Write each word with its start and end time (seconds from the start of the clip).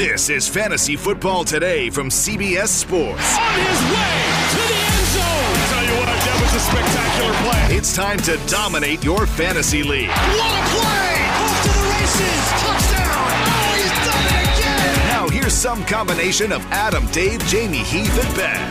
This 0.00 0.30
is 0.30 0.48
Fantasy 0.48 0.96
Football 0.96 1.44
Today 1.44 1.90
from 1.90 2.08
CBS 2.08 2.68
Sports. 2.68 3.36
On 3.36 3.52
his 3.52 3.80
way 3.92 4.16
to 4.48 4.60
the 4.64 4.80
end 4.80 5.06
zone. 5.12 5.52
I 5.52 5.66
tell 5.68 5.84
you 5.84 5.92
what, 6.00 6.08
that 6.08 6.38
was 6.40 6.54
a 6.56 6.62
spectacular 6.64 7.34
play. 7.44 7.76
It's 7.76 7.94
time 7.94 8.16
to 8.20 8.40
dominate 8.48 9.04
your 9.04 9.26
fantasy 9.26 9.82
league. 9.82 10.08
What 10.08 10.56
a 10.56 10.64
play! 10.72 11.20
Off 11.36 11.52
to 11.52 11.68
the 11.68 11.84
races. 11.92 12.40
Touchdown. 12.64 13.28
Oh, 13.44 13.76
he's 13.76 13.92
done 14.08 14.24
it 14.24 14.40
again. 14.56 15.08
Now 15.12 15.28
here's 15.28 15.52
some 15.52 15.84
combination 15.84 16.50
of 16.50 16.64
Adam, 16.72 17.06
Dave, 17.08 17.46
Jamie, 17.46 17.84
Heath, 17.84 18.24
and 18.24 18.34
Ben. 18.34 18.70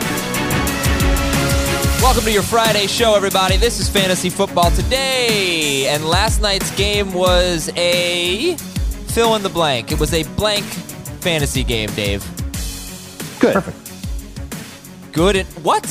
Welcome 2.02 2.24
to 2.24 2.32
your 2.32 2.42
Friday 2.42 2.88
show, 2.88 3.14
everybody. 3.14 3.56
This 3.56 3.78
is 3.78 3.88
Fantasy 3.88 4.30
Football 4.30 4.72
Today. 4.72 5.86
And 5.86 6.04
last 6.06 6.42
night's 6.42 6.74
game 6.76 7.12
was 7.12 7.70
a 7.76 8.56
fill 8.56 9.36
in 9.36 9.44
the 9.44 9.48
blank. 9.48 9.92
It 9.92 10.00
was 10.00 10.12
a 10.12 10.24
blank 10.34 10.64
fantasy 11.20 11.64
game, 11.64 11.90
Dave. 11.90 12.24
Good. 13.40 13.54
Perfect. 13.54 15.12
Good 15.12 15.36
and 15.36 15.48
what? 15.64 15.82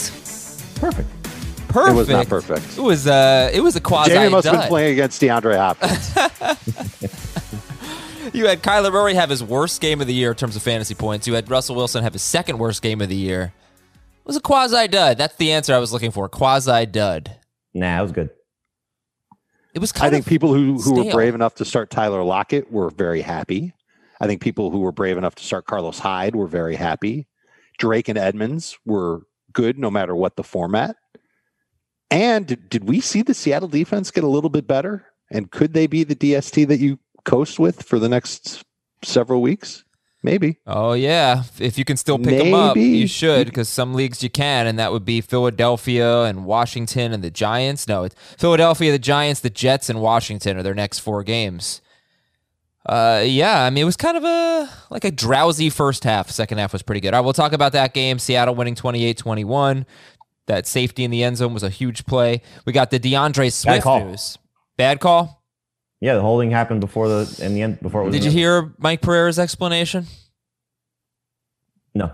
Perfect. 0.75 1.09
Perfect. 1.67 1.91
It 1.91 1.95
was 1.95 2.09
not 2.09 2.27
perfect. 2.27 2.77
It 2.77 2.81
was 2.81 3.05
uh 3.07 3.51
it 3.53 3.61
was 3.61 3.75
a 3.75 3.81
quasi 3.81 4.11
Jamie 4.11 4.29
must 4.29 4.47
have 4.47 4.59
been 4.61 4.67
playing 4.67 4.93
against 4.93 5.21
DeAndre 5.21 5.57
Hopkins. 5.57 7.09
You 8.33 8.47
had 8.47 8.61
Kyler 8.61 8.91
Murray 8.91 9.15
have 9.15 9.29
his 9.29 9.43
worst 9.43 9.81
game 9.81 10.01
of 10.01 10.07
the 10.07 10.13
year 10.13 10.31
in 10.31 10.37
terms 10.37 10.55
of 10.55 10.61
fantasy 10.61 10.93
points. 10.93 11.27
You 11.27 11.33
had 11.33 11.49
Russell 11.49 11.75
Wilson 11.75 12.03
have 12.03 12.13
his 12.13 12.21
second 12.21 12.57
worst 12.59 12.81
game 12.81 13.01
of 13.01 13.09
the 13.09 13.15
year. 13.15 13.53
It 13.93 14.25
was 14.25 14.37
a 14.37 14.41
quasi 14.41 14.87
dud. 14.87 15.17
That's 15.17 15.35
the 15.37 15.51
answer 15.51 15.73
I 15.73 15.79
was 15.79 15.91
looking 15.91 16.11
for. 16.11 16.29
Quasi 16.29 16.85
dud. 16.85 17.35
Nah, 17.73 17.99
it 17.99 18.01
was 18.03 18.11
good. 18.11 18.29
It 19.73 19.79
was 19.79 19.91
kind 19.91 20.07
I 20.07 20.09
think 20.11 20.25
of 20.25 20.29
people 20.29 20.53
who, 20.53 20.79
who 20.79 21.03
were 21.03 21.11
brave 21.11 21.35
enough 21.35 21.55
to 21.55 21.65
start 21.65 21.89
Tyler 21.89 22.23
Lockett 22.23 22.71
were 22.71 22.89
very 22.89 23.21
happy. 23.21 23.73
I 24.19 24.27
think 24.27 24.41
people 24.41 24.69
who 24.71 24.79
were 24.79 24.91
brave 24.91 25.17
enough 25.17 25.35
to 25.35 25.43
start 25.43 25.65
Carlos 25.65 25.99
Hyde 25.99 26.35
were 26.35 26.47
very 26.47 26.75
happy. 26.75 27.27
Drake 27.77 28.09
and 28.09 28.17
Edmonds 28.17 28.77
were 28.85 29.23
good 29.53 29.79
no 29.79 29.89
matter 29.89 30.15
what 30.15 30.35
the 30.35 30.43
format. 30.43 30.95
And 32.11 32.47
did, 32.47 32.69
did 32.69 32.87
we 32.87 33.01
see 33.01 33.21
the 33.21 33.33
Seattle 33.33 33.69
defense 33.69 34.11
get 34.11 34.23
a 34.23 34.27
little 34.27 34.49
bit 34.49 34.67
better? 34.67 35.05
And 35.31 35.51
could 35.51 35.73
they 35.73 35.87
be 35.87 36.03
the 36.03 36.15
DST 36.15 36.67
that 36.67 36.79
you 36.79 36.99
coast 37.23 37.59
with 37.59 37.83
for 37.83 37.99
the 37.99 38.09
next 38.09 38.63
several 39.03 39.41
weeks? 39.41 39.83
Maybe. 40.21 40.57
Oh 40.67 40.93
yeah, 40.93 41.43
if 41.59 41.77
you 41.77 41.85
can 41.85 41.95
still 41.95 42.19
pick 42.19 42.43
them 42.43 42.53
up, 42.53 42.75
you 42.75 43.07
should 43.07 43.47
because 43.47 43.69
some 43.69 43.93
leagues 43.93 44.21
you 44.21 44.29
can, 44.29 44.67
and 44.67 44.77
that 44.77 44.91
would 44.91 45.05
be 45.05 45.21
Philadelphia 45.21 46.23
and 46.23 46.45
Washington 46.45 47.13
and 47.13 47.23
the 47.23 47.31
Giants. 47.31 47.87
No, 47.87 48.03
it's 48.03 48.15
Philadelphia, 48.37 48.91
the 48.91 48.99
Giants, 48.99 49.39
the 49.39 49.49
Jets, 49.49 49.89
and 49.89 50.01
Washington 50.01 50.57
are 50.57 50.63
their 50.63 50.73
next 50.73 50.99
four 50.99 51.23
games. 51.23 51.81
Uh, 52.89 53.21
yeah, 53.23 53.63
I 53.63 53.69
mean 53.69 53.83
it 53.83 53.85
was 53.85 53.95
kind 53.97 54.17
of 54.17 54.23
a 54.23 54.67
like 54.89 55.03
a 55.05 55.11
drowsy 55.11 55.69
first 55.69 56.03
half. 56.03 56.31
Second 56.31 56.57
half 56.57 56.73
was 56.73 56.81
pretty 56.81 57.01
good. 57.01 57.13
All 57.13 57.19
right, 57.19 57.23
we'll 57.23 57.33
talk 57.33 57.53
about 57.53 57.73
that 57.73 57.93
game. 57.93 58.17
Seattle 58.17 58.55
winning 58.55 58.73
28-21. 58.73 59.85
That 60.47 60.65
safety 60.65 61.03
in 61.03 61.11
the 61.11 61.23
end 61.23 61.37
zone 61.37 61.53
was 61.53 61.61
a 61.61 61.69
huge 61.69 62.05
play. 62.07 62.41
We 62.65 62.73
got 62.73 62.89
the 62.89 62.99
DeAndre 62.99 63.53
Swift 63.53 63.83
call. 63.83 64.05
news. 64.05 64.39
Bad 64.75 64.99
call. 64.99 65.43
Yeah, 66.01 66.15
the 66.15 66.21
holding 66.21 66.49
happened 66.49 66.81
before 66.81 67.07
the 67.07 67.39
in 67.45 67.53
the 67.53 67.61
end 67.61 67.79
before 67.81 68.01
it 68.01 68.05
was. 68.05 68.15
Did 68.15 68.23
you 68.23 68.31
hear 68.31 68.73
Mike 68.79 69.01
Pereira's 69.01 69.37
explanation? 69.37 70.07
No. 71.93 72.11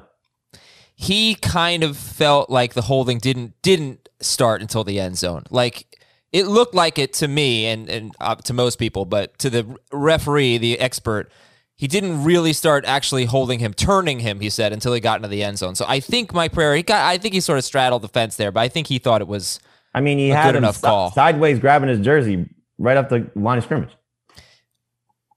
he 0.95 1.35
kind 1.35 1.83
of 1.83 1.95
felt 1.97 2.49
like 2.49 2.73
the 2.73 2.81
holding 2.81 3.17
didn't 3.19 3.53
didn't 3.61 4.09
start 4.21 4.61
until 4.61 4.83
the 4.83 4.99
end 4.99 5.17
zone. 5.17 5.43
Like 5.49 5.99
it 6.39 6.47
looked 6.47 6.75
like 6.75 6.99
it 6.99 7.13
to 7.13 7.27
me 7.27 7.65
and 7.67 7.89
and 7.89 8.13
uh, 8.19 8.35
to 8.35 8.53
most 8.53 8.77
people, 8.77 9.05
but 9.05 9.37
to 9.39 9.49
the 9.49 9.63
referee, 9.91 10.57
the 10.57 10.79
expert, 10.79 11.31
he 11.75 11.87
didn't 11.87 12.23
really 12.23 12.53
start 12.53 12.83
actually 12.85 13.25
holding 13.25 13.59
him, 13.59 13.73
turning 13.73 14.19
him. 14.19 14.39
He 14.41 14.49
said 14.49 14.73
until 14.73 14.93
he 14.93 14.99
got 14.99 15.15
into 15.17 15.27
the 15.29 15.43
end 15.43 15.57
zone. 15.57 15.75
So 15.75 15.85
I 15.87 15.99
think 15.99 16.33
Mike 16.33 16.51
Pereira, 16.53 16.75
he 16.77 16.83
got, 16.83 17.05
I 17.05 17.17
think 17.17 17.33
he 17.33 17.39
sort 17.41 17.57
of 17.57 17.63
straddled 17.65 18.01
the 18.01 18.07
fence 18.09 18.35
there, 18.37 18.51
but 18.51 18.59
I 18.61 18.67
think 18.67 18.87
he 18.87 18.97
thought 18.99 19.21
it 19.21 19.27
was 19.27 19.59
I 19.93 20.01
mean, 20.01 20.17
he 20.17 20.31
A 20.31 20.35
had 20.35 20.51
good 20.51 20.57
enough 20.57 20.81
call. 20.81 21.11
sideways 21.11 21.59
grabbing 21.59 21.89
his 21.89 21.99
jersey 21.99 22.49
right 22.77 22.97
up 22.97 23.07
the 23.09 23.29
line 23.35 23.57
of 23.57 23.63
scrimmage. 23.63 23.95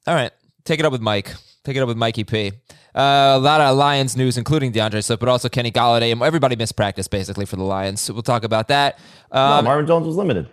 all 0.07 0.15
right. 0.15 0.33
Take 0.65 0.81
it 0.81 0.87
up 0.87 0.93
with 0.93 1.01
Mike. 1.01 1.33
Take 1.65 1.77
it 1.77 1.81
up 1.81 1.89
with 1.89 1.97
Mikey 1.97 2.25
P. 2.25 2.53
Uh, 2.95 3.35
a 3.37 3.39
lot 3.39 3.61
of 3.61 3.77
Lions 3.77 4.17
news, 4.17 4.37
including 4.37 4.73
DeAndre 4.73 5.05
Swift, 5.05 5.21
but 5.21 5.29
also 5.29 5.49
Kenny 5.49 5.71
Golladay. 5.71 6.11
and 6.13 6.23
Everybody 6.23 6.57
missed 6.57 6.77
practice 6.77 7.07
basically 7.09 7.47
for 7.47 7.57
the 7.57 7.63
Lions. 7.63 8.01
So 8.01 8.13
we'll 8.13 8.23
talk 8.23 8.43
about 8.45 8.69
that. 8.69 8.99
no, 9.33 9.39
Um, 9.41 9.65
Marvin 9.65 9.87
Jones 9.87 10.07
was 10.07 10.17
limited. 10.17 10.49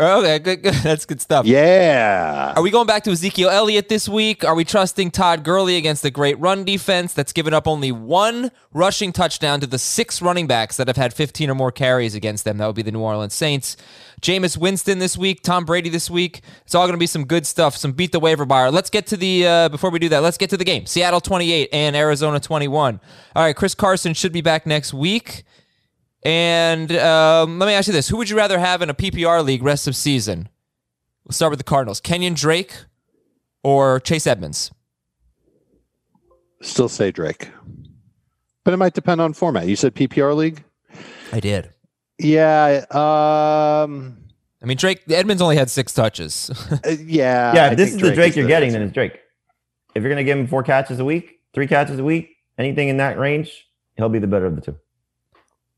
Okay, 0.00 0.38
good, 0.38 0.62
good. 0.62 0.74
That's 0.82 1.06
good 1.06 1.20
stuff. 1.20 1.46
Yeah. 1.46 2.52
Are 2.56 2.62
we 2.62 2.70
going 2.70 2.86
back 2.86 3.04
to 3.04 3.10
Ezekiel 3.10 3.50
Elliott 3.50 3.88
this 3.88 4.08
week? 4.08 4.44
Are 4.44 4.54
we 4.54 4.64
trusting 4.64 5.10
Todd 5.12 5.44
Gurley 5.44 5.76
against 5.76 6.02
the 6.02 6.10
great 6.10 6.38
run 6.38 6.64
defense 6.64 7.14
that's 7.14 7.32
given 7.32 7.54
up 7.54 7.68
only 7.68 7.92
one 7.92 8.50
rushing 8.72 9.12
touchdown 9.12 9.60
to 9.60 9.66
the 9.66 9.78
six 9.78 10.20
running 10.20 10.46
backs 10.46 10.76
that 10.76 10.88
have 10.88 10.96
had 10.96 11.14
15 11.14 11.50
or 11.50 11.54
more 11.54 11.70
carries 11.70 12.14
against 12.14 12.44
them? 12.44 12.58
That 12.58 12.66
would 12.66 12.76
be 12.76 12.82
the 12.82 12.92
New 12.92 13.00
Orleans 13.00 13.34
Saints. 13.34 13.76
Jameis 14.20 14.56
Winston 14.56 14.98
this 14.98 15.18
week, 15.18 15.42
Tom 15.42 15.64
Brady 15.64 15.90
this 15.90 16.08
week. 16.08 16.40
It's 16.64 16.74
all 16.74 16.86
going 16.86 16.94
to 16.94 16.98
be 16.98 17.06
some 17.06 17.26
good 17.26 17.46
stuff, 17.46 17.76
some 17.76 17.92
beat 17.92 18.10
the 18.10 18.20
waiver 18.20 18.46
buyer. 18.46 18.70
Let's 18.70 18.90
get 18.90 19.06
to 19.08 19.16
the, 19.16 19.46
uh, 19.46 19.68
before 19.68 19.90
we 19.90 19.98
do 19.98 20.08
that, 20.08 20.22
let's 20.22 20.38
get 20.38 20.50
to 20.50 20.56
the 20.56 20.64
game. 20.64 20.86
Seattle 20.86 21.20
28 21.20 21.68
and 21.72 21.94
Arizona 21.94 22.40
21. 22.40 23.00
All 23.36 23.42
right, 23.42 23.54
Chris 23.54 23.74
Carson 23.74 24.14
should 24.14 24.32
be 24.32 24.40
back 24.40 24.66
next 24.66 24.94
week. 24.94 25.44
And 26.24 26.90
um, 26.96 27.58
let 27.58 27.66
me 27.66 27.74
ask 27.74 27.86
you 27.86 27.92
this: 27.92 28.08
Who 28.08 28.16
would 28.16 28.30
you 28.30 28.36
rather 28.36 28.58
have 28.58 28.80
in 28.82 28.88
a 28.88 28.94
PPR 28.94 29.44
league 29.44 29.62
rest 29.62 29.86
of 29.86 29.94
season? 29.94 30.48
We'll 31.24 31.32
start 31.32 31.50
with 31.50 31.58
the 31.58 31.64
Cardinals: 31.64 32.00
Kenyon 32.00 32.34
Drake 32.34 32.74
or 33.62 34.00
Chase 34.00 34.26
Edmonds. 34.26 34.70
Still 36.62 36.88
say 36.88 37.10
Drake. 37.10 37.50
But 38.64 38.72
it 38.72 38.78
might 38.78 38.94
depend 38.94 39.20
on 39.20 39.34
format. 39.34 39.66
You 39.66 39.76
said 39.76 39.94
PPR 39.94 40.34
league? 40.34 40.64
I 41.32 41.40
did. 41.40 41.70
Yeah. 42.18 42.86
Um, 42.90 44.16
I 44.62 44.66
mean, 44.66 44.78
Drake 44.78 45.02
Edmonds 45.10 45.42
only 45.42 45.56
had 45.56 45.68
six 45.68 45.92
touches. 45.92 46.50
uh, 46.70 46.78
yeah. 47.00 47.54
yeah, 47.54 47.70
if 47.72 47.76
this 47.76 47.90
think 47.90 48.02
is 48.02 48.08
the 48.08 48.14
Drake 48.14 48.30
is 48.30 48.36
you're 48.36 48.44
the 48.44 48.48
getting, 48.48 48.68
answer. 48.68 48.78
then 48.78 48.86
it's 48.88 48.94
Drake. 48.94 49.20
If 49.94 50.02
you're 50.02 50.10
gonna 50.10 50.24
give 50.24 50.38
him 50.38 50.46
four 50.46 50.62
catches 50.62 50.98
a 50.98 51.04
week, 51.04 51.40
three 51.52 51.66
catches 51.66 51.98
a 51.98 52.04
week, 52.04 52.30
anything 52.56 52.88
in 52.88 52.96
that 52.96 53.18
range, 53.18 53.66
he'll 53.96 54.08
be 54.08 54.18
the 54.18 54.26
better 54.26 54.46
of 54.46 54.56
the 54.56 54.62
two. 54.62 54.76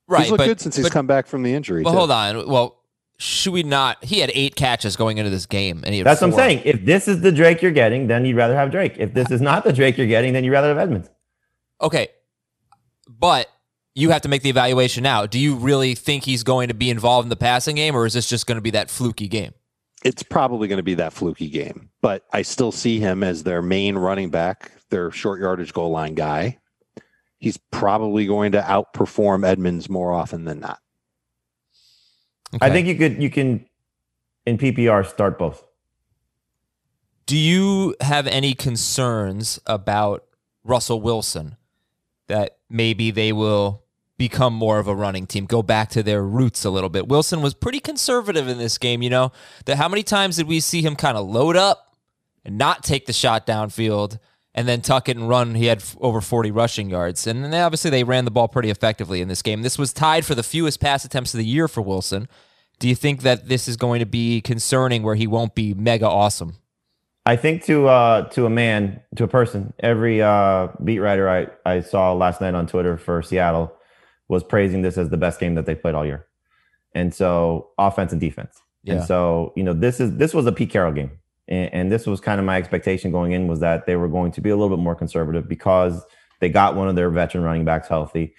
Right, 0.09 0.23
he's 0.23 0.31
looked 0.31 0.39
but, 0.39 0.47
good 0.47 0.61
since 0.61 0.77
he's 0.77 0.87
but, 0.87 0.93
come 0.93 1.07
back 1.07 1.27
from 1.27 1.43
the 1.43 1.53
injury. 1.53 1.83
but 1.83 1.93
too. 1.93 1.97
hold 1.99 2.11
on. 2.11 2.49
Well, 2.49 2.77
should 3.19 3.53
we 3.53 3.63
not? 3.63 4.05
He 4.05 4.21
had 4.21 4.31
eight 4.35 4.57
catches 4.57 4.97
going 4.97 5.19
into 5.19 5.31
this 5.31 5.47
game, 5.47 5.83
and 5.85 5.95
he 5.95 5.99
had 5.99 6.07
That's 6.07 6.21
what 6.21 6.29
I'm 6.29 6.33
saying. 6.35 6.63
If 6.65 6.85
this 6.85 7.09
is 7.09 7.21
the 7.23 7.33
Drake 7.33 7.63
you're 7.63 7.73
getting, 7.73 8.07
then 8.07 8.25
you'd 8.25 8.37
rather 8.37 8.55
have 8.55 8.71
Drake. 8.71 8.97
If 8.99 9.15
this 9.15 9.31
is 9.31 9.41
not 9.41 9.65
the 9.65 9.73
Drake 9.73 9.97
you're 9.97 10.07
getting, 10.07 10.33
then 10.33 10.45
you'd 10.45 10.53
rather 10.53 10.69
have 10.69 10.79
Edmonds. 10.79 11.09
Okay, 11.81 12.09
but 13.09 13.49
you 13.95 14.11
have 14.11 14.23
to 14.23 14.29
make 14.29 14.43
the 14.43 14.51
evaluation 14.51 15.03
now. 15.03 15.27
Do 15.27 15.39
you 15.39 15.55
really 15.55 15.95
think 15.95 16.25
he's 16.25 16.43
going 16.43 16.69
to 16.69 16.75
be 16.75 16.91
involved 16.91 17.25
in 17.25 17.31
the 17.31 17.37
passing 17.37 17.77
game, 17.77 17.95
or 17.97 18.05
is 18.07 18.13
this 18.13 18.29
just 18.29 18.47
going 18.47 18.57
to 18.57 18.63
be 18.63 18.71
that 18.71 18.91
fluky 18.91 19.29
game? 19.29 19.55
It's 20.05 20.23
probably 20.23 20.69
going 20.69 20.77
to 20.77 20.83
be 20.83 20.95
that 20.95 21.13
fluky 21.13 21.49
game, 21.49 21.89
but 22.03 22.25
I 22.33 22.43
still 22.43 22.71
see 22.71 23.01
him 23.01 23.25
as 23.25 23.43
their 23.43 23.63
main 23.63 23.97
running 23.97 24.31
back, 24.31 24.71
their 24.91 25.11
short 25.11 25.41
yardage 25.41 25.73
goal 25.73 25.91
line 25.91 26.15
guy. 26.15 26.59
He's 27.47 27.59
probably 27.71 28.27
going 28.27 28.51
to 28.53 28.61
outperform 28.61 29.47
Edmonds 29.47 29.89
more 29.89 30.13
often 30.13 30.47
than 30.47 30.59
not. 30.59 30.81
I 32.61 32.71
think 32.71 32.89
you 32.89 32.97
could 32.97 33.23
you 33.23 33.31
can 33.31 33.65
in 34.47 34.59
PPR 34.59 35.07
start 35.07 35.39
both. 35.39 35.65
Do 37.25 37.37
you 37.37 37.95
have 38.01 38.27
any 38.27 38.53
concerns 38.53 39.61
about 39.65 40.25
Russell 40.65 41.01
Wilson 41.01 41.55
that 42.27 42.59
maybe 42.69 43.13
they 43.13 43.33
will 43.33 43.85
become 44.19 44.53
more 44.53 44.81
of 44.81 44.89
a 44.89 44.95
running 44.97 45.29
team, 45.29 45.47
go 45.47 45.63
back 45.63 45.91
to 45.91 46.03
their 46.03 46.25
roots 46.25 46.65
a 46.65 46.71
little 46.71 46.91
bit? 46.91 47.07
Wilson 47.07 47.43
was 47.43 47.55
pretty 47.55 47.79
conservative 47.79 48.49
in 48.49 48.59
this 48.59 48.77
game, 48.77 49.03
you 49.03 49.11
know. 49.11 49.31
That 49.67 49.77
how 49.77 49.89
many 49.89 50.03
times 50.03 50.35
did 50.35 50.49
we 50.49 50.59
see 50.59 50.83
him 50.83 50.97
kind 50.97 51.17
of 51.17 51.29
load 51.29 51.55
up 51.55 51.97
and 52.45 52.59
not 52.59 52.83
take 52.83 53.07
the 53.07 53.13
shot 53.13 53.47
downfield 53.47 54.19
and 54.57 54.67
then 54.67 54.81
tuck 54.81 55.09
it 55.09 55.17
and 55.17 55.29
run? 55.29 55.55
He 55.55 55.67
had 55.67 55.79
f- 55.79 55.97
over 56.01 56.21
40 56.21 56.51
rushing 56.51 56.91
yards. 56.91 57.27
And 57.27 57.45
then 57.45 57.55
obviously 57.55 57.91
they 57.91 58.03
ran 58.03 58.25
the 58.25 58.31
ball 58.33 58.49
pretty 58.49 58.71
effectively 58.71 59.21
in 59.21 59.29
this 59.29 59.43
game. 59.43 59.63
This 59.63 59.79
was 59.79 59.93
tied 59.93 60.25
for 60.25 60.35
the 60.35 60.43
fewest 60.43 60.81
pass 60.81 61.05
attempts 61.05 61.35
of 61.35 61.39
the 61.39 61.45
year 61.45 61.69
for 61.69 61.83
Wilson. 61.83 62.27
Do 62.79 62.89
you 62.89 62.95
think 62.95 63.23
that 63.23 63.49
this 63.49 63.69
is 63.69 63.77
going 63.77 64.01
to 64.01 64.07
be 64.07 64.41
concerning 64.41 65.03
where 65.03 65.15
he 65.15 65.27
won't 65.27 65.55
be 65.55 65.75
mega 65.75 66.09
awesome? 66.09 66.57
I 67.25 67.37
think 67.37 67.65
to 67.65 67.89
uh 67.89 68.29
to 68.31 68.47
a 68.47 68.51
man, 68.51 69.01
to 69.17 69.25
a 69.25 69.29
person, 69.29 69.73
every 69.81 70.23
uh 70.23 70.69
beat 70.83 71.01
writer 71.01 71.29
I, 71.29 71.49
I 71.65 71.81
saw 71.81 72.13
last 72.13 72.41
night 72.41 72.55
on 72.55 72.67
Twitter 72.67 72.97
for 72.97 73.21
Seattle 73.23 73.73
was 74.29 74.45
praising 74.45 74.83
this 74.83 74.97
as 74.99 75.09
the 75.09 75.17
best 75.17 75.41
game 75.41 75.55
that 75.55 75.67
they 75.67 75.75
played 75.75 75.95
all 75.95 76.07
year. 76.07 76.27
And 76.95 77.15
so 77.15 77.71
offense 77.79 78.13
and 78.13 78.21
defense. 78.21 78.61
Yeah. 78.83 78.95
And 78.95 79.05
so, 79.05 79.53
you 79.57 79.65
know, 79.65 79.73
this 79.73 80.01
is 80.01 80.17
this 80.17 80.33
was 80.33 80.47
a 80.47 80.53
Pete 80.53 80.71
Carroll 80.71 80.93
game. 80.93 81.11
And, 81.49 81.73
and 81.73 81.93
this 81.93 82.07
was 82.07 82.21
kind 82.21 82.39
of 82.39 82.47
my 82.47 82.57
expectation 82.57 83.11
going 83.11 83.33
in 83.33 83.47
was 83.47 83.61
that 83.61 83.87
they 83.87 83.97
were 83.97 84.09
going 84.09 84.33
to 84.33 84.41
be 84.41 84.51
a 84.51 84.57
little 84.57 84.75
bit 84.75 84.83
more 84.83 84.95
conservative 84.95 85.49
because 85.49 86.05
they 86.41 86.49
got 86.49 86.77
one 86.77 86.89
of 86.89 86.97
their 86.97 87.11
veteran 87.11 87.45
running 87.45 87.65
backs 87.65 87.89
healthy. 87.89 88.35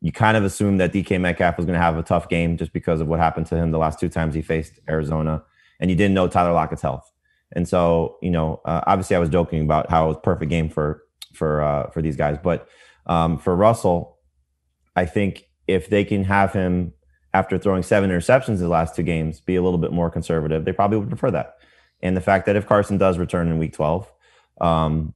You 0.00 0.12
kind 0.12 0.36
of 0.36 0.44
assumed 0.44 0.80
that 0.80 0.92
DK 0.92 1.20
Metcalf 1.20 1.56
was 1.56 1.66
going 1.66 1.78
to 1.78 1.82
have 1.82 1.96
a 1.96 2.02
tough 2.02 2.28
game 2.28 2.56
just 2.56 2.72
because 2.72 3.00
of 3.00 3.06
what 3.06 3.20
happened 3.20 3.46
to 3.46 3.56
him 3.56 3.70
the 3.70 3.78
last 3.78 4.00
two 4.00 4.08
times 4.08 4.34
he 4.34 4.42
faced 4.42 4.80
Arizona. 4.88 5.42
And 5.80 5.90
you 5.90 5.96
didn't 5.96 6.14
know 6.14 6.28
Tyler 6.28 6.52
Lockett's 6.52 6.82
health. 6.82 7.10
And 7.54 7.68
so, 7.68 8.16
you 8.22 8.30
know, 8.30 8.60
uh, 8.64 8.80
obviously 8.86 9.16
I 9.16 9.18
was 9.18 9.28
joking 9.28 9.62
about 9.62 9.90
how 9.90 10.06
it 10.06 10.08
was 10.08 10.16
perfect 10.22 10.50
game 10.50 10.68
for 10.68 11.02
for 11.34 11.62
uh, 11.62 11.90
for 11.90 12.02
these 12.02 12.16
guys. 12.16 12.38
But 12.42 12.68
um, 13.06 13.38
for 13.38 13.54
Russell, 13.54 14.18
I 14.96 15.04
think 15.06 15.44
if 15.66 15.88
they 15.88 16.04
can 16.04 16.24
have 16.24 16.52
him 16.52 16.92
after 17.34 17.58
throwing 17.58 17.82
seven 17.82 18.10
interceptions 18.10 18.48
in 18.48 18.58
the 18.58 18.68
last 18.68 18.94
two 18.94 19.02
games 19.02 19.40
be 19.40 19.56
a 19.56 19.62
little 19.62 19.78
bit 19.78 19.92
more 19.92 20.10
conservative, 20.10 20.64
they 20.64 20.72
probably 20.72 20.98
would 20.98 21.08
prefer 21.08 21.30
that. 21.30 21.56
And 22.02 22.16
the 22.16 22.20
fact 22.20 22.46
that 22.46 22.56
if 22.56 22.66
Carson 22.66 22.98
does 22.98 23.18
return 23.18 23.48
in 23.48 23.58
Week 23.58 23.72
12, 23.72 24.10
um, 24.60 25.14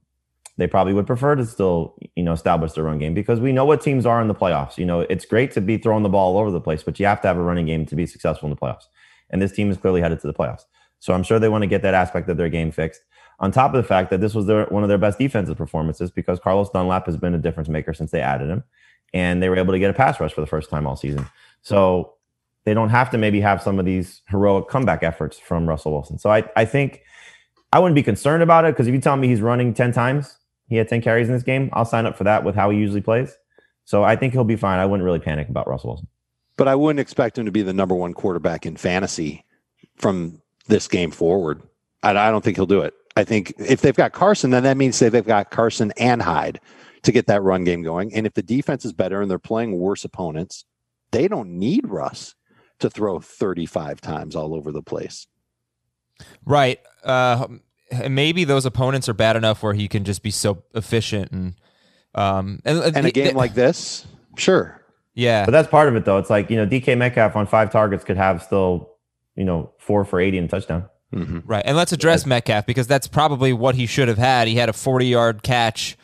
they 0.57 0.67
probably 0.67 0.93
would 0.93 1.05
prefer 1.05 1.35
to 1.35 1.45
still, 1.45 1.95
you 2.15 2.23
know, 2.23 2.33
establish 2.33 2.73
their 2.73 2.83
run 2.83 2.97
game 2.97 3.13
because 3.13 3.39
we 3.39 3.51
know 3.51 3.65
what 3.65 3.81
teams 3.81 4.05
are 4.05 4.21
in 4.21 4.27
the 4.27 4.35
playoffs. 4.35 4.77
You 4.77 4.85
know, 4.85 5.01
it's 5.01 5.25
great 5.25 5.51
to 5.51 5.61
be 5.61 5.77
throwing 5.77 6.03
the 6.03 6.09
ball 6.09 6.35
all 6.35 6.41
over 6.41 6.51
the 6.51 6.61
place, 6.61 6.83
but 6.83 6.99
you 6.99 7.05
have 7.05 7.21
to 7.21 7.27
have 7.27 7.37
a 7.37 7.41
running 7.41 7.67
game 7.67 7.85
to 7.85 7.95
be 7.95 8.07
successful 8.07 8.47
in 8.47 8.55
the 8.55 8.59
playoffs. 8.59 8.85
And 9.29 9.41
this 9.41 9.51
team 9.51 9.69
is 9.69 9.77
clearly 9.77 10.01
headed 10.01 10.19
to 10.21 10.27
the 10.27 10.33
playoffs. 10.33 10.63
So 10.99 11.13
I'm 11.13 11.23
sure 11.23 11.37
they 11.37 11.49
want 11.49 11.61
to 11.61 11.67
get 11.67 11.83
that 11.83 11.93
aspect 11.93 12.27
of 12.29 12.37
their 12.37 12.49
game 12.49 12.71
fixed. 12.71 13.01
On 13.39 13.51
top 13.51 13.73
of 13.73 13.77
the 13.77 13.87
fact 13.87 14.09
that 14.09 14.19
this 14.19 14.33
was 14.33 14.47
their 14.47 14.65
one 14.65 14.81
of 14.81 14.89
their 14.89 14.97
best 14.97 15.19
defensive 15.19 15.57
performances 15.57 16.09
because 16.09 16.39
Carlos 16.39 16.71
Dunlap 16.71 17.05
has 17.05 17.17
been 17.17 17.35
a 17.35 17.37
difference 17.37 17.69
maker 17.69 17.93
since 17.93 18.09
they 18.09 18.19
added 18.19 18.49
him, 18.49 18.63
and 19.13 19.43
they 19.43 19.49
were 19.49 19.57
able 19.57 19.73
to 19.73 19.79
get 19.79 19.91
a 19.91 19.93
pass 19.93 20.19
rush 20.19 20.33
for 20.33 20.41
the 20.41 20.47
first 20.47 20.71
time 20.71 20.87
all 20.87 20.95
season. 20.95 21.27
So 21.61 22.13
they 22.67 22.73
don't 22.73 22.89
have 22.89 23.09
to 23.09 23.17
maybe 23.17 23.39
have 23.39 23.61
some 23.61 23.79
of 23.79 23.85
these 23.85 24.21
heroic 24.27 24.67
comeback 24.67 25.01
efforts 25.01 25.39
from 25.39 25.69
Russell 25.69 25.93
Wilson. 25.93 26.17
So 26.17 26.29
I, 26.29 26.43
I 26.57 26.65
think 26.65 27.01
I 27.71 27.79
wouldn't 27.79 27.95
be 27.95 28.03
concerned 28.03 28.43
about 28.43 28.65
it 28.65 28.73
because 28.73 28.87
if 28.87 28.93
you 28.93 28.99
tell 28.99 29.15
me 29.15 29.29
he's 29.29 29.39
running 29.39 29.73
10 29.73 29.93
times, 29.93 30.35
he 30.67 30.75
had 30.75 30.89
10 30.89 31.01
carries 31.01 31.29
in 31.29 31.33
this 31.33 31.43
game, 31.43 31.69
I'll 31.71 31.85
sign 31.85 32.05
up 32.05 32.17
for 32.17 32.25
that 32.25 32.43
with 32.43 32.55
how 32.55 32.69
he 32.69 32.77
usually 32.77 32.99
plays. 32.99 33.33
So 33.85 34.03
I 34.03 34.17
think 34.17 34.33
he'll 34.33 34.43
be 34.43 34.57
fine. 34.57 34.79
I 34.79 34.85
wouldn't 34.85 35.05
really 35.05 35.21
panic 35.21 35.47
about 35.47 35.65
Russell 35.65 35.91
Wilson. 35.91 36.09
But 36.57 36.67
I 36.67 36.75
wouldn't 36.75 36.99
expect 36.99 37.37
him 37.37 37.45
to 37.45 37.53
be 37.53 37.61
the 37.61 37.71
number 37.71 37.95
one 37.95 38.13
quarterback 38.13 38.65
in 38.65 38.75
fantasy 38.75 39.45
from 39.95 40.41
this 40.67 40.89
game 40.89 41.11
forward. 41.11 41.63
I, 42.03 42.09
I 42.09 42.31
don't 42.31 42.43
think 42.43 42.57
he'll 42.57 42.65
do 42.65 42.81
it. 42.81 42.93
I 43.15 43.23
think 43.23 43.53
if 43.59 43.79
they've 43.79 43.95
got 43.95 44.11
Carson, 44.11 44.49
then 44.49 44.63
that 44.63 44.75
means 44.75 44.99
they've 44.99 45.25
got 45.25 45.51
Carson 45.51 45.93
and 45.95 46.21
Hyde 46.21 46.59
to 47.03 47.13
get 47.13 47.27
that 47.27 47.43
run 47.43 47.63
game 47.63 47.81
going. 47.81 48.13
And 48.13 48.27
if 48.27 48.33
the 48.33 48.43
defense 48.43 48.83
is 48.83 48.91
better 48.91 49.21
and 49.21 49.31
they're 49.31 49.39
playing 49.39 49.79
worse 49.79 50.03
opponents, 50.03 50.65
they 51.11 51.29
don't 51.29 51.51
need 51.51 51.87
Russ 51.87 52.35
to 52.79 52.89
throw 52.89 53.19
35 53.19 54.01
times 54.01 54.35
all 54.35 54.53
over 54.53 54.71
the 54.71 54.81
place. 54.83 55.27
Right. 56.45 56.79
Uh, 57.03 57.47
and 57.91 58.15
maybe 58.15 58.43
those 58.43 58.65
opponents 58.65 59.07
are 59.07 59.13
bad 59.13 59.35
enough 59.35 59.63
where 59.63 59.73
he 59.73 59.87
can 59.87 60.03
just 60.03 60.23
be 60.23 60.31
so 60.31 60.63
efficient 60.73 61.31
and 61.31 61.55
um 62.15 62.59
and, 62.65 62.79
And 62.95 63.05
a 63.05 63.11
game 63.11 63.35
like 63.35 63.53
this, 63.53 64.05
sure. 64.37 64.81
yeah 65.13 65.45
But 65.45 65.51
that's 65.51 65.67
part 65.67 65.87
of 65.87 65.95
it, 65.95 66.05
though. 66.05 66.17
It's 66.17 66.29
like, 66.29 66.49
you 66.49 66.57
know, 66.57 66.65
DK 66.65 66.97
Metcalf 66.97 67.35
on 67.35 67.45
five 67.45 67.71
targets 67.71 68.03
could 68.03 68.17
have 68.17 68.41
still, 68.43 68.89
you 69.35 69.45
know, 69.45 69.71
four 69.77 70.03
for 70.05 70.19
80 70.19 70.37
and 70.39 70.47
a 70.47 70.49
touchdown. 70.49 70.89
Right. 71.13 71.63
And 71.65 71.77
let's 71.77 71.93
address 71.93 72.25
Metcalf 72.25 72.65
because 72.65 72.87
that's 72.87 73.07
probably 73.07 73.53
what 73.53 73.75
he 73.75 73.85
should 73.85 74.07
have 74.09 74.17
had. 74.17 74.47
He 74.47 74.55
had 74.55 74.67
a 74.69 74.73
40 74.73 75.05
yard 75.05 75.41
catch 75.43 75.97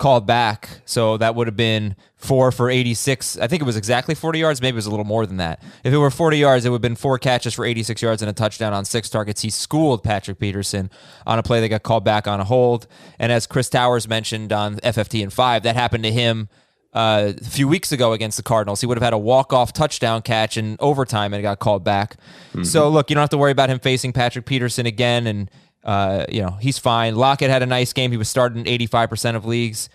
called 0.00 0.26
back. 0.26 0.68
So 0.86 1.18
that 1.18 1.34
would 1.34 1.46
have 1.46 1.56
been 1.56 1.94
four 2.16 2.50
for 2.50 2.68
86. 2.70 3.38
I 3.38 3.46
think 3.46 3.62
it 3.62 3.66
was 3.66 3.76
exactly 3.76 4.14
40 4.14 4.38
yards. 4.38 4.60
Maybe 4.60 4.74
it 4.74 4.76
was 4.76 4.86
a 4.86 4.90
little 4.90 5.04
more 5.04 5.26
than 5.26 5.36
that. 5.36 5.62
If 5.84 5.92
it 5.92 5.98
were 5.98 6.10
40 6.10 6.38
yards, 6.38 6.64
it 6.64 6.70
would 6.70 6.76
have 6.76 6.82
been 6.82 6.96
four 6.96 7.18
catches 7.18 7.54
for 7.54 7.64
86 7.64 8.00
yards 8.02 8.22
and 8.22 8.28
a 8.28 8.32
touchdown 8.32 8.72
on 8.72 8.84
six 8.84 9.08
targets. 9.08 9.42
He 9.42 9.50
schooled 9.50 10.02
Patrick 10.02 10.38
Peterson 10.38 10.90
on 11.26 11.38
a 11.38 11.42
play 11.42 11.60
that 11.60 11.68
got 11.68 11.82
called 11.82 12.04
back 12.04 12.26
on 12.26 12.40
a 12.40 12.44
hold. 12.44 12.86
And 13.18 13.30
as 13.30 13.46
Chris 13.46 13.68
Towers 13.68 14.08
mentioned 14.08 14.52
on 14.52 14.76
FFT 14.76 15.22
and 15.22 15.32
five, 15.32 15.62
that 15.62 15.76
happened 15.76 16.04
to 16.04 16.12
him 16.12 16.48
uh, 16.94 17.34
a 17.38 17.44
few 17.44 17.68
weeks 17.68 17.92
ago 17.92 18.12
against 18.12 18.38
the 18.38 18.42
Cardinals. 18.42 18.80
He 18.80 18.86
would 18.86 18.96
have 18.96 19.04
had 19.04 19.12
a 19.12 19.18
walk-off 19.18 19.72
touchdown 19.72 20.22
catch 20.22 20.56
in 20.56 20.76
overtime 20.80 21.34
and 21.34 21.42
got 21.42 21.58
called 21.58 21.84
back. 21.84 22.16
So 22.64 22.88
look, 22.88 23.10
you 23.10 23.14
don't 23.14 23.22
have 23.22 23.30
to 23.30 23.38
worry 23.38 23.52
about 23.52 23.68
him 23.68 23.78
facing 23.78 24.12
Patrick 24.12 24.46
Peterson 24.46 24.86
again, 24.86 25.26
and 25.26 25.50
uh, 25.84 26.26
you 26.28 26.42
know 26.42 26.50
he's 26.60 26.78
fine. 26.78 27.16
Lockett 27.16 27.50
had 27.50 27.62
a 27.62 27.66
nice 27.66 27.92
game. 27.92 28.10
He 28.10 28.16
was 28.16 28.28
starting 28.28 28.66
eighty 28.66 28.86
five 28.86 29.08
percent 29.10 29.36
of 29.36 29.44
leagues. 29.44 29.88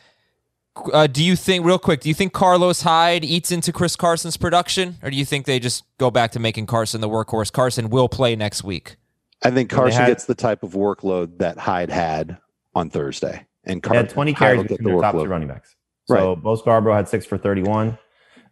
Uh, 0.92 1.08
do 1.08 1.24
you 1.24 1.38
think, 1.38 1.66
real 1.66 1.80
quick, 1.80 2.02
do 2.02 2.10
you 2.10 2.14
think 2.16 2.34
Carlos 2.34 2.82
Hyde 2.82 3.24
eats 3.24 3.50
into 3.50 3.72
Chris 3.72 3.96
Carson's 3.96 4.36
production, 4.36 4.98
or 5.02 5.10
do 5.10 5.16
you 5.16 5.24
think 5.24 5.46
they 5.46 5.58
just 5.58 5.86
go 6.00 6.12
back 6.12 6.32
to 6.32 6.40
making 6.40 6.66
Carson 6.66 7.00
the 7.00 7.08
workhorse? 7.08 7.50
Carson 7.50 7.90
will 7.90 8.10
play 8.10 8.36
next 8.36 8.62
week. 8.62 8.98
I 9.42 9.52
think 9.52 9.70
Carson 9.70 10.02
had- 10.02 10.08
gets 10.08 10.26
the 10.26 10.36
type 10.36 10.64
of 10.64 10.74
workload 10.74 11.38
that 11.38 11.58
Hyde 11.58 11.90
had 11.90 12.38
on 12.74 12.90
Thursday. 12.90 13.46
And 13.64 13.82
They 13.82 13.88
Car- 13.88 13.96
had 13.98 14.10
20 14.10 14.32
Hyde 14.34 14.38
carries 14.40 14.58
will 14.58 14.64
get 14.64 14.78
between 14.80 14.94
their 14.96 15.02
top 15.02 15.16
two 15.16 15.26
running 15.26 15.48
backs. 15.48 15.76
So 16.10 16.36
Bo 16.36 16.56
Scarborough 16.56 16.94
had 16.96 17.08
six 17.08 17.26
for 17.26 17.38
31. 17.38 17.98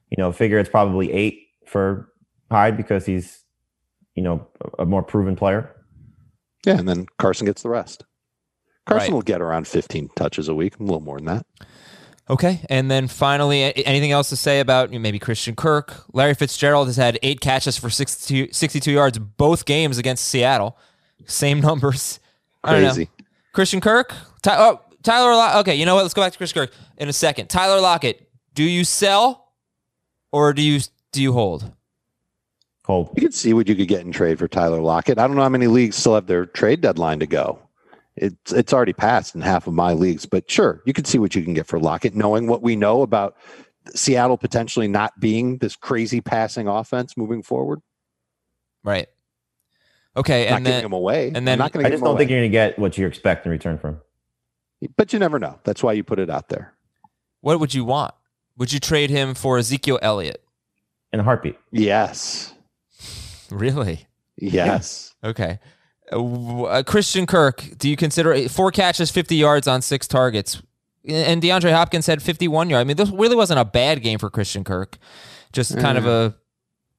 You 0.10 0.16
know, 0.18 0.32
figure 0.32 0.60
it's 0.60 0.70
probably 0.70 1.12
eight 1.12 1.40
for 1.66 2.10
Hyde 2.50 2.78
because 2.78 3.06
he's, 3.06 3.44
you 4.16 4.24
know, 4.24 4.48
a 4.78 4.84
a 4.84 4.86
more 4.86 5.04
proven 5.04 5.36
player. 5.36 5.76
Yeah, 6.66 6.78
and 6.78 6.88
then 6.88 7.08
Carson 7.20 7.46
gets 7.46 7.62
the 7.64 7.70
rest. 7.70 8.06
Carson 8.86 9.08
Right. 9.12 9.14
will 9.14 9.22
get 9.22 9.42
around 9.42 9.68
15 9.68 10.10
touches 10.16 10.48
a 10.50 10.56
week, 10.56 10.80
a 10.80 10.84
little 10.84 11.00
more 11.02 11.18
than 11.18 11.26
that. 11.26 11.46
Okay, 12.30 12.62
and 12.70 12.90
then 12.90 13.08
finally, 13.10 13.64
anything 13.86 14.12
else 14.14 14.30
to 14.30 14.38
say 14.38 14.62
about 14.62 14.92
maybe 14.92 15.20
Christian 15.20 15.56
Kirk? 15.56 16.06
Larry 16.14 16.34
Fitzgerald 16.34 16.88
has 16.88 16.96
had 16.96 17.20
eight 17.22 17.42
catches 17.42 17.78
for 17.78 17.90
62, 17.90 18.48
62 18.54 18.92
yards 18.92 19.20
both 19.20 19.66
games 19.66 19.98
against 19.98 20.26
Seattle. 20.26 20.78
Same 21.26 21.60
numbers. 21.62 22.20
I 22.64 22.72
don't 22.74 22.82
know. 22.84 22.90
Crazy. 22.94 23.10
Christian 23.54 23.82
Kirk. 23.82 24.14
Ty- 24.42 24.56
oh, 24.58 24.82
Tyler. 25.04 25.36
Lock- 25.36 25.56
okay, 25.58 25.76
you 25.76 25.86
know 25.86 25.96
what? 25.96 26.04
Let's 26.04 26.14
go 26.14 26.22
back 26.22 26.32
to 26.32 26.38
Chris 26.38 26.54
Kirk 26.54 26.72
in 26.98 27.10
a 27.10 27.14
second. 27.14 27.50
Tyler 27.50 27.82
Lockett. 27.82 28.30
Do 28.54 28.64
you 28.64 28.86
sell 28.86 29.52
or 30.32 30.54
do 30.54 30.62
you 30.62 30.80
do 31.12 31.22
you 31.22 31.34
hold? 31.34 31.72
Cold. 32.84 33.10
You 33.16 33.22
could 33.22 33.34
see 33.34 33.54
what 33.54 33.68
you 33.70 33.76
could 33.76 33.88
get 33.88 34.02
in 34.02 34.12
trade 34.12 34.40
for 34.40 34.48
Tyler 34.48 34.82
Lockett. 34.82 35.18
I 35.18 35.26
don't 35.26 35.36
know 35.38 35.42
how 35.42 35.50
many 35.50 35.68
leagues 35.68 35.96
still 35.96 36.16
have 36.16 36.28
their 36.28 36.46
trade 36.46 36.82
deadline 36.82 37.20
to 37.20 37.28
go. 37.28 37.60
It's 38.16 38.52
it's 38.52 38.74
already 38.74 38.94
passed 38.94 39.34
in 39.36 39.42
half 39.42 39.66
of 39.68 39.74
my 39.74 39.94
leagues, 39.94 40.26
but 40.26 40.50
sure, 40.52 40.82
you 40.86 40.94
could 40.94 41.08
see 41.08 41.18
what 41.18 41.34
you 41.34 41.44
can 41.44 41.54
get 41.54 41.66
for 41.66 41.80
Lockett, 41.80 42.14
knowing 42.14 42.46
what 42.48 42.62
we 42.62 42.76
know 42.76 43.02
about 43.02 43.36
Seattle 43.96 44.38
potentially 44.38 44.88
not 44.88 45.20
being 45.20 45.58
this 45.58 45.76
crazy 45.76 46.22
passing 46.22 46.68
offense 46.68 47.18
moving 47.18 47.42
forward. 47.42 47.80
Right. 48.84 49.08
Okay, 50.16 50.46
not 50.50 50.58
and 50.58 50.66
giving 50.66 50.78
then 50.78 50.86
him 50.86 50.94
away. 50.94 51.30
and 51.30 51.38
I'm 51.38 51.46
then- 51.46 51.58
not 51.58 51.72
going 51.72 51.86
I 51.86 51.90
to 51.90 51.94
give 51.94 51.98
just 52.00 52.04
don't 52.04 52.12
away. 52.12 52.20
think 52.20 52.30
you're 52.32 52.40
going 52.42 52.52
to 52.52 52.54
get 52.54 52.78
what 52.78 52.98
you 52.98 53.08
expect 53.08 53.46
in 53.46 53.52
return 53.52 53.78
from 53.80 54.00
but 54.98 55.14
you 55.14 55.18
never 55.20 55.40
know. 55.40 55.58
That's 55.64 55.82
why 55.82 55.94
you 55.94 56.04
put 56.04 56.20
it 56.20 56.30
out 56.30 56.50
there. 56.50 56.74
what 57.40 57.60
would 57.62 57.74
you 57.74 57.86
want? 57.86 58.14
Would 58.58 58.74
you 58.74 58.80
trade 58.82 59.10
him 59.10 59.34
for 59.34 59.58
Ezekiel 59.58 59.98
Elliott? 60.02 60.44
in 61.14 61.20
a 61.20 61.24
heartbeat. 61.24 61.58
Yes. 61.72 62.54
Really? 63.54 64.08
Yes. 64.38 65.10
Okay. 65.24 65.60
Uh, 66.12 66.64
uh, 66.66 66.84
Christian 66.84 67.26
Kirk, 67.26 67.64
do 67.78 67.88
you 67.90 67.96
consider 67.96 68.50
four 68.50 68.72
catches, 68.72 69.10
50 69.10 69.38
yards 69.38 69.70
on 69.70 69.82
six 69.82 70.06
targets? 70.06 70.62
And 71.08 71.42
DeAndre 71.42 71.72
Hopkins 71.72 72.08
had 72.08 72.22
51 72.22 72.70
yards. 72.70 72.82
I 72.82 72.84
mean, 72.84 72.98
this 72.98 73.10
really 73.10 73.38
wasn't 73.38 73.62
a 73.62 73.66
bad 73.66 74.02
game 74.04 74.20
for 74.20 74.30
Christian 74.30 74.66
Kirk. 74.66 74.98
Just 75.54 75.78
kind 75.80 75.98
of 75.98 76.06
a, 76.06 76.36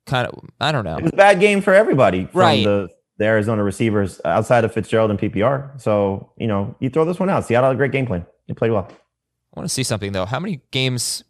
kind 0.07 0.27
of, 0.27 0.39
I 0.59 0.73
don't 0.73 0.85
know. 0.85 0.97
It 0.97 1.03
was 1.03 1.13
a 1.13 1.17
bad 1.17 1.39
game 1.39 1.61
for 1.61 1.75
everybody 1.75 2.25
from 2.25 2.41
Right. 2.41 2.65
the, 2.65 2.89
the 3.19 3.25
Arizona 3.27 3.63
receivers 3.63 4.23
outside 4.25 4.65
of 4.65 4.73
Fitzgerald 4.73 5.11
and 5.11 5.19
PPR. 5.21 5.79
So, 5.79 6.31
you 6.39 6.47
know, 6.47 6.75
you 6.81 6.89
throw 6.89 7.05
this 7.05 7.19
one 7.21 7.29
out. 7.29 7.45
Seattle 7.47 7.69
had 7.69 7.75
a 7.75 7.77
great 7.77 7.93
game 7.93 8.07
plan. 8.07 8.25
They 8.49 8.55
played 8.55 8.71
well. 8.71 8.89
I 8.91 9.61
want 9.61 9.69
to 9.69 9.73
see 9.75 9.83
something, 9.83 10.13
though. 10.13 10.25
How 10.25 10.41
many 10.41 10.63
games 10.71 11.25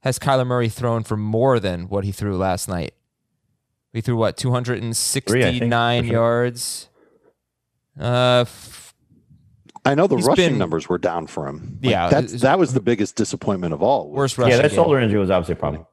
has 0.00 0.18
Kyler 0.18 0.46
Murray 0.46 0.70
thrown 0.70 1.02
for 1.02 1.18
more 1.18 1.60
than 1.60 1.88
what 1.88 2.04
he 2.04 2.12
threw 2.12 2.38
last 2.38 2.68
night? 2.68 2.94
He 3.92 4.00
threw 4.00 4.16
what, 4.16 4.36
269 4.36 6.02
for 6.02 6.06
sure. 6.06 6.12
yards? 6.14 6.88
Uh, 8.00 8.40
f- 8.46 8.94
I 9.84 9.94
know 9.94 10.06
the 10.06 10.16
He's 10.16 10.26
rushing 10.26 10.50
been- 10.50 10.58
numbers 10.58 10.88
were 10.88 10.98
down 10.98 11.26
for 11.26 11.46
him. 11.48 11.78
Like, 11.82 11.90
Yeah, 11.90 12.08
that's, 12.08 12.26
it's- 12.26 12.40
that 12.42 12.58
was 12.58 12.72
the 12.72 12.80
biggest 12.80 13.16
disappointment 13.16 13.74
of 13.74 13.82
all. 13.82 14.10
worst 14.10 14.38
Yeah, 14.38 14.44
rushing 14.44 14.62
that 14.62 14.68
game. 14.70 14.76
shoulder 14.76 14.98
injury 15.00 15.18
was 15.20 15.30
obviously 15.30 15.52
a 15.54 15.56
problem. 15.56 15.86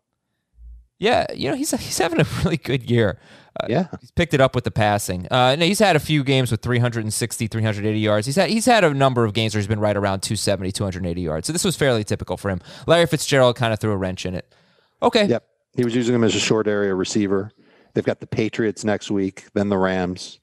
Yeah, 1.00 1.26
you 1.34 1.50
know, 1.50 1.56
he's, 1.56 1.72
he's 1.72 1.98
having 1.98 2.20
a 2.22 2.26
really 2.44 2.58
good 2.58 2.90
year. 2.90 3.20
Yeah. 3.68 3.88
He's 4.00 4.12
picked 4.12 4.34
it 4.34 4.40
up 4.40 4.56
with 4.56 4.64
the 4.64 4.72
passing. 4.72 5.28
Uh, 5.30 5.56
no, 5.58 5.66
he's 5.66 5.80
had 5.80 5.98
a 5.98 6.00
few 6.00 6.24
games 6.24 6.52
with 6.52 6.62
360, 6.62 7.48
380 7.48 8.00
yards. 8.00 8.26
He's 8.26 8.38
had 8.38 8.50
he's 8.50 8.66
had 8.66 8.86
a 8.86 8.94
number 8.94 9.26
of 9.26 9.34
games 9.34 9.54
where 9.54 9.60
he's 9.60 9.68
been 9.68 9.82
right 9.82 9.98
around 9.98 10.22
270, 10.22 10.72
280 10.72 11.22
yards. 11.22 11.48
So 11.48 11.52
this 11.52 11.66
was 11.66 11.76
fairly 11.76 12.06
typical 12.06 12.38
for 12.38 12.50
him. 12.50 12.62
Larry 12.88 13.06
Fitzgerald 13.06 13.58
kind 13.58 13.74
of 13.74 13.80
threw 13.80 13.92
a 13.92 13.98
wrench 13.98 14.26
in 14.26 14.34
it. 14.34 14.54
Okay. 15.02 15.26
Yep. 15.26 15.44
He 15.76 15.84
was 15.84 15.94
using 15.94 16.16
him 16.16 16.24
as 16.24 16.36
a 16.36 16.40
short 16.40 16.68
area 16.70 16.94
receiver. 16.96 17.52
They've 17.94 18.04
got 18.06 18.20
the 18.20 18.28
Patriots 18.28 18.84
next 18.84 19.10
week, 19.12 19.46
then 19.54 19.70
the 19.70 19.78
Rams, 19.78 20.40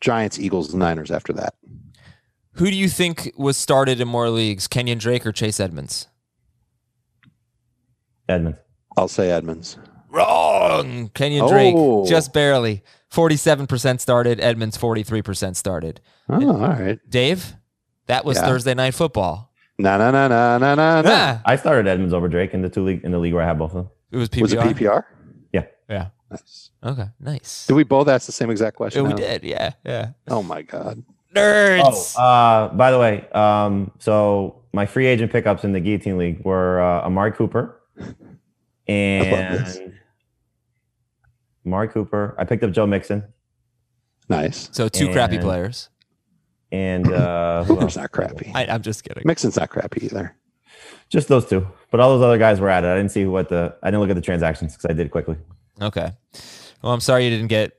Giants, 0.00 0.38
Eagles, 0.38 0.74
Niners 0.74 1.10
after 1.10 1.32
that. 1.34 1.54
Who 2.52 2.66
do 2.66 2.76
you 2.76 2.88
think 2.88 3.32
was 3.36 3.56
started 3.56 4.00
in 4.00 4.08
more 4.08 4.30
leagues, 4.30 4.66
Kenyon 4.68 4.98
Drake 4.98 5.26
or 5.26 5.32
Chase 5.32 5.60
Edmonds? 5.60 6.06
Edmonds. 8.28 8.58
I'll 8.96 9.08
say 9.08 9.30
Edmonds. 9.30 9.76
Wrong. 10.10 11.10
Kenyon 11.14 11.44
Oh. 11.44 11.48
Drake, 11.50 12.08
just 12.10 12.32
barely. 12.32 12.82
47% 13.10 14.00
started. 14.00 14.40
Edmonds, 14.40 14.76
43% 14.78 15.56
started. 15.56 16.00
Oh, 16.28 16.48
all 16.50 16.68
right. 16.68 16.98
Dave, 17.08 17.54
that 18.06 18.24
was 18.24 18.36
Yeah. 18.38 18.46
Thursday 18.46 18.74
Night 18.74 18.94
Football. 18.94 19.52
Na 19.78 19.98
na 19.98 20.10
na 20.10 20.26
na 20.28 20.56
na 20.58 20.74
na. 20.74 21.02
na. 21.02 21.10
Ah, 21.12 21.42
I 21.44 21.56
started 21.56 21.86
Edmonds 21.86 22.14
over 22.14 22.28
Drake 22.28 22.54
in 22.54 22.62
the 22.62 22.70
two 22.70 22.82
league 22.82 23.04
in 23.04 23.12
the 23.12 23.18
league 23.18 23.34
where 23.34 23.42
I 23.42 23.46
have 23.46 23.58
both 23.58 23.72
of 23.72 23.84
them. 23.84 23.90
it 24.10 24.16
was 24.16 24.28
PPR. 24.30 24.42
Was 24.42 24.52
it 24.54 24.58
PPR? 24.60 25.04
Yeah. 25.52 25.64
Yeah. 25.90 26.06
Nice. 26.30 26.65
Okay. 26.84 27.06
Nice. 27.20 27.66
Did 27.66 27.74
we 27.74 27.84
both 27.84 28.08
ask 28.08 28.26
the 28.26 28.32
same 28.32 28.50
exact 28.50 28.76
question? 28.76 29.04
Yeah, 29.04 29.08
we 29.12 29.14
did. 29.20 29.44
Yeah. 29.44 29.72
Yeah. 29.84 30.10
Oh 30.28 30.42
my 30.42 30.62
god. 30.62 31.02
Nerds. 31.34 32.14
Oh, 32.16 32.22
uh, 32.22 32.68
by 32.74 32.90
the 32.90 32.98
way, 32.98 33.28
um, 33.32 33.90
so 33.98 34.62
my 34.72 34.86
free 34.86 35.06
agent 35.06 35.32
pickups 35.32 35.64
in 35.64 35.72
the 35.72 35.80
Guillotine 35.80 36.16
League 36.18 36.44
were 36.44 36.80
uh, 36.80 37.02
Amari 37.06 37.32
Cooper 37.32 37.80
and 38.88 39.92
Amari 41.66 41.88
Cooper. 41.88 42.34
I 42.38 42.44
picked 42.44 42.62
up 42.64 42.70
Joe 42.72 42.86
Mixon 42.86 43.24
Nice. 44.28 44.68
so 44.72 44.88
two 44.88 45.10
crappy 45.12 45.38
players. 45.38 45.88
and 46.72 47.10
uh, 47.12 47.64
who 47.64 47.74
Hooper's 47.74 47.96
not 47.96 48.10
crappy. 48.12 48.50
I, 48.54 48.66
I'm 48.66 48.82
just 48.82 49.04
kidding. 49.04 49.22
Mixon's 49.26 49.56
not 49.56 49.70
crappy 49.70 50.04
either. 50.04 50.36
just 51.08 51.28
those 51.28 51.46
two. 51.46 51.66
But 51.90 52.00
all 52.00 52.16
those 52.16 52.24
other 52.24 52.38
guys 52.38 52.60
were 52.60 52.68
at 52.68 52.84
it. 52.84 52.88
I 52.88 52.96
didn't 52.96 53.10
see 53.12 53.24
what 53.26 53.48
the. 53.48 53.76
I 53.82 53.88
didn't 53.88 54.00
look 54.00 54.10
at 54.10 54.16
the 54.16 54.22
transactions 54.22 54.72
because 54.76 54.90
I 54.90 54.94
did 54.94 55.10
quickly. 55.10 55.36
Okay. 55.80 56.12
Well, 56.86 56.94
I'm 56.94 57.00
sorry 57.00 57.24
you 57.24 57.30
didn't 57.30 57.48
get 57.48 57.72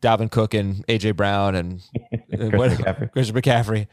Dalvin 0.00 0.30
Cook 0.30 0.54
and 0.54 0.86
AJ 0.86 1.16
Brown 1.16 1.54
and 1.54 1.82
Chris 2.34 2.52
what- 2.54 2.70
McCaffrey. 2.70 3.12
Christian 3.12 3.36
McCaffrey. 3.36 3.86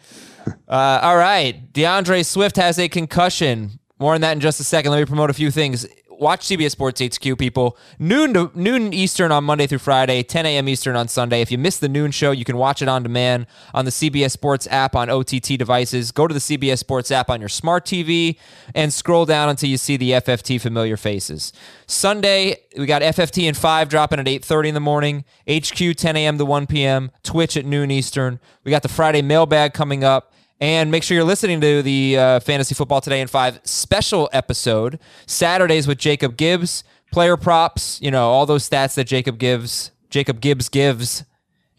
Uh, 0.66 1.00
all 1.02 1.18
right. 1.18 1.74
DeAndre 1.74 2.26
Swift 2.26 2.56
has 2.56 2.80
a 2.80 2.88
concussion. 2.88 3.72
More 4.00 4.14
on 4.16 4.22
that 4.22 4.32
in 4.32 4.40
just 4.40 4.62
a 4.62 4.64
second. 4.64 4.92
Let 4.94 5.00
me 5.00 5.06
promote 5.06 5.30
a 5.30 5.34
few 5.34 5.52
things. 5.52 5.86
Watch 6.22 6.48
CBS 6.48 6.70
Sports 6.70 7.02
HQ, 7.02 7.40
people. 7.40 7.76
Noon 7.98 8.36
to 8.36 8.52
noon 8.54 8.94
Eastern 8.94 9.32
on 9.32 9.44
Monday 9.44 9.66
through 9.66 9.80
Friday, 9.80 10.22
10 10.22 10.46
a.m. 10.46 10.70
Eastern 10.70 10.96
on 10.96 11.08
Sunday. 11.08 11.42
If 11.42 11.52
you 11.52 11.58
missed 11.58 11.82
the 11.82 11.90
noon 11.90 12.12
show, 12.12 12.30
you 12.30 12.46
can 12.46 12.58
watch 12.58 12.84
it 12.84 12.88
on 12.88 13.02
demand 13.02 13.48
on 13.74 13.86
the 13.86 13.92
CBS 13.92 14.30
Sports 14.30 14.68
app 14.70 14.96
on 14.96 15.10
OTT 15.10 15.58
devices. 15.58 16.12
Go 16.12 16.28
to 16.28 16.34
the 16.36 16.40
CBS 16.40 16.78
Sports 16.78 17.10
app 17.10 17.32
on 17.32 17.40
your 17.40 17.50
smart 17.50 17.86
TV 17.86 18.38
and 18.76 18.94
scroll 18.94 19.26
down 19.26 19.50
until 19.50 19.68
you 19.68 19.78
see 19.78 19.98
the 19.98 20.12
FFT 20.12 20.62
familiar 20.62 20.96
faces. 20.96 21.54
Sunday, 21.88 22.58
we 22.78 22.86
got 22.86 23.02
FFT 23.02 23.48
and 23.48 23.58
5 23.58 23.90
dropping 23.90 24.20
at 24.20 24.28
8.30 24.28 24.68
in 24.68 24.74
the 24.76 24.80
morning. 24.80 25.26
HQ 25.50 25.98
10 25.98 26.16
a.m. 26.18 26.38
to 26.38 26.46
1 26.46 26.68
p.m. 26.68 27.10
Twitch 27.24 27.58
at 27.58 27.66
noon 27.66 27.90
Eastern. 27.90 28.40
We 28.64 28.70
got 28.70 28.84
the 28.84 28.90
Friday 28.90 29.24
mailbag 29.24 29.74
coming 29.74 30.04
up. 30.04 30.31
And 30.62 30.92
make 30.92 31.02
sure 31.02 31.16
you're 31.16 31.24
listening 31.24 31.60
to 31.62 31.82
the 31.82 32.18
uh, 32.20 32.40
Fantasy 32.40 32.76
Football 32.76 33.02
Today 33.02 33.20
in 33.20 33.28
5 33.28 33.62
special 33.64 34.30
episode. 34.32 35.00
Saturdays 35.26 35.88
with 35.88 35.98
Jacob 35.98 36.38
Gibbs, 36.38 36.84
player 37.12 37.36
props, 37.36 38.00
you 38.00 38.12
know, 38.12 38.30
all 38.30 38.46
those 38.46 38.70
stats 38.70 38.94
that 38.94 39.06
Jacob 39.06 39.40
gives, 39.40 39.90
Jacob 40.12 40.40
Gibbs 40.40 40.70
gives. 40.70 41.26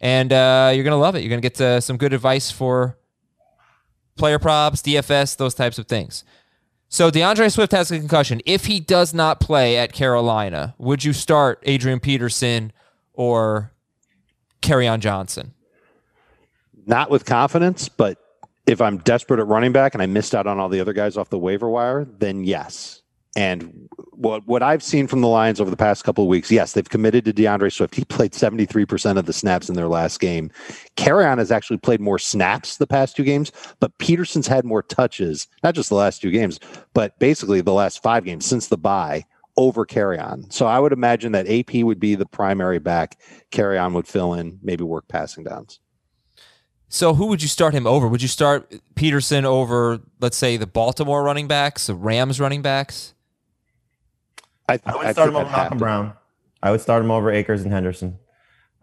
And 0.01 0.33
uh, 0.33 0.73
you're 0.75 0.83
going 0.83 0.91
to 0.91 0.97
love 0.97 1.15
it. 1.15 1.21
You're 1.21 1.29
going 1.29 1.41
to 1.41 1.49
get 1.49 1.61
uh, 1.61 1.79
some 1.79 1.95
good 1.95 2.11
advice 2.11 2.51
for 2.51 2.97
player 4.17 4.37
props, 4.37 4.81
DFS, 4.81 5.37
those 5.37 5.53
types 5.53 5.79
of 5.79 5.87
things. 5.87 6.25
So 6.89 7.09
DeAndre 7.09 7.49
Swift 7.53 7.71
has 7.71 7.89
a 7.89 7.97
concussion. 7.97 8.41
If 8.45 8.65
he 8.65 8.81
does 8.81 9.13
not 9.13 9.39
play 9.39 9.77
at 9.77 9.93
Carolina, 9.93 10.75
would 10.77 11.05
you 11.05 11.13
start 11.13 11.59
Adrian 11.63 12.01
Peterson 12.01 12.73
or 13.13 13.71
Kerryon 14.61 14.99
Johnson? 14.99 15.53
Not 16.85 17.09
with 17.09 17.23
confidence, 17.23 17.87
but 17.87 18.17
if 18.65 18.81
I'm 18.81 18.97
desperate 18.99 19.39
at 19.39 19.47
running 19.47 19.71
back 19.71 19.93
and 19.93 20.01
I 20.01 20.05
missed 20.05 20.33
out 20.33 20.47
on 20.47 20.59
all 20.59 20.69
the 20.69 20.79
other 20.79 20.93
guys 20.93 21.17
off 21.17 21.29
the 21.29 21.39
waiver 21.39 21.69
wire, 21.69 22.05
then 22.05 22.43
yes. 22.43 23.01
And 23.35 23.89
what 24.11 24.45
what 24.45 24.61
I've 24.61 24.83
seen 24.83 25.07
from 25.07 25.21
the 25.21 25.27
Lions 25.27 25.59
over 25.59 25.71
the 25.71 25.77
past 25.77 26.03
couple 26.03 26.23
of 26.23 26.27
weeks, 26.27 26.51
yes, 26.51 26.73
they've 26.73 26.87
committed 26.87 27.25
to 27.25 27.33
DeAndre 27.33 27.73
Swift. 27.73 27.95
He 27.95 28.05
played 28.05 28.33
73% 28.33 29.17
of 29.17 29.25
the 29.25 29.33
snaps 29.33 29.69
in 29.69 29.75
their 29.75 29.87
last 29.87 30.19
game. 30.19 30.51
Kerryon 30.97 31.39
has 31.39 31.51
actually 31.51 31.77
played 31.77 31.99
more 31.99 32.19
snaps 32.19 32.77
the 32.77 32.85
past 32.85 33.15
two 33.15 33.23
games, 33.23 33.51
but 33.79 33.97
Peterson's 33.97 34.45
had 34.45 34.65
more 34.65 34.83
touches, 34.83 35.47
not 35.63 35.73
just 35.73 35.89
the 35.89 35.95
last 35.95 36.21
two 36.21 36.29
games, 36.29 36.59
but 36.93 37.17
basically 37.17 37.61
the 37.61 37.73
last 37.73 38.03
five 38.03 38.23
games 38.23 38.45
since 38.45 38.67
the 38.67 38.77
bye 38.77 39.25
over 39.57 39.85
Kerryon. 39.85 40.51
So 40.53 40.67
I 40.67 40.79
would 40.79 40.93
imagine 40.93 41.31
that 41.31 41.49
AP 41.49 41.83
would 41.83 41.99
be 41.99 42.13
the 42.13 42.25
primary 42.27 42.79
back. 42.79 43.19
Kerryon 43.51 43.93
would 43.93 44.07
fill 44.07 44.35
in, 44.35 44.59
maybe 44.61 44.83
work 44.83 45.07
passing 45.07 45.43
downs. 45.43 45.79
So 46.93 47.15
who 47.15 47.25
would 47.25 47.41
you 47.41 47.47
start 47.47 47.73
him 47.73 47.87
over? 47.87 48.07
Would 48.07 48.21
you 48.21 48.27
start 48.27 48.71
Peterson 48.93 49.45
over, 49.45 49.99
let's 50.21 50.37
say, 50.37 50.57
the 50.57 50.67
Baltimore 50.67 51.23
running 51.23 51.47
backs, 51.47 51.87
the 51.87 51.95
Rams 51.95 52.39
running 52.39 52.61
backs? 52.61 53.15
I, 54.69 54.79
I 54.85 54.95
would 54.95 55.07
I 55.07 55.11
start 55.11 55.29
him 55.29 55.35
over 55.37 55.49
Malcolm. 55.49 55.79
Brown. 55.79 56.13
I 56.61 56.69
would 56.69 56.81
start 56.81 57.03
him 57.03 57.09
over 57.09 57.31
Akers 57.31 57.63
and 57.63 57.73
Henderson. 57.73 58.19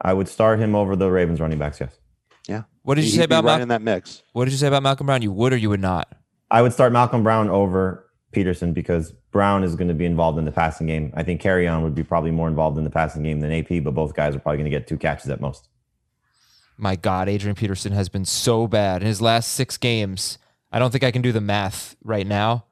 I 0.01 0.13
would 0.13 0.27
start 0.27 0.59
him 0.59 0.75
over 0.75 0.97
the 0.97 1.09
Ravens 1.09 1.41
running 1.41 1.61
backs. 1.61 1.79
Yes. 1.79 2.01
Yeah. 2.49 2.65
What 2.83 2.97
did 2.97 3.05
you 3.05 3.13
He'd 3.13 3.19
say 3.19 3.25
about 3.25 3.45
right 3.45 3.59
Mal- 3.59 3.63
in 3.63 3.69
that 3.69 3.81
mix? 3.81 4.25
What 4.33 4.47
did 4.47 4.51
you 4.51 4.59
say 4.59 4.67
about 4.67 4.83
Malcolm 4.83 5.07
Brown? 5.07 5.23
You 5.23 5.31
would 5.31 5.53
or 5.53 5.57
you 5.57 5.71
would 5.71 5.79
not? 5.79 6.13
I 6.51 6.63
would 6.63 6.73
start 6.73 6.93
Malcolm 6.93 7.23
Brown 7.23 7.49
over 7.49 8.11
Peterson 8.33 8.73
because 8.73 9.13
Brown 9.31 9.63
is 9.63 9.77
going 9.77 9.87
to 9.87 9.95
be 9.95 10.05
involved 10.05 10.37
in 10.37 10.45
the 10.47 10.53
passing 10.53 10.89
game. 10.89 11.13
I 11.15 11.23
think 11.23 11.41
Kerryon 11.43 11.85
would 11.85 11.95
be 11.95 12.03
probably 12.03 12.33
more 12.33 12.49
involved 12.49 12.77
in 12.77 12.83
the 12.83 12.91
passing 12.91 13.23
game 13.23 13.39
than 13.39 13.53
AP, 13.53 13.85
but 13.85 13.95
both 13.95 14.15
guys 14.15 14.35
are 14.35 14.41
probably 14.41 14.59
going 14.59 14.69
to 14.69 14.77
get 14.77 14.89
two 14.89 14.99
catches 14.99 15.31
at 15.31 15.41
most. 15.41 15.69
My 16.81 16.97
God, 16.97 17.29
Adrian 17.29 17.55
Peterson 17.55 17.93
has 17.93 18.09
been 18.09 18.25
so 18.25 18.67
bad 18.67 19.03
in 19.03 19.09
his 19.09 19.21
last 19.21 19.53
six 19.53 19.77
games. 19.77 20.39
I 20.73 20.79
don't 20.79 20.91
think 20.91 21.05
I 21.05 21.11
can 21.11 21.23
do 21.23 21.33
the 21.33 21.41
math 21.41 21.97
right 22.03 22.27
now, 22.27 22.65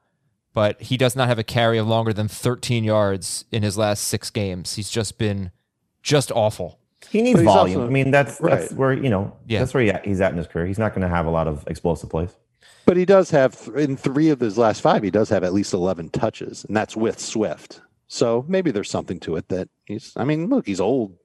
but 0.53 0.81
he 0.81 0.97
does 0.97 1.15
not 1.15 1.27
have 1.27 1.37
a 1.39 1.43
carry 1.43 1.77
of 1.77 1.87
longer 1.87 2.13
than 2.13 2.27
13 2.27 2.83
yards 2.83 3.45
in 3.51 3.61
his 3.63 3.77
last 3.77 4.05
six 4.05 4.29
games. 4.29 4.75
He's 4.75 4.89
just 4.89 5.17
been 5.17 5.51
just 6.01 6.31
awful. 6.31 6.79
He 7.09 7.21
needs 7.21 7.39
But 7.39 7.45
volume. 7.45 7.81
also- 7.81 7.87
I 7.89 7.91
mean, 7.93 8.11
that's 8.11 8.37
that's 8.39 8.71
where 8.73 8.93
you 8.93 9.09
know 9.09 9.33
Yeah. 9.47 9.59
that's 9.59 9.73
where 9.73 9.83
he 9.83 9.89
at, 9.89 10.05
he's 10.05 10.21
at 10.21 10.31
in 10.31 10.37
his 10.37 10.47
career. 10.47 10.65
He's 10.65 10.79
not 10.79 10.93
going 10.93 11.01
to 11.01 11.07
have 11.13 11.25
a 11.25 11.29
lot 11.31 11.47
of 11.47 11.63
explosive 11.67 12.09
plays. 12.09 12.29
But 12.85 12.97
he 12.97 13.05
does 13.05 13.29
have 13.31 13.69
in 13.75 13.95
three 13.95 14.29
of 14.29 14.39
his 14.39 14.57
last 14.57 14.81
five, 14.81 15.03
he 15.03 15.11
does 15.11 15.29
have 15.29 15.43
at 15.43 15.53
least 15.53 15.73
eleven 15.73 16.09
touches, 16.09 16.65
and 16.65 16.75
that's 16.75 16.95
with 16.97 17.19
Swift. 17.19 17.81
So 18.07 18.43
maybe 18.47 18.71
there's 18.71 18.89
something 18.89 19.19
to 19.21 19.35
it 19.35 19.47
that 19.49 19.69
he's. 19.85 20.11
I 20.17 20.23
mean, 20.23 20.49
look, 20.49 20.65
he's 20.65 20.81
old. 20.81 21.15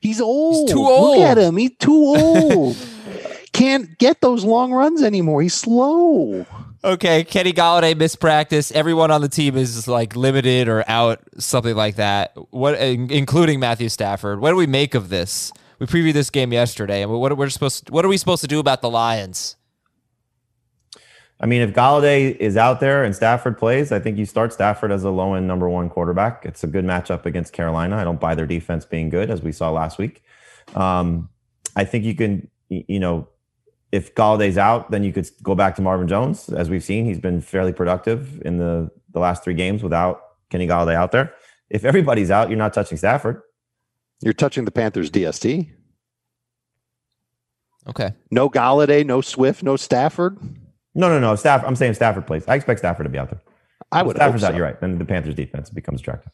He's 0.00 0.20
old. 0.20 0.68
too 0.68 0.78
old. 0.78 1.18
Look 1.18 1.26
at 1.26 1.38
him. 1.38 1.56
He's 1.56 1.76
too 1.78 1.92
old. 2.16 2.76
Can't 3.52 3.98
get 3.98 4.20
those 4.20 4.44
long 4.44 4.72
runs 4.72 5.02
anymore. 5.02 5.42
He's 5.42 5.54
slow. 5.54 6.46
Okay, 6.82 7.24
Kenny 7.24 7.52
Golladay 7.52 7.94
missed 7.96 8.20
practice. 8.20 8.72
Everyone 8.72 9.10
on 9.10 9.20
the 9.20 9.28
team 9.28 9.56
is 9.56 9.86
like 9.86 10.16
limited 10.16 10.66
or 10.66 10.82
out, 10.88 11.20
something 11.38 11.74
like 11.76 11.96
that. 11.96 12.32
What, 12.50 12.80
including 12.80 13.60
Matthew 13.60 13.90
Stafford. 13.90 14.40
What 14.40 14.50
do 14.50 14.56
we 14.56 14.66
make 14.66 14.94
of 14.94 15.10
this? 15.10 15.52
We 15.78 15.86
previewed 15.86 16.14
this 16.14 16.30
game 16.30 16.52
yesterday, 16.52 17.02
and 17.02 17.10
what 17.10 17.36
we're 17.36 17.48
supposed. 17.50 17.90
what 17.90 18.04
are 18.04 18.08
we 18.08 18.16
supposed 18.16 18.42
to 18.42 18.48
do 18.48 18.60
about 18.60 18.80
the 18.82 18.90
Lions? 18.90 19.56
I 21.42 21.46
mean, 21.46 21.62
if 21.62 21.72
Golladay 21.72 22.36
is 22.36 22.58
out 22.58 22.80
there 22.80 23.02
and 23.02 23.16
Stafford 23.16 23.56
plays, 23.56 23.92
I 23.92 23.98
think 23.98 24.18
you 24.18 24.26
start 24.26 24.52
Stafford 24.52 24.92
as 24.92 25.04
a 25.04 25.10
low 25.10 25.32
end 25.34 25.48
number 25.48 25.68
one 25.70 25.88
quarterback. 25.88 26.44
It's 26.44 26.62
a 26.62 26.66
good 26.66 26.84
matchup 26.84 27.24
against 27.24 27.54
Carolina. 27.54 27.96
I 27.96 28.04
don't 28.04 28.20
buy 28.20 28.34
their 28.34 28.46
defense 28.46 28.84
being 28.84 29.08
good, 29.08 29.30
as 29.30 29.40
we 29.40 29.50
saw 29.50 29.70
last 29.70 29.96
week. 29.96 30.22
Um, 30.74 31.30
I 31.74 31.84
think 31.84 32.04
you 32.04 32.14
can, 32.14 32.50
you 32.68 33.00
know, 33.00 33.26
if 33.90 34.14
Golladay's 34.14 34.58
out, 34.58 34.90
then 34.90 35.02
you 35.02 35.12
could 35.14 35.28
go 35.42 35.54
back 35.54 35.76
to 35.76 35.82
Marvin 35.82 36.08
Jones. 36.08 36.50
As 36.50 36.68
we've 36.68 36.84
seen, 36.84 37.06
he's 37.06 37.18
been 37.18 37.40
fairly 37.40 37.72
productive 37.72 38.40
in 38.42 38.58
the, 38.58 38.90
the 39.12 39.18
last 39.18 39.42
three 39.42 39.54
games 39.54 39.82
without 39.82 40.20
Kenny 40.50 40.68
Golladay 40.68 40.94
out 40.94 41.10
there. 41.10 41.34
If 41.70 41.84
everybody's 41.84 42.30
out, 42.30 42.50
you're 42.50 42.58
not 42.58 42.74
touching 42.74 42.98
Stafford. 42.98 43.40
You're 44.20 44.34
touching 44.34 44.66
the 44.66 44.70
Panthers 44.70 45.10
DST. 45.10 45.70
Okay, 47.88 48.12
No 48.30 48.50
Golladay, 48.50 49.06
no 49.06 49.22
Swift, 49.22 49.62
no 49.62 49.76
Stafford. 49.76 50.38
No, 50.94 51.08
no, 51.08 51.18
no. 51.20 51.34
Staff. 51.36 51.62
I'm 51.66 51.76
saying 51.76 51.94
Stafford 51.94 52.26
plays. 52.26 52.44
I 52.48 52.54
expect 52.56 52.80
Stafford 52.80 53.04
to 53.04 53.10
be 53.10 53.18
out 53.18 53.30
there. 53.30 53.40
I 53.92 54.00
If 54.00 54.06
would. 54.06 54.16
Stafford's 54.16 54.42
hope 54.42 54.50
out. 54.52 54.56
You're 54.56 54.64
right. 54.66 54.80
Then 54.80 54.98
the 54.98 55.04
Panthers 55.04 55.34
defense 55.34 55.70
becomes 55.70 56.00
attractive. 56.00 56.32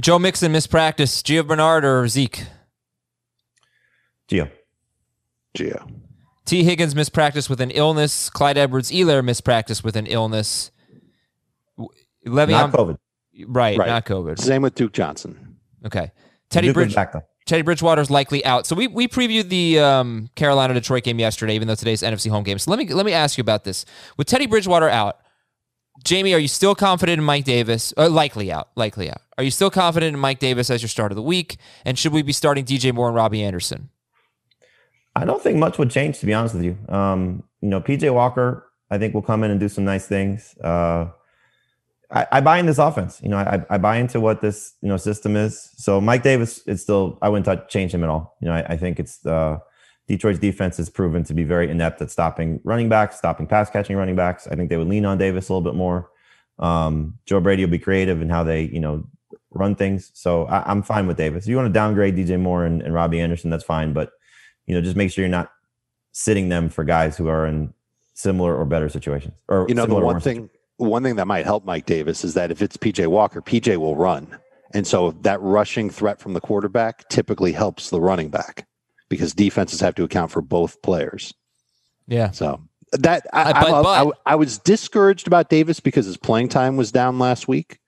Joe 0.00 0.18
Mixon 0.18 0.52
missed 0.52 0.70
practice. 0.70 1.22
Gio 1.22 1.46
Bernard 1.46 1.84
or 1.84 2.06
Zeke? 2.08 2.44
Gio. 4.30 4.50
Gio. 5.56 5.90
Tee 6.44 6.62
Higgins 6.64 6.94
missed 6.94 7.12
practice 7.12 7.50
with 7.50 7.60
an 7.60 7.70
illness. 7.70 8.30
Clyde 8.30 8.56
Edwards-Helaire 8.56 9.24
missed 9.24 9.44
practice 9.44 9.82
with 9.84 9.96
an 9.96 10.06
illness. 10.06 10.70
W- 11.76 11.90
Le'Veon, 12.26 12.48
Not 12.50 12.72
COVID. 12.72 12.98
right, 13.46 13.78
Right. 13.78 13.88
not 13.88 14.06
COVID. 14.06 14.38
Same 14.38 14.62
with 14.62 14.74
Duke 14.74 14.92
Johnson. 14.92 15.56
Okay. 15.84 16.10
Teddy 16.50 16.68
Duke 16.68 16.74
Bridge, 16.74 16.94
back 16.94 17.12
though. 17.12 17.22
Teddy 17.48 17.62
Bridgewater's 17.62 18.10
likely 18.10 18.44
out. 18.44 18.66
So 18.66 18.76
we, 18.76 18.86
we 18.86 19.08
previewed 19.08 19.48
the 19.48 19.80
um, 19.80 20.28
Carolina 20.36 20.74
Detroit 20.74 21.02
game 21.02 21.18
yesterday, 21.18 21.54
even 21.54 21.66
though 21.66 21.74
today's 21.74 22.02
NFC 22.02 22.30
home 22.30 22.44
game. 22.44 22.58
So 22.58 22.70
let 22.70 22.78
me 22.78 22.86
let 22.92 23.06
me 23.06 23.12
ask 23.12 23.38
you 23.38 23.42
about 23.42 23.64
this. 23.64 23.84
With 24.16 24.26
Teddy 24.26 24.46
Bridgewater 24.46 24.88
out, 24.88 25.18
Jamie, 26.04 26.34
are 26.34 26.38
you 26.38 26.46
still 26.46 26.74
confident 26.74 27.18
in 27.18 27.24
Mike 27.24 27.44
Davis? 27.44 27.92
Uh, 27.96 28.08
likely 28.08 28.52
out, 28.52 28.68
likely 28.76 29.10
out. 29.10 29.22
Are 29.38 29.44
you 29.44 29.50
still 29.50 29.70
confident 29.70 30.14
in 30.14 30.20
Mike 30.20 30.38
Davis 30.38 30.70
as 30.70 30.82
your 30.82 30.88
start 30.88 31.10
of 31.10 31.16
the 31.16 31.22
week? 31.22 31.56
And 31.84 31.98
should 31.98 32.12
we 32.12 32.22
be 32.22 32.32
starting 32.32 32.64
DJ 32.64 32.94
Moore 32.94 33.08
and 33.08 33.16
Robbie 33.16 33.42
Anderson? 33.42 33.88
I 35.16 35.24
don't 35.24 35.42
think 35.42 35.56
much 35.56 35.78
would 35.78 35.90
change, 35.90 36.20
to 36.20 36.26
be 36.26 36.34
honest 36.34 36.54
with 36.54 36.64
you. 36.64 36.78
Um, 36.88 37.42
you 37.60 37.68
know, 37.68 37.80
PJ 37.80 38.12
Walker, 38.12 38.70
I 38.90 38.98
think 38.98 39.14
will 39.14 39.22
come 39.22 39.42
in 39.42 39.50
and 39.50 39.58
do 39.58 39.68
some 39.68 39.84
nice 39.84 40.06
things. 40.06 40.56
Uh, 40.58 41.08
I, 42.10 42.26
I 42.32 42.40
buy 42.40 42.58
in 42.58 42.66
this 42.66 42.78
offense. 42.78 43.20
You 43.22 43.28
know, 43.28 43.36
I, 43.36 43.64
I 43.68 43.78
buy 43.78 43.96
into 43.96 44.20
what 44.20 44.40
this 44.40 44.74
you 44.80 44.88
know 44.88 44.96
system 44.96 45.36
is. 45.36 45.70
So 45.76 46.00
Mike 46.00 46.22
Davis, 46.22 46.62
it's 46.66 46.82
still 46.82 47.18
I 47.20 47.28
wouldn't 47.28 47.46
touch, 47.46 47.68
change 47.68 47.92
him 47.92 48.02
at 48.02 48.10
all. 48.10 48.36
You 48.40 48.48
know, 48.48 48.54
I, 48.54 48.64
I 48.70 48.76
think 48.76 48.98
it's 48.98 49.24
uh, 49.26 49.58
Detroit's 50.06 50.38
defense 50.38 50.78
has 50.78 50.88
proven 50.88 51.22
to 51.24 51.34
be 51.34 51.44
very 51.44 51.70
inept 51.70 52.00
at 52.00 52.10
stopping 52.10 52.60
running 52.64 52.88
backs, 52.88 53.16
stopping 53.18 53.46
pass 53.46 53.68
catching 53.70 53.96
running 53.96 54.16
backs. 54.16 54.46
I 54.46 54.56
think 54.56 54.70
they 54.70 54.76
would 54.76 54.88
lean 54.88 55.04
on 55.04 55.18
Davis 55.18 55.48
a 55.48 55.52
little 55.52 55.70
bit 55.70 55.76
more. 55.76 56.10
Um, 56.58 57.18
Joe 57.26 57.40
Brady 57.40 57.64
will 57.64 57.70
be 57.70 57.78
creative 57.78 58.22
in 58.22 58.30
how 58.30 58.42
they 58.42 58.62
you 58.62 58.80
know 58.80 59.04
run 59.50 59.74
things. 59.74 60.10
So 60.14 60.46
I, 60.46 60.68
I'm 60.70 60.82
fine 60.82 61.06
with 61.06 61.18
Davis. 61.18 61.44
If 61.44 61.50
you 61.50 61.56
want 61.56 61.66
to 61.66 61.72
downgrade 61.72 62.16
DJ 62.16 62.40
Moore 62.40 62.64
and, 62.64 62.80
and 62.80 62.94
Robbie 62.94 63.20
Anderson, 63.20 63.50
that's 63.50 63.64
fine. 63.64 63.92
But 63.92 64.12
you 64.66 64.74
know, 64.74 64.80
just 64.80 64.96
make 64.96 65.10
sure 65.10 65.22
you're 65.22 65.30
not 65.30 65.52
sitting 66.12 66.48
them 66.48 66.70
for 66.70 66.84
guys 66.84 67.18
who 67.18 67.28
are 67.28 67.46
in 67.46 67.74
similar 68.14 68.56
or 68.56 68.64
better 68.64 68.88
situations. 68.88 69.34
Or 69.46 69.66
You 69.68 69.74
know, 69.74 69.84
the 69.84 69.94
one 69.94 70.20
thing 70.20 70.48
one 70.78 71.02
thing 71.02 71.16
that 71.16 71.26
might 71.26 71.44
help 71.44 71.64
Mike 71.64 71.86
Davis 71.86 72.24
is 72.24 72.34
that 72.34 72.50
if 72.50 72.62
it's 72.62 72.76
PJ 72.76 73.06
Walker, 73.06 73.40
PJ 73.42 73.76
will 73.76 73.96
run. 73.96 74.38
And 74.74 74.86
so 74.86 75.12
that 75.22 75.40
rushing 75.40 75.90
threat 75.90 76.20
from 76.20 76.34
the 76.34 76.40
quarterback 76.40 77.08
typically 77.08 77.52
helps 77.52 77.90
the 77.90 78.00
running 78.00 78.28
back 78.30 78.66
because 79.08 79.34
defenses 79.34 79.80
have 79.80 79.94
to 79.96 80.04
account 80.04 80.30
for 80.30 80.42
both 80.42 80.80
players. 80.82 81.32
Yeah. 82.06 82.30
So 82.32 82.60
that 82.92 83.26
I, 83.32 83.52
I'm 83.52 83.82
but- 83.82 83.86
I- 84.26 84.32
I 84.32 84.34
was 84.36 84.58
discouraged 84.58 85.26
about 85.26 85.48
Davis 85.50 85.80
because 85.80 86.06
his 86.06 86.16
playing 86.16 86.48
time 86.48 86.76
was 86.76 86.90
down 86.92 87.18
last 87.18 87.48
week. 87.48 87.78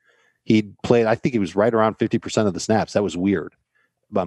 He 0.44 0.72
played, 0.82 1.06
I 1.06 1.14
think 1.14 1.32
he 1.34 1.38
was 1.38 1.54
right 1.54 1.72
around 1.72 1.98
50% 1.98 2.46
of 2.46 2.54
the 2.54 2.60
snaps. 2.60 2.94
That 2.94 3.02
was 3.02 3.16
weird. 3.16 3.54
Um, 4.16 4.16
but, 4.16 4.26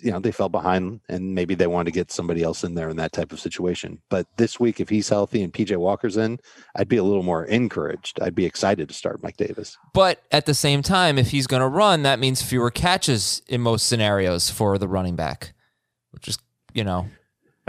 you 0.00 0.10
know, 0.10 0.20
they 0.20 0.30
fell 0.32 0.48
behind 0.48 1.00
and 1.08 1.34
maybe 1.34 1.54
they 1.54 1.66
wanted 1.66 1.86
to 1.86 1.90
get 1.92 2.12
somebody 2.12 2.42
else 2.42 2.64
in 2.64 2.74
there 2.74 2.88
in 2.88 2.96
that 2.96 3.12
type 3.12 3.32
of 3.32 3.40
situation. 3.40 4.00
But 4.10 4.26
this 4.36 4.60
week, 4.60 4.80
if 4.80 4.88
he's 4.88 5.08
healthy 5.08 5.42
and 5.42 5.52
PJ 5.52 5.76
Walker's 5.76 6.16
in, 6.16 6.38
I'd 6.76 6.88
be 6.88 6.96
a 6.98 7.02
little 7.04 7.22
more 7.22 7.44
encouraged. 7.44 8.20
I'd 8.22 8.34
be 8.34 8.44
excited 8.46 8.88
to 8.88 8.94
start 8.94 9.22
Mike 9.22 9.36
Davis. 9.36 9.76
But 9.94 10.22
at 10.30 10.46
the 10.46 10.54
same 10.54 10.82
time, 10.82 11.18
if 11.18 11.30
he's 11.30 11.46
going 11.46 11.62
to 11.62 11.68
run, 11.68 12.02
that 12.02 12.18
means 12.18 12.42
fewer 12.42 12.70
catches 12.70 13.42
in 13.48 13.60
most 13.60 13.86
scenarios 13.88 14.50
for 14.50 14.78
the 14.78 14.88
running 14.88 15.16
back, 15.16 15.52
which 16.12 16.28
is, 16.28 16.38
you 16.72 16.84
know, 16.84 17.06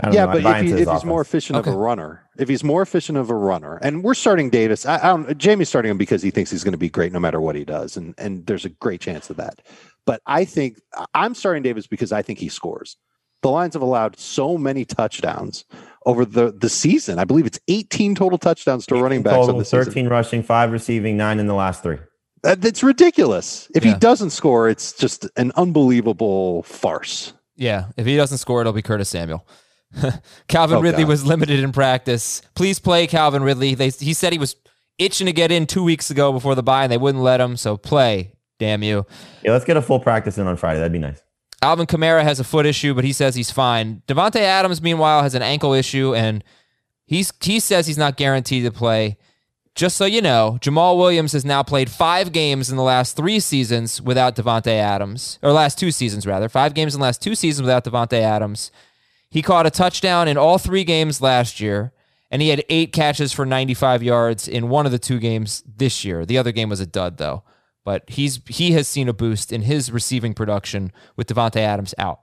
Yeah, 0.02 0.26
know, 0.26 0.32
but 0.32 0.44
if, 0.44 0.62
he, 0.62 0.70
if 0.70 0.78
his 0.78 0.88
he's 0.88 1.04
more 1.04 1.20
efficient 1.20 1.58
Okay. 1.58 1.70
of 1.70 1.76
a 1.76 1.78
runner, 1.78 2.22
if 2.38 2.48
he's 2.48 2.64
more 2.64 2.80
efficient 2.80 3.18
of 3.18 3.28
a 3.28 3.34
runner, 3.34 3.76
and 3.82 4.02
we're 4.02 4.14
starting 4.14 4.48
Davis, 4.50 4.86
I, 4.86 4.96
I 4.96 5.08
don't, 5.08 5.36
Jamie's 5.36 5.68
starting 5.68 5.90
him 5.90 5.98
because 5.98 6.22
he 6.22 6.30
thinks 6.30 6.50
he's 6.50 6.64
going 6.64 6.72
to 6.72 6.78
be 6.78 6.88
great 6.88 7.12
no 7.12 7.20
matter 7.20 7.40
what 7.40 7.54
he 7.56 7.64
does, 7.64 7.96
and 7.98 8.14
and 8.16 8.46
there's 8.46 8.64
a 8.64 8.70
great 8.70 9.00
chance 9.00 9.28
of 9.28 9.36
that. 9.36 9.60
But 10.06 10.22
I 10.26 10.44
think 10.44 10.80
I'm 11.14 11.34
starting 11.34 11.62
Davis 11.62 11.86
because 11.86 12.12
I 12.12 12.22
think 12.22 12.38
he 12.38 12.48
scores. 12.48 12.96
The 13.42 13.48
Lions 13.50 13.74
have 13.74 13.82
allowed 13.82 14.18
so 14.18 14.58
many 14.58 14.84
touchdowns 14.84 15.64
over 16.06 16.24
the 16.24 16.52
the 16.52 16.68
season. 16.68 17.18
I 17.18 17.24
believe 17.24 17.46
it's 17.46 17.58
18 17.68 18.14
total 18.14 18.38
touchdowns 18.38 18.86
to 18.86 18.96
running 18.96 19.22
backs 19.22 19.36
Total, 19.36 19.54
on 19.54 19.58
the 19.58 19.64
season. 19.64 19.84
13 19.86 20.08
rushing, 20.08 20.42
five 20.42 20.72
receiving, 20.72 21.16
nine 21.16 21.38
in 21.38 21.46
the 21.46 21.54
last 21.54 21.82
three. 21.82 21.98
Uh, 22.44 22.54
That's 22.54 22.82
ridiculous. 22.82 23.70
If 23.74 23.84
Yeah. 23.84 23.92
he 23.94 23.98
doesn't 23.98 24.30
score, 24.30 24.68
it's 24.68 24.92
just 24.92 25.26
an 25.36 25.52
unbelievable 25.56 26.62
farce. 26.64 27.32
yeah, 27.56 27.86
if 27.96 28.06
he 28.06 28.16
doesn't 28.16 28.38
score, 28.38 28.60
it'll 28.62 28.72
be 28.72 28.82
Curtis 28.82 29.08
Samuel. 29.10 29.46
Calvin 30.48 30.78
Oh, 30.78 30.80
Ridley 30.80 31.02
God. 31.02 31.08
was 31.08 31.24
limited 31.26 31.60
in 31.60 31.72
practice. 31.72 32.42
Please 32.54 32.78
play 32.78 33.06
Calvin 33.06 33.42
Ridley. 33.42 33.74
They, 33.74 33.90
he 33.90 34.14
said 34.14 34.32
he 34.32 34.38
was 34.38 34.56
itching 34.98 35.26
to 35.26 35.32
get 35.32 35.50
in 35.50 35.66
two 35.66 35.82
weeks 35.82 36.10
ago 36.10 36.32
before 36.32 36.54
the 36.54 36.62
bye, 36.62 36.84
and 36.84 36.92
they 36.92 36.96
wouldn't 36.98 37.22
let 37.24 37.40
him. 37.40 37.56
So 37.56 37.76
play, 37.76 38.32
damn 38.60 38.84
you. 38.84 39.04
Yeah, 39.42 39.50
let's 39.50 39.64
get 39.64 39.76
a 39.76 39.82
full 39.82 39.98
practice 39.98 40.38
in 40.38 40.46
on 40.46 40.56
Friday. 40.56 40.78
That'd 40.78 40.92
be 40.92 41.00
nice. 41.00 41.20
Alvin 41.62 41.86
Kamara 41.86 42.22
has 42.22 42.38
a 42.38 42.44
foot 42.44 42.64
issue, 42.64 42.94
but 42.94 43.04
he 43.04 43.12
says 43.12 43.34
he's 43.34 43.50
fine. 43.50 44.02
Davante 44.06 44.36
Adams, 44.36 44.80
meanwhile, 44.80 45.22
has 45.22 45.34
an 45.34 45.42
ankle 45.42 45.72
issue, 45.72 46.14
and 46.14 46.44
he's 47.04 47.32
he 47.42 47.58
says 47.58 47.86
he's 47.88 47.98
not 47.98 48.16
guaranteed 48.16 48.64
to 48.64 48.70
play. 48.70 49.18
Just 49.74 49.96
so 49.96 50.04
you 50.04 50.20
know, 50.20 50.58
Jamaal 50.60 50.98
Williams 50.98 51.32
has 51.32 51.44
now 51.44 51.62
played 51.62 51.90
five 51.90 52.32
games 52.32 52.70
in 52.70 52.76
the 52.76 52.82
last 52.82 53.16
three 53.16 53.40
seasons 53.40 54.00
without 54.00 54.36
Davante 54.36 54.72
Adams, 54.72 55.38
or 55.42 55.52
last 55.52 55.78
two 55.78 55.90
seasons 55.90 56.26
rather, 56.26 56.48
five 56.48 56.74
games 56.74 56.94
in 56.94 57.00
the 57.00 57.04
last 57.04 57.22
two 57.22 57.34
seasons 57.34 57.62
without 57.62 57.84
Davante 57.84 58.20
Adams. 58.20 58.70
He 59.30 59.42
caught 59.42 59.66
a 59.66 59.70
touchdown 59.70 60.28
in 60.28 60.36
all 60.36 60.58
three 60.58 60.82
games 60.82 61.22
last 61.22 61.60
year, 61.60 61.92
and 62.30 62.42
he 62.42 62.48
had 62.48 62.64
eight 62.68 62.92
catches 62.92 63.32
for 63.32 63.46
95 63.46 64.02
yards 64.02 64.48
in 64.48 64.68
one 64.68 64.86
of 64.86 64.92
the 64.92 64.98
two 64.98 65.18
games 65.20 65.62
this 65.76 66.04
year. 66.04 66.26
The 66.26 66.36
other 66.36 66.52
game 66.52 66.68
was 66.68 66.80
a 66.80 66.86
dud, 66.86 67.16
though. 67.18 67.44
But 67.84 68.08
he's 68.08 68.40
he 68.48 68.72
has 68.72 68.86
seen 68.86 69.08
a 69.08 69.12
boost 69.12 69.52
in 69.52 69.62
his 69.62 69.90
receiving 69.90 70.34
production 70.34 70.92
with 71.16 71.28
Davante 71.28 71.56
Adams 71.56 71.94
out. 71.98 72.20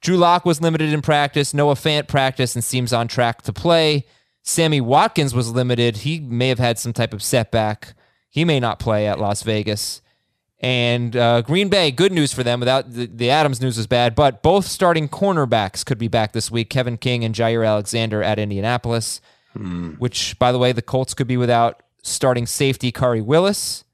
Drew 0.00 0.16
Lock 0.16 0.44
was 0.44 0.60
limited 0.60 0.92
in 0.92 1.00
practice. 1.00 1.54
Noah 1.54 1.74
Fant 1.74 2.08
practiced 2.08 2.56
and 2.56 2.64
seems 2.64 2.92
on 2.92 3.08
track 3.08 3.42
to 3.42 3.52
play. 3.52 4.04
Sammy 4.42 4.80
Watkins 4.80 5.34
was 5.34 5.50
limited. 5.50 5.98
He 5.98 6.18
may 6.20 6.48
have 6.48 6.58
had 6.58 6.78
some 6.78 6.92
type 6.92 7.14
of 7.14 7.22
setback. 7.22 7.94
He 8.28 8.44
may 8.44 8.58
not 8.58 8.80
play 8.80 9.06
at 9.06 9.20
Las 9.20 9.42
Vegas. 9.42 10.02
And 10.58 11.16
uh, 11.16 11.42
Green 11.42 11.68
Bay, 11.68 11.90
good 11.90 12.12
news 12.12 12.32
for 12.32 12.42
them. 12.42 12.60
Without 12.60 12.92
the, 12.92 13.06
the 13.06 13.30
Adams 13.30 13.60
news 13.60 13.76
was 13.76 13.86
bad, 13.88 14.14
but 14.14 14.42
both 14.42 14.66
starting 14.66 15.08
cornerbacks 15.08 15.84
could 15.84 15.98
be 15.98 16.08
back 16.08 16.32
this 16.32 16.50
week. 16.50 16.70
Kevin 16.70 16.96
King 16.96 17.24
and 17.24 17.34
Jaire 17.34 17.66
Alexander 17.66 18.22
at 18.22 18.38
Indianapolis, 18.38 19.20
which, 19.98 20.38
by 20.38 20.52
the 20.52 20.58
way, 20.58 20.72
the 20.72 20.82
Colts 20.82 21.14
could 21.14 21.26
be 21.26 21.36
without 21.36 21.82
starting 22.02 22.46
safety 22.46 22.92
Khari 22.92 23.24
Willis. 23.24 23.84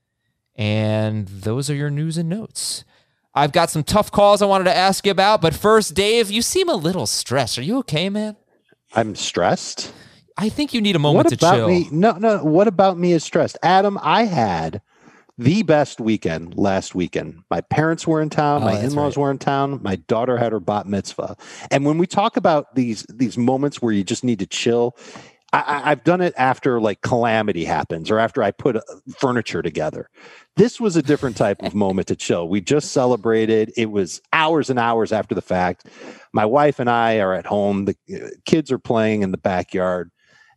And 0.58 1.28
those 1.28 1.70
are 1.70 1.74
your 1.74 1.88
news 1.88 2.18
and 2.18 2.28
notes. 2.28 2.84
I've 3.34 3.52
got 3.52 3.70
some 3.70 3.84
tough 3.84 4.10
calls 4.10 4.42
I 4.42 4.46
wanted 4.46 4.64
to 4.64 4.76
ask 4.76 5.06
you 5.06 5.12
about, 5.12 5.40
but 5.40 5.54
first, 5.54 5.94
Dave, 5.94 6.30
you 6.30 6.42
seem 6.42 6.68
a 6.68 6.74
little 6.74 7.06
stressed. 7.06 7.56
Are 7.56 7.62
you 7.62 7.78
okay, 7.78 8.10
man? 8.10 8.36
I'm 8.94 9.14
stressed. 9.14 9.92
I 10.36 10.48
think 10.48 10.74
you 10.74 10.80
need 10.80 10.96
a 10.96 10.98
moment 10.98 11.26
what 11.26 11.28
to 11.28 11.34
about 11.36 11.54
chill. 11.54 11.68
me? 11.68 11.88
No, 11.92 12.12
no. 12.12 12.42
What 12.42 12.66
about 12.66 12.98
me 12.98 13.12
is 13.12 13.22
stressed? 13.22 13.56
Adam, 13.62 13.98
I 14.02 14.24
had 14.24 14.82
the 15.36 15.62
best 15.62 16.00
weekend 16.00 16.56
last 16.56 16.96
weekend. 16.96 17.42
My 17.48 17.60
parents 17.60 18.06
were 18.06 18.20
in 18.20 18.28
town. 18.28 18.62
Oh, 18.62 18.66
my 18.66 18.80
in-laws 18.80 19.16
right. 19.16 19.22
were 19.22 19.30
in 19.30 19.38
town. 19.38 19.80
My 19.82 19.96
daughter 19.96 20.36
had 20.36 20.50
her 20.50 20.60
bat 20.60 20.86
mitzvah. 20.86 21.36
And 21.70 21.84
when 21.84 21.98
we 21.98 22.06
talk 22.06 22.36
about 22.36 22.74
these 22.74 23.04
these 23.04 23.38
moments 23.38 23.80
where 23.80 23.92
you 23.92 24.02
just 24.02 24.24
need 24.24 24.40
to 24.40 24.46
chill, 24.46 24.96
I, 25.52 25.82
I've 25.86 26.04
done 26.04 26.20
it 26.20 26.34
after 26.36 26.80
like 26.80 27.00
calamity 27.00 27.64
happens 27.64 28.10
or 28.10 28.18
after 28.18 28.42
I 28.42 28.50
put 28.50 28.76
uh, 28.76 28.82
furniture 29.16 29.62
together. 29.62 30.10
This 30.56 30.80
was 30.80 30.96
a 30.96 31.02
different 31.02 31.36
type 31.36 31.62
of 31.62 31.74
moment 31.74 32.08
to 32.08 32.16
chill. 32.16 32.48
We 32.48 32.60
just 32.60 32.92
celebrated. 32.92 33.72
It 33.76 33.90
was 33.90 34.20
hours 34.32 34.68
and 34.68 34.78
hours 34.78 35.12
after 35.12 35.34
the 35.34 35.42
fact. 35.42 35.86
My 36.32 36.44
wife 36.44 36.78
and 36.80 36.90
I 36.90 37.20
are 37.20 37.32
at 37.32 37.46
home. 37.46 37.86
The 37.86 37.96
uh, 38.14 38.28
kids 38.44 38.70
are 38.70 38.78
playing 38.78 39.22
in 39.22 39.30
the 39.30 39.38
backyard 39.38 40.10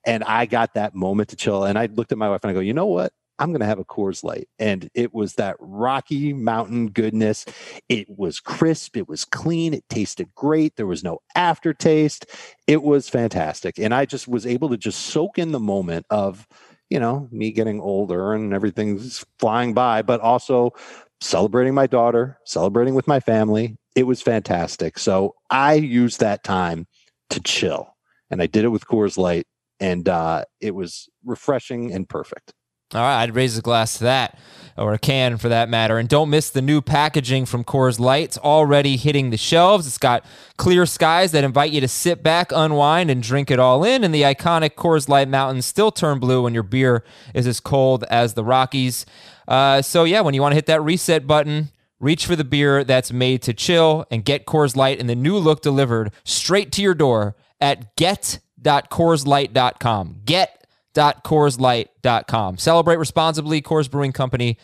and 0.05 0.23
I 0.23 0.45
got 0.45 0.73
that 0.73 0.93
moment 0.93 1.29
to 1.29 1.35
chill. 1.35 1.63
And 1.63 1.77
I 1.79 1.85
looked 1.85 2.11
at 2.11 2.17
my 2.17 2.29
wife 2.29 2.41
and 2.43 2.51
I 2.51 2.53
go, 2.53 2.59
you 2.59 2.73
know 2.73 2.87
what? 2.87 3.13
I'm 3.41 3.49
going 3.49 3.61
to 3.61 3.65
have 3.65 3.79
a 3.79 3.85
Coors 3.85 4.23
Light. 4.23 4.47
And 4.59 4.87
it 4.93 5.15
was 5.15 5.33
that 5.33 5.55
Rocky 5.59 6.31
Mountain 6.31 6.89
goodness. 6.89 7.43
It 7.89 8.07
was 8.07 8.39
crisp. 8.39 8.95
It 8.95 9.09
was 9.09 9.25
clean. 9.25 9.73
It 9.73 9.83
tasted 9.89 10.29
great. 10.35 10.75
There 10.75 10.85
was 10.85 11.03
no 11.03 11.19
aftertaste. 11.35 12.27
It 12.67 12.83
was 12.83 13.09
fantastic. 13.09 13.79
And 13.79 13.95
I 13.95 14.05
just 14.05 14.27
was 14.27 14.45
able 14.45 14.69
to 14.69 14.77
just 14.77 14.99
soak 14.99 15.39
in 15.39 15.51
the 15.51 15.59
moment 15.59 16.05
of, 16.11 16.47
you 16.91 16.99
know, 16.99 17.27
me 17.31 17.51
getting 17.51 17.81
older 17.81 18.33
and 18.33 18.53
everything's 18.53 19.25
flying 19.39 19.73
by, 19.73 20.03
but 20.03 20.21
also 20.21 20.71
celebrating 21.19 21.73
my 21.73 21.87
daughter, 21.87 22.37
celebrating 22.45 22.93
with 22.93 23.07
my 23.07 23.19
family. 23.19 23.75
It 23.95 24.03
was 24.03 24.21
fantastic. 24.21 24.99
So 24.99 25.33
I 25.49 25.73
used 25.73 26.19
that 26.19 26.43
time 26.43 26.85
to 27.31 27.41
chill. 27.41 27.95
And 28.29 28.39
I 28.39 28.45
did 28.45 28.65
it 28.65 28.69
with 28.69 28.85
Coors 28.85 29.17
Light 29.17 29.47
and 29.79 30.07
uh, 30.07 30.45
it 30.61 30.75
was 30.75 31.09
refreshing 31.25 31.91
and 31.91 32.07
perfect. 32.07 32.53
All 32.93 33.01
right, 33.01 33.23
I'd 33.23 33.35
raise 33.35 33.57
a 33.57 33.61
glass 33.61 33.99
to 33.99 34.03
that, 34.03 34.37
or 34.77 34.93
a 34.93 34.99
can 34.99 35.37
for 35.37 35.47
that 35.47 35.69
matter. 35.69 35.97
And 35.97 36.09
don't 36.09 36.29
miss 36.29 36.49
the 36.49 36.61
new 36.61 36.81
packaging 36.81 37.45
from 37.45 37.63
Coors 37.63 37.99
Light. 37.99 38.25
It's 38.25 38.37
already 38.37 38.97
hitting 38.97 39.29
the 39.29 39.37
shelves. 39.37 39.87
It's 39.87 39.97
got 39.97 40.25
clear 40.57 40.85
skies 40.85 41.31
that 41.31 41.45
invite 41.45 41.71
you 41.71 41.79
to 41.79 41.87
sit 41.87 42.21
back, 42.21 42.51
unwind, 42.53 43.09
and 43.09 43.23
drink 43.23 43.49
it 43.49 43.59
all 43.59 43.85
in. 43.85 44.03
And 44.03 44.13
the 44.13 44.23
iconic 44.23 44.75
Coors 44.75 45.07
Light 45.07 45.29
mountains 45.29 45.65
still 45.65 45.91
turn 45.91 46.19
blue 46.19 46.43
when 46.43 46.53
your 46.53 46.63
beer 46.63 47.05
is 47.33 47.47
as 47.47 47.61
cold 47.61 48.03
as 48.09 48.33
the 48.33 48.43
Rockies. 48.43 49.05
Uh, 49.47 49.81
so, 49.81 50.03
yeah, 50.03 50.19
when 50.21 50.33
you 50.33 50.41
want 50.41 50.51
to 50.51 50.57
hit 50.57 50.65
that 50.65 50.83
reset 50.83 51.25
button, 51.25 51.69
reach 52.01 52.25
for 52.25 52.35
the 52.35 52.43
beer 52.43 52.83
that's 52.83 53.13
made 53.13 53.41
to 53.43 53.53
chill 53.53 54.05
and 54.11 54.25
get 54.25 54.45
Coors 54.45 54.75
Light 54.75 54.99
in 54.99 55.07
the 55.07 55.15
new 55.15 55.37
look 55.37 55.61
delivered 55.61 56.11
straight 56.25 56.73
to 56.73 56.81
your 56.81 56.95
door 56.95 57.37
at 57.61 57.95
get.coorslight.com. 57.95 60.21
Get 60.25 60.60
www.coorslight.com. 60.93 62.57
Celebrate 62.57 62.97
responsibly. 62.97 63.61
Coors 63.61 63.89
Brewing 63.89 64.11
Company, 64.11 64.57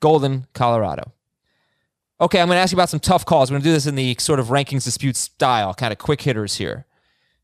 Golden, 0.00 0.46
Colorado. 0.54 1.12
Okay, 2.20 2.40
I'm 2.40 2.46
going 2.46 2.56
to 2.56 2.60
ask 2.60 2.72
you 2.72 2.76
about 2.76 2.90
some 2.90 3.00
tough 3.00 3.26
calls. 3.26 3.50
We're 3.50 3.54
going 3.54 3.62
to 3.62 3.68
do 3.68 3.72
this 3.72 3.86
in 3.86 3.96
the 3.96 4.16
sort 4.18 4.38
of 4.38 4.46
rankings 4.46 4.84
dispute 4.84 5.16
style, 5.16 5.74
kind 5.74 5.92
of 5.92 5.98
quick 5.98 6.22
hitters 6.22 6.56
here. 6.56 6.86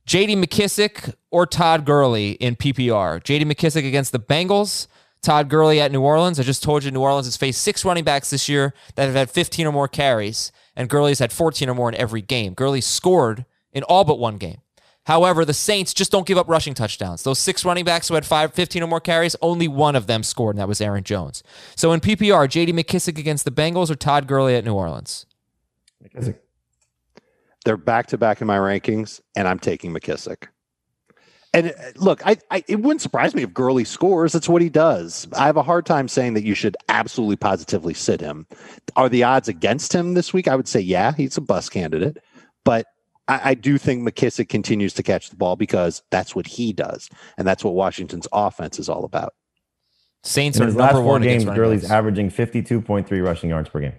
JD 0.07 0.43
McKissic 0.43 1.15
or 1.31 1.47
Todd 1.47 1.85
Gurley 1.85 2.33
in 2.33 2.57
PPR? 2.57 3.23
JD 3.23 3.43
McKissic 3.43 3.87
against 3.87 4.13
the 4.13 4.19
Bengals, 4.19 4.87
Todd 5.23 5.49
Gurley 5.49 5.81
at 5.81 5.93
New 5.93 6.01
Orleans. 6.01 6.41
I 6.41 6.45
just 6.45 6.63
told 6.63 6.85
you 6.85 6.91
New 6.91 7.01
Orleans 7.01 7.27
has 7.27 7.37
faced 7.37 7.61
six 7.61 7.85
running 7.85 8.05
backs 8.05 8.31
this 8.31 8.49
year 8.49 8.73
that 8.95 9.05
have 9.07 9.15
had 9.15 9.31
15 9.31 9.67
or 9.67 9.73
more 9.73 9.89
carries, 9.89 10.53
and 10.75 10.89
Gurley's 10.89 11.19
had 11.19 11.33
14 11.33 11.69
or 11.69 11.75
more 11.75 11.89
in 11.89 11.95
every 11.97 12.23
game. 12.23 12.55
Gurley 12.55 12.81
scored 12.81 13.45
in 13.73 13.83
all 13.85 14.05
but 14.05 14.19
one 14.19 14.39
game. 14.39 14.63
However, 15.11 15.45
the 15.45 15.53
Saints 15.53 15.93
just 15.93 16.13
don't 16.13 16.25
give 16.25 16.39
up 16.39 16.49
rushing 16.49 16.73
touchdowns. 16.73 17.25
Those 17.25 17.41
six 17.41 17.65
running 17.65 17.85
backs 17.85 18.07
who 18.07 18.15
had 18.15 18.25
five, 18.25 18.55
15 18.55 18.85
or 18.85 18.87
more 18.87 19.01
carries, 19.01 19.35
only 19.43 19.67
one 19.67 19.97
of 19.97 20.07
them 20.07 20.23
scored, 20.23 20.55
and 20.55 20.61
that 20.61 20.69
was 20.69 20.81
Aaron 20.81 21.03
Jones. 21.03 21.43
So 21.75 21.91
in 21.91 21.99
PPR, 21.99 22.47
JD 22.47 22.69
McKissic 22.69 23.19
against 23.19 23.45
the 23.45 23.51
Bengals 23.51 23.91
or 23.91 23.97
Todd 23.97 24.29
Gurley 24.29 24.55
at 24.55 24.65
New 24.65 24.73
Orleans? 24.73 25.27
McKissic. 26.01 26.39
They're 27.65 27.77
back 27.77 28.07
to 28.07 28.19
back 28.19 28.41
in 28.41 28.47
my 28.47 28.57
rankings, 28.57 29.21
and 29.35 29.49
I'm 29.49 29.59
taking 29.59 29.93
McKissic. 29.93 30.47
And 31.53 31.71
uh, 31.71 31.73
look, 31.97 32.25
I, 32.25 32.37
I 32.53 32.63
it 32.69 32.77
wouldn't 32.77 33.01
surprise 33.01 33.35
me 33.35 33.43
if 33.43 33.53
Gurley 33.53 33.83
scores. 33.83 34.33
That's 34.33 34.49
what 34.49 34.63
he 34.63 34.69
does. 34.69 35.27
I 35.37 35.47
have 35.47 35.57
a 35.57 35.65
hard 35.65 35.87
time 35.87 36.07
saying 36.07 36.35
that 36.35 36.45
you 36.45 36.55
should 36.55 36.77
absolutely 36.89 37.35
positively 37.35 37.95
sit 37.95 38.21
him. 38.21 38.47
Are 38.95 39.09
the 39.09 39.25
odds 39.25 39.49
against 39.49 39.93
him 39.93 40.15
this 40.15 40.33
week? 40.33 40.47
I 40.47 40.55
would 40.55 40.69
say 40.69 40.79
yeah, 40.79 41.15
he's 41.17 41.37
a 41.37 41.41
bus 41.41 41.69
candidate, 41.69 42.19
but 42.65 42.87
I, 43.31 43.51
I 43.51 43.55
do 43.55 43.79
think 43.79 44.03
McKissic 44.07 44.49
continues 44.49 44.93
to 44.95 45.03
catch 45.03 45.31
the 45.31 45.37
ball 45.37 45.57
because 45.57 46.03
that's 46.11 46.35
what 46.35 46.47
he 46.47 46.73
does, 46.73 47.09
and 47.39 47.47
that's 47.47 47.63
what 47.65 47.75
Washington's 47.75 48.27
offense 48.33 48.79
is 48.79 48.89
all 48.89 49.05
about. 49.05 49.35
Saints 50.23 50.59
In 50.59 50.65
are 50.65 50.67
his 50.67 50.77
last 50.77 50.93
number 50.93 51.03
four 51.05 51.13
one 51.13 51.23
games, 51.23 51.45
against 51.45 51.47
running 51.47 51.63
Gurley's 51.63 51.81
backs. 51.83 51.93
averaging 51.93 52.31
52.3 52.31 53.25
rushing 53.25 53.51
yards 53.51 53.69
per 53.71 53.81
game. 53.81 53.93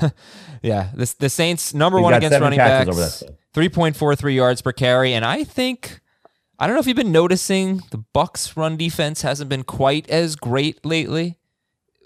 Yeah, 0.60 0.90
this 0.94 1.14
the 1.14 1.30
Saints 1.30 1.72
number 1.72 1.98
He's 1.98 2.02
one 2.02 2.14
against 2.14 2.40
running 2.40 2.58
backs. 2.58 2.88
over. 2.90 3.34
Three 3.54 3.68
point 3.68 3.96
four 3.96 4.14
three 4.16 4.34
yards 4.34 4.60
per 4.60 4.72
carry, 4.72 5.14
and 5.14 5.24
I 5.24 5.44
think 5.44 6.00
I 6.58 6.66
don't 6.66 6.74
know 6.74 6.80
if 6.80 6.86
you've 6.88 6.96
been 6.96 7.12
noticing 7.12 7.80
the 7.92 7.98
Bucks 8.12 8.56
run 8.56 8.76
defense 8.76 9.22
hasn't 9.22 9.48
been 9.48 9.62
quite 9.62 10.10
as 10.10 10.34
great 10.36 10.84
lately. 10.84 11.38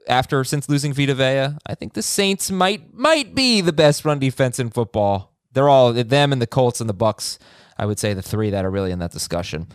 After 0.06 0.44
since 0.44 0.68
losing 0.68 0.92
Vita 0.92 1.14
Vea, 1.14 1.56
I 1.66 1.74
think 1.74 1.94
the 1.94 2.02
Saints 2.02 2.50
might 2.50 2.92
might 2.94 3.34
be 3.34 3.62
the 3.62 3.72
best 3.72 4.04
run 4.04 4.18
defense 4.18 4.58
in 4.58 4.68
football. 4.70 5.31
They're 5.52 5.68
all 5.68 5.92
them 5.92 6.32
and 6.32 6.40
the 6.40 6.46
Colts 6.46 6.80
and 6.80 6.88
the 6.88 6.94
Bucks. 6.94 7.38
I 7.78 7.86
would 7.86 7.98
say 7.98 8.14
the 8.14 8.22
three 8.22 8.50
that 8.50 8.64
are 8.64 8.70
really 8.70 8.90
in 8.90 8.98
that 9.00 9.12
discussion. 9.12 9.66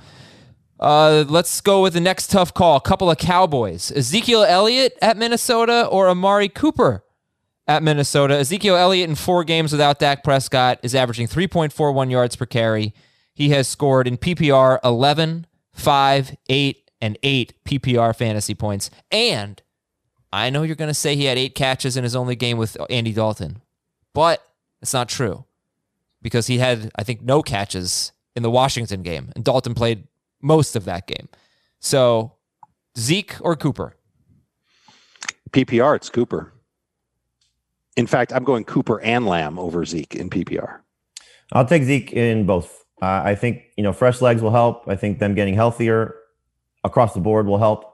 Uh, 0.79 1.25
let's 1.27 1.59
go 1.61 1.81
with 1.81 1.93
the 1.93 1.99
next 1.99 2.29
tough 2.29 2.53
call. 2.53 2.77
A 2.77 2.81
couple 2.81 3.09
of 3.09 3.17
Cowboys: 3.17 3.91
Ezekiel 3.91 4.43
Elliott 4.43 4.97
at 5.01 5.17
Minnesota 5.17 5.87
or 5.87 6.07
Amari 6.07 6.49
Cooper 6.49 7.03
at 7.67 7.83
Minnesota. 7.83 8.37
Ezekiel 8.37 8.75
Elliott 8.75 9.09
in 9.09 9.15
four 9.15 9.43
games 9.43 9.71
without 9.71 9.99
Dak 9.99 10.23
Prescott 10.23 10.79
is 10.83 10.95
averaging 10.95 11.27
3.41 11.27 12.11
yards 12.11 12.35
per 12.35 12.45
carry. 12.45 12.93
He 13.33 13.49
has 13.49 13.67
scored 13.67 14.07
in 14.07 14.17
PPR 14.17 14.79
11, 14.83 15.45
5, 15.73 16.35
8, 16.49 16.91
and 17.01 17.17
8 17.21 17.53
PPR 17.65 18.15
fantasy 18.15 18.55
points. 18.55 18.89
And 19.11 19.61
I 20.31 20.49
know 20.49 20.63
you're 20.63 20.75
going 20.75 20.89
to 20.89 20.93
say 20.93 21.15
he 21.15 21.25
had 21.25 21.37
eight 21.37 21.55
catches 21.55 21.97
in 21.97 22.03
his 22.03 22.15
only 22.15 22.35
game 22.35 22.57
with 22.57 22.77
Andy 22.89 23.13
Dalton, 23.13 23.61
but 24.13 24.43
it's 24.81 24.93
not 24.93 25.09
true 25.09 25.45
because 26.21 26.47
he 26.47 26.57
had, 26.57 26.91
I 26.95 27.03
think, 27.03 27.21
no 27.21 27.41
catches 27.41 28.11
in 28.35 28.43
the 28.43 28.51
Washington 28.51 29.01
game, 29.01 29.31
and 29.35 29.43
Dalton 29.43 29.73
played 29.73 30.07
most 30.41 30.75
of 30.75 30.85
that 30.85 31.07
game. 31.07 31.27
So, 31.79 32.33
Zeke 32.97 33.35
or 33.41 33.55
Cooper? 33.55 33.95
PPR, 35.51 35.95
it's 35.95 36.09
Cooper. 36.09 36.53
In 37.95 38.05
fact, 38.05 38.31
I'm 38.31 38.43
going 38.43 38.63
Cooper 38.63 39.01
and 39.01 39.25
Lamb 39.25 39.57
over 39.57 39.83
Zeke 39.85 40.15
in 40.15 40.29
PPR. 40.29 40.79
I'll 41.51 41.65
take 41.65 41.83
Zeke 41.83 42.13
in 42.13 42.45
both. 42.45 42.85
Uh, 43.01 43.21
I 43.23 43.35
think 43.35 43.63
you 43.75 43.83
know 43.83 43.93
fresh 43.93 44.21
legs 44.21 44.41
will 44.41 44.51
help. 44.51 44.83
I 44.87 44.95
think 44.95 45.19
them 45.19 45.33
getting 45.33 45.53
healthier 45.53 46.15
across 46.83 47.13
the 47.13 47.19
board 47.19 47.47
will 47.47 47.57
help. 47.57 47.85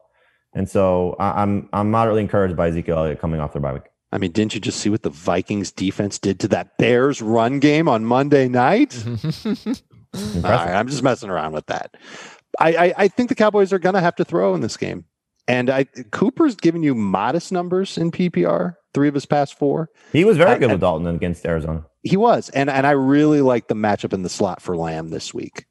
And 0.53 0.69
so 0.69 1.15
I, 1.19 1.41
I'm 1.41 1.69
I'm 1.73 1.91
moderately 1.91 2.21
encouraged 2.21 2.55
by 2.55 2.69
Ezekiel 2.69 2.97
Elliott 2.97 3.19
coming 3.19 3.39
off 3.39 3.53
their 3.53 3.61
bye 3.61 3.73
week. 3.73 3.83
I 4.13 4.19
mean, 4.19 4.31
didn't 4.31 4.53
you 4.53 4.59
just 4.59 4.79
see 4.79 4.89
what 4.89 5.01
the 5.01 5.09
Vikings 5.09 5.71
defense 5.71 6.19
did 6.19 6.39
to 6.41 6.47
that 6.49 6.77
Bears 6.77 7.19
run 7.19 7.59
game 7.59 7.89
on 7.89 8.05
Monday 8.05 8.47
night? 8.47 8.95
All 9.07 10.41
right, 10.43 10.75
I'm 10.75 10.87
just 10.87 11.01
messing 11.01 11.31
around 11.31 11.53
with 11.53 11.65
that. 11.65 11.97
I, 12.59 12.75
I, 12.75 12.93
I 12.95 13.07
think 13.07 13.29
the 13.29 13.35
Cowboys 13.35 13.73
are 13.73 13.79
going 13.79 13.95
to 13.95 14.01
have 14.01 14.15
to 14.17 14.23
throw 14.23 14.53
in 14.53 14.61
this 14.61 14.77
game. 14.77 15.05
And 15.47 15.67
I 15.71 15.85
Cooper's 16.11 16.55
given 16.55 16.83
you 16.83 16.93
modest 16.93 17.51
numbers 17.51 17.97
in 17.97 18.11
PPR, 18.11 18.75
three 18.93 19.07
of 19.07 19.15
his 19.15 19.25
past 19.25 19.57
four. 19.57 19.89
He 20.11 20.23
was 20.23 20.37
very 20.37 20.51
I- 20.51 20.57
good 20.59 20.71
with 20.71 20.79
Dalton 20.81 21.07
against 21.07 21.45
Arizona. 21.45 21.85
He 22.03 22.15
was, 22.15 22.49
and 22.49 22.69
and 22.69 22.85
I 22.85 22.91
really 22.91 23.41
like 23.41 23.67
the 23.67 23.75
matchup 23.75 24.13
in 24.13 24.21
the 24.21 24.29
slot 24.29 24.61
for 24.61 24.77
Lamb 24.77 25.09
this 25.09 25.33
week. 25.33 25.65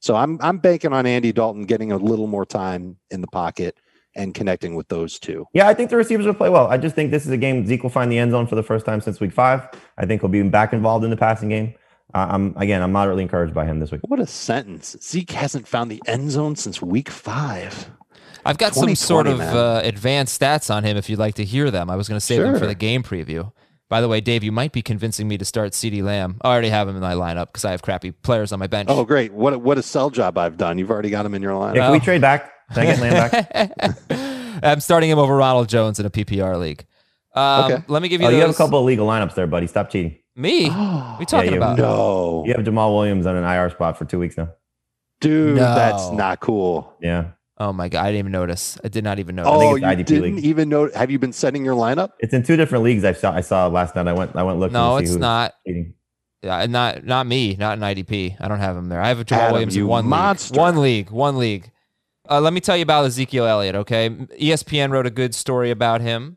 So 0.00 0.14
I'm 0.14 0.38
I'm 0.40 0.58
banking 0.58 0.92
on 0.92 1.04
Andy 1.04 1.32
Dalton 1.32 1.64
getting 1.64 1.92
a 1.92 1.96
little 1.96 2.26
more 2.28 2.46
time 2.46 2.98
in 3.10 3.20
the 3.20 3.26
pocket 3.26 3.76
and 4.14 4.34
connecting 4.34 4.74
with 4.74 4.88
those 4.88 5.18
two. 5.18 5.46
Yeah, 5.52 5.68
I 5.68 5.74
think 5.74 5.90
the 5.90 5.96
receivers 5.96 6.26
will 6.26 6.34
play 6.34 6.48
well. 6.48 6.66
I 6.66 6.76
just 6.76 6.94
think 6.94 7.10
this 7.10 7.24
is 7.24 7.30
a 7.30 7.36
game 7.36 7.66
Zeke 7.66 7.82
will 7.82 7.90
find 7.90 8.10
the 8.10 8.18
end 8.18 8.32
zone 8.32 8.46
for 8.46 8.54
the 8.54 8.62
first 8.62 8.84
time 8.84 9.00
since 9.00 9.20
week 9.20 9.32
five. 9.32 9.68
I 9.96 10.06
think 10.06 10.22
he'll 10.22 10.30
be 10.30 10.42
back 10.42 10.72
involved 10.72 11.04
in 11.04 11.10
the 11.10 11.16
passing 11.16 11.48
game. 11.48 11.74
Uh, 12.14 12.26
I'm 12.30 12.56
again, 12.56 12.82
I'm 12.82 12.92
moderately 12.92 13.22
encouraged 13.22 13.54
by 13.54 13.66
him 13.66 13.80
this 13.80 13.92
week. 13.92 14.00
What 14.06 14.18
a 14.18 14.26
sentence! 14.26 14.96
Zeke 15.02 15.30
hasn't 15.32 15.68
found 15.68 15.90
the 15.90 16.02
end 16.06 16.30
zone 16.30 16.56
since 16.56 16.80
week 16.80 17.10
five. 17.10 17.90
I've 18.44 18.56
got 18.56 18.74
some 18.74 18.94
sort 18.94 19.26
of 19.26 19.40
uh, 19.40 19.82
advanced 19.84 20.40
stats 20.40 20.74
on 20.74 20.84
him 20.84 20.96
if 20.96 21.10
you'd 21.10 21.18
like 21.18 21.34
to 21.34 21.44
hear 21.44 21.70
them. 21.70 21.90
I 21.90 21.96
was 21.96 22.08
going 22.08 22.18
to 22.18 22.24
save 22.24 22.42
them 22.42 22.58
for 22.58 22.66
the 22.66 22.74
game 22.74 23.02
preview. 23.02 23.52
By 23.90 24.00
the 24.00 24.08
way, 24.08 24.20
Dave, 24.20 24.44
you 24.44 24.52
might 24.52 24.72
be 24.72 24.82
convincing 24.82 25.28
me 25.28 25.38
to 25.38 25.44
start 25.46 25.72
CeeDee 25.72 26.02
Lamb. 26.02 26.38
I 26.42 26.52
already 26.52 26.68
have 26.68 26.88
him 26.88 26.94
in 26.94 27.00
my 27.00 27.14
lineup 27.14 27.46
because 27.46 27.64
I 27.64 27.70
have 27.70 27.80
crappy 27.80 28.10
players 28.12 28.52
on 28.52 28.58
my 28.58 28.66
bench. 28.66 28.88
Oh, 28.90 29.04
great! 29.04 29.32
What 29.32 29.54
a, 29.54 29.58
what 29.58 29.78
a 29.78 29.82
sell 29.82 30.10
job 30.10 30.38
I've 30.38 30.56
done. 30.56 30.78
You've 30.78 30.90
already 30.90 31.10
got 31.10 31.26
him 31.26 31.34
in 31.34 31.42
your 31.42 31.54
line. 31.56 31.74
Yeah, 31.74 31.86
can 31.86 31.92
we 31.92 32.00
trade 32.00 32.20
back? 32.20 32.52
Can 32.74 32.86
I 32.86 32.86
get 32.86 33.00
Lamb 33.00 33.30
back? 33.30 34.60
I'm 34.62 34.80
starting 34.80 35.10
him 35.10 35.18
over 35.18 35.36
Ronald 35.36 35.68
Jones 35.68 35.98
in 36.00 36.06
a 36.06 36.10
PPR 36.10 36.58
league. 36.58 36.84
Um, 37.34 37.64
Okay. 37.72 37.84
Let 37.88 38.02
me 38.02 38.08
give 38.08 38.20
you 38.20 38.26
Oh, 38.26 38.30
those. 38.30 38.36
you 38.36 38.40
have 38.42 38.50
a 38.50 38.54
couple 38.54 38.78
of 38.78 38.84
legal 38.84 39.06
lineups 39.06 39.34
there, 39.34 39.46
buddy. 39.46 39.66
Stop 39.66 39.90
cheating. 39.90 40.16
Me? 40.36 40.68
What 40.68 40.74
are 40.76 41.16
you 41.20 41.26
talking 41.26 41.50
you- 41.52 41.56
about? 41.58 41.78
No, 41.78 42.44
You 42.46 42.54
have 42.54 42.64
Jamaal 42.64 42.94
Williams 42.94 43.26
on 43.26 43.36
an 43.36 43.44
IR 43.44 43.70
spot 43.70 43.96
for 43.98 44.04
two 44.04 44.18
weeks 44.18 44.36
now. 44.36 44.50
dude, 45.20 45.56
No. 45.56 45.74
that's 45.74 46.10
not 46.12 46.40
cool. 46.40 46.92
Yeah, 47.00 47.30
Oh 47.60 47.72
my 47.72 47.88
god, 47.88 48.02
I 48.04 48.12
didn't 48.12 48.18
even 48.20 48.32
notice. 48.32 48.78
I 48.84 48.88
did 48.88 49.02
not 49.02 49.18
even 49.18 49.34
notice. 49.34 49.52
Oh, 49.52 49.74
think 49.74 49.84
it's 49.84 49.98
you 49.98 50.20
didn't 50.20 50.36
league. 50.36 50.44
even 50.44 50.68
know? 50.68 50.90
Have 50.94 51.10
you 51.10 51.18
been 51.18 51.32
setting 51.32 51.64
your 51.64 51.74
lineup? 51.74 52.10
it's 52.20 52.32
in 52.32 52.44
two 52.44 52.54
different 52.56 52.84
leagues. 52.84 53.04
I 53.04 53.12
saw. 53.12 53.32
I 53.32 53.40
saw 53.40 53.66
last 53.66 53.96
night. 53.96 54.06
I 54.06 54.12
went. 54.12 54.36
I 54.36 54.44
went 54.44 54.60
looking. 54.60 54.74
no, 54.74 54.92
to 54.94 54.98
see 54.98 55.02
it's 55.04 55.10
who 55.10 55.16
was 55.16 55.20
not. 55.20 55.54
cheating. 55.66 55.94
Yeah, 56.44 56.66
not 56.66 57.04
not 57.04 57.26
me, 57.26 57.56
not 57.56 57.76
an 57.78 57.82
IDP. 57.82 58.36
I 58.40 58.46
don't 58.46 58.60
have 58.60 58.76
him 58.76 58.88
there. 58.88 59.00
I 59.02 59.08
have 59.08 59.18
a 59.18 59.24
Jamal 59.24 59.42
Adam, 59.46 59.52
Williams 59.54 59.76
in 59.76 59.88
one 59.88 60.06
monster. 60.06 60.54
league. 60.54 60.60
One 60.60 60.76
league. 60.80 61.10
One 61.10 61.36
league. 61.38 61.70
Uh, 62.30 62.40
let 62.40 62.52
me 62.52 62.60
tell 62.60 62.76
you 62.76 62.82
about 62.82 63.06
Ezekiel 63.06 63.46
Elliott. 63.46 63.74
Okay, 63.74 64.10
ESPN 64.10 64.90
wrote 64.90 65.06
a 65.06 65.10
good 65.10 65.34
story 65.34 65.70
about 65.70 66.00
him. 66.00 66.36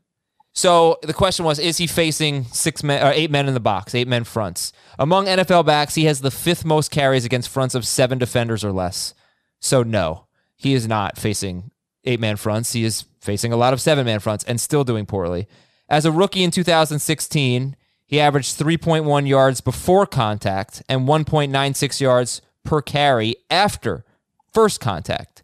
So 0.54 1.00
the 1.02 1.14
question 1.14 1.46
was: 1.46 1.60
Is 1.60 1.78
he 1.78 1.88
facing 1.88 2.46
six 2.46 2.84
men 2.84 3.06
or 3.06 3.12
eight 3.12 3.32
men 3.32 3.48
in 3.48 3.54
the 3.54 3.60
box, 3.60 3.96
eight 3.96 4.08
men 4.08 4.24
fronts? 4.24 4.74
Among 5.00 5.26
NFL 5.26 5.66
backs, 5.66 5.96
he 5.96 6.06
has 6.06 6.22
the 6.22 6.32
fifth 6.32 6.66
most 6.66 6.92
carries 6.92 7.26
against 7.26 7.50
fronts 7.50 7.76
of 7.76 7.86
seven 7.86 8.18
defenders 8.18 8.64
or 8.64 8.72
less. 8.72 9.14
So 9.60 9.84
no, 9.84 10.28
he 10.56 10.74
is 10.74 10.88
not 10.88 11.18
facing 11.18 11.72
eight 12.04 12.20
man 12.20 12.38
fronts. 12.38 12.74
He 12.74 12.84
is 12.84 13.06
facing 13.20 13.54
a 13.54 13.58
lot 13.58 13.74
of 13.74 13.82
seven 13.82 14.06
man 14.06 14.20
fronts 14.20 14.44
and 14.46 14.60
still 14.60 14.84
doing 14.84 15.06
poorly. 15.06 15.48
As 15.90 16.06
a 16.06 16.12
rookie 16.12 16.44
in 16.44 16.52
2016, 16.52 17.76
he 18.06 18.20
averaged 18.20 18.58
3.1 18.58 19.28
yards 19.28 19.62
before 19.62 20.06
contact 20.06 20.82
and 20.90 21.08
1.96 21.08 22.02
yards 22.02 22.42
per 22.64 22.82
carry 22.82 23.36
after 23.50 24.06
first 24.54 24.80
contact. 24.80 25.41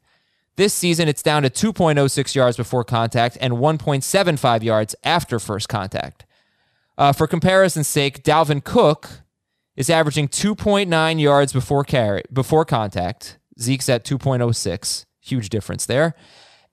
This 0.57 0.73
season, 0.73 1.07
it's 1.07 1.21
down 1.21 1.43
to 1.43 1.51
2.06 1.51 2.33
yards 2.35 2.57
before 2.57 2.83
contact 2.83 3.37
and 3.39 3.53
1.75 3.53 4.63
yards 4.63 4.95
after 5.03 5.39
first 5.39 5.69
contact. 5.69 6.25
Uh, 6.97 7.13
for 7.13 7.27
comparison's 7.27 7.87
sake, 7.87 8.23
Dalvin 8.23 8.63
Cook 8.63 9.21
is 9.75 9.87
averaging 9.89 10.27
2.9 10.27 11.21
yards 11.21 11.53
before 11.53 11.83
carry 11.83 12.23
before 12.33 12.65
contact. 12.65 13.37
Zeke's 13.59 13.87
at 13.87 14.03
2.06. 14.03 15.05
Huge 15.21 15.49
difference 15.49 15.85
there. 15.85 16.15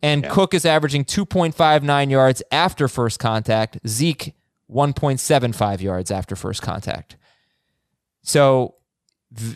And 0.02 0.28
Cook 0.28 0.54
is 0.54 0.64
averaging 0.64 1.04
2.59 1.04 2.10
yards 2.10 2.42
after 2.50 2.88
first 2.88 3.18
contact. 3.18 3.78
Zeke 3.86 4.34
1.75 4.70 5.80
yards 5.82 6.10
after 6.10 6.34
first 6.34 6.62
contact. 6.62 7.16
So, 8.22 8.76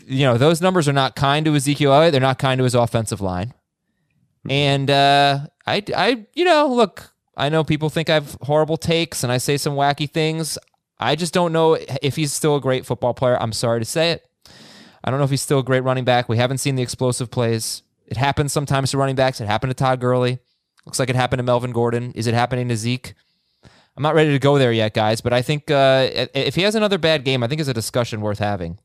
you 0.05 0.25
know, 0.25 0.37
those 0.37 0.61
numbers 0.61 0.87
are 0.87 0.93
not 0.93 1.15
kind 1.15 1.45
to 1.45 1.55
Ezekiel 1.55 1.93
Elliott. 1.93 2.11
They're 2.11 2.21
not 2.21 2.37
kind 2.37 2.59
to 2.59 2.63
his 2.63 2.75
offensive 2.75 3.21
line. 3.21 3.53
And 4.47 4.89
uh, 4.89 5.47
I, 5.65 5.83
I, 5.95 6.25
you 6.33 6.45
know, 6.45 6.67
look, 6.67 7.11
I 7.35 7.49
know 7.49 7.63
people 7.63 7.89
think 7.89 8.09
I 8.09 8.15
have 8.15 8.37
horrible 8.41 8.77
takes 8.77 9.23
and 9.23 9.31
I 9.31 9.37
say 9.37 9.57
some 9.57 9.75
wacky 9.75 10.09
things. 10.09 10.57
I 10.99 11.15
just 11.15 11.33
don't 11.33 11.53
know 11.53 11.77
if 12.01 12.15
he's 12.15 12.33
still 12.33 12.55
a 12.55 12.61
great 12.61 12.85
football 12.85 13.13
player. 13.13 13.41
I'm 13.41 13.53
sorry 13.53 13.79
to 13.79 13.85
say 13.85 14.11
it. 14.11 14.25
I 15.03 15.09
don't 15.09 15.19
know 15.19 15.25
if 15.25 15.29
he's 15.29 15.41
still 15.41 15.59
a 15.59 15.63
great 15.63 15.83
running 15.83 16.03
back. 16.03 16.27
We 16.27 16.37
haven't 16.37 16.57
seen 16.57 16.75
the 16.75 16.83
explosive 16.83 17.31
plays. 17.31 17.83
It 18.05 18.17
happens 18.17 18.51
sometimes 18.51 18.91
to 18.91 18.97
running 18.97 19.15
backs. 19.15 19.39
It 19.39 19.45
happened 19.45 19.69
to 19.71 19.75
Todd 19.75 20.01
Gurley. 20.01 20.39
Looks 20.85 20.99
like 20.99 21.09
it 21.09 21.15
happened 21.15 21.39
to 21.39 21.43
Melvin 21.43 21.71
Gordon. 21.71 22.11
Is 22.13 22.27
it 22.27 22.33
happening 22.33 22.67
to 22.69 22.75
Zeke? 22.75 23.13
I'm 23.95 24.03
not 24.03 24.15
ready 24.15 24.31
to 24.31 24.39
go 24.39 24.57
there 24.57 24.71
yet, 24.71 24.93
guys. 24.93 25.21
But 25.21 25.33
I 25.33 25.41
think 25.41 25.69
uh, 25.71 26.09
if 26.33 26.55
he 26.55 26.63
has 26.63 26.75
another 26.75 26.97
bad 26.97 27.23
game, 27.23 27.43
I 27.43 27.47
think 27.47 27.59
it's 27.61 27.69
a 27.69 27.73
discussion 27.73 28.21
worth 28.21 28.39
having. 28.39 28.79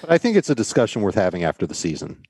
But 0.00 0.10
I 0.10 0.18
think 0.18 0.36
it's 0.36 0.50
a 0.50 0.54
discussion 0.54 1.02
worth 1.02 1.14
having 1.14 1.44
after 1.44 1.66
the 1.66 1.74
season 1.74 2.22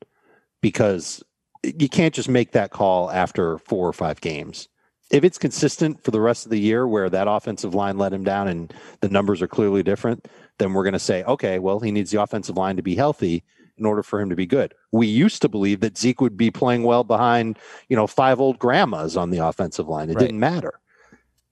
because 0.60 1.22
you 1.62 1.88
can't 1.88 2.14
just 2.14 2.28
make 2.28 2.52
that 2.52 2.70
call 2.70 3.10
after 3.10 3.58
four 3.58 3.88
or 3.88 3.92
five 3.92 4.20
games. 4.20 4.68
If 5.10 5.24
it's 5.24 5.38
consistent 5.38 6.04
for 6.04 6.10
the 6.10 6.20
rest 6.20 6.44
of 6.44 6.50
the 6.50 6.60
year 6.60 6.86
where 6.86 7.08
that 7.08 7.28
offensive 7.28 7.74
line 7.74 7.96
let 7.96 8.12
him 8.12 8.24
down 8.24 8.46
and 8.46 8.72
the 9.00 9.08
numbers 9.08 9.40
are 9.40 9.48
clearly 9.48 9.82
different, 9.82 10.28
then 10.58 10.74
we're 10.74 10.82
going 10.84 10.92
to 10.92 10.98
say, 10.98 11.24
okay, 11.24 11.58
well, 11.58 11.80
he 11.80 11.90
needs 11.90 12.10
the 12.10 12.20
offensive 12.20 12.56
line 12.56 12.76
to 12.76 12.82
be 12.82 12.94
healthy 12.94 13.42
in 13.78 13.86
order 13.86 14.02
for 14.02 14.20
him 14.20 14.28
to 14.28 14.36
be 14.36 14.44
good. 14.44 14.74
We 14.92 15.06
used 15.06 15.40
to 15.42 15.48
believe 15.48 15.80
that 15.80 15.96
Zeke 15.96 16.20
would 16.20 16.36
be 16.36 16.50
playing 16.50 16.82
well 16.82 17.04
behind, 17.04 17.58
you 17.88 17.96
know, 17.96 18.06
five 18.06 18.38
old 18.40 18.58
grandmas 18.58 19.16
on 19.16 19.30
the 19.30 19.38
offensive 19.38 19.88
line. 19.88 20.10
It 20.10 20.14
Right. 20.16 20.22
didn't 20.26 20.40
matter. 20.40 20.74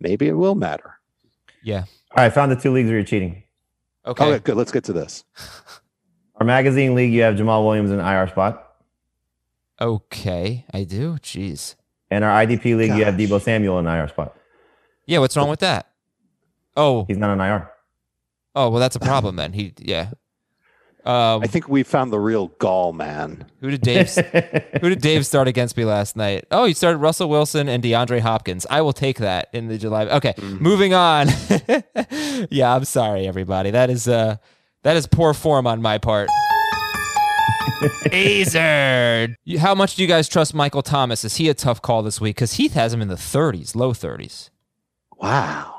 Maybe 0.01 0.29
it 0.29 0.33
will 0.35 0.55
matter. 0.55 0.95
Yeah. 1.63 1.85
All 2.11 2.19
right, 2.19 2.27
I 2.27 2.31
found 2.31 2.53
the 2.53 2.57
two 2.57 2.73
leagues 2.73 2.89
where 2.89 2.99
you're 2.99 3.07
cheating. 3.07 3.43
Okay. 4.05 4.25
Okay, 4.25 4.39
good. 4.45 4.57
Let's 4.57 4.73
get 4.73 4.85
to 4.85 4.93
this. 4.93 5.25
Our 6.37 6.45
magazine 6.47 6.95
league, 6.95 7.13
you 7.13 7.23
have 7.23 7.37
Jamaal 7.37 7.65
Williams 7.65 7.91
in 7.91 7.99
IR 8.01 8.29
spot, 8.29 8.66
Okay. 9.81 10.65
I 10.73 10.85
do. 10.85 11.15
Jeez. 11.19 11.75
and 12.11 12.25
our 12.25 12.45
IDP 12.45 12.77
league, 12.77 12.95
you 12.95 13.05
have 13.05 13.17
Gosh. 13.19 13.29
Deebo 13.29 13.43
Samuel 13.43 13.79
in 13.79 13.87
IR 13.87 14.09
spot. 14.09 14.37
Yeah. 15.07 15.19
What's 15.19 15.37
wrong 15.37 15.49
with 15.49 15.61
that? 15.61 15.91
Oh. 16.77 17.05
He's 17.07 17.19
not 17.19 17.31
on 17.31 17.41
IR. 17.41 17.71
Oh. 18.55 18.71
Well, 18.71 18.81
that's 18.81 18.97
a 18.97 19.01
problem 19.01 19.37
then. 19.37 19.53
He. 19.53 19.73
Yeah. 19.79 20.11
Um, 21.07 21.41
I 21.41 21.47
think 21.47 21.69
we 21.69 21.85
found 21.85 22.13
the 22.13 22.19
real 22.19 22.49
gall 22.59 22.93
man. 22.93 23.47
who 23.61 23.71
did 23.71 23.81
Dave? 23.81 24.13
who 24.81 24.89
did 24.89 25.01
Dave 25.01 25.25
start 25.25 25.47
against 25.47 25.77
me 25.77 25.85
last 25.85 26.17
night? 26.17 26.47
Oh, 26.51 26.65
he 26.65 26.75
started 26.75 26.99
Russell 26.99 27.29
Wilson 27.29 27.69
and 27.69 27.81
DeAndre 27.81 28.19
Hopkins. 28.19 28.67
I 28.69 28.81
will 28.81 28.93
take 28.93 29.19
that 29.19 29.49
in 29.53 29.69
the 29.69 29.79
July. 29.79 30.07
Okay, 30.07 30.35
moving 30.43 30.95
on. 30.95 31.29
yeah, 32.51 32.75
I'm 32.75 32.85
sorry, 32.85 33.29
everybody. 33.29 33.71
That 33.71 33.89
is 33.89 34.09
uh, 34.09 34.39
that 34.83 34.97
is 34.97 35.07
poor 35.07 35.33
form 35.33 35.69
on 35.69 35.81
my 35.81 35.99
part. 35.99 36.29
Azard. 38.13 39.35
You- 39.45 39.59
How 39.59 39.75
much 39.75 39.97
do 39.97 40.03
you 40.03 40.09
guys 40.09 40.29
trust 40.29 40.55
Michael 40.55 40.83
Thomas? 40.83 41.25
Is 41.25 41.37
he 41.37 41.49
a 41.49 41.55
tough 41.55 41.83
call 41.83 42.03
this 42.03 42.21
week? 42.21 42.37
Because 42.37 42.55
Heath 42.55 42.73
has 42.75 42.93
him 42.93 43.01
in 43.03 43.09
the 43.09 43.15
30s, 43.17 43.75
low 43.77 43.93
30s. 43.93 44.51
Wow. 45.21 45.73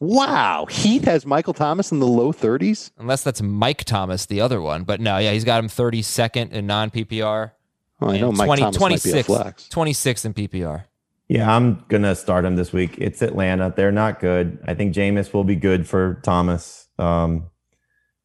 Wow. 0.00 0.66
Heath 0.70 1.04
has 1.04 1.24
Michael 1.26 1.54
Thomas 1.54 1.92
in 1.92 2.00
the 2.00 2.06
low 2.06 2.32
30s. 2.32 2.90
Unless 2.98 3.24
that's 3.24 3.40
Mike 3.42 3.84
Thomas, 3.84 4.26
the 4.26 4.40
other 4.40 4.60
one. 4.60 4.84
But 4.84 5.00
no, 5.00 5.18
yeah, 5.18 5.32
he's 5.32 5.44
got 5.44 5.62
him 5.62 5.68
32nd 5.68 6.52
in 6.52 6.66
non 6.66 6.90
PPR. 6.90 7.52
Well, 8.00 8.10
I 8.10 8.18
know 8.18 8.32
Mike 8.32 8.46
20 8.46 8.62
Thomas 8.62 8.80
might 8.80 8.88
be 9.02 9.10
a 9.10 9.22
26, 9.22 9.26
flex. 9.26 9.68
26 9.68 10.24
in 10.24 10.34
PPR. 10.34 10.84
Yeah, 11.28 11.54
I'm 11.56 11.84
gonna 11.88 12.14
start 12.16 12.44
him 12.44 12.56
this 12.56 12.72
week. 12.72 12.96
It's 12.98 13.22
Atlanta. 13.22 13.72
They're 13.74 13.92
not 13.92 14.20
good. 14.20 14.58
I 14.66 14.74
think 14.74 14.94
Jameis 14.94 15.32
will 15.32 15.44
be 15.44 15.56
good 15.56 15.88
for 15.88 16.20
Thomas. 16.22 16.86
Um, 16.98 17.46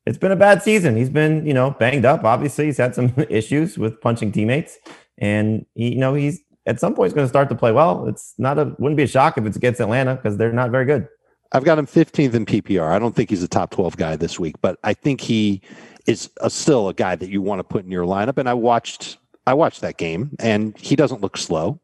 it's 0.05 0.17
been 0.17 0.31
a 0.31 0.35
bad 0.35 0.63
season. 0.63 0.95
He's 0.95 1.09
been, 1.09 1.45
you 1.45 1.53
know, 1.53 1.71
banged 1.71 2.05
up. 2.05 2.23
Obviously, 2.23 2.65
he's 2.65 2.77
had 2.77 2.95
some 2.95 3.13
issues 3.29 3.77
with 3.77 3.99
punching 4.01 4.31
teammates, 4.31 4.77
and 5.17 5.65
he, 5.75 5.93
you 5.93 5.99
know, 5.99 6.13
he's 6.13 6.41
at 6.65 6.79
some 6.79 6.93
point 6.93 7.07
he's 7.07 7.13
going 7.13 7.25
to 7.25 7.29
start 7.29 7.49
to 7.49 7.55
play 7.55 7.71
well. 7.71 8.07
It's 8.07 8.33
not 8.37 8.59
a 8.59 8.75
wouldn't 8.79 8.97
be 8.97 9.03
a 9.03 9.07
shock 9.07 9.37
if 9.37 9.45
it's 9.45 9.57
against 9.57 9.81
Atlanta 9.81 10.15
because 10.15 10.37
they're 10.37 10.53
not 10.53 10.71
very 10.71 10.85
good. 10.85 11.07
I've 11.51 11.63
got 11.63 11.79
him 11.79 11.87
15th 11.87 12.33
in 12.35 12.45
PPR. 12.45 12.91
I 12.91 12.99
don't 12.99 13.15
think 13.15 13.31
he's 13.31 13.41
a 13.41 13.47
top 13.47 13.71
12 13.71 13.97
guy 13.97 14.15
this 14.15 14.39
week, 14.39 14.55
but 14.61 14.77
I 14.83 14.93
think 14.93 15.19
he 15.19 15.61
is 16.05 16.29
a, 16.41 16.49
still 16.49 16.89
a 16.89 16.93
guy 16.93 17.15
that 17.15 17.29
you 17.29 17.41
want 17.41 17.59
to 17.59 17.63
put 17.63 17.83
in 17.83 17.91
your 17.91 18.05
lineup. 18.05 18.37
And 18.37 18.47
I 18.47 18.53
watched, 18.53 19.17
I 19.47 19.55
watched 19.55 19.81
that 19.81 19.97
game, 19.97 20.35
and 20.39 20.77
he 20.77 20.95
doesn't 20.95 21.21
look 21.21 21.37
slow. 21.37 21.79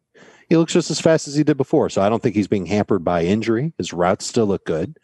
He 0.50 0.58
looks 0.58 0.74
just 0.74 0.92
as 0.92 1.02
fast 1.02 1.28
as 1.28 1.34
he 1.34 1.44
did 1.44 1.58
before. 1.58 1.90
So 1.90 2.04
I 2.04 2.10
don't 2.10 2.22
think 2.22 2.36
he's 2.36 2.48
being 2.48 2.68
hampered 2.68 3.04
by 3.04 3.24
injury. 3.24 3.74
His 3.80 3.92
routes 3.92 4.28
still 4.28 4.46
look 4.46 4.66
good. 4.66 5.00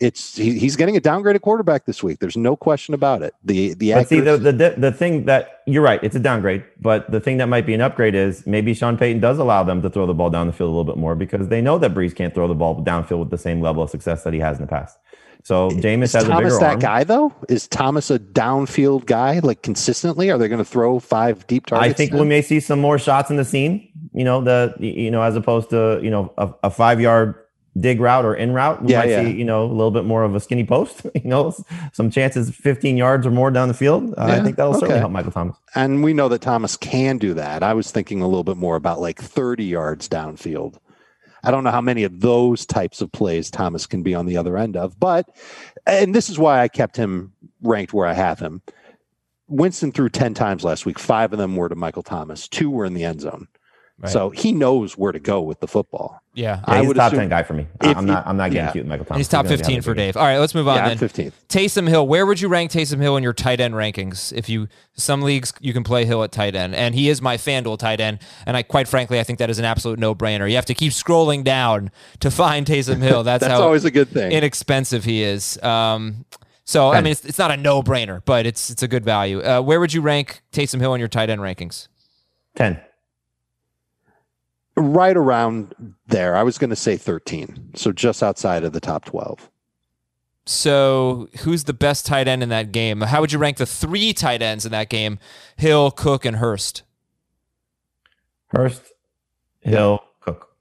It's 0.00 0.36
he, 0.36 0.58
he's 0.58 0.76
getting 0.76 0.96
a 0.96 1.00
downgraded 1.00 1.40
quarterback 1.40 1.84
this 1.84 2.02
week. 2.02 2.20
There's 2.20 2.36
no 2.36 2.54
question 2.54 2.94
about 2.94 3.22
it. 3.22 3.34
The 3.44 3.74
the 3.74 3.94
But 3.94 4.08
see, 4.08 4.20
the, 4.20 4.36
the 4.36 4.74
the 4.76 4.92
thing 4.92 5.24
that 5.24 5.62
you're 5.66 5.82
right, 5.82 5.98
it's 6.04 6.14
a 6.14 6.20
downgrade. 6.20 6.64
But 6.80 7.10
the 7.10 7.20
thing 7.20 7.38
that 7.38 7.48
might 7.48 7.66
be 7.66 7.74
an 7.74 7.80
upgrade 7.80 8.14
is 8.14 8.46
maybe 8.46 8.74
Sean 8.74 8.96
Payton 8.96 9.20
does 9.20 9.38
allow 9.38 9.64
them 9.64 9.82
to 9.82 9.90
throw 9.90 10.06
the 10.06 10.14
ball 10.14 10.30
down 10.30 10.46
the 10.46 10.52
field 10.52 10.68
a 10.68 10.70
little 10.70 10.84
bit 10.84 10.98
more 10.98 11.16
because 11.16 11.48
they 11.48 11.60
know 11.60 11.78
that 11.78 11.94
Brees 11.94 12.14
can't 12.14 12.32
throw 12.32 12.46
the 12.46 12.54
ball 12.54 12.82
downfield 12.84 13.18
with 13.18 13.30
the 13.30 13.38
same 13.38 13.60
level 13.60 13.82
of 13.82 13.90
success 13.90 14.22
that 14.22 14.32
he 14.32 14.38
has 14.40 14.58
in 14.58 14.62
the 14.62 14.68
past. 14.68 14.98
So 15.42 15.70
Jameis 15.70 16.04
is 16.04 16.12
has 16.12 16.24
a 16.24 16.28
Thomas 16.28 16.54
bigger 16.54 16.58
that 16.60 16.70
arm. 16.72 16.78
guy 16.80 17.04
though? 17.04 17.32
Is 17.48 17.66
Thomas 17.68 18.10
a 18.10 18.18
downfield 18.18 19.06
guy 19.06 19.38
like 19.40 19.62
consistently? 19.62 20.30
Are 20.30 20.38
they 20.38 20.48
going 20.48 20.58
to 20.58 20.64
throw 20.64 20.98
five 20.98 21.46
deep 21.46 21.66
targets? 21.66 21.90
I 21.90 21.92
think 21.92 22.12
we 22.12 22.24
may 22.24 22.42
see 22.42 22.60
some 22.60 22.80
more 22.80 22.98
shots 22.98 23.30
in 23.30 23.36
the 23.36 23.44
seam. 23.44 23.88
You 24.12 24.24
know, 24.24 24.42
the 24.42 24.74
you 24.78 25.10
know 25.10 25.22
as 25.22 25.36
opposed 25.36 25.70
to 25.70 26.00
you 26.02 26.10
know 26.10 26.32
a, 26.38 26.52
a 26.64 26.70
five 26.70 27.00
yard 27.00 27.34
dig 27.80 28.00
route 28.00 28.24
or 28.24 28.34
in 28.34 28.52
route, 28.52 28.82
we 28.82 28.92
Yeah, 28.92 28.98
might 29.00 29.08
yeah. 29.10 29.22
see 29.24 29.32
you 29.32 29.44
know 29.44 29.64
a 29.64 29.72
little 29.72 29.90
bit 29.90 30.04
more 30.04 30.24
of 30.24 30.34
a 30.34 30.40
skinny 30.40 30.64
post. 30.64 31.06
You 31.14 31.30
know, 31.30 31.54
some 31.92 32.10
chances 32.10 32.50
15 32.50 32.96
yards 32.96 33.26
or 33.26 33.30
more 33.30 33.50
down 33.50 33.68
the 33.68 33.74
field. 33.74 34.14
Uh, 34.16 34.24
I 34.24 34.40
think 34.42 34.56
that'll 34.56 34.74
certainly 34.74 34.98
help 35.00 35.12
Michael 35.12 35.32
Thomas. 35.32 35.56
and 35.74 36.02
we 36.02 36.12
know 36.14 36.28
that 36.28 36.40
Thomas 36.40 36.76
can 36.76 37.18
do 37.18 37.34
that. 37.34 37.62
I 37.62 37.74
was 37.74 37.90
thinking 37.90 38.20
a 38.22 38.26
little 38.26 38.44
bit 38.44 38.56
more 38.56 38.76
about 38.76 39.00
like 39.00 39.20
30 39.20 39.64
yards 39.64 40.08
downfield. 40.08 40.78
I 41.44 41.50
don't 41.50 41.62
know 41.64 41.70
how 41.70 41.80
many 41.80 42.02
of 42.04 42.20
those 42.20 42.66
types 42.66 43.00
of 43.00 43.12
plays 43.12 43.50
Thomas 43.50 43.86
can 43.86 44.02
be 44.02 44.14
on 44.14 44.26
the 44.26 44.36
other 44.36 44.56
end 44.56 44.76
of, 44.76 44.98
but 44.98 45.26
and 45.86 46.14
this 46.14 46.28
is 46.30 46.38
why 46.38 46.60
I 46.60 46.68
kept 46.68 46.96
him 46.96 47.32
ranked 47.62 47.92
where 47.92 48.06
I 48.06 48.12
have 48.14 48.38
him. 48.40 48.62
Winston 49.48 49.92
threw 49.92 50.08
10 50.08 50.34
times 50.34 50.64
last 50.64 50.84
week. 50.84 50.98
Five 50.98 51.32
of 51.32 51.38
them 51.38 51.56
were 51.56 51.68
to 51.68 51.74
Michael 51.74 52.02
Thomas. 52.02 52.48
Two 52.48 52.70
were 52.70 52.84
in 52.84 52.94
the 52.94 53.04
end 53.04 53.20
zone. 53.22 53.48
Right. 54.00 54.12
So 54.12 54.30
he 54.30 54.52
knows 54.52 54.96
where 54.96 55.10
to 55.10 55.18
go 55.18 55.42
with 55.42 55.58
the 55.58 55.66
football. 55.66 56.22
Yeah. 56.32 56.48
Yeah, 56.48 56.60
I 56.66 56.78
he's 56.78 56.86
would 56.88 56.96
a 56.96 57.00
top 57.00 57.12
assume 57.12 57.22
10 57.22 57.28
guy 57.30 57.42
for 57.42 57.54
me. 57.54 57.66
if 57.82 57.96
I'm 57.96 58.06
not. 58.06 58.24
I'm 58.24 58.36
not 58.36 58.52
getting 58.52 58.66
yeah. 58.66 58.72
cute 58.72 58.84
with 58.84 58.88
Michael 58.88 59.06
Thomas. 59.06 59.18
He's 59.18 59.28
top 59.28 59.46
15 59.46 59.82
for. 59.82 59.92
Dave. 59.92 60.16
All 60.16 60.22
right, 60.22 60.38
let's 60.38 60.54
move 60.54 60.68
on 60.68 60.76
yeah, 60.76 60.94
then. 60.94 60.96
15th. 60.96 61.32
Taysom 61.48 61.88
Hill, 61.88 62.06
where 62.06 62.24
would 62.24 62.40
you 62.40 62.46
rank 62.46 62.70
Taysom 62.70 63.00
Hill 63.00 63.16
in 63.16 63.24
your 63.24 63.32
tight 63.32 63.60
end 63.60 63.74
rankings? 63.74 64.32
If 64.32 64.48
you 64.48 64.68
some 64.94 65.22
leagues 65.22 65.52
you 65.60 65.72
can 65.72 65.82
play 65.82 66.04
Hill 66.04 66.22
at 66.22 66.30
tight 66.30 66.54
end, 66.54 66.76
and 66.76 66.94
he 66.94 67.08
is 67.08 67.20
my 67.20 67.36
FanDuel 67.36 67.78
tight 67.78 67.98
end, 67.98 68.20
and 68.46 68.56
I 68.56 68.62
quite 68.62 68.86
frankly 68.86 69.18
I 69.18 69.24
think 69.24 69.40
that 69.40 69.50
is 69.50 69.58
an 69.58 69.64
absolute 69.64 69.98
no 69.98 70.14
brainer. 70.14 70.48
You 70.48 70.54
have 70.54 70.66
to 70.66 70.74
keep 70.74 70.92
scrolling 70.92 71.42
down 71.42 71.90
to 72.20 72.30
find 72.30 72.64
Taysom 72.64 73.02
Hill. 73.02 73.24
That's, 73.24 73.40
That's 73.42 73.52
how 73.52 73.62
always 73.62 73.84
a 73.84 73.90
good 73.90 74.08
thing. 74.08 74.30
inexpensive 74.30 75.04
he 75.04 75.24
is. 75.24 75.60
Um, 75.62 76.24
so 76.64 76.92
I 76.92 77.00
mean, 77.00 77.12
it's, 77.12 77.24
it's 77.24 77.38
not 77.38 77.50
a 77.50 77.56
no 77.56 77.82
brainer, 77.82 78.22
but 78.24 78.46
it's 78.46 78.70
it's 78.70 78.84
a 78.84 78.88
good 78.88 79.04
value. 79.04 79.42
Uh, 79.42 79.60
where 79.60 79.80
would 79.80 79.92
you 79.92 80.02
rank 80.02 80.42
Taysom 80.52 80.78
Hill 80.78 80.94
in 80.94 81.00
your 81.00 81.08
tight 81.08 81.30
end 81.30 81.40
rankings? 81.40 81.88
10. 82.54 82.80
Right 84.80 85.16
around 85.16 85.74
there. 86.06 86.36
I 86.36 86.42
was 86.42 86.58
going 86.58 86.70
to 86.70 86.76
say 86.76 86.96
13. 86.96 87.70
So 87.74 87.92
just 87.92 88.22
outside 88.22 88.64
of 88.64 88.72
the 88.72 88.80
top 88.80 89.04
12. 89.04 89.50
So, 90.48 91.28
who's 91.40 91.64
the 91.64 91.74
best 91.74 92.06
tight 92.06 92.26
end 92.26 92.42
in 92.42 92.48
that 92.48 92.72
game? 92.72 93.02
How 93.02 93.20
would 93.20 93.32
you 93.32 93.38
rank 93.38 93.58
the 93.58 93.66
three 93.66 94.14
tight 94.14 94.40
ends 94.40 94.64
in 94.64 94.72
that 94.72 94.88
game? 94.88 95.18
Hill, 95.58 95.90
Cook, 95.90 96.24
and 96.24 96.36
Hurst. 96.36 96.84
Hurst, 98.46 98.94
Hill, 99.60 100.02
Cook. 100.20 100.56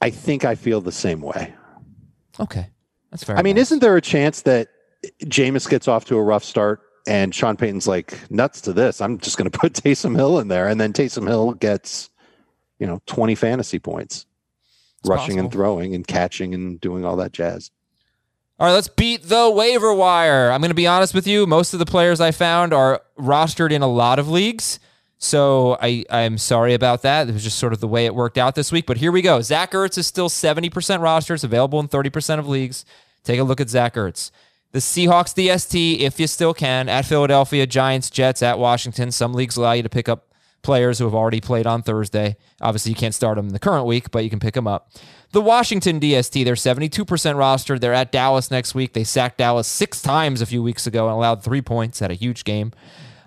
I 0.00 0.10
think 0.10 0.44
I 0.44 0.56
feel 0.56 0.80
the 0.80 0.90
same 0.90 1.20
way. 1.20 1.54
Okay, 2.40 2.68
that's 3.12 3.22
fair. 3.22 3.36
I 3.36 3.42
mean, 3.42 3.58
isn't 3.58 3.78
there 3.78 3.96
a 3.96 4.00
chance 4.00 4.42
that 4.42 4.70
Jameis 5.24 5.70
gets 5.70 5.86
off 5.86 6.06
to 6.06 6.16
a 6.16 6.22
rough 6.22 6.42
start 6.42 6.80
and 7.06 7.34
Sean 7.34 7.56
Payton's 7.56 7.86
like 7.86 8.30
nuts 8.30 8.60
to 8.62 8.72
this? 8.72 9.00
I'm 9.00 9.18
just 9.18 9.36
going 9.36 9.50
to 9.50 9.58
put 9.58 9.72
Taysom 9.72 10.16
Hill 10.16 10.38
in 10.38 10.48
there, 10.48 10.68
and 10.68 10.80
then 10.80 10.92
Taysom 10.92 11.26
Hill 11.28 11.52
gets, 11.52 12.10
you 12.78 12.86
know, 12.86 13.00
20 13.06 13.34
fantasy 13.34 13.78
points, 13.78 14.26
It's 15.00 15.08
rushing 15.08 15.38
and 15.38 15.50
throwing 15.50 15.94
and 15.94 16.06
catching 16.06 16.54
and 16.54 16.80
doing 16.80 17.04
all 17.04 17.16
that 17.16 17.32
jazz. 17.32 17.70
All 18.58 18.66
right, 18.66 18.74
let's 18.74 18.88
beat 18.88 19.22
the 19.22 19.50
waiver 19.50 19.94
wire. 19.94 20.50
I'm 20.50 20.60
going 20.60 20.70
to 20.70 20.74
be 20.74 20.86
honest 20.86 21.14
with 21.14 21.26
you. 21.26 21.46
Most 21.46 21.72
of 21.72 21.78
the 21.78 21.86
players 21.86 22.20
I 22.20 22.30
found 22.30 22.74
are 22.74 23.00
rostered 23.18 23.72
in 23.72 23.80
a 23.80 23.86
lot 23.86 24.18
of 24.18 24.28
leagues. 24.28 24.78
So 25.16 25.78
I, 25.80 26.04
I'm 26.10 26.36
sorry 26.36 26.74
about 26.74 27.02
that. 27.02 27.28
It 27.28 27.32
was 27.32 27.42
just 27.42 27.58
sort 27.58 27.72
of 27.72 27.80
the 27.80 27.88
way 27.88 28.04
it 28.06 28.14
worked 28.14 28.36
out 28.36 28.54
this 28.54 28.70
week. 28.70 28.84
But 28.84 28.98
here 28.98 29.12
we 29.12 29.22
go. 29.22 29.40
Zach 29.40 29.72
Ertz 29.72 29.96
is 29.96 30.06
still 30.06 30.28
70% 30.28 31.00
rosters, 31.00 31.42
available 31.42 31.80
in 31.80 31.88
30% 31.88 32.38
of 32.38 32.48
leagues. 32.48 32.84
Take 33.22 33.38
a 33.38 33.44
look 33.44 33.60
at 33.60 33.70
Zach 33.70 33.94
Ertz. 33.94 34.30
The 34.72 34.78
Seahawks 34.78 35.34
DST, 35.34 35.98
if 36.00 36.20
you 36.20 36.26
still 36.26 36.54
can, 36.54 36.88
at 36.88 37.04
Philadelphia, 37.04 37.66
Giants, 37.66 38.08
Jets, 38.08 38.42
at 38.42 38.58
Washington. 38.58 39.10
Some 39.10 39.34
leagues 39.34 39.56
allow 39.56 39.72
you 39.72 39.82
to 39.82 39.88
pick 39.88 40.08
up 40.08 40.28
players 40.62 40.98
who 40.98 41.04
have 41.06 41.14
already 41.14 41.40
played 41.40 41.66
on 41.66 41.82
Thursday. 41.82 42.36
Obviously, 42.60 42.90
you 42.90 42.96
can't 42.96 43.14
start 43.14 43.36
them 43.36 43.46
in 43.48 43.52
the 43.52 43.58
current 43.58 43.86
week, 43.86 44.10
but 44.12 44.22
you 44.22 44.30
can 44.30 44.38
pick 44.38 44.54
them 44.54 44.68
up. 44.68 44.92
The 45.32 45.40
Washington 45.40 45.98
DST, 45.98 46.44
they're 46.44 46.54
72% 46.54 47.04
rostered. 47.04 47.80
They're 47.80 47.94
at 47.94 48.12
Dallas 48.12 48.50
next 48.50 48.74
week. 48.74 48.92
They 48.92 49.04
sacked 49.04 49.38
Dallas 49.38 49.66
six 49.66 50.02
times 50.02 50.40
a 50.40 50.46
few 50.46 50.62
weeks 50.62 50.86
ago 50.86 51.06
and 51.06 51.14
allowed 51.14 51.42
three 51.42 51.62
points. 51.62 52.00
at 52.02 52.10
a 52.10 52.14
huge 52.14 52.44
game. 52.44 52.72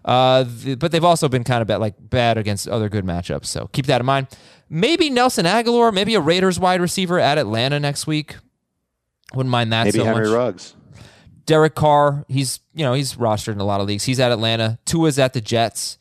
Uh, 0.06 0.46
th- 0.64 0.80
but 0.80 0.92
they've 0.92 1.04
also 1.04 1.28
been 1.30 1.44
kind 1.44 1.62
of 1.62 1.68
bad, 1.68 1.78
like 1.78 1.96
bad 1.98 2.38
against 2.38 2.68
other 2.68 2.88
good 2.90 3.06
matchups. 3.06 3.46
So 3.46 3.70
keep 3.72 3.86
that 3.88 4.02
in 4.02 4.06
mind. 4.06 4.28
Maybe 4.70 5.10
Nelson 5.10 5.46
Agholor, 5.46 5.94
maybe 5.94 6.16
a 6.16 6.20
Raiders 6.22 6.60
wide 6.60 6.82
receiver 6.82 7.20
at 7.20 7.38
Atlanta 7.38 7.80
next 7.80 8.06
week. 8.08 8.36
Wouldn't 9.34 9.52
mind 9.52 9.72
that 9.74 9.86
Maybe 9.86 10.00
so 10.00 10.06
Henry 10.06 10.26
much. 10.28 10.34
Ruggs. 10.36 10.76
Derek 11.46 11.76
Carr, 11.76 12.26
he's 12.28 12.60
you 12.74 12.84
know 12.86 12.94
he's 12.94 13.16
rostered 13.16 13.54
in 13.54 13.60
a 13.60 13.66
lot 13.66 13.82
of 13.82 13.88
leagues. 13.88 14.04
He's 14.06 14.20
at 14.20 14.32
Atlanta. 14.32 14.80
Tua's 14.86 15.20
at 15.20 15.34
the 15.34 15.42
Jets. 15.42 15.98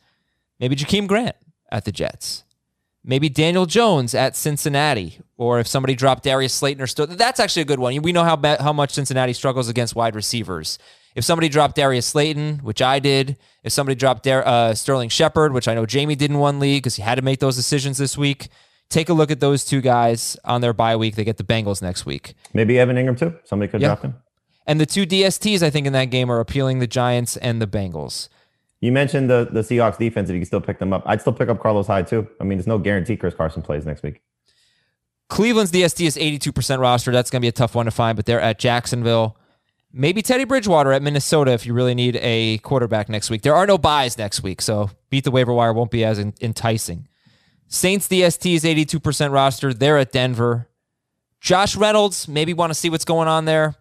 Maybe 0.59 0.75
Jakeem 0.75 1.07
Grant 1.07 1.35
at 1.71 1.85
the 1.85 1.91
Jets. 1.91 2.43
Maybe 3.03 3.27
Daniel 3.27 3.65
Jones 3.65 4.15
at 4.15 4.35
Cincinnati. 4.35 5.19
Or 5.35 5.59
if 5.59 5.67
somebody 5.67 5.93
dropped 5.95 6.23
Darius 6.23 6.53
Slayton 6.53 6.81
or 6.81 6.87
still, 6.87 7.05
that's 7.07 7.39
actually 7.39 7.63
a 7.63 7.65
good 7.65 7.79
one. 7.79 8.01
We 8.01 8.13
know 8.13 8.23
how 8.23 8.39
how 8.59 8.71
much 8.71 8.91
Cincinnati 8.91 9.33
struggles 9.33 9.67
against 9.67 9.95
wide 9.95 10.15
receivers. 10.15 10.79
If 11.15 11.23
somebody 11.25 11.47
dropped 11.49 11.75
Darius 11.75 12.07
Slayton, 12.07 12.59
which 12.59 12.81
I 12.81 12.99
did, 12.99 13.37
if 13.63 13.71
somebody 13.71 13.95
dropped 13.95 14.23
Dar- 14.23 14.47
uh, 14.47 14.73
Sterling 14.73 15.09
Shepard, 15.09 15.53
which 15.53 15.67
I 15.67 15.75
know 15.75 15.85
Jamie 15.85 16.15
did 16.15 16.31
in 16.31 16.39
one 16.39 16.59
league 16.59 16.81
because 16.81 16.95
he 16.95 17.03
had 17.03 17.15
to 17.15 17.21
make 17.21 17.39
those 17.39 17.55
decisions 17.55 17.97
this 17.99 18.17
week, 18.17 18.47
take 18.89 19.09
a 19.09 19.13
look 19.13 19.29
at 19.29 19.39
those 19.39 19.63
two 19.63 19.79
guys 19.81 20.37
on 20.45 20.61
their 20.61 20.73
bye 20.73 20.95
week. 20.95 21.15
They 21.15 21.23
get 21.23 21.37
the 21.37 21.43
Bengals 21.43 21.81
next 21.83 22.05
week. 22.05 22.33
Maybe 22.53 22.79
Evan 22.79 22.95
Engram 22.95 23.17
too. 23.17 23.35
Somebody 23.43 23.69
could 23.69 23.81
Yeah. 23.81 23.89
drop 23.89 24.01
him. 24.01 24.15
And 24.65 24.79
the 24.79 24.85
two 24.85 25.05
DSTs 25.05 25.61
I 25.61 25.69
think 25.69 25.87
in 25.87 25.93
that 25.93 26.05
game 26.05 26.31
are 26.31 26.39
appealing 26.39 26.79
the 26.79 26.87
Giants 26.87 27.37
and 27.37 27.61
the 27.61 27.67
Bengals. 27.67 28.29
You 28.79 28.91
mentioned 28.91 29.29
the 29.29 29.47
the 29.51 29.61
Seahawks 29.61 29.97
defense. 29.97 30.29
If 30.29 30.33
you 30.33 30.39
can 30.41 30.45
still 30.45 30.61
pick 30.61 30.79
them 30.79 30.91
up, 30.91 31.03
I'd 31.05 31.21
still 31.21 31.33
pick 31.33 31.49
up 31.49 31.61
Carlos 31.61 31.87
Hyde 31.87 32.07
too. 32.07 32.27
I 32.41 32.43
mean, 32.43 32.57
there's 32.57 32.67
no 32.67 32.77
guarantee 32.77 33.15
Chris 33.15 33.33
Carson 33.33 33.61
plays 33.61 33.85
next 33.85 34.03
week. 34.03 34.21
Cleveland's 35.29 35.71
DST 35.71 36.05
is 36.05 36.17
82% 36.17 36.79
roster. 36.79 37.11
That's 37.11 37.31
going 37.31 37.39
to 37.39 37.43
be 37.43 37.47
a 37.47 37.53
tough 37.53 37.75
one 37.75 37.85
to 37.85 37.91
find, 37.91 38.15
but 38.15 38.25
they're 38.25 38.41
at 38.41 38.59
Jacksonville. 38.59 39.37
Maybe 39.91 40.21
Teddy 40.21 40.43
Bridgewater 40.43 40.91
at 40.91 41.01
Minnesota 41.01 41.53
if 41.53 41.65
you 41.65 41.73
really 41.73 41.95
need 41.95 42.17
a 42.17 42.57
quarterback 42.59 43.09
next 43.09 43.29
week. 43.29 43.41
There 43.41 43.55
are 43.55 43.65
no 43.65 43.77
buys 43.77 44.17
next 44.17 44.43
week, 44.43 44.61
so 44.61 44.89
beat 45.09 45.23
the 45.23 45.31
waiver 45.31 45.53
wire 45.53 45.71
won't 45.71 45.91
be 45.91 46.03
as 46.03 46.19
en- 46.19 46.33
enticing. 46.41 47.07
Saints 47.67 48.07
DST 48.07 48.53
is 48.53 48.63
82% 48.63 49.31
roster. 49.31 49.73
They're 49.73 49.97
at 49.97 50.11
Denver. 50.11 50.67
Josh 51.39 51.75
Reynolds, 51.75 52.27
maybe 52.27 52.53
want 52.53 52.71
to 52.71 52.75
see 52.75 52.89
what's 52.89 53.05
going 53.05 53.27
on 53.27 53.45
there. 53.45 53.75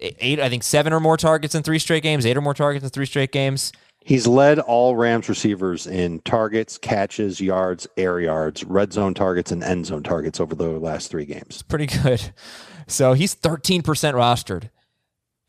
Eight, 0.00 0.40
I 0.40 0.48
think 0.48 0.62
seven 0.62 0.92
or 0.92 1.00
more 1.00 1.16
targets 1.16 1.54
in 1.54 1.62
three 1.62 1.78
straight 1.78 2.02
games, 2.02 2.24
eight 2.24 2.36
or 2.36 2.40
more 2.40 2.54
targets 2.54 2.82
in 2.84 2.90
three 2.90 3.06
straight 3.06 3.32
games. 3.32 3.70
He's 4.02 4.26
led 4.26 4.58
all 4.58 4.96
Rams 4.96 5.28
receivers 5.28 5.86
in 5.86 6.20
targets, 6.20 6.78
catches, 6.78 7.38
yards, 7.38 7.86
air 7.98 8.18
yards, 8.18 8.64
red 8.64 8.94
zone 8.94 9.12
targets, 9.12 9.52
and 9.52 9.62
end 9.62 9.84
zone 9.86 10.02
targets 10.02 10.40
over 10.40 10.54
the 10.54 10.70
last 10.70 11.10
three 11.10 11.26
games. 11.26 11.60
Pretty 11.62 11.84
good. 12.02 12.32
So 12.86 13.12
he's 13.12 13.34
13% 13.36 13.82
rostered. 13.84 14.70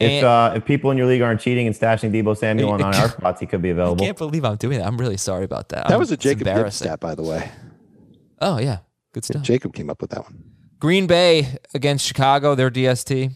If 0.02 0.12
And- 0.12 0.26
uh, 0.26 0.54
if 0.58 0.66
people 0.66 0.92
in 0.92 0.98
your 0.98 1.08
league 1.08 1.22
aren't 1.22 1.40
cheating 1.40 1.66
and 1.66 1.74
stashing 1.76 2.12
Deebo 2.12 2.36
Samuel 2.36 2.72
on 2.72 2.82
our 2.84 2.94
spots, 3.10 3.40
he 3.40 3.46
could 3.46 3.62
be 3.62 3.70
available. 3.70 4.04
I 4.04 4.08
can't 4.08 4.18
believe 4.18 4.44
I'm 4.44 4.58
doing 4.58 4.80
that. 4.80 4.88
I'm 4.88 4.98
really 4.98 5.16
sorry 5.18 5.46
about 5.46 5.70
that. 5.70 5.86
That 5.86 5.92
I'm- 5.92 6.00
was 6.00 6.12
a 6.12 6.18
Jacob 6.18 6.44
Gibbs 6.44 6.76
stat, 6.76 7.00
by 7.00 7.16
the 7.16 7.24
way. 7.24 7.50
Oh, 8.42 8.58
yeah. 8.60 8.80
Good 9.14 9.24
stuff. 9.24 9.44
Jacob 9.44 9.74
came 9.74 9.90
up 9.90 10.02
with 10.02 10.10
that 10.12 10.24
one. 10.24 10.44
Green 10.80 11.08
Bay 11.08 11.56
against 11.74 12.06
Chicago, 12.06 12.54
their 12.56 12.70
DST. 12.72 13.32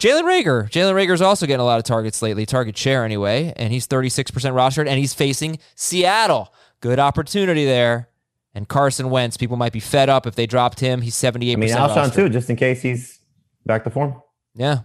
Jalen 0.00 0.22
Reagor. 0.24 0.70
Jalen 0.70 0.94
Reagor's 0.94 1.20
also 1.20 1.46
getting 1.46 1.60
a 1.60 1.64
lot 1.64 1.78
of 1.78 1.84
targets 1.84 2.22
lately, 2.22 2.46
target 2.46 2.76
share 2.76 3.04
anyway, 3.04 3.52
and 3.56 3.72
he's 3.72 3.86
36% 3.86 4.24
rostered, 4.30 4.88
and 4.88 4.98
he's 4.98 5.12
facing 5.14 5.58
Seattle. 5.74 6.52
Good 6.80 6.98
opportunity 6.98 7.66
there. 7.66 8.08
And 8.54 8.66
Carson 8.66 9.10
Wentz, 9.10 9.36
people 9.36 9.56
might 9.56 9.72
be 9.72 9.78
fed 9.78 10.08
up 10.08 10.26
if 10.26 10.34
they 10.34 10.46
dropped 10.46 10.80
him. 10.80 11.02
He's 11.02 11.14
78% 11.14 11.52
I 11.52 11.56
mean, 11.56 11.68
Alshon 11.68 11.88
rostered. 12.08 12.14
too, 12.14 12.28
just 12.30 12.50
in 12.50 12.56
case 12.56 12.80
he's 12.82 13.20
back 13.66 13.84
to 13.84 13.90
form. 13.90 14.20
Yeah. 14.54 14.80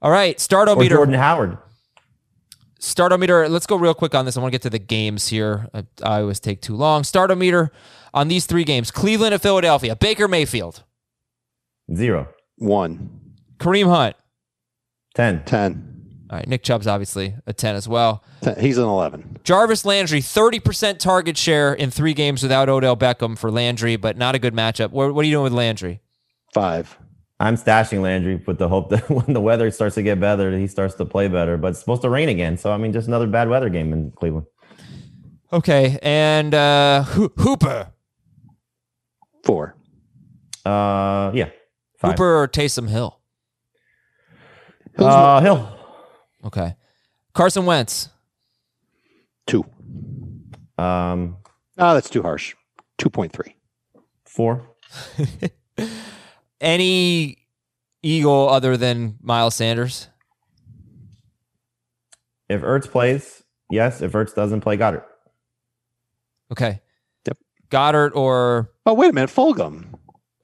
All 0.00 0.10
right, 0.10 0.36
Or 0.36 0.38
startometer. 0.38 0.88
Jordan 0.88 1.14
Howard. 1.16 1.58
Startometer. 2.80 3.50
Let's 3.50 3.66
go 3.66 3.76
real 3.76 3.92
quick 3.94 4.14
on 4.14 4.24
this. 4.24 4.36
I 4.36 4.40
want 4.40 4.52
to 4.52 4.54
get 4.54 4.62
to 4.62 4.70
the 4.70 4.78
games 4.78 5.28
here. 5.28 5.68
I, 5.74 5.84
I 6.02 6.20
always 6.20 6.40
take 6.40 6.62
too 6.62 6.74
long. 6.76 7.02
Startometer 7.02 7.68
on 8.14 8.28
these 8.28 8.46
three 8.46 8.64
games: 8.64 8.90
Cleveland 8.90 9.34
at 9.34 9.42
Philadelphia, 9.42 9.94
Baker 9.96 10.26
Mayfield, 10.28 10.82
Zero. 11.94 12.28
One, 12.56 13.10
Kareem 13.58 13.86
Hunt. 13.86 14.16
Ten. 15.14 15.42
10. 15.44 15.86
All 16.30 16.36
right, 16.38 16.46
Nick 16.46 16.62
Chubb's 16.62 16.86
obviously 16.86 17.34
a 17.46 17.52
ten 17.52 17.74
as 17.74 17.88
well. 17.88 18.22
10. 18.42 18.60
He's 18.60 18.78
an 18.78 18.84
11. 18.84 19.38
Jarvis 19.42 19.84
Landry, 19.84 20.20
30% 20.20 20.98
target 20.98 21.36
share 21.36 21.74
in 21.74 21.90
three 21.90 22.14
games 22.14 22.40
without 22.42 22.68
Odell 22.68 22.96
Beckham 22.96 23.36
for 23.36 23.50
Landry, 23.50 23.96
but 23.96 24.16
not 24.16 24.36
a 24.36 24.38
good 24.38 24.54
matchup. 24.54 24.90
What, 24.90 25.12
what 25.12 25.24
are 25.24 25.26
you 25.26 25.34
doing 25.34 25.44
with 25.44 25.52
Landry? 25.52 26.00
Five. 26.54 26.96
I'm 27.40 27.56
stashing 27.56 28.00
Landry 28.02 28.36
with 28.46 28.58
the 28.58 28.68
hope 28.68 28.90
that 28.90 29.10
when 29.10 29.32
the 29.32 29.40
weather 29.40 29.70
starts 29.72 29.96
to 29.96 30.02
get 30.02 30.20
better, 30.20 30.56
he 30.56 30.68
starts 30.68 30.94
to 30.96 31.04
play 31.04 31.26
better. 31.26 31.56
But 31.56 31.68
it's 31.72 31.80
supposed 31.80 32.02
to 32.02 32.10
rain 32.10 32.28
again, 32.28 32.56
so 32.56 32.70
I 32.70 32.76
mean, 32.76 32.92
just 32.92 33.08
another 33.08 33.26
bad 33.26 33.48
weather 33.48 33.68
game 33.68 33.92
in 33.92 34.12
Cleveland. 34.12 34.46
Okay, 35.52 35.98
and 36.00 36.54
uh, 36.54 37.02
Ho- 37.02 37.32
Hooper. 37.38 37.88
Four. 39.42 39.74
Uh, 40.64 41.32
yeah. 41.34 41.48
Five. 41.98 42.12
Hooper 42.12 42.36
or 42.42 42.46
Taysom 42.46 42.88
Hill? 42.88 43.19
Uh, 45.00 45.40
Hill. 45.40 45.76
Okay. 46.44 46.74
Carson 47.34 47.64
Wentz. 47.66 48.08
Two. 49.46 49.64
Um, 50.78 51.36
Oh, 51.78 51.94
that's 51.94 52.10
too 52.10 52.22
harsh. 52.22 52.54
2.3. 52.98 53.54
four. 54.26 54.66
Any 56.60 57.38
Eagle 58.02 58.48
other 58.50 58.76
than 58.76 59.16
Miles 59.22 59.54
Sanders? 59.54 60.08
If 62.48 62.60
Ertz 62.62 62.90
plays, 62.90 63.42
yes. 63.70 64.02
If 64.02 64.12
Ertz 64.12 64.34
doesn't 64.34 64.60
play, 64.60 64.76
got 64.76 64.94
it. 64.94 65.02
Okay. 66.52 66.80
Yep. 67.26 67.38
Goedert 67.70 68.14
or 68.14 68.70
Oh, 68.84 68.94
wait 68.94 69.10
a 69.10 69.12
minute. 69.12 69.30
Fulgham. 69.30 69.89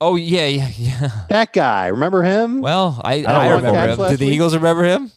Oh 0.01 0.17
yeah 0.17 0.47
yeah 0.47 0.71
yeah. 0.77 1.11
That 1.29 1.53
guy. 1.53 1.89
Remember 1.89 2.23
him? 2.23 2.61
Well, 2.61 3.01
I, 3.05 3.23
don't 3.23 3.31
I, 3.31 3.49
remember 3.49 3.71
catch 3.71 3.99
him. 3.99 4.09
Did 4.09 4.19
the 4.19 4.27
week. 4.27 4.35
Eagles 4.35 4.55
remember 4.55 4.85
him? 4.85 5.11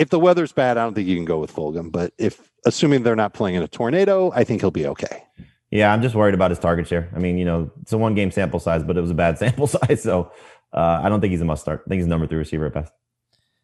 if 0.00 0.08
the 0.08 0.18
weather's 0.18 0.50
bad, 0.50 0.78
I 0.78 0.84
don't 0.84 0.94
think 0.94 1.06
you 1.08 1.14
can 1.14 1.26
go 1.26 1.38
with 1.38 1.54
Fulgham. 1.54 1.92
But 1.92 2.14
if, 2.16 2.50
assuming 2.64 3.02
they're 3.02 3.14
not 3.14 3.34
playing 3.34 3.56
in 3.56 3.62
a 3.62 3.68
tornado, 3.68 4.32
I 4.34 4.44
think 4.44 4.62
he'll 4.62 4.70
be 4.70 4.86
okay. 4.86 5.24
Yeah, 5.70 5.92
I'm 5.92 6.00
just 6.00 6.14
worried 6.14 6.34
about 6.34 6.50
his 6.50 6.58
target 6.58 6.88
share. 6.88 7.10
I 7.14 7.18
mean, 7.18 7.36
you 7.36 7.44
know, 7.44 7.70
it's 7.82 7.92
a 7.92 7.98
one 7.98 8.14
game 8.14 8.30
sample 8.30 8.58
size, 8.60 8.82
but 8.82 8.96
it 8.96 9.02
was 9.02 9.10
a 9.10 9.14
bad 9.14 9.38
sample 9.38 9.66
size. 9.66 10.02
So 10.02 10.32
uh, 10.72 11.00
I 11.02 11.10
don't 11.10 11.20
think 11.20 11.32
he's 11.32 11.42
a 11.42 11.44
must 11.44 11.62
start. 11.62 11.82
I 11.86 11.88
think 11.88 12.00
he's 12.00 12.08
number 12.08 12.26
three 12.26 12.38
receiver 12.38 12.66
at 12.66 12.72
best. 12.72 12.92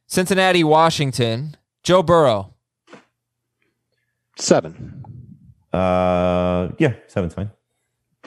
Cincinnati, 0.07 0.63
Washington. 0.63 1.57
Joe 1.83 2.03
Burrow. 2.03 2.55
Seven. 4.39 5.05
Uh, 5.73 6.69
yeah, 6.79 6.95
seven's 7.07 7.33
fine. 7.33 7.51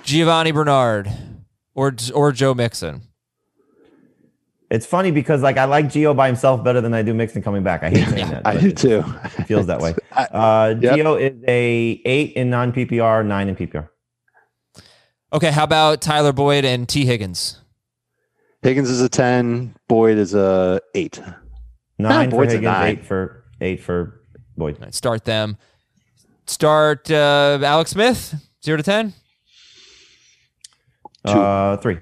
Giovani 0.04 0.52
Bernard 0.52 1.12
or 1.76 1.94
or 2.14 2.32
Joe 2.32 2.54
Mixon. 2.54 3.02
It's 4.72 4.86
funny 4.86 5.10
because 5.12 5.42
like 5.42 5.58
I 5.58 5.66
like 5.66 5.86
Gio 5.86 6.16
by 6.16 6.28
himself 6.28 6.64
better 6.64 6.80
than 6.80 6.94
I 6.94 7.02
do 7.02 7.14
Mixon 7.14 7.42
coming 7.42 7.64
back. 7.64 7.82
I 7.84 7.90
hate 7.90 8.08
saying 8.08 8.30
that. 8.30 8.46
I 8.46 8.54
but 8.54 8.62
do 8.62 8.68
it 8.68 8.78
too. 8.78 9.02
feels 9.46 9.66
that 9.68 9.80
way. 9.82 9.96
I- 10.12 10.26
Uh, 10.26 10.76
Yep. 10.80 10.96
Gio 11.00 11.20
is 11.20 11.44
a 11.48 12.02
eight 12.06 12.34
in 12.34 12.50
non 12.52 12.72
PPR, 12.72 13.26
nine 13.26 13.50
in 13.50 13.56
PPR. 13.56 13.90
Okay, 15.34 15.52
how 15.52 15.64
about 15.64 16.02
Tyler 16.02 16.34
Boyd 16.34 16.66
and 16.66 16.88
T. 16.88 17.06
Higgins? 17.06 17.60
Higgins 18.64 18.90
is 18.90 19.00
a 19.02 19.08
10. 19.10 19.76
Boyd 19.88 20.18
is 20.18 20.34
a 20.34 20.82
8. 20.96 21.22
Nine 22.00 22.30
for 22.30 22.38
Boyd's 22.38 22.54
a 22.54 22.56
Higgins, 22.58 22.64
nine. 22.74 22.88
eight 22.98 23.06
for 23.06 23.44
eight 23.62 23.82
for 23.82 24.22
Boyd. 24.58 24.78
All 24.78 24.86
right, 24.86 24.94
start 24.94 25.26
them. 25.26 25.58
Start 26.46 27.10
uh, 27.12 27.60
Alex 27.62 27.92
Smith, 27.92 28.36
zero 28.64 28.78
to 28.78 28.84
ten. 28.84 29.14
Two. 31.26 31.34
Uh, 31.34 31.78
three. 31.78 31.98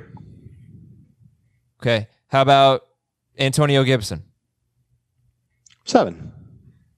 Okay, 1.81 2.07
how 2.27 2.41
about 2.41 2.83
Antonio 3.37 3.83
Gibson? 3.83 4.23
7. 5.85 6.31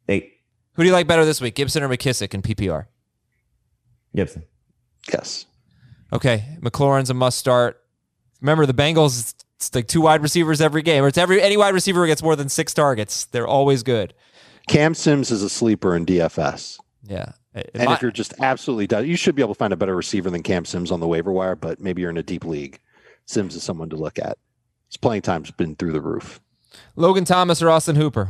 Eight. 0.07 0.33
Who 0.73 0.83
do 0.83 0.87
you 0.87 0.93
like 0.93 1.07
better 1.07 1.25
this 1.25 1.41
week, 1.41 1.55
Gibson 1.55 1.83
or 1.83 1.89
McKissic 1.89 2.33
in 2.33 2.41
PPR? 2.41 2.85
Gibson. 4.15 4.43
Yes. 5.11 5.45
Okay, 6.11 6.57
McLaurin's 6.61 7.09
a 7.09 7.13
must 7.13 7.37
start. 7.37 7.81
Remember 8.41 8.65
the 8.65 8.73
Bengals? 8.73 9.19
It's, 9.19 9.35
it's 9.57 9.75
like 9.75 9.87
two 9.87 10.01
wide 10.01 10.21
receivers 10.23 10.61
every 10.61 10.81
game, 10.81 11.03
or 11.03 11.07
it's 11.07 11.17
every 11.17 11.41
any 11.41 11.57
wide 11.57 11.73
receiver 11.73 12.01
who 12.01 12.07
gets 12.07 12.23
more 12.23 12.35
than 12.35 12.49
six 12.49 12.73
targets. 12.73 13.25
They're 13.25 13.47
always 13.47 13.83
good. 13.83 14.13
Cam 14.67 14.93
Sims 14.93 15.31
is 15.31 15.43
a 15.43 15.49
sleeper 15.49 15.95
in 15.95 16.05
DFS. 16.05 16.79
Yeah, 17.03 17.31
It- 17.55 17.71
And 17.73 17.85
my- 17.85 17.95
if 17.95 18.01
you're 18.01 18.11
just 18.11 18.33
absolutely 18.39 18.85
done, 18.87 19.07
you 19.07 19.15
should 19.15 19.35
be 19.35 19.41
able 19.41 19.53
to 19.53 19.57
find 19.57 19.73
a 19.73 19.77
better 19.77 19.95
receiver 19.95 20.29
than 20.29 20.43
Cam 20.43 20.65
Sims 20.65 20.91
on 20.91 20.99
the 20.99 21.07
waiver 21.07 21.31
wire, 21.31 21.55
but 21.55 21.79
maybe 21.79 22.01
you're 22.01 22.11
in 22.11 22.17
a 22.17 22.23
deep 22.23 22.45
league. 22.45 22.79
Sims 23.25 23.55
is 23.55 23.63
someone 23.63 23.89
to 23.89 23.95
look 23.95 24.19
at. 24.19 24.37
His 24.89 24.97
playing 24.97 25.21
time's 25.23 25.51
been 25.51 25.75
through 25.75 25.93
the 25.93 26.01
roof. 26.01 26.39
Logan 26.95 27.25
Thomas 27.25 27.61
or 27.61 27.69
Austin 27.69 27.95
Hooper. 27.95 28.29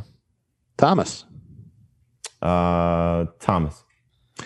Thomas. 0.77 1.25
Uh, 2.41 3.25
Thomas. 3.39 3.83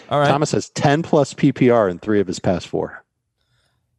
All 0.10 0.20
right, 0.20 0.28
Thomas 0.28 0.52
has 0.52 0.70
10 0.72 1.04
plus 1.04 1.34
PPR 1.36 1.90
in 1.90 2.00
three 2.00 2.20
of 2.20 2.26
his 2.28 2.40
past 2.40 2.68
four. 2.68 3.04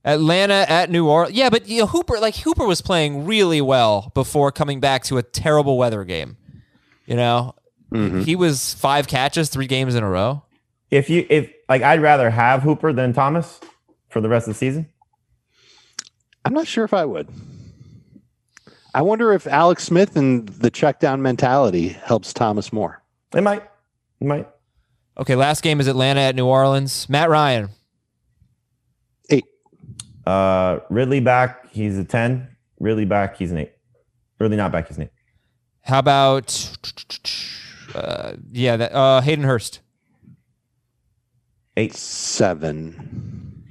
Atlanta 0.05 0.67
at 0.69 0.91
New 0.91 1.09
Orleans. 1.09 1.37
Yeah, 1.37 1.49
but 1.51 1.69
you 1.69 1.81
know, 1.81 1.87
Hooper, 1.87 2.19
like 2.19 2.37
Hooper, 2.37 2.67
was 2.67 2.83
playing 2.83 3.25
really 3.25 3.61
well 3.61 4.11
before 4.15 4.51
coming 4.53 4.81
back 4.81 5.05
to 5.05 5.17
a 5.19 5.23
terrible 5.23 5.79
weather 5.79 6.05
game. 6.05 6.37
You 7.07 7.17
know, 7.17 7.55
Mhm. 7.95 8.25
he 8.25 8.35
was 8.37 8.75
five 8.75 9.07
catches, 9.07 9.49
three 9.49 9.67
games 9.67 9.95
in 9.95 10.03
a 10.03 10.09
row. 10.09 10.43
If 10.91 11.09
you 11.09 11.27
if 11.31 11.51
like 11.69 11.83
I'd 11.83 12.03
rather 12.03 12.29
have 12.31 12.63
Hooper 12.63 12.93
than 12.93 13.13
Thomas 13.13 13.61
for 14.11 14.21
the 14.21 14.29
rest 14.29 14.49
of 14.49 14.55
the 14.55 14.59
season. 14.59 14.89
I'm 16.45 16.53
not 16.53 16.67
sure 16.67 16.85
if 16.85 16.93
I 16.93 17.05
would. 17.05 17.29
I 18.95 19.03
wonder 19.03 19.33
if 19.33 19.47
Alex 19.47 19.83
Smith 19.85 20.17
and 20.17 20.49
the 20.49 20.71
check 20.71 21.01
down 21.01 21.23
mentality 21.23 21.89
helps 21.89 22.33
Thomas 22.33 22.73
more. 22.73 23.03
It 23.35 23.41
might. 23.43 23.63
It 24.21 24.27
might. 24.27 24.49
Okay, 25.19 25.35
last 25.37 25.63
game 25.63 25.81
is 25.81 25.87
Atlanta 25.89 26.21
at 26.21 26.35
New 26.37 26.47
Orleans. 26.47 27.09
Matt 27.09 27.29
Ryan. 27.31 27.71
Eight. 29.31 29.45
Uh, 30.27 30.81
Ridley 30.91 31.21
back. 31.21 31.71
He's 31.71 31.97
a 31.99 32.05
ten. 32.05 32.49
Ridley 32.79 33.05
back. 33.05 33.37
He's 33.37 33.51
an 33.53 33.59
eight. 33.59 33.73
Ridley 34.39 34.57
not 34.57 34.71
back. 34.73 34.89
He's 34.89 34.97
an 34.97 35.05
eight. 35.05 35.11
How 35.83 35.99
about 35.99 36.49
uh, 37.95 38.35
yeah, 38.53 38.77
that, 38.77 38.93
uh, 38.95 39.21
Hayden 39.21 39.45
Hurst. 39.45 39.81
Eight. 41.77 41.95
Seven. 41.95 43.65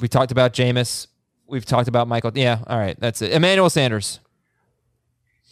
We 0.00 0.08
talked 0.08 0.32
about 0.32 0.52
Jameis. 0.54 1.06
We've 1.46 1.66
talked 1.66 1.88
about 1.88 2.08
Michael. 2.08 2.30
Yeah, 2.34 2.60
all 2.66 2.78
right, 2.78 2.98
that's 2.98 3.20
it. 3.20 3.32
Emmanuel 3.32 3.68
Sanders. 3.68 4.20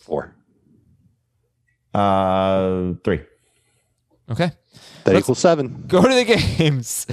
Four. 0.02 0.34
Uh, 1.92 2.92
three. 3.04 3.20
Okay, 4.30 4.52
That 5.04 5.12
Let's- 5.14 5.24
equals 5.24 5.38
seven. 5.40 5.84
go 5.88 6.02
to 6.02 6.08
the 6.14 6.24
games. 6.24 7.06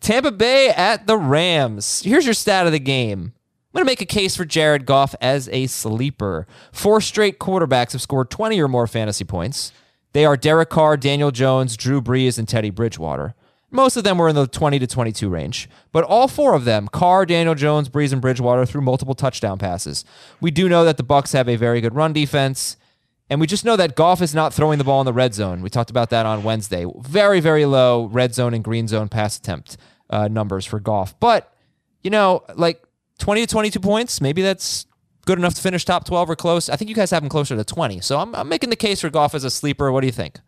Tampa 0.00 0.30
Bay 0.30 0.68
at 0.68 1.06
the 1.06 1.16
Rams. 1.16 2.02
Here's 2.02 2.24
your 2.24 2.34
stat 2.34 2.66
of 2.66 2.72
the 2.72 2.78
game. 2.78 3.32
I'm 3.74 3.80
going 3.80 3.84
to 3.84 3.90
make 3.90 4.00
a 4.00 4.06
case 4.06 4.36
for 4.36 4.44
Jared 4.44 4.86
Goff 4.86 5.14
as 5.20 5.48
a 5.50 5.66
sleeper. 5.66 6.46
Four 6.72 7.00
straight 7.00 7.38
quarterbacks 7.38 7.92
have 7.92 8.02
scored 8.02 8.30
20 8.30 8.60
or 8.60 8.68
more 8.68 8.86
fantasy 8.86 9.24
points. 9.24 9.72
They 10.18 10.24
are 10.24 10.36
Derek 10.36 10.68
Carr, 10.68 10.96
Daniel 10.96 11.30
Jones, 11.30 11.76
Drew 11.76 12.02
Brees, 12.02 12.40
and 12.40 12.48
Teddy 12.48 12.70
Bridgewater. 12.70 13.36
Most 13.70 13.96
of 13.96 14.02
them 14.02 14.18
were 14.18 14.28
in 14.28 14.34
the 14.34 14.48
20 14.48 14.80
to 14.80 14.86
22 14.88 15.28
range, 15.28 15.70
but 15.92 16.02
all 16.02 16.26
four 16.26 16.54
of 16.54 16.64
them, 16.64 16.88
Carr, 16.88 17.24
Daniel 17.24 17.54
Jones, 17.54 17.88
Brees, 17.88 18.12
and 18.12 18.20
Bridgewater, 18.20 18.66
threw 18.66 18.80
multiple 18.80 19.14
touchdown 19.14 19.58
passes. 19.58 20.04
We 20.40 20.50
do 20.50 20.68
know 20.68 20.84
that 20.84 20.96
the 20.96 21.04
Bucks 21.04 21.30
have 21.34 21.48
a 21.48 21.54
very 21.54 21.80
good 21.80 21.94
run 21.94 22.12
defense, 22.12 22.76
and 23.30 23.40
we 23.40 23.46
just 23.46 23.64
know 23.64 23.76
that 23.76 23.94
Goff 23.94 24.20
is 24.20 24.34
not 24.34 24.52
throwing 24.52 24.78
the 24.78 24.84
ball 24.84 25.00
in 25.00 25.04
the 25.04 25.12
red 25.12 25.34
zone. 25.34 25.62
We 25.62 25.70
talked 25.70 25.88
about 25.88 26.10
that 26.10 26.26
on 26.26 26.42
Wednesday. 26.42 26.84
Very, 26.98 27.38
very 27.38 27.64
low 27.64 28.06
red 28.06 28.34
zone 28.34 28.54
and 28.54 28.64
green 28.64 28.88
zone 28.88 29.08
pass 29.08 29.38
attempt 29.38 29.76
uh, 30.10 30.26
numbers 30.26 30.66
for 30.66 30.80
Goff. 30.80 31.14
But, 31.20 31.54
you 32.02 32.10
know, 32.10 32.42
like 32.56 32.82
20 33.20 33.42
to 33.42 33.46
22 33.46 33.78
points, 33.78 34.20
maybe 34.20 34.42
that's 34.42 34.87
good 35.28 35.38
enough 35.38 35.52
to 35.52 35.60
finish 35.60 35.84
top 35.84 36.06
12 36.06 36.30
or 36.30 36.36
close. 36.36 36.70
I 36.70 36.76
think 36.76 36.88
you 36.88 36.94
guys 36.94 37.10
have 37.10 37.22
him 37.22 37.28
closer 37.28 37.54
to 37.54 37.62
20. 37.62 38.00
So 38.00 38.18
I'm, 38.18 38.34
I'm 38.34 38.48
making 38.48 38.70
the 38.70 38.76
case 38.76 39.02
for 39.02 39.10
Goff 39.10 39.34
as 39.34 39.44
a 39.44 39.50
sleeper. 39.50 39.92
What 39.92 40.00
do 40.00 40.06
you 40.06 40.12
think? 40.12 40.40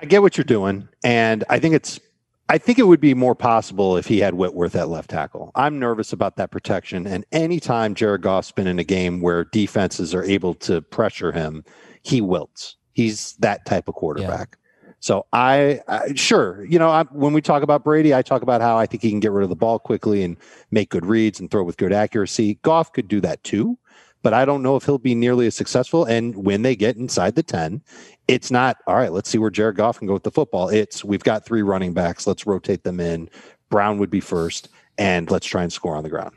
I 0.00 0.06
get 0.06 0.20
what 0.20 0.36
you're 0.36 0.44
doing, 0.44 0.88
and 1.04 1.44
I 1.48 1.60
think 1.60 1.76
it's 1.76 2.00
I 2.48 2.58
think 2.58 2.80
it 2.80 2.84
would 2.84 3.00
be 3.00 3.14
more 3.14 3.36
possible 3.36 3.96
if 3.96 4.06
he 4.06 4.18
had 4.18 4.34
Whitworth 4.34 4.74
at 4.74 4.88
left 4.88 5.10
tackle. 5.10 5.52
I'm 5.54 5.78
nervous 5.78 6.12
about 6.12 6.36
that 6.36 6.50
protection. 6.50 7.06
And 7.06 7.24
anytime 7.30 7.94
Jared 7.94 8.22
Goff's 8.22 8.50
been 8.50 8.66
in 8.66 8.80
a 8.80 8.84
game 8.84 9.20
where 9.20 9.44
defenses 9.44 10.12
are 10.12 10.24
able 10.24 10.54
to 10.54 10.80
pressure 10.80 11.30
him, 11.30 11.62
he 12.02 12.20
wilts. 12.20 12.76
He's 12.94 13.34
that 13.34 13.64
type 13.64 13.86
of 13.86 13.94
quarterback. 13.94 14.56
Yeah. 14.56 14.67
So 15.00 15.26
I, 15.32 15.80
I, 15.86 16.14
sure, 16.14 16.64
you 16.64 16.78
know, 16.78 16.90
I, 16.90 17.04
when 17.04 17.32
we 17.32 17.40
talk 17.40 17.62
about 17.62 17.84
Brady, 17.84 18.14
I 18.14 18.22
talk 18.22 18.42
about 18.42 18.60
how 18.60 18.76
I 18.76 18.86
think 18.86 19.02
he 19.02 19.10
can 19.10 19.20
get 19.20 19.30
rid 19.30 19.44
of 19.44 19.48
the 19.48 19.56
ball 19.56 19.78
quickly 19.78 20.24
and 20.24 20.36
make 20.70 20.90
good 20.90 21.06
reads 21.06 21.38
and 21.38 21.50
throw 21.50 21.62
with 21.62 21.76
good 21.76 21.92
accuracy. 21.92 22.58
Goff 22.62 22.92
could 22.92 23.06
do 23.06 23.20
that 23.20 23.42
too 23.44 23.78
but 24.22 24.34
I 24.34 24.44
don't 24.44 24.62
know 24.62 24.76
if 24.76 24.84
he'll 24.84 24.98
be 24.98 25.14
nearly 25.14 25.46
as 25.46 25.54
successful. 25.54 26.04
And 26.04 26.44
when 26.44 26.62
they 26.62 26.76
get 26.76 26.96
inside 26.96 27.34
the 27.34 27.42
10, 27.42 27.82
it's 28.26 28.50
not, 28.50 28.76
all 28.86 28.96
right, 28.96 29.12
let's 29.12 29.28
see 29.28 29.38
where 29.38 29.50
Jared 29.50 29.76
Goff 29.76 29.98
can 29.98 30.06
go 30.06 30.14
with 30.14 30.24
the 30.24 30.30
football. 30.30 30.68
It's, 30.68 31.04
we've 31.04 31.22
got 31.22 31.44
three 31.44 31.62
running 31.62 31.92
backs. 31.92 32.26
Let's 32.26 32.46
rotate 32.46 32.84
them 32.84 33.00
in. 33.00 33.30
Brown 33.70 33.98
would 33.98 34.10
be 34.10 34.20
first, 34.20 34.68
and 34.96 35.30
let's 35.30 35.46
try 35.46 35.62
and 35.62 35.72
score 35.72 35.96
on 35.96 36.02
the 36.02 36.08
ground. 36.08 36.34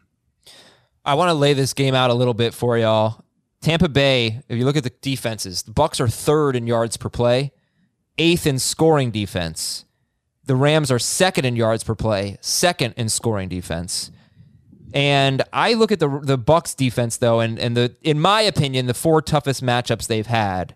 I 1.04 1.16
want 1.16 1.30
to 1.30 1.34
lay 1.34 1.54
this 1.54 1.74
game 1.74 1.96
out 1.96 2.12
a 2.12 2.14
little 2.14 2.34
bit 2.34 2.54
for 2.54 2.78
y'all. 2.78 3.26
Tampa 3.62 3.90
Bay, 3.90 4.42
if 4.48 4.58
you 4.58 4.66
look 4.66 4.78
at 4.78 4.84
the 4.84 4.94
defenses, 5.02 5.64
the 5.64 5.72
Bucks 5.72 6.00
are 6.00 6.08
third 6.08 6.56
in 6.56 6.68
yards 6.68 6.98
per 6.98 7.10
play, 7.10 7.52
eighth 8.22 8.46
in 8.46 8.60
scoring 8.60 9.12
defense. 9.12 9.86
The 10.46 10.56
Rams 10.56 10.92
are 10.92 11.00
second 11.00 11.46
in 11.46 11.56
yards 11.56 11.84
per 11.84 11.96
play, 11.96 12.38
second 12.42 12.94
in 12.98 13.10
scoring 13.10 13.50
defense. 13.50 14.12
And 14.94 15.42
I 15.54 15.74
look 15.74 15.92
at 15.92 16.00
the 16.00 16.20
the 16.22 16.38
Bucks 16.38 16.74
defense 16.76 17.18
though, 17.18 17.40
and 17.40 17.58
and 17.58 17.76
the 17.76 17.96
in 18.02 18.20
my 18.20 18.42
opinion, 18.42 18.86
the 18.88 18.94
four 18.94 19.22
toughest 19.22 19.64
matchups 19.64 20.08
they've 20.08 20.28
had 20.28 20.76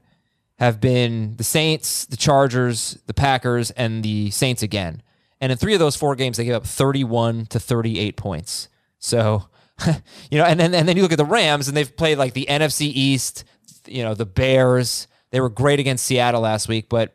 have 0.58 0.80
been 0.80 1.36
the 1.36 1.44
Saints, 1.44 2.06
the 2.06 2.18
Chargers, 2.18 2.98
the 3.08 3.14
Packers, 3.14 3.72
and 3.72 4.04
the 4.04 4.32
Saints 4.32 4.64
again. 4.64 5.02
And 5.42 5.52
in 5.52 5.58
three 5.58 5.74
of 5.74 5.80
those 5.80 5.98
four 5.98 6.16
games, 6.16 6.38
they 6.38 6.46
gave 6.46 6.56
up 6.56 6.66
31 6.66 7.48
to 7.48 7.60
38 7.60 8.16
points. 8.16 8.70
So, 9.00 9.50
you 10.32 10.38
know, 10.38 10.46
and 10.46 10.60
then 10.60 10.74
and 10.74 10.88
then 10.88 10.96
you 10.96 11.04
look 11.04 11.12
at 11.12 11.18
the 11.18 11.26
Rams, 11.26 11.68
and 11.68 11.76
they've 11.76 11.96
played 11.96 12.18
like 12.18 12.34
the 12.34 12.48
NFC 12.50 12.84
East, 12.84 13.44
you 13.86 14.04
know, 14.04 14.14
the 14.14 14.26
Bears. 14.26 15.08
They 15.32 15.42
were 15.42 15.50
great 15.50 15.82
against 15.82 16.06
Seattle 16.06 16.42
last 16.42 16.70
week, 16.70 16.88
but 16.88 17.15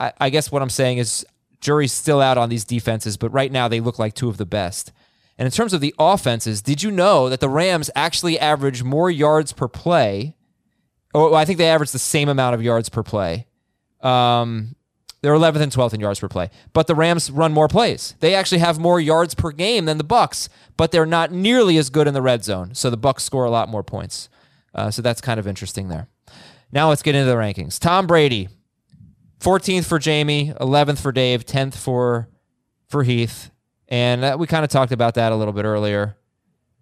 I, 0.00 0.12
I 0.20 0.30
guess 0.30 0.50
what 0.50 0.62
I'm 0.62 0.70
saying 0.70 0.98
is 0.98 1.24
jury's 1.60 1.92
still 1.92 2.20
out 2.20 2.38
on 2.38 2.48
these 2.48 2.64
defenses, 2.64 3.16
but 3.16 3.30
right 3.30 3.52
now 3.52 3.68
they 3.68 3.80
look 3.80 3.98
like 3.98 4.14
two 4.14 4.28
of 4.28 4.38
the 4.38 4.46
best. 4.46 4.92
And 5.38 5.46
in 5.46 5.52
terms 5.52 5.72
of 5.72 5.80
the 5.80 5.94
offenses, 5.98 6.62
did 6.62 6.82
you 6.82 6.90
know 6.90 7.28
that 7.28 7.40
the 7.40 7.48
Rams 7.48 7.90
actually 7.94 8.38
average 8.38 8.82
more 8.82 9.10
yards 9.10 9.52
per 9.52 9.68
play? 9.68 10.36
Oh, 11.14 11.34
I 11.34 11.44
think 11.44 11.58
they 11.58 11.68
average 11.68 11.92
the 11.92 11.98
same 11.98 12.28
amount 12.28 12.54
of 12.54 12.62
yards 12.62 12.88
per 12.88 13.02
play. 13.02 13.46
Um, 14.00 14.74
they're 15.22 15.34
11th 15.34 15.60
and 15.60 15.72
12th 15.72 15.94
in 15.94 16.00
yards 16.00 16.20
per 16.20 16.28
play, 16.28 16.50
but 16.72 16.86
the 16.86 16.94
Rams 16.94 17.30
run 17.30 17.52
more 17.52 17.68
plays. 17.68 18.14
They 18.20 18.34
actually 18.34 18.58
have 18.58 18.78
more 18.78 19.00
yards 19.00 19.34
per 19.34 19.50
game 19.50 19.84
than 19.84 19.98
the 19.98 20.04
Bucks, 20.04 20.48
but 20.76 20.92
they're 20.92 21.06
not 21.06 21.30
nearly 21.30 21.76
as 21.76 21.90
good 21.90 22.06
in 22.06 22.14
the 22.14 22.22
red 22.22 22.42
zone. 22.44 22.74
So 22.74 22.88
the 22.88 22.96
Bucks 22.96 23.24
score 23.24 23.44
a 23.44 23.50
lot 23.50 23.68
more 23.68 23.82
points. 23.82 24.28
Uh, 24.74 24.90
so 24.90 25.02
that's 25.02 25.20
kind 25.20 25.38
of 25.38 25.46
interesting 25.46 25.88
there. 25.88 26.08
Now 26.72 26.88
let's 26.88 27.02
get 27.02 27.14
into 27.14 27.28
the 27.30 27.36
rankings. 27.36 27.78
Tom 27.78 28.06
Brady, 28.06 28.48
14th 29.40 29.86
for 29.86 29.98
Jamie, 29.98 30.52
11th 30.60 31.00
for 31.00 31.12
Dave, 31.12 31.46
10th 31.46 31.74
for 31.74 32.28
for 32.88 33.02
Heath. 33.04 33.50
And 33.88 34.24
uh, 34.24 34.36
we 34.38 34.46
kind 34.46 34.64
of 34.64 34.70
talked 34.70 34.92
about 34.92 35.14
that 35.14 35.32
a 35.32 35.36
little 35.36 35.54
bit 35.54 35.64
earlier. 35.64 36.16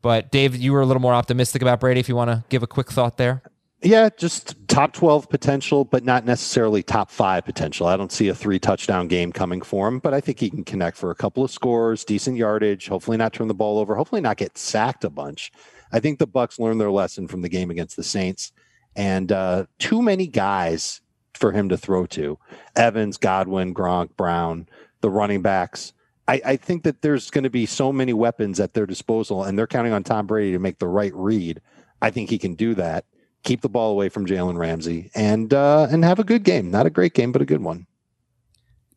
But 0.03 0.31
Dave, 0.31 0.57
you 0.57 0.73
were 0.73 0.81
a 0.81 0.87
little 0.87 1.03
more 1.03 1.15
optimistic 1.15 1.63
about 1.63 1.81
Brady. 1.81 2.01
If 2.01 2.09
you 2.09 2.17
want 2.17 2.31
to 2.31 2.45
give 2.49 2.63
a 2.63 2.67
quick 2.67 2.91
thought 2.91 3.17
there. 3.17 3.43
Yeah, 3.81 4.09
just 4.17 4.57
top 4.67 4.93
12 4.93 5.29
potential, 5.29 5.85
but 5.85 6.05
not 6.05 6.25
necessarily 6.25 6.83
top 6.83 7.13
five 7.13 7.45
potential. 7.45 7.87
I 7.87 7.97
don't 7.97 8.11
see 8.11 8.27
a 8.27 8.35
three 8.35 8.59
touchdown 8.59 9.07
game 9.07 9.31
coming 9.31 9.63
for 9.63 9.87
him, 9.87 10.01
but 10.01 10.13
I 10.13 10.21
think 10.21 10.41
he 10.41 10.51
can 10.51 10.65
connect 10.65 10.97
for 10.97 11.13
a 11.13 11.15
couple 11.15 11.45
of 11.45 11.51
scores, 11.53 12.05
decent 12.05 12.37
yardage, 12.37 12.89
hopefully 12.89 13.17
not 13.17 13.33
turn 13.33 13.47
the 13.47 13.55
ball 13.55 13.79
over, 13.79 13.95
hopefully 13.95 14.21
not 14.21 14.37
get 14.37 14.59
sacked 14.59 15.05
a 15.05 15.11
bunch. 15.11 15.53
I 15.93 16.01
think 16.01 16.19
the 16.19 16.27
Bucks 16.27 16.59
learned 16.59 16.81
their 16.81 16.91
lesson 16.91 17.29
from 17.29 17.43
the 17.43 17.49
game 17.49 17.71
against 17.71 17.95
the 17.95 18.03
Saints, 18.03 18.51
and 18.97 19.31
uh, 19.31 19.67
too 19.79 20.03
many 20.03 20.27
guys 20.27 21.01
for 21.39 21.53
him 21.53 21.69
to 21.69 21.77
throw 21.77 22.07
to. 22.07 22.39
Evans, 22.77 23.17
Godwin, 23.17 23.75
Gronk, 23.75 24.17
Brown, 24.17 24.69
the 25.01 25.11
running 25.11 25.43
backs. 25.43 25.93
I, 26.27 26.41
I 26.45 26.57
think 26.57 26.83
that 26.83 27.01
there's 27.01 27.31
going 27.31 27.45
to 27.45 27.51
be 27.51 27.65
so 27.65 27.93
many 27.93 28.13
weapons 28.13 28.61
at 28.61 28.75
their 28.75 28.87
disposal, 28.87 29.45
and 29.45 29.59
they're 29.59 29.67
counting 29.67 29.93
on 29.93 30.05
Tom 30.05 30.27
Brady 30.27 30.53
to 30.53 30.59
make 30.59 30.79
the 30.79 30.89
right 30.89 31.15
read. 31.15 31.61
I 32.03 32.11
think 32.11 32.29
he 32.29 32.39
can 32.39 32.55
do 32.55 32.75
that. 32.75 33.07
Keep 33.45 33.63
the 33.63 33.69
ball 33.69 33.93
away 33.93 34.09
from 34.09 34.27
Jalen 34.27 34.59
Ramsey 34.59 35.11
and 35.15 35.55
uh, 35.55 35.87
and 35.91 36.05
have 36.05 36.19
a 36.19 36.25
good 36.25 36.43
game. 36.43 36.71
Not 36.71 36.87
a 36.87 36.91
great 36.91 37.15
game, 37.15 37.33
but 37.33 37.41
a 37.41 37.47
good 37.47 37.63
one. 37.63 37.87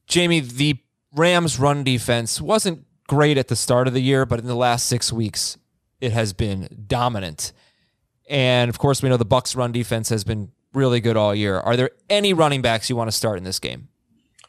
Jamie, 0.08 0.40
the 0.42 0.78
Rams' 1.16 1.60
run 1.60 1.84
defense 1.84 2.42
wasn't 2.42 2.86
great 3.08 3.38
at 3.38 3.48
the 3.48 3.56
start 3.56 3.88
of 3.88 3.94
the 3.94 4.02
year, 4.02 4.26
but 4.26 4.40
in 4.40 4.48
the 4.48 4.56
last 4.56 4.88
six 4.88 5.14
weeks, 5.14 5.58
it 6.02 6.12
has 6.12 6.34
been 6.34 6.86
dominant. 6.88 7.54
And 8.30 8.70
of 8.70 8.80
course, 8.80 9.04
we 9.04 9.10
know 9.10 9.18
the 9.18 9.26
Bucks' 9.26 9.56
run 9.56 9.72
defense 9.72 10.10
has 10.10 10.24
been 10.24 10.52
really 10.74 11.00
good 11.00 11.18
all 11.18 11.34
year. 11.36 11.60
Are 11.60 11.76
there 11.76 11.92
any 12.10 12.34
running 12.34 12.62
backs 12.62 12.90
you 12.90 12.96
want 12.96 13.10
to 13.10 13.16
start 13.16 13.38
in 13.38 13.44
this 13.44 13.60
game? 13.60 13.90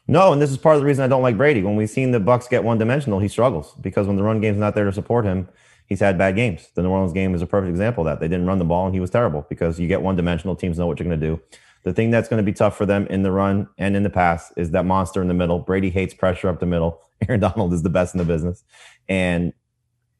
No, 0.07 0.33
and 0.33 0.41
this 0.41 0.51
is 0.51 0.57
part 0.57 0.75
of 0.75 0.81
the 0.81 0.85
reason 0.85 1.03
I 1.03 1.07
don't 1.07 1.21
like 1.21 1.37
Brady. 1.37 1.63
When 1.63 1.75
we've 1.75 1.89
seen 1.89 2.11
the 2.11 2.19
Bucks 2.19 2.47
get 2.47 2.63
one 2.63 2.77
dimensional, 2.77 3.19
he 3.19 3.29
struggles 3.29 3.73
because 3.79 4.05
when 4.05 4.17
the 4.17 4.23
run 4.23 4.41
game's 4.41 4.57
not 4.57 4.75
there 4.75 4.85
to 4.85 4.91
support 4.91 5.23
him, 5.23 5.47
he's 5.87 6.01
had 6.01 6.17
bad 6.17 6.35
games. 6.35 6.67
The 6.75 6.83
New 6.83 6.89
Orleans 6.89 7.13
game 7.13 7.33
is 7.33 7.41
a 7.41 7.45
perfect 7.45 7.69
example 7.69 8.05
of 8.05 8.11
that. 8.11 8.19
They 8.19 8.27
didn't 8.27 8.47
run 8.47 8.59
the 8.59 8.65
ball 8.65 8.85
and 8.85 8.93
he 8.93 8.99
was 8.99 9.09
terrible 9.09 9.45
because 9.47 9.79
you 9.79 9.87
get 9.87 10.01
one 10.01 10.17
dimensional, 10.17 10.55
teams 10.55 10.77
know 10.77 10.87
what 10.87 10.99
you're 10.99 11.07
going 11.07 11.19
to 11.19 11.25
do. 11.25 11.41
The 11.83 11.93
thing 11.93 12.11
that's 12.11 12.29
going 12.29 12.43
to 12.43 12.43
be 12.43 12.53
tough 12.53 12.77
for 12.77 12.85
them 12.85 13.07
in 13.07 13.23
the 13.23 13.31
run 13.31 13.67
and 13.77 13.95
in 13.95 14.03
the 14.03 14.09
pass 14.09 14.51
is 14.57 14.71
that 14.71 14.85
monster 14.85 15.21
in 15.21 15.27
the 15.27 15.33
middle. 15.33 15.59
Brady 15.59 15.89
hates 15.89 16.13
pressure 16.13 16.47
up 16.49 16.59
the 16.59 16.65
middle. 16.65 17.01
Aaron 17.27 17.39
Donald 17.39 17.73
is 17.73 17.83
the 17.83 17.89
best 17.89 18.13
in 18.13 18.17
the 18.17 18.25
business, 18.25 18.63
and 19.07 19.53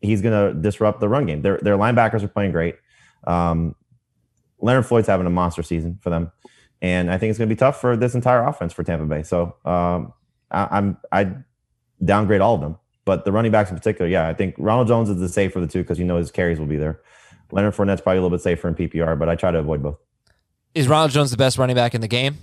he's 0.02 0.22
going 0.22 0.56
to 0.56 0.62
disrupt 0.62 1.00
the 1.00 1.10
run 1.10 1.26
game. 1.26 1.42
Their 1.42 1.58
their 1.58 1.78
linebackers 1.78 2.24
are 2.24 2.28
playing 2.30 2.52
great. 2.52 2.76
Um, 3.26 3.76
Leonard 4.64 4.86
Floyd's 4.86 5.08
having 5.08 5.28
a 5.28 5.30
monster 5.30 5.62
season 5.62 6.00
for 6.02 6.10
them 6.10 6.32
and 6.84 7.10
I 7.10 7.18
think 7.18 7.30
it's 7.30 7.40
going 7.40 7.48
to 7.48 7.56
be 7.56 7.58
tough 7.58 7.80
for 7.80 7.96
this 7.96 8.14
entire 8.14 8.44
offense 8.44 8.74
for 8.74 8.84
Tampa 8.84 9.06
Bay. 9.06 9.24
So 9.24 9.56
um, 9.64 10.14
I, 10.52 10.78
am 10.78 10.98
I 11.14 11.32
downgrade 12.04 12.42
all 12.42 12.56
of 12.56 12.62
them, 12.62 12.78
but 13.06 13.24
the 13.24 13.32
running 13.32 13.54
backs 13.54 13.72
in 13.72 13.78
particular, 13.78 14.12
yeah, 14.12 14.28
I 14.28 14.34
think 14.34 14.56
Ronald 14.58 14.90
Jones 14.90 15.10
is 15.10 15.18
the 15.18 15.30
safe 15.30 15.54
for 15.54 15.62
the 15.62 15.68
two 15.68 15.82
because 15.82 15.98
you 15.98 16.04
know 16.04 16.18
his 16.18 16.30
carries 16.30 16.60
will 16.60 16.68
be 16.68 16.76
there. 16.76 17.00
Leonard 17.52 17.74
Fournette's 17.74 18.02
probably 18.02 18.18
a 18.18 18.22
little 18.22 18.38
bit 18.38 18.42
safer 18.42 18.68
in 18.68 18.76
PPR, 18.76 19.18
but 19.18 19.30
I 19.30 19.36
try 19.36 19.50
to 19.52 19.60
avoid 19.60 19.82
both. 19.82 19.98
Is 20.76 20.90
Ronald 20.90 21.12
Jones 21.12 21.32
the 21.32 21.38
best 21.38 21.58
running 21.58 21.76
back 21.76 21.96
in 21.96 22.02
the 22.02 22.08
game? 22.08 22.38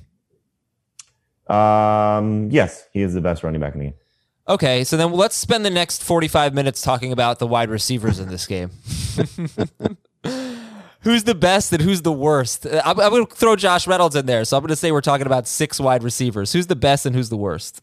Um, 1.48 2.48
yes, 2.50 2.86
he 2.92 3.02
is 3.02 3.12
the 3.12 3.20
best 3.20 3.42
running 3.42 3.60
back 3.60 3.74
in 3.74 3.80
the 3.80 3.86
game. 3.86 3.94
Okay, 4.48 4.84
so 4.84 4.96
then 4.96 5.12
let's 5.12 5.36
spend 5.36 5.66
the 5.66 5.70
next 5.70 6.02
45 6.02 6.54
minutes 6.54 6.80
talking 6.80 7.12
about 7.12 7.40
the 7.40 7.46
wide 7.46 7.68
receivers 7.68 8.18
in 8.18 8.28
this 8.28 8.46
game. 8.46 8.70
who's 11.00 11.24
the 11.24 11.34
best 11.34 11.72
and 11.72 11.82
who's 11.82 12.02
the 12.02 12.12
worst? 12.12 12.66
I'm, 12.66 13.00
I'm 13.00 13.10
going 13.10 13.26
to 13.26 13.34
throw 13.34 13.56
Josh 13.56 13.86
Reynolds 13.86 14.16
in 14.16 14.26
there. 14.26 14.44
So 14.44 14.56
I'm 14.56 14.62
going 14.62 14.68
to 14.68 14.76
say 14.76 14.92
we're 14.92 15.00
talking 15.00 15.26
about 15.26 15.46
six 15.46 15.80
wide 15.80 16.02
receivers. 16.02 16.52
Who's 16.52 16.66
the 16.66 16.76
best 16.76 17.06
and 17.06 17.14
who's 17.14 17.28
the 17.28 17.36
worst? 17.36 17.82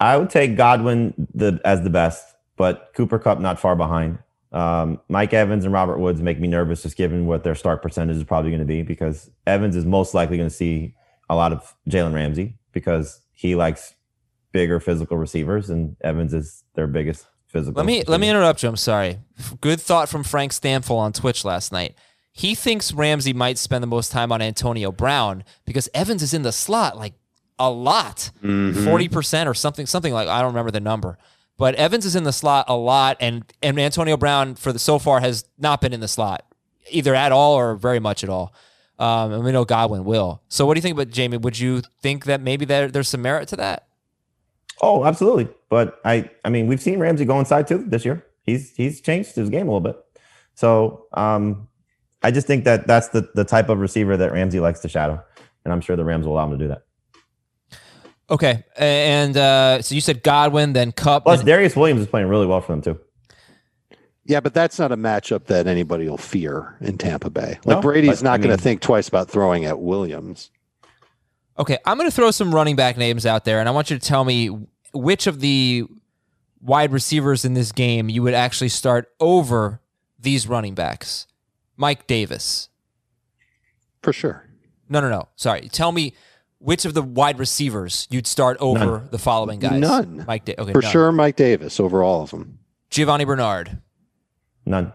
I 0.00 0.16
would 0.16 0.30
take 0.30 0.56
Godwin 0.56 1.14
the, 1.34 1.60
as 1.64 1.82
the 1.82 1.90
best, 1.90 2.34
but 2.56 2.92
Cooper 2.96 3.18
Kupp 3.18 3.40
not 3.40 3.58
far 3.60 3.76
behind. 3.76 4.18
Um, 4.52 5.00
Mike 5.08 5.32
Evans 5.32 5.64
and 5.64 5.72
Robert 5.72 5.98
Woods 5.98 6.22
make 6.22 6.38
me 6.38 6.46
nervous 6.46 6.82
just 6.82 6.96
given 6.96 7.26
what 7.26 7.42
their 7.42 7.56
start 7.56 7.82
percentage 7.82 8.16
is 8.16 8.24
probably 8.24 8.50
going 8.50 8.60
to 8.60 8.66
be 8.66 8.82
because 8.82 9.30
Evans 9.46 9.74
is 9.74 9.84
most 9.84 10.14
likely 10.14 10.36
going 10.36 10.48
to 10.48 10.54
see 10.54 10.94
a 11.28 11.34
lot 11.34 11.52
of 11.52 11.74
Jalen 11.88 12.14
Ramsey 12.14 12.56
because 12.72 13.20
he 13.32 13.56
likes 13.56 13.94
bigger 14.52 14.78
physical 14.78 15.16
receivers 15.16 15.70
and 15.70 15.96
Evans 16.02 16.32
is 16.32 16.62
their 16.74 16.86
biggest 16.86 17.26
physical. 17.54 17.78
Let 17.78 17.86
me 17.86 18.02
let 18.06 18.20
me 18.20 18.28
interrupt 18.28 18.62
you. 18.62 18.68
I'm 18.68 18.76
sorry. 18.76 19.18
Good 19.60 19.80
thought 19.80 20.08
from 20.08 20.24
Frank 20.24 20.52
Stampfl 20.52 20.96
on 20.96 21.12
Twitch 21.12 21.44
last 21.44 21.72
night. 21.72 21.94
He 22.32 22.54
thinks 22.54 22.92
Ramsey 22.92 23.32
might 23.32 23.58
spend 23.58 23.82
the 23.82 23.86
most 23.86 24.10
time 24.10 24.32
on 24.32 24.42
Antonio 24.42 24.90
Brown 24.90 25.44
because 25.64 25.88
Evans 25.94 26.22
is 26.22 26.34
in 26.34 26.42
the 26.42 26.52
slot 26.52 26.96
like 26.96 27.14
a 27.58 27.70
lot, 27.70 28.32
40 28.42 28.48
mm-hmm. 28.48 29.14
percent 29.14 29.48
or 29.48 29.54
something, 29.54 29.86
something 29.86 30.12
like 30.12 30.28
I 30.28 30.40
don't 30.40 30.48
remember 30.48 30.72
the 30.72 30.80
number. 30.80 31.16
But 31.56 31.76
Evans 31.76 32.04
is 32.04 32.16
in 32.16 32.24
the 32.24 32.32
slot 32.32 32.66
a 32.68 32.76
lot, 32.76 33.16
and 33.20 33.44
and 33.62 33.78
Antonio 33.78 34.16
Brown 34.16 34.56
for 34.56 34.72
the 34.72 34.78
so 34.78 34.98
far 34.98 35.20
has 35.20 35.44
not 35.56 35.80
been 35.80 35.92
in 35.92 36.00
the 36.00 36.08
slot 36.08 36.44
either 36.90 37.14
at 37.14 37.32
all 37.32 37.54
or 37.54 37.76
very 37.76 38.00
much 38.00 38.24
at 38.24 38.30
all. 38.30 38.52
Um, 38.98 39.32
and 39.32 39.44
we 39.44 39.52
know 39.52 39.64
Godwin 39.64 40.04
will. 40.04 40.42
So 40.48 40.66
what 40.66 40.74
do 40.74 40.78
you 40.78 40.82
think 40.82 40.96
about 40.96 41.10
Jamie? 41.10 41.36
Would 41.36 41.58
you 41.58 41.82
think 42.00 42.26
that 42.26 42.40
maybe 42.40 42.64
there, 42.64 42.88
there's 42.88 43.08
some 43.08 43.22
merit 43.22 43.48
to 43.48 43.56
that? 43.56 43.88
Oh, 44.82 45.04
absolutely. 45.04 45.48
But 45.68 46.00
I, 46.04 46.30
I 46.44 46.50
mean, 46.50 46.66
we've 46.66 46.82
seen 46.82 46.98
Ramsey 46.98 47.24
go 47.24 47.38
inside 47.38 47.66
too 47.68 47.84
this 47.86 48.04
year. 48.04 48.24
He's 48.42 48.74
he's 48.74 49.00
changed 49.00 49.34
his 49.34 49.48
game 49.50 49.68
a 49.68 49.72
little 49.72 49.80
bit. 49.80 49.96
So 50.54 51.06
um, 51.14 51.68
I 52.22 52.30
just 52.30 52.46
think 52.46 52.64
that 52.64 52.86
that's 52.86 53.08
the 53.08 53.28
the 53.34 53.44
type 53.44 53.68
of 53.68 53.78
receiver 53.78 54.16
that 54.16 54.32
Ramsey 54.32 54.60
likes 54.60 54.80
to 54.80 54.88
shadow, 54.88 55.22
and 55.64 55.72
I'm 55.72 55.80
sure 55.80 55.96
the 55.96 56.04
Rams 56.04 56.26
will 56.26 56.34
allow 56.34 56.44
him 56.46 56.58
to 56.58 56.64
do 56.64 56.68
that. 56.68 56.82
Okay, 58.30 58.64
and 58.76 59.36
uh, 59.36 59.82
so 59.82 59.94
you 59.94 60.00
said 60.00 60.22
Godwin, 60.22 60.72
then 60.72 60.92
Kupp. 60.92 61.24
Plus, 61.24 61.40
and- 61.40 61.48
Darious 61.48 61.76
Williams 61.76 62.00
is 62.00 62.06
playing 62.06 62.28
really 62.28 62.46
well 62.46 62.60
for 62.60 62.72
them 62.72 62.82
too. 62.82 62.98
Yeah, 64.26 64.40
but 64.40 64.54
that's 64.54 64.78
not 64.78 64.90
a 64.90 64.96
matchup 64.96 65.44
that 65.46 65.66
anybody 65.66 66.08
will 66.08 66.16
fear 66.16 66.78
in 66.80 66.96
Tampa 66.96 67.28
Bay. 67.28 67.58
Like 67.64 67.76
No, 67.76 67.80
Brady's 67.82 68.22
but, 68.22 68.28
I 68.28 68.32
not 68.32 68.40
going 68.42 68.56
to 68.56 68.62
think 68.62 68.80
twice 68.80 69.06
about 69.06 69.28
throwing 69.30 69.66
at 69.66 69.80
Williams. 69.80 70.50
Okay, 71.58 71.78
I'm 71.84 71.96
going 71.98 72.08
to 72.10 72.14
throw 72.14 72.30
some 72.30 72.54
running 72.54 72.74
back 72.76 72.96
names 72.96 73.24
out 73.26 73.44
there, 73.44 73.60
and 73.60 73.68
I 73.68 73.72
want 73.72 73.90
you 73.90 73.98
to 73.98 74.04
tell 74.04 74.24
me 74.24 74.50
which 74.92 75.26
of 75.26 75.40
the 75.40 75.84
wide 76.60 76.92
receivers 76.92 77.44
in 77.44 77.54
this 77.54 77.70
game 77.72 78.08
you 78.08 78.22
would 78.22 78.34
actually 78.34 78.70
start 78.70 79.12
over 79.20 79.80
these 80.18 80.48
running 80.48 80.74
backs. 80.74 81.26
Mike 81.76 82.06
Davis. 82.06 82.68
For 84.02 84.12
sure. 84.12 84.48
No, 84.88 85.00
no, 85.00 85.08
no. 85.10 85.28
Sorry. 85.36 85.68
Tell 85.68 85.92
me 85.92 86.14
which 86.58 86.84
of 86.84 86.94
the 86.94 87.02
wide 87.02 87.38
receivers 87.38 88.06
you'd 88.10 88.26
start 88.26 88.56
over 88.60 89.06
the 89.10 89.18
following 89.18 89.60
guys. 89.60 89.80
None. 89.80 90.24
Mike 90.26 90.44
da- 90.46 90.54
okay, 90.58 90.72
For 90.72 90.80
none. 90.82 90.90
sure, 90.90 91.12
Mike 91.12 91.36
Davis 91.36 91.78
over 91.78 92.02
all 92.02 92.22
of 92.22 92.30
them. 92.30 92.58
Giovani 92.90 93.24
Bernard. 93.24 93.78
None. 94.66 94.92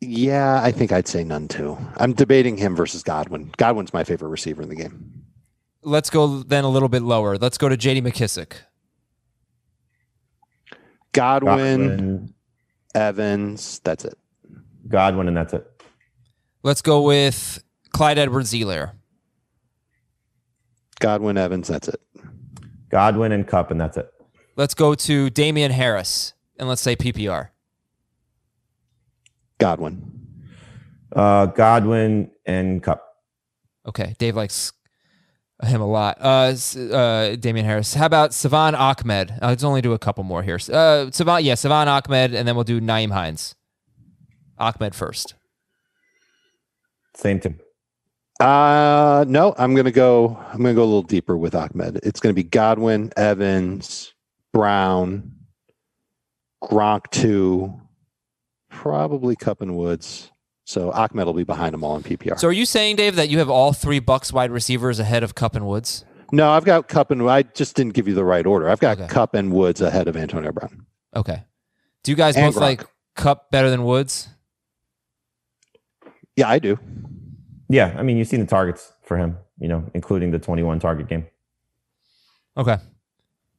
Yeah, 0.00 0.62
I 0.62 0.72
think 0.72 0.92
I'd 0.92 1.06
say 1.06 1.24
none 1.24 1.46
too. 1.48 1.76
I'm 1.98 2.14
debating 2.14 2.56
him 2.56 2.74
versus 2.74 3.02
Godwin. 3.02 3.52
Godwin's 3.56 3.92
my 3.92 4.02
favorite 4.02 4.28
receiver 4.28 4.62
in 4.62 4.68
the 4.68 4.74
game. 4.74 5.24
Let's 5.82 6.08
go 6.10 6.42
then 6.42 6.64
a 6.64 6.68
little 6.68 6.88
bit 6.88 7.02
lower. 7.02 7.36
Let's 7.36 7.58
go 7.58 7.68
to 7.68 7.76
JD 7.76 8.02
McKissic. 8.02 8.52
Godwin, 11.12 11.88
Godwin, 11.88 12.34
Evans, 12.94 13.80
that's 13.80 14.04
it. 14.04 14.16
Godwin, 14.88 15.28
and 15.28 15.36
that's 15.36 15.52
it. 15.52 15.66
Let's 16.62 16.82
go 16.82 17.02
with 17.02 17.62
Clyde 17.90 18.18
Edwards-Helaire. 18.18 18.92
Godwin, 21.00 21.36
Evans, 21.36 21.68
that's 21.68 21.88
it. 21.88 22.00
Godwin 22.90 23.32
and 23.32 23.46
Kupp, 23.46 23.70
and 23.70 23.80
that's 23.80 23.96
it. 23.96 24.10
Let's 24.56 24.74
go 24.74 24.94
to 24.94 25.30
Damien 25.30 25.72
Harris. 25.72 26.34
And 26.58 26.68
let's 26.68 26.82
say 26.82 26.94
PPR. 26.94 27.48
Godwin. 29.60 30.02
Uh, 31.14 31.46
Godwin 31.46 32.30
and 32.46 32.82
Kupp. 32.82 33.04
Okay, 33.86 34.14
Dave 34.18 34.34
likes 34.34 34.72
him 35.62 35.80
a 35.80 35.86
lot. 35.86 36.18
Uh, 36.20 36.54
uh, 36.92 37.36
Damien 37.36 37.66
Harris. 37.66 37.94
How 37.94 38.06
about 38.06 38.32
Salvon 38.32 38.74
Ahmed? 38.74 39.30
Uh, 39.42 39.48
let's 39.48 39.62
only 39.62 39.82
do 39.82 39.92
a 39.92 39.98
couple 39.98 40.24
more 40.24 40.42
here. 40.42 40.58
Uh, 40.72 41.10
Salvon, 41.10 41.44
yeah, 41.44 41.54
Salvon 41.54 41.86
Ahmed, 41.88 42.34
and 42.34 42.48
then 42.48 42.54
we'll 42.54 42.64
do 42.64 42.80
Nyheim 42.80 43.12
Hines. 43.12 43.54
Ahmed 44.58 44.94
first. 44.94 45.34
Same 47.14 47.40
team. 47.40 47.58
Uh 48.38 49.26
no, 49.28 49.54
I'm 49.58 49.74
gonna 49.74 49.90
go 49.90 50.38
I'm 50.50 50.62
gonna 50.62 50.72
go 50.72 50.82
a 50.82 50.84
little 50.84 51.02
deeper 51.02 51.36
with 51.36 51.54
Ahmed. 51.54 52.00
It's 52.02 52.20
gonna 52.20 52.32
be 52.32 52.42
Godwin, 52.42 53.12
Evans, 53.16 54.14
Brown, 54.54 55.32
Gronk 56.62 57.10
two, 57.10 57.78
probably 58.70 59.36
Kupp 59.36 59.60
and 59.60 59.76
Woods. 59.76 60.30
So 60.64 60.90
Ahmed 60.92 61.26
will 61.26 61.34
be 61.34 61.44
behind 61.44 61.74
them 61.74 61.82
all 61.84 61.96
in 61.96 62.02
PPR. 62.02 62.38
So, 62.38 62.46
are 62.48 62.52
you 62.52 62.64
saying, 62.64 62.96
Dave, 62.96 63.16
that 63.16 63.28
you 63.28 63.38
have 63.40 63.50
all 63.50 63.72
three 63.72 63.98
Bucks 63.98 64.32
wide 64.32 64.50
receivers 64.52 64.98
ahead 65.00 65.22
of 65.22 65.34
Kupp 65.34 65.54
and 65.56 65.66
Woods? 65.66 66.04
no, 66.32 66.48
I've 66.50 66.64
got 66.64 66.86
Kupp 66.86 67.10
and 67.10 67.28
I 67.28 67.42
just 67.42 67.74
didn't 67.74 67.92
give 67.94 68.06
you 68.06 68.14
the 68.14 68.24
right 68.24 68.46
order. 68.46 68.68
I've 68.70 68.78
got 68.78 68.98
Okay. 69.00 69.08
Kupp 69.08 69.34
and 69.34 69.52
Woods 69.52 69.80
ahead 69.80 70.06
of 70.06 70.16
Antonio 70.16 70.52
Brown. 70.52 70.86
Okay. 71.16 71.42
Do 72.04 72.12
you 72.12 72.16
guys 72.16 72.36
And 72.36 72.46
both 72.54 72.62
Gronk. 72.62 72.66
like 72.66 72.84
Kupp 73.16 73.50
better 73.50 73.68
than 73.68 73.82
Woods? 73.84 74.28
Yeah, 76.36 76.48
I 76.48 76.58
do. 76.60 76.78
Yeah, 77.68 77.94
I 77.98 78.02
mean, 78.02 78.16
you've 78.16 78.28
seen 78.28 78.40
the 78.40 78.46
targets 78.46 78.92
for 79.02 79.16
him, 79.16 79.36
you 79.58 79.68
know, 79.68 79.90
including 79.94 80.30
the 80.30 80.38
21 80.38 80.78
target 80.80 81.08
game 81.08 81.26
Okay. 82.56 82.76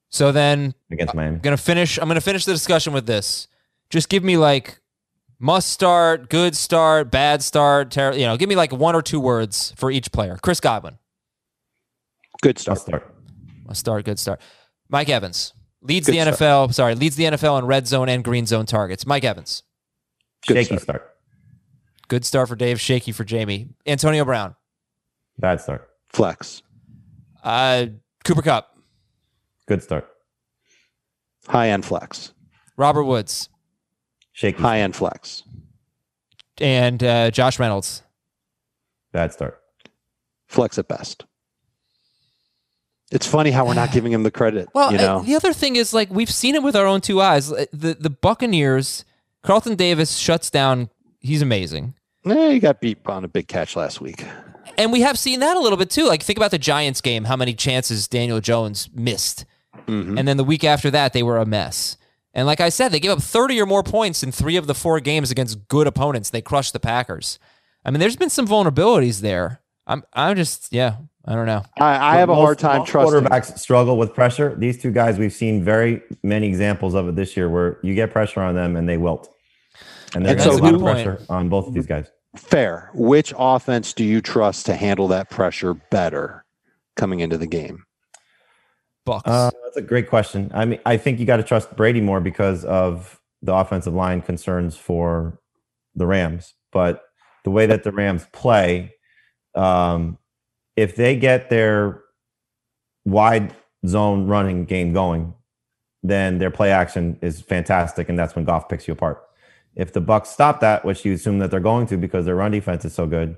So 0.10 0.32
then 0.34 0.74
against 0.92 1.16
Miami. 1.16 1.36
I'm 1.36 1.42
gonna 1.42 1.56
finish. 1.58 1.98
I'm 1.98 2.08
gonna 2.10 2.20
finish 2.22 2.44
the 2.44 2.52
discussion 2.52 2.92
with 2.92 3.06
this. 3.06 3.48
Just 3.90 4.10
give 4.10 4.24
me 4.24 4.36
like 4.36 4.81
must 5.42 5.70
start, 5.70 6.30
good 6.30 6.56
start, 6.56 7.12
bad 7.12 7.42
start. 7.44 7.92
Ter- 7.92 8.14
you 8.14 8.26
know, 8.26 8.38
give 8.38 8.48
me 8.48 8.56
like 8.56 8.72
one 8.72 8.96
or 8.96 9.02
two 9.02 9.20
words 9.20 9.74
for 9.76 9.92
each 9.92 10.12
player. 10.12 10.38
Chris 10.42 10.60
Godwin, 10.60 10.98
Good 12.42 12.58
I'll 12.68 12.76
start. 12.76 12.80
start. 12.82 13.16
must 13.68 13.80
start, 13.80 14.06
good 14.06 14.20
start. 14.20 14.40
Mike 14.90 15.10
Evans 15.10 15.54
leads 15.82 16.06
Good 16.08 16.16
the 16.16 16.22
start. 16.36 16.70
NFL. 16.70 16.74
Sorry, 16.74 16.96
leads 16.96 17.16
the 17.16 17.24
NFL 17.26 17.60
in 17.60 17.66
red 17.66 17.88
zone 17.88 18.08
and 18.10 18.24
green 18.24 18.46
zone 18.46 18.66
targets. 18.66 19.06
Mike 19.06 19.24
Evans, 19.24 19.64
Good 20.48 20.56
Shaky 20.58 20.66
start. 20.78 20.82
start. 20.82 21.10
good 22.08 22.26
start 22.26 22.48
for 22.50 22.56
Dave. 22.56 22.80
Shaky 22.80 23.12
for 23.12 23.24
Jamie. 23.24 23.70
Antonio 23.86 24.24
Brown, 24.26 24.56
Bad 25.40 25.62
start. 25.62 25.88
Flex. 26.10 26.62
uh, 27.44 27.86
Cooper 28.24 28.42
Kupp, 28.42 28.76
Good 29.68 29.82
start. 29.82 30.08
High 31.48 31.70
end 31.70 31.86
flex. 31.86 32.34
Robert 32.78 33.04
Woods, 33.06 33.50
Shaky. 34.42 34.60
High 34.62 34.80
end 34.80 34.96
flex. 34.96 35.44
and 36.60 37.04
uh, 37.04 37.30
Josh 37.30 37.60
Reynolds. 37.60 38.02
Bad 39.12 39.32
start. 39.34 39.62
Flex 40.48 40.80
at 40.80 40.88
best. 40.88 41.26
It's 43.12 43.28
funny 43.28 43.52
how 43.52 43.66
we're 43.68 43.74
not 43.76 43.92
giving 43.94 44.12
him 44.12 44.24
the 44.24 44.32
credit. 44.32 44.68
Well, 44.74 44.92
you 44.92 44.98
know, 44.98 45.22
the 45.22 45.36
other 45.36 45.54
thing 45.54 45.76
is 45.76 45.94
like 45.94 46.10
we've 46.10 46.32
seen 46.32 46.56
it 46.56 46.64
with 46.64 46.76
our 46.76 46.86
own 46.88 47.02
two 47.02 47.22
eyes. 47.22 47.52
Uh, 47.52 47.66
The 47.72 47.94
the 47.94 48.10
Buccaneers, 48.10 49.06
Carlton 49.44 49.76
Davis 49.76 50.16
shuts 50.18 50.50
down. 50.50 50.90
He's 51.20 51.44
amazing, 51.44 51.94
Eh, 52.26 52.54
he 52.54 52.60
got 52.60 52.82
beat 52.82 52.98
on 53.06 53.24
a 53.24 53.28
big 53.28 53.48
catch 53.48 53.76
last 53.76 54.02
week. 54.02 54.26
and 54.78 54.92
we 54.92 55.02
have 55.02 55.20
seen 55.20 55.40
that 55.42 55.56
a 55.56 55.60
little 55.60 55.78
bit 55.78 55.92
too. 55.92 56.08
Like 56.08 56.24
think 56.24 56.38
about 56.38 56.50
the 56.52 56.58
Giants 56.58 57.00
game, 57.02 57.26
how 57.26 57.36
many 57.36 57.54
chances 57.54 58.08
Daniel 58.08 58.40
Jones 58.40 58.90
missed, 58.94 59.46
Mhm. 59.88 60.18
and 60.18 60.28
then 60.28 60.38
the 60.38 60.44
week 60.44 60.64
after 60.64 60.90
that 60.90 61.14
they 61.14 61.22
were 61.22 61.38
a 61.38 61.46
mess. 61.46 61.98
And 62.34 62.48
like 62.48 62.62
I 62.62 62.70
said, 62.70 62.90
they 62.92 63.00
gave 63.00 63.12
up 63.12 63.22
thirty 63.22 63.60
or 63.62 63.66
more 63.66 63.84
points 63.84 64.24
in 64.24 64.32
three 64.32 64.56
of 64.56 64.68
the 64.68 64.74
four 64.74 65.00
games 65.00 65.32
against 65.32 65.68
good 65.68 65.88
opponents. 65.88 66.30
They 66.30 66.42
crushed 66.42 66.74
the 66.74 66.80
Packers. 66.80 67.40
I 67.84 67.92
mean, 67.92 68.00
there's 68.00 68.16
been 68.16 68.30
some 68.30 68.48
vulnerabilities 68.48 69.22
there. 69.22 69.62
I'm 69.86 70.04
I'm 70.14 70.36
just 70.38 70.72
yeah, 70.72 70.98
I 71.26 71.36
don't 71.36 71.46
know. 71.46 71.64
I, 71.80 72.16
I 72.16 72.20
have 72.20 72.30
a 72.30 72.36
hard 72.36 72.58
time 72.60 72.86
trusting. 72.86 73.22
Quarterbacks 73.22 73.58
struggle 73.60 73.98
with 73.98 74.14
pressure. 74.14 74.56
These 74.56 74.82
two 74.82 74.92
guys, 74.92 75.18
we've 75.18 75.34
seen 75.34 75.64
very 75.64 76.02
many 76.24 76.48
examples 76.48 76.94
of 76.94 77.08
it 77.10 77.16
this 77.16 77.36
year 77.36 77.50
where 77.50 77.80
you 77.84 77.96
get 77.96 78.12
pressure 78.12 78.42
on 78.42 78.56
them 78.56 78.76
and 78.78 78.88
they 78.88 78.98
wilt. 78.98 79.34
And 80.14 80.26
there's 80.26 80.44
And 80.46 80.52
a 80.52 80.56
so 80.58 80.64
lot 80.64 80.74
of 80.74 80.80
who- 80.80 80.86
pressure 80.86 81.20
on 81.30 81.50
both 81.50 81.68
of 81.68 81.74
these 81.74 81.88
guys. 81.88 82.10
Fair. 82.38 82.90
Which 82.94 83.34
offense 83.38 83.92
do 83.92 84.06
you 84.06 84.22
trust 84.22 84.66
to 84.68 84.76
handle 84.76 85.10
that 85.10 85.30
pressure 85.30 85.74
better 85.74 86.46
coming 86.96 87.20
into 87.20 87.38
the 87.38 87.48
game? 87.48 87.84
Bucks. 89.06 89.28
Uh, 89.28 89.52
that's 89.64 89.78
a 89.78 89.82
great 89.82 90.10
question. 90.10 90.52
I 90.54 90.66
mean, 90.66 90.80
I 90.86 90.98
think 90.98 91.20
you 91.20 91.26
got 91.26 91.38
to 91.38 91.44
trust 91.44 91.76
Brady 91.76 92.02
more 92.02 92.20
because 92.20 92.66
of 92.66 93.20
the 93.42 93.54
offensive 93.54 93.94
line 93.94 94.22
concerns 94.22 94.78
for 94.78 95.40
the 95.96 96.06
Rams. 96.06 96.54
But 96.72 97.04
the 97.44 97.52
way 97.52 97.66
that 97.66 97.84
the 97.84 97.92
Rams 97.92 98.28
play, 98.32 98.94
um, 99.56 100.18
if 100.76 100.96
they 100.96 101.16
get 101.16 101.50
their 101.50 102.04
wide 103.06 103.56
zone 103.88 104.28
running 104.28 104.66
game 104.66 104.94
going, 104.94 105.34
then 106.04 106.38
their 106.40 106.52
play 106.52 106.72
action 106.72 107.18
is 107.22 107.42
fantastic, 107.42 108.10
and 108.10 108.18
that's 108.18 108.36
when 108.36 108.46
Goff 108.46 108.70
picks 108.70 108.88
you 108.88 108.94
apart. 108.94 109.24
If 109.76 109.94
the 109.94 110.02
Bucks 110.02 110.30
stop 110.30 110.60
that, 110.62 110.84
which 110.84 111.06
you 111.06 111.14
assume 111.14 111.40
that 111.40 111.52
they're 111.52 111.60
going 111.60 111.88
to 111.88 111.98
because 111.98 112.26
their 112.26 112.36
run 112.36 112.52
defense 112.52 112.86
is 112.86 112.94
so 112.94 113.06
good, 113.06 113.38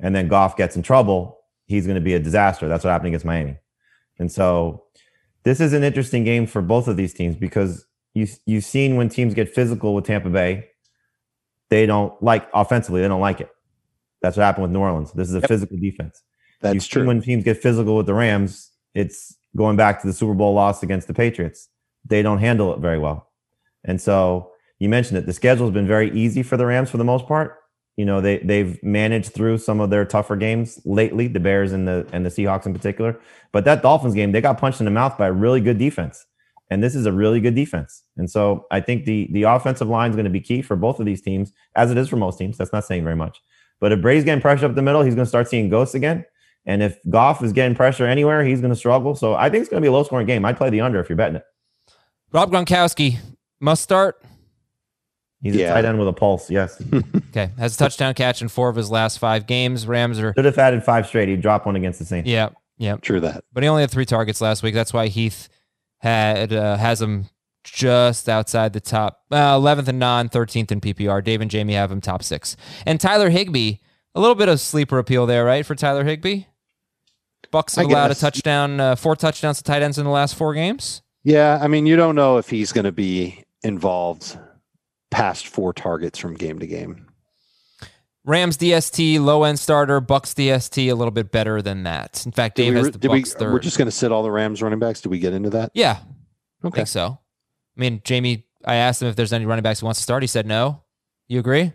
and 0.00 0.14
then 0.14 0.28
Goff 0.28 0.56
gets 0.56 0.76
in 0.76 0.82
trouble, 0.82 1.40
he's 1.66 1.86
going 1.86 1.96
to 1.96 2.00
be 2.00 2.14
a 2.14 2.18
disaster. 2.18 2.68
That's 2.68 2.84
what 2.84 2.90
happened 2.90 3.08
against 3.08 3.24
Miami. 3.24 3.58
And 4.18 4.30
so 4.30 4.85
this 5.46 5.60
is 5.60 5.72
an 5.72 5.84
interesting 5.84 6.24
game 6.24 6.44
for 6.44 6.60
both 6.60 6.88
of 6.88 6.96
these 6.96 7.14
teams 7.14 7.36
because 7.36 7.86
you 8.14 8.26
you've 8.46 8.64
seen 8.64 8.96
when 8.96 9.08
teams 9.08 9.32
get 9.32 9.48
physical 9.54 9.94
with 9.94 10.04
Tampa 10.04 10.28
Bay, 10.28 10.66
they 11.70 11.86
don't 11.86 12.20
like 12.20 12.48
offensively, 12.52 13.00
they 13.00 13.06
don't 13.06 13.20
like 13.20 13.40
it. 13.40 13.48
That's 14.22 14.36
what 14.36 14.42
happened 14.42 14.62
with 14.64 14.72
New 14.72 14.80
Orleans. 14.80 15.12
This 15.12 15.28
is 15.28 15.36
a 15.36 15.40
Yep. 15.40 15.48
physical 15.48 15.76
defense. 15.76 16.20
That's 16.60 16.74
You've 16.74 16.88
true. 16.88 17.06
When 17.06 17.22
teams 17.22 17.44
get 17.44 17.58
physical 17.58 17.96
with 17.96 18.06
the 18.06 18.14
Rams, 18.14 18.72
it's 18.92 19.36
going 19.54 19.76
back 19.76 20.00
to 20.00 20.08
the 20.08 20.12
Super 20.12 20.34
Bowl 20.34 20.52
loss 20.52 20.82
against 20.82 21.06
the 21.06 21.14
Patriots. 21.14 21.68
They 22.04 22.22
don't 22.22 22.38
handle 22.38 22.74
it 22.74 22.80
very 22.80 22.98
well. 22.98 23.30
And 23.84 24.00
so 24.00 24.50
you 24.80 24.88
mentioned 24.88 25.16
it. 25.16 25.26
The 25.26 25.32
schedule 25.32 25.66
has 25.66 25.72
been 25.72 25.86
very 25.86 26.10
easy 26.10 26.42
for 26.42 26.56
the 26.56 26.66
Rams 26.66 26.90
for 26.90 26.96
the 26.96 27.04
most 27.04 27.28
part. 27.28 27.58
You 27.96 28.04
know, 28.04 28.20
they 28.20 28.38
they've 28.38 28.82
managed 28.82 29.32
through 29.32 29.58
some 29.58 29.80
of 29.80 29.90
their 29.90 30.04
tougher 30.04 30.36
games 30.36 30.80
lately, 30.84 31.28
the 31.28 31.40
Bears 31.40 31.72
and 31.72 31.88
the 31.88 32.06
and 32.12 32.24
the 32.24 32.30
Seahawks 32.30 32.66
in 32.66 32.74
particular. 32.74 33.18
But 33.52 33.64
that 33.64 33.82
Dolphins 33.82 34.14
game, 34.14 34.32
they 34.32 34.40
got 34.40 34.58
punched 34.58 34.80
in 34.80 34.84
the 34.84 34.90
mouth 34.90 35.16
by 35.16 35.28
a 35.28 35.32
really 35.32 35.60
good 35.60 35.78
defense. 35.78 36.26
And 36.68 36.82
this 36.82 36.94
is 36.94 37.06
a 37.06 37.12
really 37.12 37.40
good 37.40 37.54
defense. 37.54 38.02
And 38.16 38.28
so 38.28 38.66
I 38.70 38.80
think 38.80 39.04
the 39.04 39.28
the 39.32 39.44
offensive 39.44 39.88
line 39.88 40.10
is 40.10 40.16
going 40.16 40.24
to 40.24 40.30
be 40.30 40.40
key 40.40 40.62
for 40.62 40.76
both 40.76 41.00
of 41.00 41.06
these 41.06 41.22
teams, 41.22 41.52
as 41.74 41.90
it 41.90 41.96
is 41.96 42.08
for 42.08 42.16
most 42.16 42.38
teams. 42.38 42.58
That's 42.58 42.72
not 42.72 42.84
saying 42.84 43.04
very 43.04 43.16
much. 43.16 43.40
But 43.80 43.92
if 43.92 44.00
Brady's 44.00 44.24
getting 44.24 44.42
pressure 44.42 44.66
up 44.66 44.74
the 44.74 44.82
middle, 44.82 45.02
he's 45.02 45.14
going 45.14 45.24
to 45.24 45.28
start 45.28 45.48
seeing 45.48 45.68
ghosts 45.68 45.94
again. 45.94 46.24
And 46.66 46.82
if 46.82 46.98
Goff 47.08 47.42
is 47.42 47.52
getting 47.52 47.76
pressure 47.76 48.06
anywhere, 48.06 48.44
he's 48.44 48.60
going 48.60 48.72
to 48.72 48.76
struggle. 48.76 49.14
So 49.14 49.34
I 49.34 49.48
think 49.48 49.62
it's 49.62 49.70
going 49.70 49.80
to 49.80 49.84
be 49.84 49.88
a 49.88 49.92
low 49.92 50.02
scoring 50.02 50.26
game. 50.26 50.44
I'd 50.44 50.56
play 50.56 50.68
the 50.68 50.80
under 50.80 50.98
if 50.98 51.08
you're 51.08 51.16
betting 51.16 51.36
it. 51.36 51.44
Rob 52.32 52.50
Gronkowski 52.50 53.18
must 53.60 53.82
start. 53.82 54.20
He's 55.46 55.56
Yeah. 55.56 55.70
a 55.70 55.74
tight 55.74 55.84
end 55.84 55.98
with 55.98 56.08
a 56.08 56.12
pulse. 56.12 56.50
Yes. 56.50 56.80
Okay, 57.30 57.50
has 57.58 57.74
a 57.74 57.78
touchdown 57.78 58.14
catch 58.14 58.40
in 58.40 58.48
four 58.48 58.70
of 58.70 58.76
his 58.76 58.90
last 58.90 59.18
five 59.18 59.46
games. 59.46 59.86
Rams 59.86 60.18
are 60.18 60.32
Should 60.34 60.46
have 60.46 60.56
added 60.58 60.82
five 60.82 61.06
straight. 61.06 61.28
He 61.28 61.36
dropped 61.36 61.66
one 61.66 61.76
against 61.76 61.98
the 61.98 62.06
Saints. 62.06 62.26
yeah, 62.28 62.48
yeah. 62.78 62.96
True 62.96 63.20
that. 63.20 63.44
But 63.52 63.62
he 63.62 63.68
only 63.68 63.82
had 63.82 63.90
three 63.90 64.06
targets 64.06 64.40
last 64.40 64.62
week. 64.62 64.72
That's 64.74 64.94
why 64.94 65.08
Heath 65.08 65.50
had 65.98 66.52
uh, 66.54 66.76
has 66.78 67.02
him 67.02 67.26
just 67.62 68.28
outside 68.28 68.72
the 68.72 68.80
top 68.80 69.22
uh, 69.30 69.56
11th 69.58 69.88
and 69.88 69.98
non, 69.98 70.28
13th 70.30 70.70
in 70.72 70.80
PPR. 70.80 71.22
Dave 71.22 71.40
and 71.42 71.50
Jamie 71.50 71.74
have 71.74 71.90
him 71.92 72.00
top 72.00 72.22
six. 72.22 72.56
And 72.86 72.98
Tyler 73.00 73.28
Higbee, 73.28 73.74
a 74.14 74.20
little 74.20 74.34
bit 74.36 74.48
of 74.48 74.58
sleeper 74.60 74.98
appeal 74.98 75.26
there, 75.26 75.44
right, 75.44 75.66
for 75.66 75.74
Tyler 75.74 76.04
Higbee? 76.04 76.44
Bucks 77.50 77.74
have 77.76 77.86
allowed 77.86 78.10
a 78.10 78.14
touchdown, 78.14 78.80
uh, 78.80 78.96
four 78.96 79.14
touchdowns 79.16 79.58
to 79.58 79.64
tight 79.64 79.82
ends 79.82 79.98
in 79.98 80.04
the 80.04 80.10
last 80.10 80.34
four 80.36 80.54
games. 80.54 81.02
Yeah, 81.22 81.58
I 81.60 81.68
mean, 81.68 81.86
you 81.86 81.96
don't 81.96 82.14
know 82.14 82.38
if 82.38 82.48
he's 82.48 82.72
going 82.72 82.84
to 82.84 82.92
be 82.92 83.44
involved 83.62 84.38
past 85.16 85.46
four 85.48 85.72
targets 85.72 86.18
from 86.18 86.34
game 86.34 86.58
to 86.58 86.66
game. 86.66 87.06
Rams 88.26 88.58
DST, 88.58 89.18
low 89.18 89.44
end 89.44 89.58
starter. 89.58 89.98
Bucks 90.00 90.34
DST, 90.34 90.90
a 90.90 90.94
little 90.94 91.10
bit 91.12 91.32
better 91.32 91.62
than 91.62 91.84
that. 91.84 92.26
In 92.26 92.32
fact, 92.32 92.56
Dave 92.56 92.74
Did 92.74 92.80
we, 92.80 92.84
has 92.84 92.90
the 92.92 92.98
did 92.98 93.10
we, 93.10 93.20
Bucks 93.20 93.32
third. 93.32 93.52
we're 93.52 93.60
just 93.60 93.78
going 93.78 93.86
to 93.86 93.92
sit 93.92 94.12
all 94.12 94.22
the 94.22 94.30
Rams 94.30 94.60
running 94.62 94.78
backs. 94.78 95.00
Did 95.00 95.08
we 95.10 95.18
get 95.18 95.32
into 95.32 95.48
that? 95.50 95.70
yeah, 95.72 96.00
I 96.62 96.66
Okay. 96.66 96.76
think 96.76 96.88
so. 96.88 97.18
I 97.76 97.80
mean, 97.80 98.02
Jamie, 98.04 98.44
I 98.64 98.74
asked 98.74 99.00
him 99.00 99.08
if 99.08 99.16
there's 99.16 99.32
any 99.32 99.46
running 99.46 99.62
backs 99.62 99.80
he 99.80 99.84
wants 99.86 100.00
to 100.00 100.02
start. 100.02 100.22
He 100.22 100.26
said 100.26 100.44
no. 100.46 100.82
You 101.28 101.38
agree? 101.40 101.72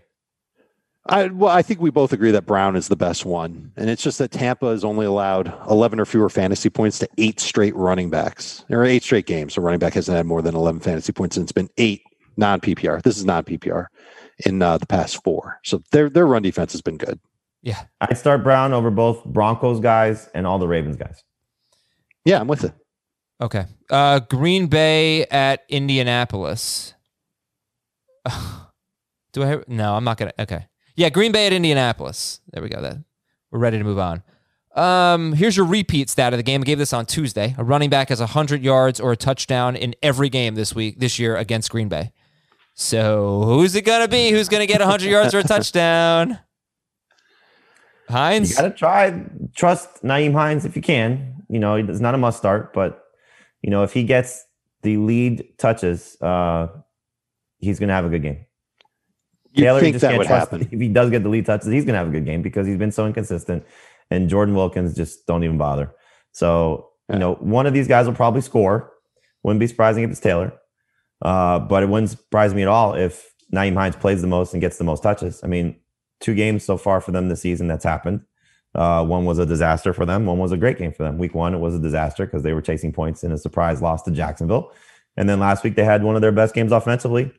I, 1.07 1.27
well, 1.27 1.49
I 1.49 1.63
think 1.63 1.81
we 1.81 1.89
both 1.89 2.13
agree 2.13 2.29
that 2.31 2.45
Brown 2.45 2.75
is 2.75 2.87
the 2.89 2.95
best 2.95 3.25
one, 3.25 3.71
and 3.75 3.89
it's 3.89 4.03
just 4.03 4.19
that 4.19 4.29
Tampa 4.29 4.67
has 4.67 4.83
only 4.83 5.07
allowed 5.07 5.51
11 5.67 5.99
or 5.99 6.05
fewer 6.05 6.29
fantasy 6.29 6.69
points 6.69 6.99
to 6.99 7.09
eight 7.17 7.39
straight 7.39 7.75
running 7.75 8.11
backs, 8.11 8.63
or 8.69 8.85
eight 8.85 9.01
straight 9.01 9.25
games. 9.25 9.55
So 9.55 9.63
running 9.63 9.79
back 9.79 9.93
hasn't 9.95 10.15
had 10.15 10.27
more 10.27 10.43
than 10.43 10.53
11 10.53 10.81
fantasy 10.81 11.11
points, 11.11 11.37
and 11.37 11.43
it's 11.43 11.51
been 11.51 11.69
eight 11.77 12.03
non 12.37 12.59
PPR. 12.59 13.01
This 13.01 13.17
is 13.17 13.25
non 13.25 13.43
PPR 13.43 13.87
in 14.45 14.61
uh, 14.61 14.77
the 14.77 14.85
past 14.85 15.23
four. 15.23 15.59
So 15.63 15.81
their 15.91 16.09
their 16.09 16.25
run 16.25 16.41
defense 16.41 16.71
has 16.73 16.81
been 16.81 16.97
good. 16.97 17.19
Yeah. 17.61 17.83
I'd 18.01 18.17
start 18.17 18.43
Brown 18.43 18.73
over 18.73 18.89
both 18.89 19.23
Broncos 19.23 19.79
guys 19.79 20.29
and 20.33 20.47
all 20.47 20.57
the 20.59 20.67
Ravens 20.67 20.97
guys. 20.97 21.23
Yeah, 22.25 22.39
I'm 22.39 22.47
with 22.47 22.63
it. 22.63 22.73
Okay. 23.39 23.65
Uh, 23.89 24.19
Green 24.19 24.67
Bay 24.67 25.25
at 25.25 25.63
Indianapolis. 25.69 26.93
Do 29.33 29.43
I 29.43 29.47
have, 29.47 29.67
no, 29.67 29.95
I'm 29.95 30.03
not 30.03 30.17
going 30.17 30.31
to. 30.31 30.41
Okay. 30.43 30.67
Yeah, 30.95 31.09
Green 31.09 31.31
Bay 31.31 31.47
at 31.47 31.53
Indianapolis. 31.53 32.41
There 32.51 32.61
we 32.61 32.69
go. 32.69 32.81
That 32.81 32.97
We're 33.49 33.59
ready 33.59 33.77
to 33.77 33.83
move 33.83 33.97
on. 33.97 34.23
Um, 34.75 35.33
here's 35.33 35.57
your 35.57 35.65
repeat 35.65 36.09
stat 36.09 36.33
of 36.33 36.37
the 36.37 36.43
game. 36.43 36.61
I 36.61 36.63
gave 36.63 36.77
this 36.77 36.93
on 36.93 37.05
Tuesday. 37.05 37.55
A 37.57 37.63
running 37.63 37.89
back 37.89 38.09
has 38.09 38.19
100 38.19 38.63
yards 38.63 38.99
or 38.99 39.11
a 39.11 39.17
touchdown 39.17 39.75
in 39.75 39.95
every 40.01 40.29
game 40.29 40.55
this 40.55 40.75
week, 40.75 40.99
this 40.99 41.19
year 41.19 41.35
against 41.35 41.71
Green 41.71 41.89
Bay. 41.89 42.11
So 42.81 43.43
who's 43.43 43.75
it 43.75 43.85
going 43.85 44.01
to 44.01 44.07
be? 44.07 44.31
Who's 44.31 44.49
going 44.49 44.61
to 44.61 44.65
get 44.67 44.79
100 44.81 45.07
yards 45.07 45.35
or 45.35 45.39
a 45.39 45.43
touchdown? 45.43 46.39
Hines. 48.09 48.49
You 48.49 48.55
got 48.55 48.61
to 48.63 48.69
try 48.71 49.23
trust 49.55 50.03
Nyheim 50.03 50.33
Hines 50.33 50.65
if 50.65 50.75
you 50.75 50.81
can. 50.81 51.43
You 51.47 51.59
know, 51.59 51.75
it's 51.75 51.99
not 51.99 52.15
a 52.15 52.17
must 52.17 52.39
start, 52.39 52.73
but 52.73 53.03
you 53.61 53.69
know, 53.69 53.83
if 53.83 53.93
he 53.93 54.03
gets 54.03 54.43
the 54.81 54.97
lead 54.97 55.57
touches, 55.59 56.19
uh, 56.21 56.67
he's 57.59 57.77
going 57.77 57.89
to 57.89 57.93
have 57.93 58.05
a 58.05 58.09
good 58.09 58.23
game. 58.23 58.45
You 59.53 59.65
Taylor, 59.65 59.79
think 59.79 59.93
just 59.93 60.01
that 60.01 60.09
can't 60.09 60.17
would 60.17 60.27
trust- 60.27 60.51
happen? 60.51 60.67
If 60.71 60.79
he 60.79 60.87
does 60.89 61.11
get 61.11 61.21
the 61.23 61.29
lead 61.29 61.45
touches, 61.45 61.67
he's 61.67 61.85
going 61.85 61.93
to 61.93 61.99
have 61.99 62.07
a 62.07 62.11
good 62.11 62.25
game 62.25 62.41
because 62.41 62.65
he's 62.65 62.77
been 62.77 62.91
so 62.91 63.05
inconsistent. 63.05 63.63
And 64.09 64.27
Jordan 64.27 64.55
Wilkins 64.55 64.95
just 64.95 65.27
don't 65.27 65.43
even 65.43 65.57
bother. 65.59 65.93
So, 66.31 66.89
Yeah. 67.09 67.15
you 67.15 67.19
know, 67.19 67.35
one 67.35 67.67
of 67.67 67.73
these 67.73 67.87
guys 67.87 68.07
will 68.07 68.15
probably 68.15 68.41
score. 68.41 68.91
Wouldn't 69.43 69.59
be 69.59 69.67
surprising 69.67 70.03
if 70.03 70.09
it's 70.09 70.19
Taylor. 70.19 70.53
Uh, 71.21 71.59
but 71.59 71.83
it 71.83 71.89
wouldn't 71.89 72.09
surprise 72.09 72.53
me 72.53 72.61
at 72.61 72.67
all 72.67 72.95
if 72.95 73.33
Nyheim 73.53 73.75
Hines 73.75 73.95
plays 73.95 74.21
the 74.21 74.27
most 74.27 74.53
and 74.53 74.61
gets 74.61 74.77
the 74.77 74.83
most 74.83 75.03
touches. 75.03 75.41
I 75.43 75.47
mean, 75.47 75.75
two 76.19 76.33
games 76.33 76.63
so 76.63 76.77
far 76.77 77.01
for 77.01 77.11
them 77.11 77.29
this 77.29 77.41
season 77.41 77.67
that's 77.67 77.83
happened. 77.83 78.21
Uh, 78.73 79.05
one 79.05 79.25
was 79.25 79.37
a 79.37 79.45
disaster 79.45 79.93
for 79.93 80.05
them. 80.05 80.25
One 80.25 80.37
was 80.37 80.51
a 80.51 80.57
great 80.57 80.77
game 80.77 80.93
for 80.93 81.03
them. 81.03 81.17
Week 81.17 81.35
one, 81.35 81.53
it 81.53 81.59
was 81.59 81.75
a 81.75 81.79
disaster 81.79 82.25
because 82.25 82.43
they 82.43 82.53
were 82.53 82.61
chasing 82.61 82.93
points 82.93 83.23
in 83.23 83.31
a 83.31 83.37
surprise 83.37 83.81
loss 83.81 84.01
to 84.03 84.11
Jacksonville. 84.11 84.71
And 85.17 85.27
then 85.27 85.39
last 85.39 85.63
week, 85.63 85.75
they 85.75 85.83
had 85.83 86.03
one 86.03 86.15
of 86.15 86.21
their 86.21 86.31
best 86.31 86.55
games 86.55 86.71
offensively, 86.71 87.31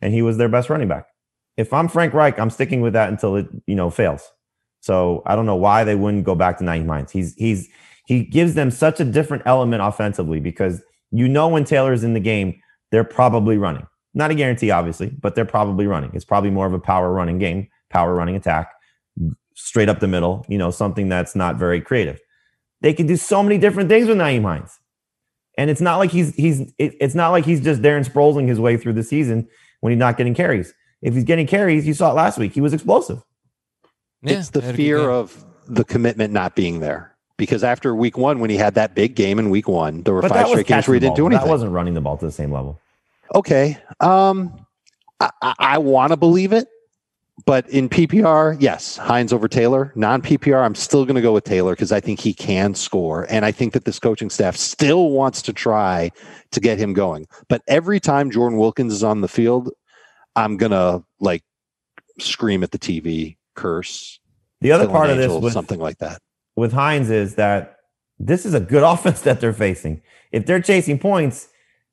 and 0.00 0.14
he 0.14 0.22
was 0.22 0.38
their 0.38 0.48
best 0.48 0.70
running 0.70 0.88
back. 0.88 1.06
If 1.58 1.72
I'm 1.74 1.88
Frank 1.88 2.14
Reich, 2.14 2.38
I'm 2.38 2.48
sticking 2.48 2.80
with 2.80 2.94
that 2.94 3.10
until 3.10 3.36
it, 3.36 3.48
you 3.66 3.74
know, 3.74 3.90
fails. 3.90 4.30
So 4.80 5.22
I 5.26 5.36
don't 5.36 5.44
know 5.44 5.56
why 5.56 5.84
they 5.84 5.94
wouldn't 5.94 6.24
go 6.24 6.34
back 6.34 6.56
to 6.58 6.64
Nyheim 6.64 6.88
Hines. 6.88 7.10
He's 7.10 7.34
he's 7.34 7.68
he 8.06 8.24
gives 8.24 8.54
them 8.54 8.70
such 8.70 9.00
a 9.00 9.04
different 9.04 9.42
element 9.44 9.82
offensively 9.82 10.40
because 10.40 10.82
you 11.10 11.28
know 11.28 11.48
when 11.48 11.64
Taylor's 11.64 12.04
in 12.04 12.14
the 12.14 12.20
game, 12.20 12.58
they're 12.90 13.04
probably 13.04 13.58
running. 13.58 13.86
Not 14.14 14.30
a 14.30 14.34
guarantee, 14.34 14.70
obviously, 14.70 15.08
but 15.08 15.34
they're 15.34 15.44
probably 15.44 15.86
running. 15.86 16.10
It's 16.14 16.24
probably 16.24 16.50
more 16.50 16.66
of 16.66 16.72
a 16.72 16.78
power 16.78 17.12
running 17.12 17.38
game, 17.38 17.68
power 17.90 18.14
running 18.14 18.36
attack, 18.36 18.72
straight 19.54 19.88
up 19.88 20.00
the 20.00 20.08
middle, 20.08 20.44
you 20.48 20.58
know, 20.58 20.70
something 20.70 21.08
that's 21.08 21.36
not 21.36 21.56
very 21.56 21.80
creative. 21.80 22.20
They 22.80 22.92
can 22.94 23.06
do 23.06 23.16
so 23.16 23.42
many 23.42 23.58
different 23.58 23.88
things 23.88 24.08
with 24.08 24.16
Nyheim 24.18 24.42
Hines. 24.42 24.78
And 25.56 25.68
it's 25.70 25.80
not 25.80 25.96
like 25.96 26.10
he's 26.12 26.34
he's 26.36 26.60
it- 26.78 26.94
it's 27.00 27.14
not 27.16 27.30
like 27.30 27.44
he's 27.44 27.60
just 27.60 27.82
Darren 27.82 28.08
Sproling 28.08 28.46
his 28.46 28.60
way 28.60 28.76
through 28.76 28.92
the 28.92 29.02
season 29.02 29.48
when 29.80 29.92
he's 29.92 29.98
not 29.98 30.16
getting 30.16 30.34
carries. 30.34 30.72
If 31.02 31.14
he's 31.14 31.24
getting 31.24 31.46
carries, 31.46 31.86
you 31.86 31.94
saw 31.94 32.10
it 32.10 32.14
last 32.14 32.38
week. 32.38 32.52
He 32.52 32.60
was 32.60 32.72
explosive. 32.72 33.22
Yeah, 34.22 34.38
it's 34.38 34.50
the 34.50 34.60
had 34.60 34.70
a 34.70 34.72
good 34.72 34.76
fear 34.76 35.10
of 35.10 35.44
the 35.66 35.84
commitment 35.84 36.32
not 36.32 36.54
being 36.54 36.80
there. 36.80 37.16
Because 37.38 37.64
after 37.64 37.94
week 37.94 38.18
one, 38.18 38.40
when 38.40 38.50
he 38.50 38.56
had 38.56 38.74
that 38.74 38.94
big 38.94 39.14
game 39.14 39.38
in 39.38 39.48
week 39.48 39.68
one, 39.68 40.02
there 40.02 40.12
were 40.12 40.20
But 40.20 40.32
five 40.32 40.48
straight 40.48 40.66
games 40.66 40.86
where 40.86 40.94
he 40.94 41.00
didn't 41.00 41.16
do 41.16 41.26
anything. 41.26 41.46
That 41.46 41.50
wasn't 41.50 41.72
running 41.72 41.94
the 41.94 42.00
ball 42.02 42.18
to 42.18 42.26
the 42.26 42.32
same 42.32 42.52
level. 42.52 42.78
Okay. 43.34 43.78
Um, 44.00 44.66
I, 45.20 45.30
I, 45.40 45.54
I 45.58 45.78
want 45.78 46.10
to 46.10 46.16
believe 46.16 46.52
it, 46.52 46.68
but 47.46 47.68
in 47.70 47.88
PPR, 47.88 48.56
yes, 48.60 48.96
Hines 48.96 49.32
over 49.32 49.48
Taylor. 49.48 49.92
Non 49.94 50.20
PPR, 50.20 50.64
I'm 50.64 50.74
still 50.74 51.04
going 51.04 51.14
to 51.14 51.22
go 51.22 51.32
with 51.32 51.44
Taylor 51.44 51.72
because 51.72 51.92
I 51.92 52.00
think 52.00 52.20
he 52.20 52.34
can 52.34 52.74
score, 52.74 53.26
and 53.30 53.44
I 53.44 53.52
think 53.52 53.72
that 53.74 53.84
this 53.84 53.98
coaching 53.98 54.30
staff 54.30 54.56
still 54.56 55.10
wants 55.10 55.42
to 55.42 55.52
try 55.52 56.10
to 56.50 56.60
get 56.60 56.78
him 56.78 56.92
going. 56.92 57.26
But 57.48 57.62
every 57.68 58.00
time 58.00 58.30
Jordan 58.30 58.58
Wilkins 58.58 58.92
is 58.92 59.04
on 59.04 59.20
the 59.20 59.28
field, 59.28 59.70
I'm 60.34 60.56
gonna 60.56 61.04
like 61.20 61.44
scream 62.18 62.62
at 62.62 62.72
the 62.72 62.78
TV, 62.78 63.36
curse. 63.54 64.18
The 64.60 64.72
other 64.72 64.88
part 64.88 65.10
of 65.10 65.16
this 65.16 65.32
with, 65.32 65.52
something 65.52 65.78
like 65.78 65.98
that. 65.98 66.20
With 66.58 66.72
Hines 66.72 67.08
is 67.10 67.36
that 67.36 67.76
this 68.18 68.44
is 68.44 68.52
a 68.54 68.60
good 68.60 68.82
offense 68.92 69.20
that 69.22 69.40
they're 69.40 69.52
facing. 69.52 70.02
If 70.32 70.44
they're 70.46 70.60
chasing 70.60 70.98
points, 70.98 71.48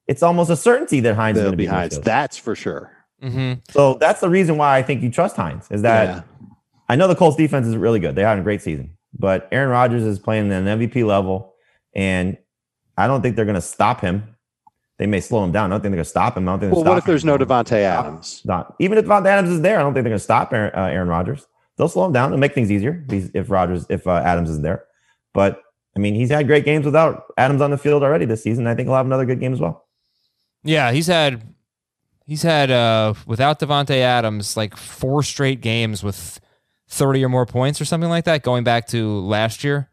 it's 0.07 0.23
almost 0.23 0.49
a 0.49 0.55
certainty 0.55 0.99
that 1.01 1.15
Hines 1.15 1.37
is 1.37 1.43
They'll 1.43 1.51
going 1.51 1.53
to 1.53 1.57
be 1.57 1.63
be 1.65 1.67
Hines. 1.71 1.99
That's 1.99 2.37
for 2.37 2.55
sure. 2.55 2.91
Mhm. 3.23 3.61
So 3.71 3.93
that's 3.95 4.21
the 4.21 4.29
reason 4.29 4.57
why 4.57 4.75
I 4.77 4.81
think 4.83 5.01
you 5.01 5.09
trust 5.09 5.35
Hines 5.35 5.67
is 5.71 5.81
that 5.83 6.07
Yeah. 6.07 6.21
I 6.89 6.95
know 6.95 7.07
the 7.07 7.15
Colts 7.15 7.37
defense 7.37 7.65
is 7.67 7.75
really 7.77 7.99
good. 7.99 8.15
They 8.15 8.21
had 8.23 8.37
a 8.37 8.43
great 8.43 8.61
season, 8.61 8.91
but 9.17 9.47
Aaron 9.51 9.69
Rodgers 9.69 10.03
is 10.03 10.19
playing 10.19 10.51
at 10.51 10.61
an 10.63 10.67
MVP 10.79 11.03
level, 11.03 11.53
and 11.95 12.37
I 12.97 13.07
don't 13.07 13.21
think 13.21 13.35
they're 13.35 13.45
going 13.45 13.55
to 13.55 13.61
stop 13.61 14.01
him. 14.01 14.35
They 14.99 15.07
may 15.07 15.19
slow 15.19 15.43
him 15.43 15.51
down. 15.51 15.71
I 15.71 15.73
don't 15.75 15.81
think 15.81 15.91
they're 15.91 15.97
going 15.97 16.03
to 16.05 16.09
stop 16.09 16.37
him. 16.37 16.47
I 16.47 16.51
don't 16.53 16.59
think. 16.59 16.71
Well, 16.73 16.81
gonna 16.83 16.91
what 16.91 16.97
if 16.97 17.03
stop 17.03 17.07
there's 17.09 17.25
no 17.25 17.37
Davante 17.37 17.79
Adams? 17.81 18.41
Not 18.45 18.75
even 18.79 18.97
if 18.97 19.05
Davante 19.05 19.25
Adams 19.27 19.49
is 19.49 19.61
there. 19.61 19.79
I 19.79 19.81
don't 19.83 19.93
think 19.93 20.03
they're 20.03 20.11
going 20.11 20.19
to 20.19 20.23
stop 20.23 20.53
Aaron, 20.53 20.71
uh, 20.75 20.83
Aaron 20.85 21.07
Rodgers. 21.07 21.47
They'll 21.77 21.89
slow 21.89 22.05
him 22.05 22.13
down. 22.13 22.31
They'll 22.31 22.39
make 22.39 22.53
things 22.53 22.71
easier 22.71 23.05
if, 23.09 23.49
Rodgers, 23.49 23.85
if 23.89 24.07
uh, 24.07 24.21
Adams 24.25 24.49
is 24.49 24.61
there. 24.61 24.85
But 25.33 25.61
I 25.95 25.99
mean, 25.99 26.15
he's 26.15 26.29
had 26.29 26.47
great 26.47 26.65
games 26.65 26.85
without 26.85 27.23
Adams 27.37 27.61
on 27.61 27.71
the 27.71 27.77
field 27.77 28.03
already 28.03 28.25
this 28.25 28.43
season. 28.43 28.67
I 28.67 28.75
think 28.75 28.87
he'll 28.87 28.95
have 28.95 29.05
another 29.05 29.25
good 29.25 29.39
game 29.39 29.53
as 29.53 29.59
well. 29.59 29.85
Yeah, 30.63 30.91
he's 30.91 31.07
had 31.07 31.53
he's 32.25 32.41
had 32.41 32.71
uh 32.71 33.13
without 33.25 33.59
Davante 33.59 33.97
Adams 33.97 34.57
like 34.57 34.75
four 34.75 35.23
straight 35.23 35.61
games 35.61 36.03
with 36.03 36.39
30 36.89 37.23
or 37.23 37.29
more 37.29 37.45
points 37.45 37.79
or 37.79 37.85
something 37.85 38.09
like 38.09 38.25
that 38.25 38.43
going 38.43 38.63
back 38.63 38.87
to 38.87 39.19
last 39.21 39.63
year. 39.63 39.89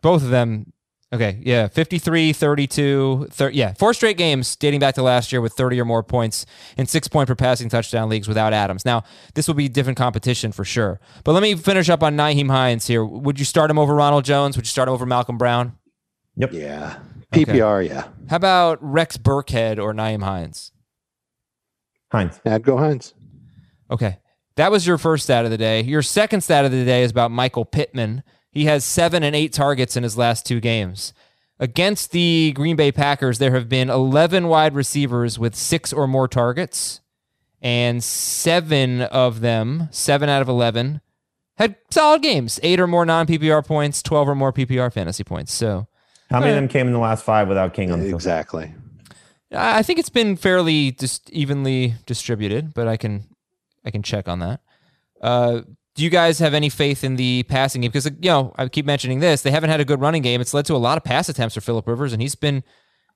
Both 0.00 0.22
of 0.22 0.30
them 0.30 0.71
Okay, 1.12 1.40
yeah, 1.42 1.68
53, 1.68 2.32
32, 2.32 3.26
30, 3.30 3.54
yeah, 3.56 3.74
four 3.74 3.92
straight 3.92 4.16
games 4.16 4.56
dating 4.56 4.80
back 4.80 4.94
to 4.94 5.02
last 5.02 5.30
year 5.30 5.42
with 5.42 5.52
30 5.52 5.78
or 5.78 5.84
more 5.84 6.02
points 6.02 6.46
in 6.78 6.86
6 6.86 7.08
point 7.08 7.28
per 7.28 7.34
passing 7.34 7.68
touchdown 7.68 8.08
leagues 8.08 8.28
without 8.28 8.54
Adams. 8.54 8.86
Now, 8.86 9.04
this 9.34 9.46
will 9.46 9.54
be 9.54 9.68
different 9.68 9.98
competition 9.98 10.52
for 10.52 10.64
sure. 10.64 11.00
But 11.22 11.32
let 11.32 11.42
me 11.42 11.54
finish 11.54 11.90
up 11.90 12.02
on 12.02 12.16
Nyheim 12.16 12.50
Hines 12.50 12.86
here. 12.86 13.04
Would 13.04 13.38
you 13.38 13.44
start 13.44 13.70
him 13.70 13.78
over 13.78 13.94
Ronald 13.94 14.24
Jones? 14.24 14.56
Would 14.56 14.64
you 14.64 14.70
start 14.70 14.88
him 14.88 14.94
over 14.94 15.04
Malcolm 15.04 15.36
Brown? 15.36 15.76
Yep. 16.36 16.52
Yeah. 16.54 16.98
PPR, 17.30 17.86
yeah. 17.86 18.08
How 18.30 18.36
about 18.36 18.78
Rex 18.80 19.18
Burkhead 19.18 19.78
or 19.78 19.92
Nyheim 19.92 20.22
Hines? 20.22 20.72
Hines. 22.10 22.40
I'd 22.46 22.62
go 22.62 22.78
Hines. 22.78 23.12
Okay. 23.90 24.18
That 24.56 24.70
was 24.70 24.86
your 24.86 24.96
first 24.96 25.24
stat 25.24 25.44
of 25.44 25.50
the 25.50 25.58
day. 25.58 25.82
Your 25.82 26.02
second 26.02 26.40
stat 26.42 26.64
of 26.64 26.72
the 26.72 26.84
day 26.84 27.02
is 27.02 27.10
about 27.10 27.30
Michael 27.30 27.64
Pittman. 27.66 28.22
He 28.52 28.66
has 28.66 28.84
seven 28.84 29.22
and 29.22 29.34
eight 29.34 29.52
targets 29.52 29.96
in 29.96 30.02
his 30.02 30.16
last 30.16 30.46
two 30.46 30.60
games. 30.60 31.12
Against 31.58 32.12
the 32.12 32.52
Green 32.54 32.76
Bay 32.76 32.92
Packers, 32.92 33.38
there 33.38 33.52
have 33.54 33.68
been 33.68 33.88
11 33.88 34.48
wide 34.48 34.74
receivers 34.74 35.38
with 35.38 35.54
six 35.54 35.92
or 35.92 36.06
more 36.06 36.28
targets, 36.28 37.00
and 37.60 38.02
seven 38.04 39.02
of 39.02 39.40
them, 39.40 39.88
seven 39.90 40.28
out 40.28 40.42
of 40.42 40.48
11, 40.48 41.00
had 41.56 41.76
solid 41.90 42.22
games, 42.22 42.58
eight 42.62 42.80
or 42.80 42.86
more 42.86 43.06
non 43.06 43.26
PPR 43.26 43.64
points, 43.64 44.02
12 44.02 44.28
or 44.30 44.34
more 44.34 44.52
PPR 44.52 44.92
fantasy 44.92 45.24
points. 45.24 45.52
So 45.52 45.86
How 46.30 46.40
many 46.40 46.50
of 46.50 46.56
them 46.56 46.68
came 46.68 46.88
in 46.88 46.92
the 46.92 46.98
last 46.98 47.24
five 47.24 47.48
without 47.48 47.72
King 47.74 47.92
on 47.92 48.00
the 48.00 48.06
field? 48.06 48.16
Exactly. 48.20 48.74
I 49.52 49.78
I 49.78 49.82
think 49.82 49.98
it's 49.98 50.10
been 50.10 50.36
fairly 50.36 50.92
just 50.92 51.30
evenly 51.30 51.94
distributed, 52.06 52.74
but 52.74 52.88
I 52.88 52.96
can 52.96 53.24
I 53.84 53.90
can 53.90 54.02
check 54.02 54.28
on 54.28 54.40
that. 54.40 54.60
Uh, 55.20 55.62
do 55.94 56.04
you 56.04 56.10
guys 56.10 56.38
have 56.38 56.54
any 56.54 56.68
faith 56.68 57.04
in 57.04 57.16
the 57.16 57.42
passing 57.44 57.82
game? 57.82 57.90
Because 57.90 58.06
you 58.06 58.30
know 58.30 58.52
I 58.56 58.68
keep 58.68 58.86
mentioning 58.86 59.20
this, 59.20 59.42
they 59.42 59.50
haven't 59.50 59.70
had 59.70 59.80
a 59.80 59.84
good 59.84 60.00
running 60.00 60.22
game. 60.22 60.40
It's 60.40 60.54
led 60.54 60.64
to 60.66 60.74
a 60.74 60.78
lot 60.78 60.96
of 60.96 61.04
pass 61.04 61.28
attempts 61.28 61.54
for 61.54 61.60
Philip 61.60 61.86
Rivers, 61.86 62.12
and 62.12 62.22
he's 62.22 62.34
been 62.34 62.64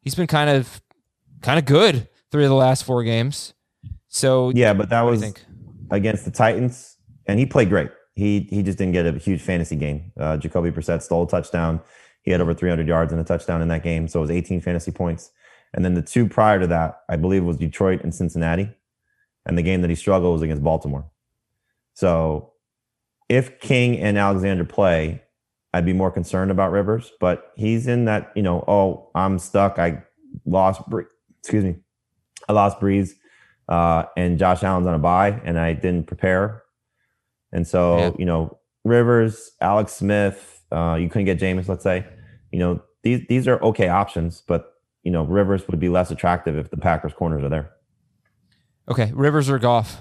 he's 0.03 0.15
been 0.15 0.27
kind 0.27 0.51
of 0.51 0.83
kind 1.43 1.59
of 1.59 1.65
good 1.65 2.09
three 2.31 2.45
of 2.45 2.51
the 2.51 2.57
last 2.57 2.85
four 2.85 3.03
games. 3.03 3.55
So 4.09 4.51
Yeah, 4.55 4.75
but 4.75 4.91
that 4.91 5.03
was 5.03 5.25
against 5.91 6.25
the 6.25 6.31
Titans, 6.31 6.97
and 7.27 7.39
he 7.39 7.47
played 7.47 7.69
great. 7.69 7.91
He 8.15 8.41
he 8.51 8.63
just 8.63 8.79
didn't 8.79 8.93
get 8.93 9.07
a 9.07 9.13
huge 9.13 9.43
fantasy 9.43 9.77
game. 9.77 10.13
Uh, 10.19 10.37
Jacoby 10.37 10.71
Brissett 10.71 11.03
stole 11.03 11.25
a 11.25 11.29
touchdown. 11.29 11.81
He 12.23 12.31
had 12.33 12.41
over 12.41 12.55
300 12.55 12.89
yards 12.89 13.13
and 13.13 13.21
a 13.21 13.25
touchdown 13.25 13.63
in 13.63 13.69
that 13.69 13.83
game, 13.85 14.09
so 14.09 14.19
it 14.19 14.23
was 14.23 14.31
18 14.31 14.61
fantasy 14.61 14.91
points. 14.91 15.31
And 15.73 15.85
then 15.85 15.95
the 15.95 16.03
two 16.03 16.27
prior 16.27 16.59
to 16.59 16.67
that, 16.67 17.03
I 17.09 17.17
believe, 17.17 17.45
was 17.45 17.57
Detroit 17.57 18.03
and 18.03 18.15
Cincinnati, 18.15 18.69
and 19.45 19.57
the 19.57 19.63
game 19.63 19.83
that 19.83 19.91
he 19.91 19.97
struggled 19.97 20.33
was 20.33 20.43
against 20.43 20.63
Baltimore. 20.63 21.09
So, 21.95 22.53
if 23.29 23.61
King 23.61 23.99
and 23.99 24.17
Alexander 24.19 24.65
play, 24.65 25.23
I'd 25.73 25.85
be 25.85 25.93
more 25.93 26.11
concerned 26.11 26.51
about 26.51 26.73
Rivers. 26.73 27.13
But 27.21 27.53
he's 27.57 27.87
in 27.87 28.05
that, 28.07 28.33
you 28.35 28.43
know, 28.43 28.65
oh, 28.67 29.11
I'm 29.15 29.39
stuck. 29.39 29.79
I 29.79 30.03
lost. 30.45 30.83
Excuse 31.41 31.65
me, 31.65 31.77
I 32.49 32.53
lost 32.53 32.81
Brees 32.81 33.11
uh, 33.69 34.05
and 34.17 34.39
Josh 34.39 34.63
Allen's 34.63 34.87
on 34.87 34.95
a 34.95 34.99
bye, 34.99 35.41
and 35.45 35.59
I 35.59 35.73
didn't 35.75 36.07
prepare. 36.07 36.63
And 37.53 37.67
so, 37.67 37.99
Yeah. 37.99 38.11
you 38.19 38.25
know, 38.25 38.59
Rivers, 38.85 39.53
Alex 39.61 39.93
Smith, 39.93 40.65
uh, 40.73 40.97
you 41.01 41.09
couldn't 41.09 41.27
get 41.27 41.39
Jameis, 41.39 41.69
let's 41.69 41.83
say. 41.85 42.05
You 42.53 42.59
know, 42.59 42.83
these 43.03 43.27
these 43.29 43.47
are 43.49 43.61
okay 43.63 43.89
options, 43.89 44.43
but 44.47 44.73
you 45.03 45.13
know, 45.13 45.25
Rivers 45.25 45.67
would 45.69 45.79
be 45.79 45.89
less 45.89 46.11
attractive 46.11 46.57
if 46.57 46.71
the 46.71 46.77
Packers 46.77 47.13
corners 47.13 47.45
are 47.45 47.49
there. 47.49 47.71
Okay, 48.89 49.13
Rivers 49.15 49.49
or 49.51 49.59
Goff? 49.59 49.97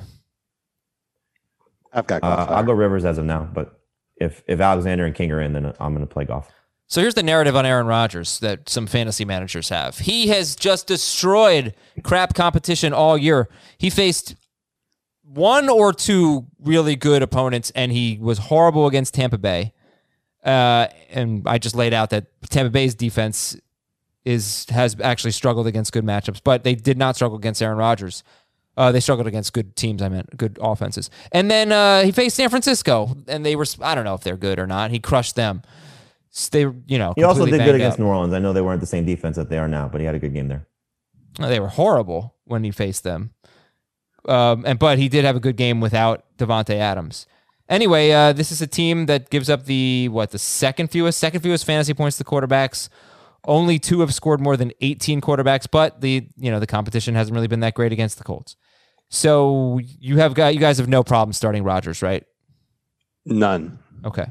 I've 1.96 2.06
got 2.08 2.24
Uh, 2.24 2.36
Goff 2.36 2.52
I'll 2.52 2.64
go 2.64 2.74
Rivers 2.74 3.06
as 3.06 3.18
of 3.18 3.26
now, 3.26 3.50
but 3.52 3.80
if 4.18 4.43
if 4.48 4.60
Alexander 4.60 5.06
and 5.06 5.16
King 5.16 5.32
are 5.32 5.41
in, 5.41 5.54
then 5.54 5.74
I'm 5.80 5.93
going 5.93 6.06
to 6.08 6.14
play 6.14 6.26
Goff. 6.26 6.52
So 6.88 7.02
here's 7.02 7.16
the 7.16 7.24
narrative 7.24 7.56
on 7.56 7.66
Aaron 7.66 7.88
Rodgers 7.88 8.39
that 8.41 8.70
some 8.70 8.86
fantasy 8.86 9.26
managers 9.26 9.70
have. 9.70 9.98
He 9.98 10.28
has 10.28 10.56
just 10.56 10.86
destroyed 10.86 11.74
crap 12.04 12.36
competition 12.36 12.93
all 12.93 13.18
year. 13.18 13.50
He 13.80 13.89
faced 13.89 14.36
one 15.24 15.68
or 15.68 15.91
two 15.93 16.46
really 16.60 16.96
good 16.96 17.24
opponents, 17.24 17.72
and 17.74 17.91
he 17.91 18.20
was 18.22 18.38
horrible 18.38 18.86
against 18.86 19.16
Tampa 19.16 19.39
Bay. 19.39 19.74
Uh, 20.43 20.88
and 21.10 21.41
I 21.48 21.58
just 21.58 21.76
laid 21.76 21.91
out 21.91 22.12
that 22.12 22.28
Tampa 22.52 22.70
Bay's 22.70 22.93
defense 22.93 23.58
is 24.24 24.68
has 24.70 24.96
actually 25.02 25.32
struggled 25.32 25.66
against 25.66 25.91
good 25.91 26.04
matchups, 26.06 26.39
but 26.43 26.64
they 26.64 26.76
did 26.76 26.98
not 27.00 27.16
struggle 27.16 27.38
against 27.38 27.62
Aaron 27.64 27.78
Rodgers. 27.80 28.24
Uh, 28.78 28.91
they 28.91 28.99
struggled 28.99 29.28
against 29.28 29.53
good 29.53 29.76
teams. 29.76 30.01
I 30.01 30.09
meant 30.09 30.36
good 30.36 30.57
offenses. 30.61 31.09
And 31.32 31.49
then 31.49 31.71
uh, 31.71 32.03
he 32.03 32.11
faced 32.11 32.36
San 32.36 32.49
Francisco, 32.49 33.15
and 33.28 33.45
they 33.45 33.55
were 33.55 33.65
I 33.82 33.95
don't 33.95 34.03
know 34.03 34.15
if 34.15 34.21
they're 34.21 34.38
good 34.38 34.59
or 34.59 34.67
not. 34.67 34.91
He 34.91 34.99
crushed 34.99 35.36
them. 35.36 35.61
S- 36.34 36.49
They 36.49 36.61
you 36.61 36.97
know 36.97 37.13
He 37.15 37.23
also 37.23 37.45
did 37.45 37.63
good 37.63 37.76
against 37.76 37.95
up. 37.95 37.99
New 37.99 38.07
Orleans. 38.07 38.34
I 38.34 38.39
know 38.39 38.51
they 38.53 38.61
weren't 38.61 38.82
the 38.82 38.88
same 38.88 39.05
defense 39.05 39.38
that 39.38 39.49
they 39.49 39.57
are 39.57 39.67
now, 39.69 39.88
but 39.88 40.01
he 40.01 40.05
had 40.05 40.15
a 40.15 40.19
good 40.19 40.34
game 40.34 40.47
there. 40.49 40.67
They 41.39 41.59
were 41.59 41.67
horrible 41.69 42.36
when 42.45 42.63
he 42.63 42.71
faced 42.71 43.03
them. 43.03 43.32
Um, 44.28 44.63
and 44.65 44.80
but 44.80 44.97
he 44.97 45.07
did 45.07 45.23
have 45.23 45.36
a 45.36 45.39
good 45.39 45.55
game 45.55 45.80
without 45.82 46.26
Davante 46.38 46.76
Adams. 46.76 47.28
Anyway, 47.69 48.11
uh, 48.11 48.34
this 48.34 48.51
is 48.51 48.61
a 48.61 48.67
team 48.67 49.05
that 49.07 49.30
gives 49.30 49.49
up 49.49 49.65
the 49.65 50.07
what 50.09 50.32
the 50.32 50.38
second 50.39 50.91
fewest 50.91 51.19
second 51.19 51.41
fewest 51.41 51.65
fantasy 51.65 51.93
points 51.93 52.17
to 52.17 52.23
quarterbacks. 52.23 52.89
Only 53.47 53.78
two 53.78 53.99
have 53.99 54.13
scored 54.13 54.41
more 54.41 54.57
than 54.57 54.71
18 54.82 55.21
quarterbacks, 55.21 55.67
but 55.71 56.01
the 56.01 56.28
you 56.38 56.51
know 56.51 56.59
the 56.59 56.67
competition 56.67 57.15
hasn't 57.15 57.36
really 57.36 57.47
been 57.47 57.59
that 57.61 57.73
great 57.76 57.91
against 57.91 58.17
the 58.17 58.23
Colts. 58.23 58.55
So 59.10 59.80
you 59.84 60.18
have 60.18 60.34
got 60.34 60.53
you 60.53 60.60
guys 60.60 60.78
have 60.78 60.88
no 60.89 61.03
problem 61.03 61.34
starting 61.34 61.64
Rodgers, 61.64 62.01
right? 62.01 62.24
None. 63.26 63.80
Okay. 64.03 64.26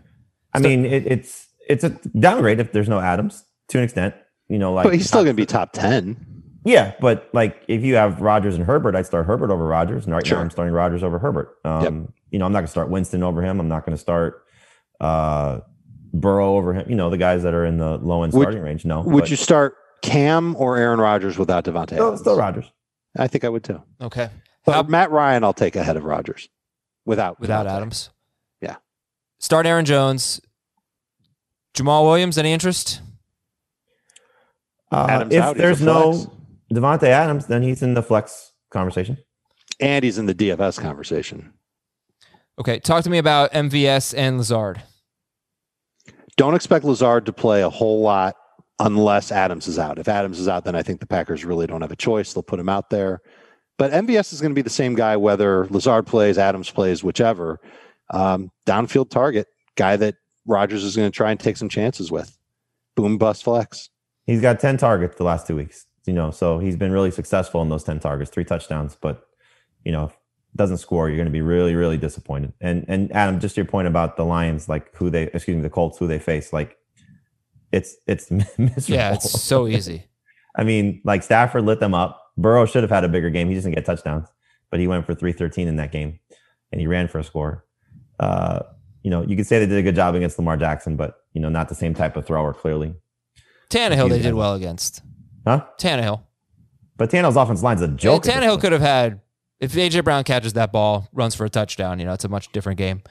I 0.53 0.59
mean, 0.61 0.85
it, 0.85 1.07
it's 1.07 1.49
it's 1.69 1.85
a 1.85 1.91
downgrade 2.19 2.61
if 2.61 2.73
there's 2.73 2.89
no 2.89 3.01
Adams 3.01 3.45
to 3.69 3.79
an 3.79 3.85
extent. 3.85 4.15
You 4.49 4.59
know, 4.59 4.73
like 4.73 4.85
But 4.85 4.95
he's 4.95 5.07
still 5.07 5.25
going 5.25 5.35
to 5.35 5.41
be 5.41 5.47
top 5.47 5.73
10. 5.73 6.17
Yeah, 6.67 6.95
but 7.01 7.29
like 7.33 7.63
if 7.69 7.83
you 7.83 7.95
have 7.97 8.21
Rodgers 8.21 8.55
and 8.57 8.65
Herbert, 8.65 8.95
I'd 8.95 9.07
start 9.07 9.27
Herbert 9.27 9.51
over 9.51 9.67
Rodgers, 9.67 10.05
And 10.05 10.15
right 10.15 10.27
Sure. 10.27 10.39
now 10.39 10.45
I'm 10.45 10.51
starting 10.51 10.73
Rodgers 10.75 11.03
over 11.03 11.19
Herbert. 11.19 11.57
Um, 11.65 11.83
Yep. 11.83 11.93
You 12.31 12.39
know, 12.41 12.47
I'm 12.47 12.53
not 12.53 12.59
going 12.59 12.67
to 12.67 12.71
start 12.71 12.91
Winston 12.91 13.23
over 13.23 13.43
him. 13.43 13.61
I'm 13.61 13.69
not 13.69 13.87
going 13.87 13.97
to 13.97 14.01
start 14.01 14.43
uh, 15.01 15.61
Burrow 16.13 16.57
over 16.57 16.75
him. 16.75 16.89
You 16.91 16.97
know, 16.97 17.11
the 17.11 17.17
guys 17.19 17.43
that 17.45 17.55
are 17.55 17.65
in 17.65 17.79
the 17.79 17.97
low 17.99 18.23
end 18.23 18.33
Would- 18.33 18.43
starting 18.43 18.63
range. 18.63 18.85
No. 18.85 19.03
Would 19.03 19.21
but 19.23 19.31
you 19.31 19.37
start 19.37 19.77
Cam 20.03 20.57
or 20.57 20.77
Aaron 20.77 21.01
Rodgers 21.01 21.39
without 21.39 21.65
Davante 21.65 21.89
Still, 21.93 22.07
Adams? 22.09 22.21
still 22.21 22.37
Rodgers. 22.37 22.71
I 23.17 23.29
think 23.29 23.45
I 23.45 23.49
would 23.49 23.63
too. 23.65 23.81
Okay. 24.01 24.29
But 24.65 24.73
How- 24.73 24.83
Matt 24.85 25.11
Ryan, 25.11 25.45
I'll 25.45 25.53
take 25.53 25.77
ahead 25.77 25.97
of 25.97 26.05
Rodgers 26.05 26.49
without 27.05 27.39
Without 27.41 27.67
Davante. 27.67 27.71
Adams. 27.77 28.11
Yeah. 28.61 28.77
Start 29.39 29.67
Aaron 29.67 29.85
Jones. 29.85 30.41
Jamaal 31.75 32.05
Williams, 32.05 32.39
any 32.39 32.53
interest? 32.53 33.01
Uh, 34.93 35.07
Adams 35.11 35.35
if 35.35 35.43
out, 35.43 35.57
he's 35.57 35.63
there's 35.63 35.81
no 35.83 36.13
flex. 36.13 36.31
Davante 36.73 37.09
Adams, 37.09 37.47
then 37.47 37.63
he's 37.63 37.83
in 37.83 37.95
the 37.95 38.03
flex 38.03 38.53
conversation. 38.71 39.19
And 39.81 40.05
he's 40.05 40.19
in 40.19 40.27
the 40.27 40.35
DFS 40.35 40.81
conversation. 40.81 41.53
Okay, 42.61 42.79
talk 42.79 43.03
to 43.05 43.11
me 43.11 43.19
about 43.19 43.51
MVS 43.53 44.15
and 44.17 44.39
Lazard. 44.39 44.81
Don't 46.37 46.55
expect 46.55 46.85
Lazard 46.85 47.27
to 47.27 47.33
play 47.33 47.63
a 47.63 47.71
whole 47.71 48.01
lot 48.03 48.37
unless 48.79 49.33
Adams 49.33 49.67
is 49.67 49.79
out. 49.79 49.99
If 49.99 50.09
Adams 50.09 50.39
is 50.39 50.47
out, 50.49 50.65
then 50.65 50.77
I 50.77 50.83
think 50.83 51.01
the 51.01 51.07
Packers 51.07 51.45
really 51.45 51.67
don't 51.67 51.81
have 51.81 51.91
a 51.93 51.97
choice. 51.97 52.33
They'll 52.33 52.43
put 52.45 52.61
him 52.61 52.69
out 52.69 52.91
there. 52.91 53.21
But 53.77 53.91
MVS 53.93 54.33
is 54.33 54.41
going 54.41 54.53
to 54.53 54.55
be 54.55 54.63
the 54.63 54.71
same 54.71 54.95
guy 54.95 55.17
whether 55.17 55.67
Lazard 55.67 56.07
plays, 56.07 56.39
Adams 56.39 56.71
plays, 56.71 57.03
whichever. 57.03 57.61
Um, 58.11 58.51
downfield 58.67 59.11
target, 59.11 59.49
guy 59.77 59.97
that 59.97 60.17
Rodgers 60.47 60.85
is 60.85 60.95
going 60.97 61.11
to 61.11 61.17
try 61.17 61.31
and 61.31 61.41
take 61.41 61.57
some 61.57 61.69
chances 61.69 62.11
with. 62.11 62.37
Boom 62.97 63.19
bust 63.19 63.45
flex. 63.45 63.91
He's 64.27 64.41
got 64.41 64.61
10 64.61 64.77
targets 64.77 65.17
the 65.17 65.25
last 65.25 65.47
two 65.47 65.57
weeks, 65.57 65.87
you 66.07 66.13
know, 66.13 66.31
so 66.31 66.59
he's 66.59 66.77
been 66.77 66.93
really 66.93 67.11
successful 67.11 67.63
in 67.63 67.69
those 67.69 67.85
10 67.85 68.01
targets, 68.01 68.31
three 68.31 68.45
touchdowns. 68.45 68.97
But, 68.99 69.27
you 69.85 69.93
know, 69.93 70.05
if 70.05 70.17
doesn't 70.57 70.79
score, 70.79 71.09
you're 71.09 71.17
going 71.17 71.27
to 71.27 71.33
be 71.33 71.43
really, 71.43 71.75
really 71.75 71.97
disappointed. 71.97 72.53
And, 72.61 72.85
and 72.89 73.13
Adam, 73.13 73.41
just 73.41 73.57
to 73.57 73.63
your 73.63 73.67
point 73.67 73.89
about 73.89 74.17
the 74.17 74.25
Lions, 74.25 74.69
like 74.69 74.95
who 74.97 75.11
they, 75.11 75.25
excuse 75.25 75.57
me, 75.57 75.63
the 75.63 75.71
Colts, 75.71 75.99
who 75.99 76.07
they 76.07 76.19
face, 76.19 76.53
like 76.53 76.77
it's, 77.73 77.97
it's 78.07 78.31
miserable. 78.59 78.83
Yeah, 78.87 79.15
it's 79.15 79.43
so 79.43 79.67
easy. 79.67 80.05
I 80.57 80.63
mean, 80.63 81.03
like 81.05 81.23
Stafford 81.23 81.65
lit 81.65 81.81
them 81.81 81.95
up. 81.95 82.24
Burrow 82.37 82.67
should 82.67 82.83
have 82.83 82.91
had 82.91 83.05
a 83.05 83.09
bigger 83.09 83.31
game. 83.31 83.49
He 83.49 83.55
just 83.55 83.65
didn't 83.65 83.77
get 83.77 83.85
touchdowns, 83.85 84.29
but 84.71 84.81
he 84.81 84.87
went 84.87 85.07
for 85.07 85.15
313 85.15 85.69
in 85.69 85.77
that 85.77 85.93
game 85.93 86.19
and 86.73 86.81
he 86.81 86.87
ran 86.87 87.09
for 87.09 87.19
a 87.19 87.25
score. 87.25 87.65
Uh, 88.19 88.61
you 89.03 89.11
know, 89.11 89.23
you 89.23 89.37
could 89.37 89.47
say 89.47 89.59
they 89.59 89.67
did 89.67 89.79
a 89.79 89.83
good 89.83 89.95
job 89.95 90.15
against 90.15 90.39
Lamar 90.39 90.57
Jackson, 90.57 90.97
but, 90.97 91.19
you 91.33 91.41
know, 91.41 91.49
not 91.49 91.69
the 91.69 91.75
same 91.75 91.95
type 91.95 92.17
of 92.17 92.27
thrower, 92.27 92.53
clearly. 92.53 92.95
Tannehill, 93.71 94.09
they 94.09 94.21
did 94.21 94.35
well 94.35 94.55
against. 94.55 95.03
Huh? 95.47 95.65
Tannehill. 95.79 96.23
But 96.97 97.11
Tannehill's 97.11 97.37
offense 97.37 97.63
line's 97.63 97.83
a 97.83 97.89
joke. 97.89 98.23
this 98.23 98.35
Tannehill 98.35 98.61
could 98.61 98.73
have 98.73 98.81
had, 98.81 99.21
if 99.61 99.73
AJ 99.73 100.05
Brown 100.05 100.25
catches 100.25 100.55
that 100.55 100.73
ball, 100.73 101.09
runs 101.13 101.35
for 101.35 101.45
a 101.45 101.51
touchdown, 101.51 101.99
you 101.99 102.07
know, 102.07 102.13
it's 102.13 102.25
a 102.25 102.29
much 102.29 102.51
different 102.53 102.79
game. 102.79 103.03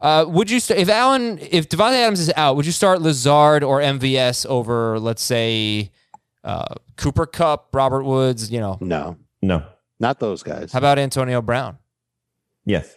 Uh, 0.00 0.24
would 0.28 0.50
you, 0.50 0.60
st- 0.60 0.80
if 0.80 0.88
Allen, 0.88 1.38
if 1.38 1.68
Davante 1.68 1.94
Adams 1.94 2.20
is 2.20 2.32
out, 2.36 2.56
would 2.56 2.66
you 2.66 2.72
start 2.72 3.00
Lazard 3.00 3.62
or 3.62 3.80
MVS 3.80 4.44
over, 4.46 4.98
let's 4.98 5.22
say, 5.22 5.90
uh, 6.46 6.74
Cooper 6.96 7.26
Kupp, 7.26 7.68
Robert 7.74 8.04
Woods, 8.04 8.50
you 8.50 8.60
know? 8.60 8.78
No, 8.80 9.16
No. 9.42 9.64
not 10.00 10.20
those 10.20 10.42
guys. 10.42 10.72
How 10.72 10.78
about 10.78 10.98
Antonio 10.98 11.42
Brown? 11.42 11.76
Yes. 12.64 12.96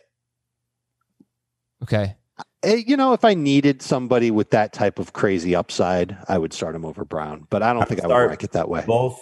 Okay. 1.83 2.15
You 2.63 2.97
know, 2.97 3.13
if 3.13 3.23
I 3.23 3.33
needed 3.33 3.81
somebody 3.81 4.31
with 4.31 4.49
that 4.51 4.73
type 4.73 4.99
of 4.99 5.13
crazy 5.13 5.55
upside, 5.55 6.17
I 6.27 6.37
would 6.37 6.53
start 6.53 6.75
him 6.75 6.85
over 6.85 7.05
Brown. 7.05 7.47
But 7.49 7.63
I 7.63 7.71
don't 7.73 7.81
I 7.81 7.85
think 7.85 8.01
I 8.01 8.07
would 8.07 8.13
would 8.13 8.15
start 8.17 8.29
rank 8.29 8.43
it 8.43 8.51
that 8.51 8.69
way. 8.69 8.83
both 8.85 9.19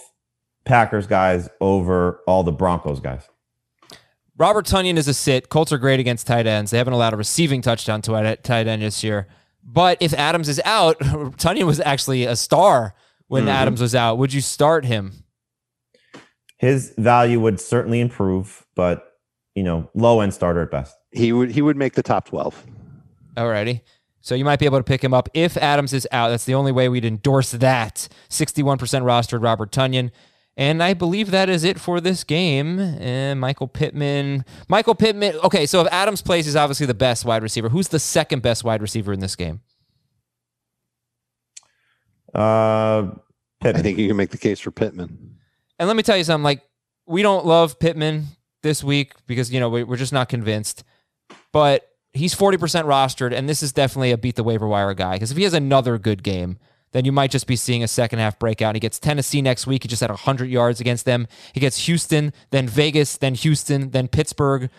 Packers 0.65 1.05
guys 1.07 1.47
over 1.61 2.21
all 2.27 2.43
the 2.43 2.51
Broncos 2.51 2.99
guys. 2.99 3.27
Robert 4.37 4.65
Tonyan 4.65 4.97
is 4.97 5.07
a 5.07 5.13
sit. 5.13 5.49
Colts 5.49 5.71
are 5.71 5.77
great 5.77 5.99
against 5.99 6.27
tight 6.27 6.45
ends. 6.47 6.71
They 6.71 6.77
haven't 6.77 6.93
allowed 6.93 7.13
a 7.13 7.17
receiving 7.17 7.61
touchdown 7.61 8.01
to 8.03 8.15
a 8.15 8.35
tight 8.37 8.67
end 8.67 8.81
this 8.81 9.03
year. 9.03 9.27
But 9.63 9.97
if 10.01 10.13
Adams 10.13 10.49
is 10.49 10.59
out, 10.65 10.99
Tonyan 10.99 11.65
was 11.65 11.79
actually 11.79 12.23
a 12.25 12.35
star 12.35 12.93
when 13.27 13.45
Mhm. 13.45 13.49
Adams 13.49 13.81
was 13.81 13.93
out. 13.95 14.17
Would 14.17 14.33
you 14.33 14.41
start 14.41 14.85
him? 14.85 15.23
His 16.57 16.93
value 16.97 17.39
would 17.39 17.59
certainly 17.59 17.99
improve, 17.99 18.65
but 18.75 19.03
you 19.55 19.63
know, 19.63 19.89
low 19.95 20.21
end 20.21 20.33
starter 20.33 20.61
at 20.61 20.71
best. 20.71 20.95
He 21.11 21.31
would 21.31 21.51
he 21.51 21.61
would 21.61 21.77
make 21.77 21.93
the 21.93 22.03
top 22.03 22.27
twelve. 22.27 22.63
Alrighty. 23.35 23.81
So 24.21 24.35
you 24.35 24.43
might 24.43 24.59
be 24.59 24.65
able 24.65 24.79
to 24.79 24.83
pick 24.83 25.03
him 25.03 25.13
up 25.13 25.29
if 25.33 25.55
Adams 25.57 25.93
is 25.93 26.07
out. 26.11 26.29
That's 26.29 26.45
the 26.45 26.55
only 26.55 26.71
way 26.71 26.89
we'd 26.89 27.05
endorse 27.05 27.51
that. 27.51 28.09
61% 28.29 29.03
rostered 29.05 29.41
Robert 29.41 29.71
Tonyan. 29.71 30.09
And 30.57 30.81
I 30.83 30.93
believe 30.95 31.31
that 31.31 31.47
is 31.49 31.63
it 31.63 31.79
for 31.79 32.01
this 32.01 32.23
game. 32.25 32.79
And 32.79 33.39
Michael 33.39 33.67
Pittman. 33.67 34.43
Michael 34.67 34.95
Pittman. 34.95 35.35
Okay, 35.45 35.65
so 35.65 35.81
if 35.81 35.87
Adams 35.93 36.21
plays, 36.21 36.45
he's 36.45 36.55
obviously 36.57 36.85
the 36.87 36.93
best 36.95 37.23
wide 37.25 37.41
receiver. 37.43 37.69
Who's 37.69 37.87
the 37.87 37.99
second 37.99 38.41
best 38.41 38.63
wide 38.65 38.81
receiver 38.81 39.13
in 39.13 39.19
this 39.21 39.35
game? 39.35 39.61
Uh, 42.37 43.11
I 43.63 43.73
think 43.73 43.97
you 43.97 44.07
can 44.07 44.15
make 44.17 44.29
the 44.29 44.37
case 44.37 44.59
for 44.59 44.71
Pittman. 44.71 45.35
And 45.79 45.87
let 45.87 45.97
me 45.97 46.03
tell 46.03 46.17
you 46.17 46.23
something. 46.23 46.43
Like 46.43 46.61
we 47.07 47.21
don't 47.23 47.45
love 47.45 47.79
Pittman 47.79 48.25
this 48.63 48.83
week 48.83 49.13
because 49.27 49.51
you 49.51 49.59
know 49.59 49.69
we- 49.69 49.83
we're 49.83 49.97
just 49.97 50.13
not 50.13 50.29
convinced. 50.29 50.83
But 51.51 51.87
he's 52.13 52.33
forty 52.33 52.57
percent 52.57 52.87
rostered, 52.87 53.33
and 53.33 53.49
this 53.49 53.63
is 53.63 53.73
definitely 53.73 54.11
a 54.11 54.17
beat 54.17 54.35
the 54.35 54.43
waiver 54.43 54.67
wire 54.67 54.93
guy. 54.93 55.13
Because 55.15 55.31
if 55.31 55.37
he 55.37 55.43
has 55.43 55.53
another 55.53 55.97
good 55.97 56.21
game, 56.23 56.57
then 56.91 57.03
you 57.05 57.11
might 57.11 57.31
just 57.31 57.47
be 57.47 57.55
seeing 57.55 57.83
a 57.83 57.87
second 57.87 58.19
half 58.19 58.37
breakout. 58.37 58.75
He 58.75 58.79
gets 58.79 58.99
Tennessee 58.99 59.41
next 59.41 59.65
week. 59.67 59.83
He 59.83 59.89
just 59.89 60.01
had 60.01 60.11
hundred 60.11 60.49
yards 60.49 60.79
against 60.79 61.05
them. 61.05 61.27
He 61.53 61.59
gets 61.59 61.85
Houston, 61.85 62.33
then 62.51 62.67
Vegas, 62.67 63.17
then 63.17 63.33
Houston, 63.35 63.89
then 63.91 64.07
Pittsburgh. 64.07 64.69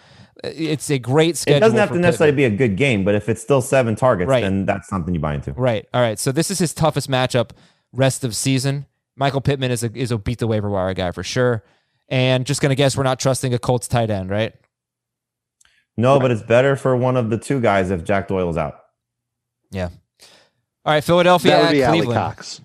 It's 0.44 0.90
a 0.90 0.98
great 0.98 1.36
schedule. 1.36 1.56
It 1.56 1.60
doesn't 1.60 1.78
have 1.78 1.88
for 1.88 1.94
to 1.94 2.00
necessarily 2.00 2.32
Pittman. 2.36 2.56
be 2.56 2.62
a 2.64 2.68
good 2.68 2.76
game, 2.76 3.04
but 3.04 3.14
if 3.14 3.28
it's 3.28 3.42
still 3.42 3.60
seven 3.60 3.96
targets, 3.96 4.28
Right. 4.28 4.42
then 4.42 4.66
that's 4.66 4.88
something 4.88 5.12
you 5.14 5.20
buy 5.20 5.34
into. 5.34 5.52
Right. 5.52 5.86
All 5.92 6.00
right. 6.00 6.18
So 6.18 6.30
this 6.32 6.50
is 6.50 6.58
his 6.60 6.72
toughest 6.72 7.10
matchup 7.10 7.50
rest 7.92 8.22
of 8.24 8.36
season. 8.36 8.86
Michael 9.16 9.40
Pittman 9.40 9.70
is 9.72 9.82
a 9.82 9.90
is 9.96 10.12
a 10.12 10.18
beat 10.18 10.38
the 10.38 10.46
waiver 10.46 10.70
wire 10.70 10.94
guy 10.94 11.10
for 11.10 11.22
sure. 11.24 11.64
And 12.08 12.46
just 12.46 12.60
gonna 12.60 12.74
guess 12.76 12.96
we're 12.96 13.02
not 13.02 13.18
trusting 13.18 13.52
a 13.52 13.58
Colts 13.58 13.88
tight 13.88 14.10
end, 14.10 14.30
right? 14.30 14.54
No, 15.96 16.20
but 16.20 16.30
it's 16.30 16.42
better 16.42 16.76
for 16.76 16.96
one 16.96 17.16
of 17.16 17.30
the 17.30 17.36
two 17.38 17.60
guys 17.60 17.90
if 17.90 18.04
Jack 18.04 18.28
Doyle 18.28 18.48
is 18.50 18.56
out. 18.56 18.78
Yeah. 19.70 19.88
All 20.84 20.92
right, 20.94 21.02
Philadelphia 21.02 21.50
That 21.50 21.58
would 21.62 21.66
at 21.68 21.72
be 21.72 21.84
Ali 21.84 21.98
Cleveland. 21.98 22.18
Cox. 22.18 22.60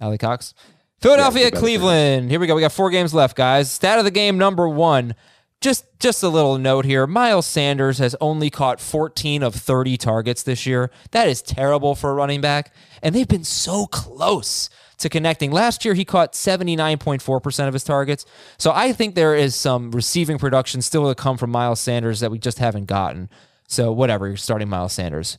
Alie-Cox. 0.00 0.54
Philadelphia 1.00 1.40
Yeah, 1.42 1.46
at 1.48 1.52
it'd 1.54 1.64
be 1.64 1.76
better 1.76 1.80
for 1.80 1.88
Cleveland. 1.88 2.30
Here 2.30 2.40
we 2.40 2.46
go. 2.46 2.54
We 2.54 2.60
got 2.60 2.72
four 2.72 2.90
games 2.90 3.12
left, 3.12 3.36
guys. 3.36 3.70
Stat 3.70 3.98
of 3.98 4.04
the 4.04 4.10
game 4.12 4.38
number 4.38 4.68
one. 4.68 5.14
Just 5.60 5.86
just 5.98 6.22
a 6.22 6.28
little 6.28 6.56
note 6.56 6.84
here. 6.84 7.06
Miles 7.06 7.46
Sanders 7.46 7.98
has 7.98 8.14
only 8.20 8.48
caught 8.48 8.80
14 8.80 9.42
of 9.42 9.54
30 9.56 9.96
targets 9.96 10.44
this 10.44 10.66
year. 10.66 10.90
That 11.10 11.28
is 11.28 11.42
terrible 11.42 11.96
for 11.96 12.10
a 12.10 12.14
running 12.14 12.40
back. 12.40 12.72
And 13.02 13.12
they've 13.14 13.26
been 13.26 13.44
so 13.44 13.86
close 13.86 14.70
to 14.98 15.08
connecting. 15.08 15.50
Last 15.50 15.84
year 15.84 15.94
he 15.94 16.04
caught 16.04 16.34
79.4% 16.34 17.66
of 17.66 17.72
his 17.72 17.84
targets. 17.84 18.24
So 18.56 18.72
I 18.72 18.92
think 18.92 19.14
there 19.14 19.34
is 19.34 19.56
some 19.56 19.90
receiving 19.90 20.38
production 20.38 20.80
still 20.80 21.08
to 21.08 21.14
come 21.14 21.36
from 21.36 21.50
Miles 21.50 21.80
Sanders 21.80 22.20
that 22.20 22.30
we 22.30 22.38
just 22.38 22.58
haven't 22.58 22.86
gotten. 22.86 23.28
So 23.66 23.90
whatever, 23.92 24.28
you're 24.28 24.36
starting 24.36 24.68
Miles 24.68 24.92
Sanders. 24.92 25.38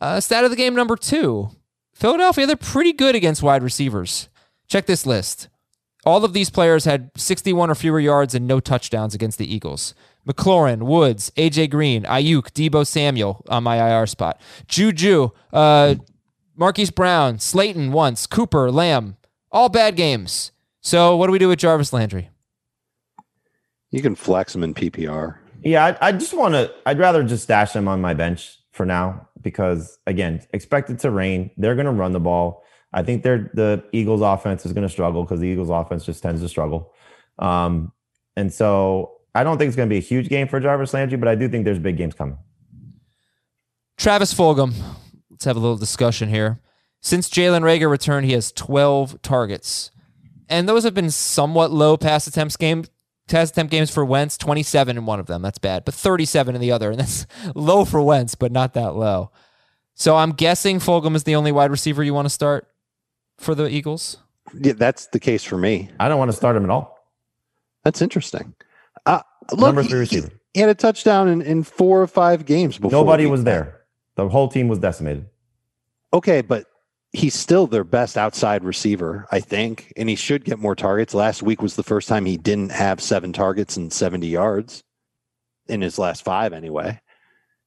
Uh, 0.00 0.20
stat 0.20 0.44
of 0.44 0.50
the 0.50 0.56
game 0.56 0.74
number 0.74 0.96
two. 0.96 1.50
Philadelphia, 1.92 2.46
they're 2.46 2.56
pretty 2.56 2.92
good 2.92 3.14
against 3.14 3.42
wide 3.42 3.62
receivers. 3.62 4.28
Check 4.68 4.86
this 4.86 5.06
list. 5.06 5.48
All 6.06 6.24
of 6.24 6.32
these 6.32 6.50
players 6.50 6.84
had 6.84 7.10
61 7.16 7.68
or 7.68 7.74
fewer 7.74 7.98
yards 7.98 8.32
and 8.32 8.46
no 8.46 8.60
touchdowns 8.60 9.12
against 9.12 9.38
the 9.38 9.54
Eagles. 9.54 9.92
McLaurin, 10.26 10.84
Woods, 10.84 11.32
AJ 11.36 11.70
Green, 11.70 12.04
Aiyuk, 12.04 12.52
Deebo 12.52 12.86
Samuel 12.86 13.44
on 13.48 13.64
my 13.64 13.76
IR 13.90 14.06
spot. 14.06 14.40
Juju, 14.68 15.30
uh, 15.52 15.96
Marquise 16.54 16.92
Brown, 16.92 17.40
Slayton 17.40 17.90
once, 17.90 18.26
Cooper, 18.28 18.70
Lamb, 18.70 19.16
all 19.50 19.68
bad 19.68 19.96
games. 19.96 20.52
So 20.80 21.16
what 21.16 21.26
do 21.26 21.32
we 21.32 21.40
do 21.40 21.48
with 21.48 21.58
Jarvis 21.58 21.92
Landry? 21.92 22.30
You 23.90 24.00
can 24.00 24.14
flex 24.14 24.54
him 24.54 24.62
in 24.62 24.74
PPR. 24.74 25.38
Yeah, 25.64 25.84
I, 25.86 26.08
I 26.08 26.12
just 26.12 26.34
want 26.34 26.54
to. 26.54 26.72
I'd 26.86 26.98
rather 26.98 27.24
just 27.24 27.42
stash 27.42 27.74
him 27.74 27.88
on 27.88 28.00
my 28.00 28.14
bench 28.14 28.58
for 28.70 28.86
now 28.86 29.28
because 29.40 29.98
again, 30.06 30.42
expect 30.52 30.90
it 30.90 31.00
to 31.00 31.10
rain. 31.10 31.50
They're 31.56 31.74
going 31.74 31.86
to 31.86 31.92
run 31.92 32.12
the 32.12 32.20
ball. 32.20 32.62
I 32.96 33.02
think 33.02 33.22
they're 33.22 33.50
the 33.52 33.84
Eagles' 33.92 34.22
offense 34.22 34.64
is 34.64 34.72
going 34.72 34.86
to 34.86 34.88
struggle 34.88 35.22
because 35.22 35.38
the 35.38 35.46
Eagles' 35.46 35.68
offense 35.68 36.06
just 36.06 36.22
tends 36.22 36.40
to 36.40 36.48
struggle. 36.48 36.94
Um, 37.38 37.92
and 38.36 38.52
so 38.52 39.18
I 39.34 39.44
don't 39.44 39.58
think 39.58 39.68
it's 39.68 39.76
going 39.76 39.88
to 39.88 39.92
be 39.92 39.98
a 39.98 40.00
huge 40.00 40.30
game 40.30 40.48
for 40.48 40.58
Jarvis 40.58 40.94
Landry, 40.94 41.18
but 41.18 41.28
I 41.28 41.34
do 41.34 41.46
think 41.46 41.66
there's 41.66 41.78
big 41.78 41.98
games 41.98 42.14
coming. 42.14 42.38
Travis 43.98 44.32
Fulgham. 44.32 44.72
Let's 45.30 45.44
have 45.44 45.56
a 45.56 45.60
little 45.60 45.76
discussion 45.76 46.30
here. 46.30 46.62
Since 47.02 47.28
Jalen 47.28 47.60
Reagor 47.60 47.90
returned, 47.90 48.24
he 48.24 48.32
has 48.32 48.50
12 48.52 49.20
targets. 49.20 49.90
And 50.48 50.66
those 50.66 50.84
have 50.84 50.94
been 50.94 51.10
somewhat 51.10 51.70
low 51.70 51.98
pass 51.98 52.26
attempts 52.26 52.56
game 52.56 52.84
pass 53.28 53.50
attempt 53.50 53.72
games 53.72 53.90
for 53.90 54.06
Wentz, 54.06 54.38
27 54.38 54.96
in 54.96 55.04
one 55.04 55.20
of 55.20 55.26
them. 55.26 55.42
That's 55.42 55.58
bad. 55.58 55.84
But 55.84 55.92
37 55.92 56.54
in 56.54 56.60
the 56.62 56.72
other. 56.72 56.92
And 56.92 57.00
that's 57.00 57.26
low 57.54 57.84
for 57.84 58.00
Wentz, 58.00 58.34
but 58.34 58.52
not 58.52 58.72
that 58.72 58.96
low. 58.96 59.32
So 59.94 60.16
I'm 60.16 60.32
guessing 60.32 60.78
Fulgham 60.78 61.14
is 61.14 61.24
the 61.24 61.34
only 61.34 61.52
wide 61.52 61.70
receiver 61.70 62.02
you 62.02 62.14
want 62.14 62.24
to 62.24 62.30
start 62.30 62.66
for 63.38 63.54
the 63.54 63.68
Eagles. 63.68 64.18
Yeah, 64.54 64.74
that's 64.74 65.06
the 65.08 65.20
case 65.20 65.42
for 65.44 65.58
me. 65.58 65.90
I 65.98 66.08
don't 66.08 66.18
want 66.18 66.30
to 66.30 66.36
start 66.36 66.56
him 66.56 66.64
at 66.64 66.70
all. 66.70 66.98
That's 67.84 68.02
interesting. 68.02 68.54
Uh, 69.04 69.22
look, 69.52 69.60
Number 69.60 69.82
he- 69.82 69.88
three 69.88 69.98
receiver. 70.00 70.30
He 70.54 70.60
had 70.60 70.70
a 70.70 70.74
touchdown 70.74 71.28
in, 71.28 71.42
in 71.42 71.62
four 71.64 72.00
or 72.00 72.06
five 72.06 72.46
games 72.46 72.76
before. 72.78 72.90
Nobody 72.90 73.26
was 73.26 73.44
there. 73.44 73.82
The 74.14 74.26
whole 74.28 74.48
team 74.48 74.68
was 74.68 74.78
decimated. 74.78 75.26
Okay, 76.14 76.40
but 76.40 76.64
he's 77.12 77.34
still 77.34 77.66
their 77.66 77.84
best 77.84 78.16
outside 78.16 78.64
receiver, 78.64 79.26
I 79.30 79.40
think, 79.40 79.92
and 79.98 80.08
he 80.08 80.14
should 80.16 80.44
get 80.44 80.58
more 80.58 80.74
targets. 80.74 81.12
Last 81.12 81.42
week 81.42 81.60
was 81.60 81.76
the 81.76 81.82
first 81.82 82.08
time 82.08 82.24
he 82.24 82.38
didn't 82.38 82.72
have 82.72 83.02
seven 83.02 83.34
targets 83.34 83.76
and 83.76 83.92
70 83.92 84.26
yards 84.26 84.82
in 85.66 85.82
his 85.82 85.98
last 85.98 86.24
five, 86.24 86.54
anyway. 86.54 87.00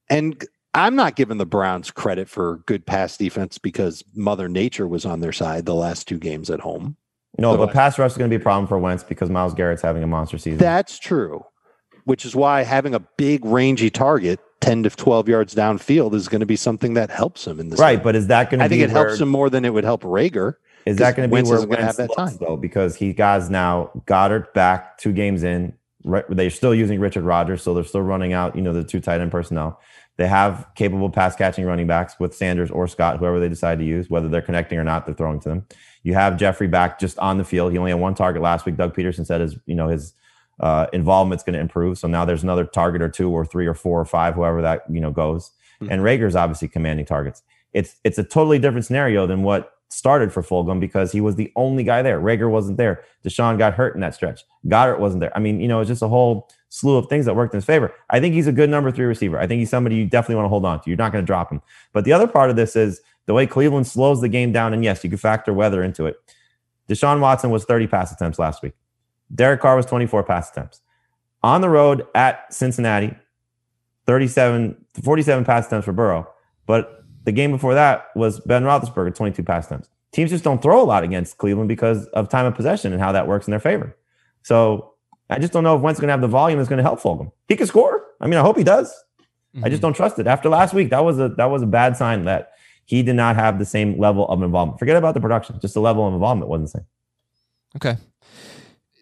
And 0.08 0.44
I'm 0.74 0.94
not 0.94 1.16
giving 1.16 1.38
the 1.38 1.46
Browns 1.46 1.90
credit 1.90 2.28
for 2.28 2.58
good 2.66 2.86
pass 2.86 3.16
defense 3.16 3.58
because 3.58 4.04
Mother 4.14 4.48
Nature 4.48 4.86
was 4.86 5.04
on 5.04 5.20
their 5.20 5.32
side 5.32 5.66
the 5.66 5.74
last 5.74 6.06
two 6.06 6.18
games 6.18 6.48
at 6.50 6.60
home. 6.60 6.96
No, 7.38 7.52
So 7.54 7.58
but 7.58 7.70
I- 7.70 7.72
pass 7.72 7.98
rush 7.98 8.12
is 8.12 8.16
going 8.18 8.30
to 8.30 8.36
be 8.36 8.40
a 8.40 8.44
problem 8.44 8.66
for 8.66 8.78
Wentz 8.78 9.02
because 9.02 9.30
Myles 9.30 9.54
Garrett's 9.54 9.82
having 9.82 10.02
a 10.02 10.06
monster 10.06 10.38
season. 10.38 10.58
That's 10.58 10.98
true, 10.98 11.44
which 12.04 12.24
is 12.24 12.36
why 12.36 12.62
having 12.62 12.94
a 12.94 13.00
big, 13.00 13.44
rangy 13.44 13.90
target, 13.90 14.38
10 14.60 14.82
to 14.84 14.90
12 14.90 15.28
yards 15.28 15.54
downfield, 15.54 16.14
is 16.14 16.28
going 16.28 16.40
to 16.40 16.46
be 16.46 16.56
something 16.56 16.94
that 16.94 17.10
helps 17.10 17.46
him 17.46 17.58
in 17.60 17.70
this. 17.70 17.80
right, 17.80 17.96
game. 17.96 18.04
but 18.04 18.14
is 18.16 18.26
that 18.28 18.50
going 18.50 18.58
to 18.58 18.64
I 18.64 18.68
think 18.68 18.82
it 18.82 18.92
where, 18.92 19.06
helps 19.06 19.20
him 19.20 19.28
more 19.28 19.48
than 19.50 19.64
it 19.64 19.72
would 19.72 19.84
help 19.84 20.02
Reagor. 20.02 20.54
Is 20.86 20.96
that 20.98 21.16
going 21.16 21.28
to 21.28 21.32
be 21.32 21.34
Wentz 21.34 21.50
where 21.50 21.66
Wentz 21.66 21.82
have 21.84 21.96
that 21.96 22.10
time. 22.16 22.36
though? 22.40 22.56
Because 22.56 22.96
he 22.96 23.12
guys 23.12 23.50
now 23.50 23.90
Goedert 24.06 24.54
back 24.54 24.98
two 24.98 25.12
games 25.12 25.42
in. 25.42 25.74
Right, 26.02 26.24
they're 26.30 26.48
still 26.48 26.74
using 26.74 26.98
Richard 26.98 27.24
Rodgers, 27.24 27.62
so 27.62 27.74
they're 27.74 27.84
still 27.84 28.00
running 28.00 28.32
out. 28.32 28.56
You 28.56 28.62
know 28.62 28.72
the 28.72 28.82
two 28.82 29.00
tight 29.00 29.20
end 29.20 29.30
personnel. 29.30 29.78
They 30.20 30.26
have 30.26 30.66
capable 30.74 31.08
pass 31.08 31.34
catching 31.34 31.64
running 31.64 31.86
backs 31.86 32.20
with 32.20 32.34
Sanders 32.34 32.70
or 32.70 32.86
Scott, 32.86 33.16
whoever 33.16 33.40
they 33.40 33.48
decide 33.48 33.78
to 33.78 33.86
use, 33.86 34.10
whether 34.10 34.28
they're 34.28 34.42
connecting 34.42 34.78
or 34.78 34.84
not. 34.84 35.06
They're 35.06 35.14
throwing 35.14 35.40
to 35.40 35.48
them. 35.48 35.66
You 36.02 36.12
have 36.12 36.36
Jeffery 36.36 36.66
back 36.66 36.98
just 36.98 37.18
on 37.20 37.38
the 37.38 37.44
field. 37.44 37.72
He 37.72 37.78
only 37.78 37.90
had 37.90 38.00
one 38.00 38.14
target 38.14 38.42
last 38.42 38.66
week. 38.66 38.76
Doug 38.76 38.94
Pederson 38.94 39.24
said 39.24 39.40
his 39.40 39.56
you 39.64 39.74
know 39.74 39.88
his 39.88 40.12
uh, 40.60 40.88
involvement's 40.92 41.42
going 41.42 41.54
to 41.54 41.60
improve. 41.60 41.96
So 41.96 42.06
now 42.06 42.26
there's 42.26 42.42
another 42.42 42.66
target 42.66 43.00
or 43.00 43.08
two 43.08 43.30
or 43.30 43.46
three 43.46 43.66
or 43.66 43.72
four 43.72 43.98
or 43.98 44.04
five, 44.04 44.34
whoever 44.34 44.60
that 44.60 44.82
you 44.90 45.00
know 45.00 45.10
goes. 45.10 45.52
And 45.88 46.02
Reagor's 46.02 46.36
obviously 46.36 46.68
commanding 46.68 47.06
targets. 47.06 47.40
It's 47.72 47.96
it's 48.04 48.18
a 48.18 48.22
totally 48.22 48.58
different 48.58 48.84
scenario 48.84 49.26
than 49.26 49.42
what 49.42 49.72
started 49.90 50.32
for 50.32 50.42
Fulgham 50.42 50.80
because 50.80 51.12
he 51.12 51.20
was 51.20 51.36
the 51.36 51.52
only 51.56 51.82
guy 51.82 52.00
there. 52.02 52.20
Reagor 52.20 52.50
wasn't 52.50 52.78
there. 52.78 53.02
DeSean 53.24 53.58
got 53.58 53.74
hurt 53.74 53.94
in 53.94 54.00
that 54.00 54.14
stretch. 54.14 54.44
Goedert 54.66 55.00
wasn't 55.00 55.20
there. 55.20 55.36
I 55.36 55.40
mean, 55.40 55.60
you 55.60 55.68
know, 55.68 55.80
it's 55.80 55.88
just 55.88 56.02
a 56.02 56.08
whole 56.08 56.48
slew 56.68 56.96
of 56.96 57.08
things 57.08 57.26
that 57.26 57.34
worked 57.34 57.52
in 57.52 57.58
his 57.58 57.64
favor. 57.64 57.92
I 58.08 58.20
think 58.20 58.34
he's 58.34 58.46
a 58.46 58.52
good 58.52 58.70
number 58.70 58.90
three 58.92 59.04
receiver. 59.04 59.38
I 59.38 59.46
think 59.46 59.58
he's 59.58 59.70
somebody 59.70 59.96
you 59.96 60.06
definitely 60.06 60.36
want 60.36 60.46
to 60.46 60.50
hold 60.50 60.64
on 60.64 60.80
to. 60.80 60.90
You're 60.90 60.96
not 60.96 61.12
going 61.12 61.22
to 61.22 61.26
drop 61.26 61.50
him. 61.50 61.60
But 61.92 62.04
the 62.04 62.12
other 62.12 62.28
part 62.28 62.50
of 62.50 62.56
this 62.56 62.76
is 62.76 63.00
the 63.26 63.34
way 63.34 63.46
Cleveland 63.46 63.86
slows 63.86 64.20
the 64.20 64.28
game 64.28 64.52
down. 64.52 64.72
And 64.72 64.84
yes, 64.84 65.02
you 65.02 65.10
can 65.10 65.18
factor 65.18 65.52
weather 65.52 65.82
into 65.82 66.06
it. 66.06 66.16
Deshaun 66.88 67.20
Watson 67.20 67.50
was 67.50 67.64
30 67.64 67.88
pass 67.88 68.12
attempts 68.12 68.38
last 68.38 68.62
week. 68.62 68.72
Derek 69.34 69.60
Carr 69.60 69.76
was 69.76 69.86
24 69.86 70.22
pass 70.24 70.50
attempts. 70.50 70.80
On 71.42 71.60
the 71.60 71.68
road 71.68 72.06
at 72.14 72.52
Cincinnati, 72.52 73.14
37, 74.06 74.84
47 75.02 75.44
pass 75.44 75.66
attempts 75.66 75.84
for 75.84 75.92
Burrow. 75.92 76.28
But 76.66 76.99
the 77.24 77.32
game 77.32 77.50
before 77.50 77.74
that 77.74 78.06
was 78.14 78.40
Ben 78.40 78.64
Roethlisberger, 78.64 79.14
22 79.14 79.42
pass 79.42 79.66
attempts. 79.66 79.88
Teams 80.12 80.30
just 80.30 80.42
don't 80.42 80.60
throw 80.60 80.82
a 80.82 80.84
lot 80.84 81.04
against 81.04 81.38
Cleveland 81.38 81.68
because 81.68 82.06
of 82.08 82.28
time 82.28 82.46
of 82.46 82.54
possession 82.54 82.92
and 82.92 83.00
how 83.00 83.12
that 83.12 83.28
works 83.28 83.46
in 83.46 83.52
their 83.52 83.60
favor. 83.60 83.96
So 84.42 84.94
I 85.28 85.38
just 85.38 85.52
don't 85.52 85.62
know 85.62 85.76
if 85.76 85.82
Wentz 85.82 85.98
is 85.98 86.00
going 86.00 86.08
to 86.08 86.12
have 86.12 86.20
the 86.20 86.28
volume 86.28 86.58
that's 86.58 86.68
going 86.68 86.78
to 86.78 86.82
help 86.82 87.00
Fulgham. 87.00 87.30
He 87.46 87.56
can 87.56 87.66
score. 87.66 88.04
I 88.20 88.26
mean, 88.26 88.38
I 88.38 88.42
hope 88.42 88.56
he 88.56 88.64
does. 88.64 88.92
I 89.56 89.68
just 89.68 89.76
mm-hmm. 89.76 89.80
don't 89.80 89.92
trust 89.94 90.18
it. 90.18 90.26
After 90.26 90.48
last 90.48 90.74
week, 90.74 90.90
that 90.90 91.04
was 91.04 91.18
a 91.18 91.28
that 91.30 91.46
was 91.46 91.62
a 91.62 91.66
bad 91.66 91.96
sign 91.96 92.24
that 92.24 92.52
he 92.84 93.02
did 93.02 93.16
not 93.16 93.34
have 93.34 93.58
the 93.58 93.64
same 93.64 93.98
level 93.98 94.28
of 94.28 94.42
involvement. 94.42 94.78
Forget 94.78 94.96
about 94.96 95.14
the 95.14 95.20
production; 95.20 95.58
just 95.60 95.74
the 95.74 95.80
level 95.80 96.06
of 96.06 96.14
involvement 96.14 96.48
wasn't 96.48 96.66
the 96.66 96.78
same. 96.78 96.86
Okay. 97.76 97.96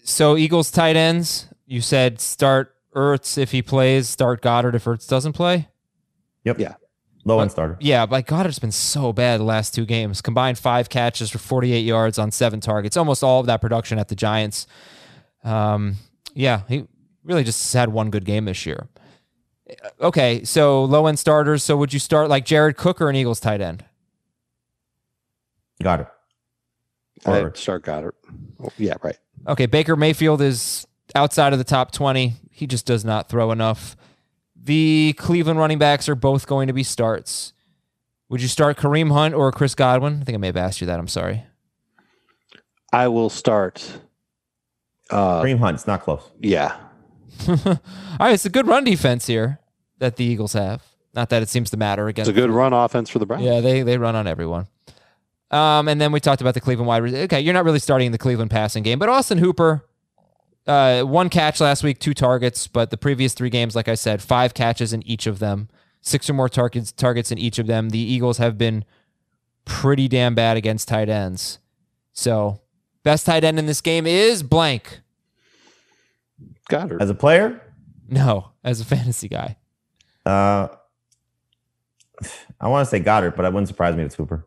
So 0.05 0.39
Eagles 0.39 0.71
tight 0.71 0.97
ends, 0.97 1.49
you 1.67 1.83
said 1.83 2.19
start 2.19 2.75
Ertz 2.95 3.37
if 3.37 3.51
he 3.51 3.61
plays, 3.61 4.09
start 4.09 4.41
Goedert 4.41 4.75
if 4.75 4.85
Ertz 4.85 5.07
doesn't 5.07 5.35
play. 5.35 5.69
Yep. 6.45 6.59
Yeah. 6.59 6.75
Low 7.29 7.41
end 7.41 7.51
starter. 7.51 7.77
Yeah, 7.79 8.07
but 8.07 8.27
Goedert's 8.27 8.59
been 8.59 8.73
so 8.73 9.13
bad 9.13 9.39
the 9.39 9.45
last 9.45 9.75
two 9.75 9.85
games. 9.85 10.23
Combined 10.23 10.57
five 10.57 10.89
catches 10.89 11.31
for 11.31 11.37
48 11.37 11.81
yards 11.81 12.19
on 12.19 12.31
seven 12.31 12.59
targets. 12.59 12.97
Almost 12.97 13.23
all 13.23 13.41
of 13.41 13.47
that 13.47 13.61
production 13.61 13.99
at 13.99 14.09
the 14.09 14.15
Giants. 14.15 14.67
Um, 15.45 15.97
yeah, 16.33 16.63
he 16.69 16.87
really 17.25 17.45
just 17.45 17.75
had 17.75 17.91
one 17.91 18.09
good 18.09 18.25
game 18.25 18.47
this 18.47 18.65
year. 18.65 18.89
Okay, 20.01 20.43
so 20.45 20.85
low 20.85 21.07
end 21.07 21.19
starters. 21.19 21.63
So 21.63 21.77
would 21.77 21.93
you 21.93 21.99
start 21.99 22.31
like 22.31 22.47
Jared 22.47 22.79
Cook 22.79 23.01
or 23.03 23.11
an 23.11 23.17
Eagles 23.17 23.41
tight 23.41 23.61
end? 23.61 23.85
Got 25.83 26.01
it. 26.01 26.07
I'd 27.27 27.57
start 27.59 27.85
Goedert. 27.85 28.13
Oh, 28.65 28.71
yeah, 28.79 28.95
right. 29.03 29.19
Okay, 29.47 29.67
Baker 29.67 29.97
Mayfield 29.97 30.41
is 30.41 30.87
outside 31.15 31.53
of 31.53 31.59
the 31.59 31.65
top 31.65 31.93
20. 31.93 32.37
He 32.51 32.67
just 32.67 32.87
does 32.87 33.05
not 33.05 33.29
throw 33.29 33.51
enough. 33.53 33.97
The 34.69 35.15
Cleveland 35.17 35.59
running 35.59 35.79
backs 35.79 36.11
are 36.11 36.15
both 36.15 36.47
going 36.47 36.67
to 36.67 36.75
be 36.75 36.83
starts. 36.83 37.55
Would 38.29 38.43
you 38.43 38.49
start 38.49 38.77
Kareem 38.77 39.11
Hunt 39.11 39.35
or 39.35 39.51
Chris 39.51 39.75
Godwin? 39.75 40.21
I 40.21 40.25
think 40.25 40.35
I 40.35 40.39
may 40.39 40.49
have 40.49 40.59
asked 40.59 40.83
you 40.83 40.87
that. 40.89 40.99
I'm 41.01 41.09
sorry. 41.09 41.45
I 42.93 43.09
will 43.09 43.31
start. 43.31 44.01
Uh, 45.09 45.41
Kareem 45.41 45.59
Hunt, 45.59 45.77
it's 45.77 45.87
not 45.87 46.03
close. 46.03 46.23
yeah, 46.39 46.77
All 47.49 47.57
right, 48.21 48.35
it's 48.35 48.45
a 48.45 48.51
good 48.51 48.67
run 48.67 48.85
defense 48.85 49.27
here 49.27 49.59
that 50.01 50.17
the 50.17 50.25
Eagles 50.25 50.53
have. 50.53 50.83
Not 51.15 51.31
that 51.31 51.43
it 51.43 51.49
seems 51.49 51.71
to 51.71 51.79
matter 51.79 52.07
it's 52.07 52.17
against 52.17 52.31
a 52.31 52.35
good 52.35 52.51
run 52.51 52.75
offense 52.75 53.09
for 53.09 53.19
the 53.19 53.25
Browns. 53.25 53.45
Yeah, 53.45 53.61
they 53.61 53.83
they 53.83 53.97
run 53.97 54.15
on 54.17 54.27
everyone. 54.27 54.67
Um, 55.51 55.89
and 55.89 55.99
then 55.99 56.13
we 56.13 56.21
talked 56.21 56.43
about 56.43 56.53
the 56.53 56.61
Cleveland 56.61 56.89
wide. 56.89 57.03
re- 57.03 57.23
Okay, 57.23 57.41
you're 57.41 57.55
not 57.55 57.65
really 57.65 57.79
starting 57.79 58.13
the 58.13 58.19
Cleveland 58.19 58.51
passing 58.51 58.83
game, 58.83 58.99
but 58.99 59.09
Austin 59.09 59.39
Hooper, 59.39 59.83
uh, 60.69 61.03
one 61.03 61.29
catch 61.31 61.61
last 61.61 61.83
week, 61.83 61.99
two 61.99 62.15
targets, 62.15 62.67
but 62.69 62.91
the 62.91 62.97
previous 62.97 63.35
three 63.35 63.51
games, 63.51 63.75
like 63.75 63.89
I 63.89 63.95
said, 63.95 64.23
five 64.23 64.55
catches 64.55 64.93
in 64.93 65.03
each 65.07 65.27
of 65.27 65.39
them, 65.41 65.69
six 66.01 66.29
or 66.31 66.35
more 66.35 66.49
targets 66.49 66.93
targets 66.93 67.33
in 67.33 67.39
each 67.39 67.59
of 67.59 67.67
them. 67.67 67.91
The 67.91 67.99
Eagles 67.99 68.39
have 68.39 68.57
been 68.59 68.85
pretty 69.65 70.07
damn 70.09 70.35
bad 70.35 70.57
against 70.57 70.89
tight 70.89 71.09
ends. 71.09 71.59
So, 72.13 72.61
best 73.03 73.27
tight 73.27 73.45
end 73.45 73.59
in 73.59 73.67
this 73.67 73.81
game 73.81 74.07
is 74.07 74.43
blank. 74.43 75.01
Goedert. 76.71 77.01
As 77.01 77.11
a 77.11 77.15
player, 77.15 77.61
No, 78.09 78.51
as 78.63 78.81
a 78.81 78.85
fantasy 78.95 79.29
guy. 79.29 79.57
uh, 80.27 80.69
I 82.61 82.67
want 82.69 82.85
to 82.87 82.91
say 82.91 83.01
Goedert, 83.01 83.37
but 83.37 83.45
it 83.45 83.53
wouldn't 83.53 83.69
surprise 83.69 83.95
me 83.95 84.03
if 84.03 84.07
it's 84.07 84.15
Hooper. 84.17 84.47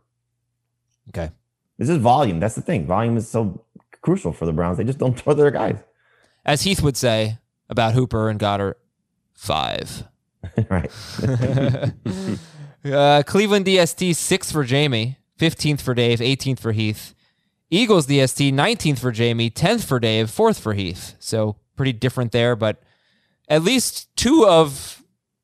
Okay. 1.09 1.32
This 1.78 1.89
is 1.89 1.97
volume. 1.97 2.39
That's 2.39 2.55
the 2.55 2.61
thing. 2.61 2.86
Volume 2.86 3.17
is 3.17 3.28
so 3.28 3.65
crucial 4.01 4.34
for 4.34 4.45
the 4.45 4.53
Browns. 4.53 4.78
They 4.78 4.84
just 4.84 4.99
don't 4.99 5.17
throw 5.19 5.34
their 5.34 5.49
guys. 5.51 5.78
As 6.46 6.64
Heath 6.64 6.82
would 6.82 6.98
say 6.98 7.39
about 7.70 7.94
Hooper 7.94 8.30
and 8.30 8.39
Goedert, 8.39 8.76
five. 9.34 10.04
right. 10.70 10.92
Uh, 12.84 13.22
Cleveland 13.28 13.66
DST, 13.66 14.16
six 14.16 14.52
for 14.52 14.64
Jamie, 14.64 15.20
15th 15.39 15.82
for 15.82 15.94
Dave, 15.94 16.20
18th 16.20 16.60
for 16.60 16.72
Heath. 16.72 17.14
Eagles 17.70 18.08
DST, 18.08 18.52
19th 18.52 19.00
for 19.00 19.12
Jamie, 19.12 19.50
10th 19.52 19.86
for 19.86 20.00
Dave, 20.00 20.30
fourth 20.30 20.60
for 20.60 20.74
Heath. 20.74 21.16
So 21.20 21.58
pretty 21.76 21.94
different 21.94 22.32
there, 22.32 22.56
but 22.56 22.82
at 23.48 23.62
least 23.64 24.14
two 24.16 24.48
of, 24.48 25.04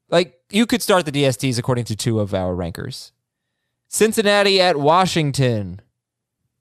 like, 0.09 0.39
you 0.49 0.65
could 0.65 0.81
start 0.81 1.05
the 1.05 1.11
DSTs 1.11 1.59
according 1.59 1.85
to 1.85 1.95
two 1.95 2.19
of 2.19 2.33
our 2.33 2.55
rankers. 2.55 3.11
Cincinnati 3.87 4.59
at 4.59 4.77
Washington. 4.77 5.81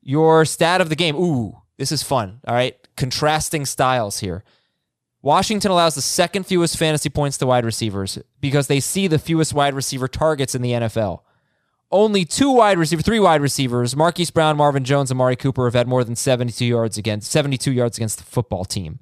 Your 0.02 0.44
stat 0.44 0.80
of 0.80 0.88
the 0.88 0.94
game. 0.94 1.16
Ooh, 1.16 1.62
this 1.78 1.90
is 1.90 2.02
fun. 2.02 2.40
All 2.46 2.54
right. 2.54 2.76
Contrasting 2.96 3.66
styles 3.66 4.20
here. 4.20 4.42
Washington 5.22 5.70
allows 5.70 5.94
the 5.94 6.02
second 6.02 6.46
fewest 6.46 6.76
fantasy 6.76 7.08
points 7.08 7.36
to 7.38 7.46
wide 7.46 7.64
receivers 7.64 8.18
because 8.40 8.68
they 8.68 8.80
see 8.80 9.08
the 9.08 9.18
fewest 9.18 9.52
wide 9.52 9.74
receiver 9.74 10.06
targets 10.06 10.54
in 10.54 10.62
the 10.62 10.72
NFL. 10.72 11.20
Only 11.90 12.24
two 12.24 12.50
wide 12.52 12.78
receiver, 12.78 13.02
three 13.02 13.20
wide 13.20 13.40
receivers, 13.40 13.96
Marquise 13.96 14.30
Brown, 14.30 14.56
Marvin 14.56 14.84
Jones, 14.84 15.10
and 15.10 15.18
Amari 15.18 15.36
Cooper 15.36 15.64
have 15.64 15.74
had 15.74 15.88
more 15.88 16.04
than 16.04 16.16
72 16.16 16.64
yards 16.64 16.98
against 16.98 17.30
72 17.30 17.72
yards 17.72 17.96
against 17.96 18.18
the 18.18 18.24
football 18.24 18.64
team. 18.64 19.00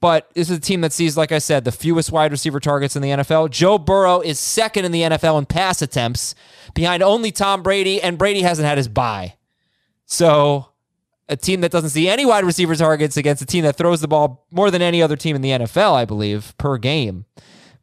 But 0.00 0.30
this 0.34 0.50
is 0.50 0.58
a 0.58 0.60
team 0.60 0.82
that 0.82 0.92
sees, 0.92 1.16
like 1.16 1.32
I 1.32 1.38
said, 1.38 1.64
the 1.64 1.72
fewest 1.72 2.12
wide 2.12 2.30
receiver 2.30 2.60
targets 2.60 2.94
in 2.94 3.00
the 3.00 3.08
NFL. 3.08 3.50
Joe 3.50 3.78
Burrow 3.78 4.20
is 4.20 4.38
second 4.38 4.84
in 4.84 4.92
the 4.92 5.02
NFL 5.02 5.38
in 5.38 5.46
pass 5.46 5.80
attempts, 5.82 6.34
behind 6.74 7.02
only 7.02 7.32
Tom 7.32 7.62
Brady, 7.62 8.02
and 8.02 8.18
Brady 8.18 8.42
hasn't 8.42 8.68
had 8.68 8.76
his 8.76 8.86
bye. 8.86 9.34
So 10.04 10.68
a 11.28 11.36
team 11.36 11.60
that 11.62 11.70
doesn't 11.70 11.90
see 11.90 12.08
any 12.08 12.26
wide 12.26 12.44
receiver 12.44 12.74
targets 12.74 13.16
against 13.16 13.42
a 13.42 13.46
team 13.46 13.64
that 13.64 13.76
throws 13.76 14.00
the 14.00 14.08
ball 14.08 14.46
more 14.50 14.70
than 14.70 14.82
any 14.82 15.02
other 15.02 15.16
team 15.16 15.36
in 15.36 15.42
the 15.42 15.50
NFL, 15.50 15.92
I 15.92 16.04
believe, 16.04 16.56
per 16.58 16.76
game. 16.78 17.24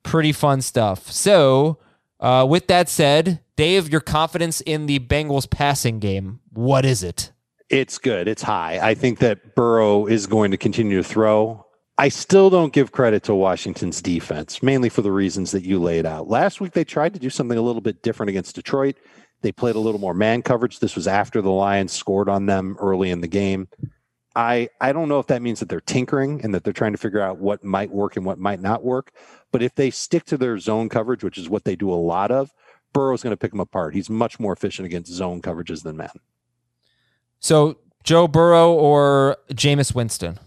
Pretty 0.03 0.31
fun 0.31 0.61
stuff. 0.61 1.11
So, 1.11 1.79
uh, 2.19 2.45
with 2.47 2.67
that 2.67 2.89
said, 2.89 3.39
Dave, 3.55 3.89
your 3.89 4.01
confidence 4.01 4.61
in 4.61 4.85
the 4.85 4.99
Bengals 4.99 5.49
passing 5.49 5.99
game, 5.99 6.39
what 6.51 6.85
is 6.85 7.03
it? 7.03 7.31
It's 7.69 7.97
good. 7.97 8.27
It's 8.27 8.43
high. 8.43 8.79
I 8.81 8.93
think 8.93 9.19
that 9.19 9.55
Burrow 9.55 10.05
is 10.05 10.27
going 10.27 10.51
to 10.51 10.57
continue 10.57 10.97
to 10.97 11.07
throw. 11.07 11.65
I 11.97 12.09
still 12.09 12.49
don't 12.49 12.73
give 12.73 12.91
credit 12.91 13.23
to 13.23 13.35
Washington's 13.35 14.01
defense, 14.01 14.63
mainly 14.63 14.89
for 14.89 15.01
the 15.01 15.11
reasons 15.11 15.51
that 15.51 15.63
you 15.63 15.79
laid 15.79 16.05
out. 16.05 16.27
Last 16.27 16.59
week, 16.59 16.73
they 16.73 16.83
tried 16.83 17.13
to 17.13 17.19
do 17.19 17.29
something 17.29 17.57
a 17.57 17.61
little 17.61 17.81
bit 17.81 18.01
different 18.01 18.29
against 18.29 18.55
Detroit. 18.55 18.97
They 19.41 19.51
played 19.51 19.75
a 19.75 19.79
little 19.79 19.99
more 19.99 20.13
man 20.13 20.41
coverage. 20.41 20.79
This 20.79 20.95
was 20.95 21.07
after 21.07 21.41
the 21.41 21.51
Lions 21.51 21.91
scored 21.91 22.29
on 22.29 22.45
them 22.45 22.77
early 22.79 23.09
in 23.09 23.21
the 23.21 23.27
game. 23.27 23.67
I 24.35 24.69
I 24.79 24.93
don't 24.93 25.09
know 25.09 25.19
if 25.19 25.27
that 25.27 25.41
means 25.41 25.59
that 25.59 25.69
they're 25.69 25.81
tinkering 25.81 26.41
and 26.43 26.53
that 26.53 26.63
they're 26.63 26.73
trying 26.73 26.93
to 26.93 26.97
figure 26.97 27.21
out 27.21 27.39
what 27.39 27.63
might 27.63 27.91
work 27.91 28.15
and 28.15 28.25
what 28.25 28.39
might 28.39 28.61
not 28.61 28.83
work. 28.83 29.11
But 29.51 29.61
if 29.61 29.75
they 29.75 29.89
stick 29.89 30.25
to 30.25 30.37
their 30.37 30.57
zone 30.57 30.89
coverage, 30.89 31.23
which 31.23 31.37
is 31.37 31.49
what 31.49 31.65
they 31.65 31.75
do 31.75 31.91
a 31.91 31.95
lot 31.95 32.31
of, 32.31 32.53
Burrow's 32.93 33.23
going 33.23 33.31
to 33.31 33.37
pick 33.37 33.51
them 33.51 33.59
apart. 33.59 33.93
He's 33.93 34.09
much 34.09 34.39
more 34.39 34.53
efficient 34.53 34.85
against 34.85 35.11
zone 35.11 35.41
coverages 35.41 35.83
than 35.83 35.97
man. 35.97 36.11
So, 37.39 37.77
Joe 38.03 38.27
Burrow 38.27 38.71
or 38.71 39.37
Jameis 39.51 39.93
Winston? 39.93 40.39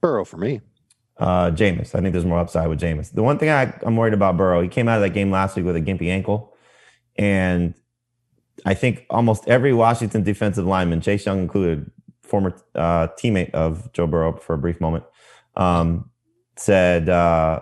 Burrow 0.00 0.24
for 0.24 0.36
me. 0.36 0.60
Uh, 1.18 1.50
Jameis. 1.50 1.94
I 1.94 2.00
think 2.00 2.12
there's 2.12 2.24
more 2.24 2.38
upside 2.38 2.68
with 2.68 2.80
Jameis. 2.80 3.12
The 3.12 3.22
one 3.22 3.38
thing 3.38 3.50
I, 3.50 3.72
I'm 3.82 3.96
worried 3.96 4.14
about 4.14 4.36
Burrow, 4.36 4.62
he 4.62 4.68
came 4.68 4.88
out 4.88 4.96
of 4.96 5.02
that 5.02 5.10
game 5.10 5.30
last 5.30 5.56
week 5.56 5.64
with 5.64 5.76
a 5.76 5.80
gimpy 5.80 6.08
ankle. 6.08 6.51
And 7.16 7.74
I 8.64 8.74
think 8.74 9.06
almost 9.10 9.48
every 9.48 9.72
Washington 9.72 10.22
defensive 10.22 10.66
lineman, 10.66 11.00
Chase 11.00 11.26
Young 11.26 11.40
included, 11.40 11.90
former 12.22 12.54
uh, 12.74 13.08
teammate 13.18 13.50
of 13.50 13.92
Joe 13.92 14.06
Burrow 14.06 14.36
for 14.36 14.54
a 14.54 14.58
brief 14.58 14.80
moment, 14.80 15.04
um, 15.56 16.08
said 16.56 17.08
uh, 17.08 17.60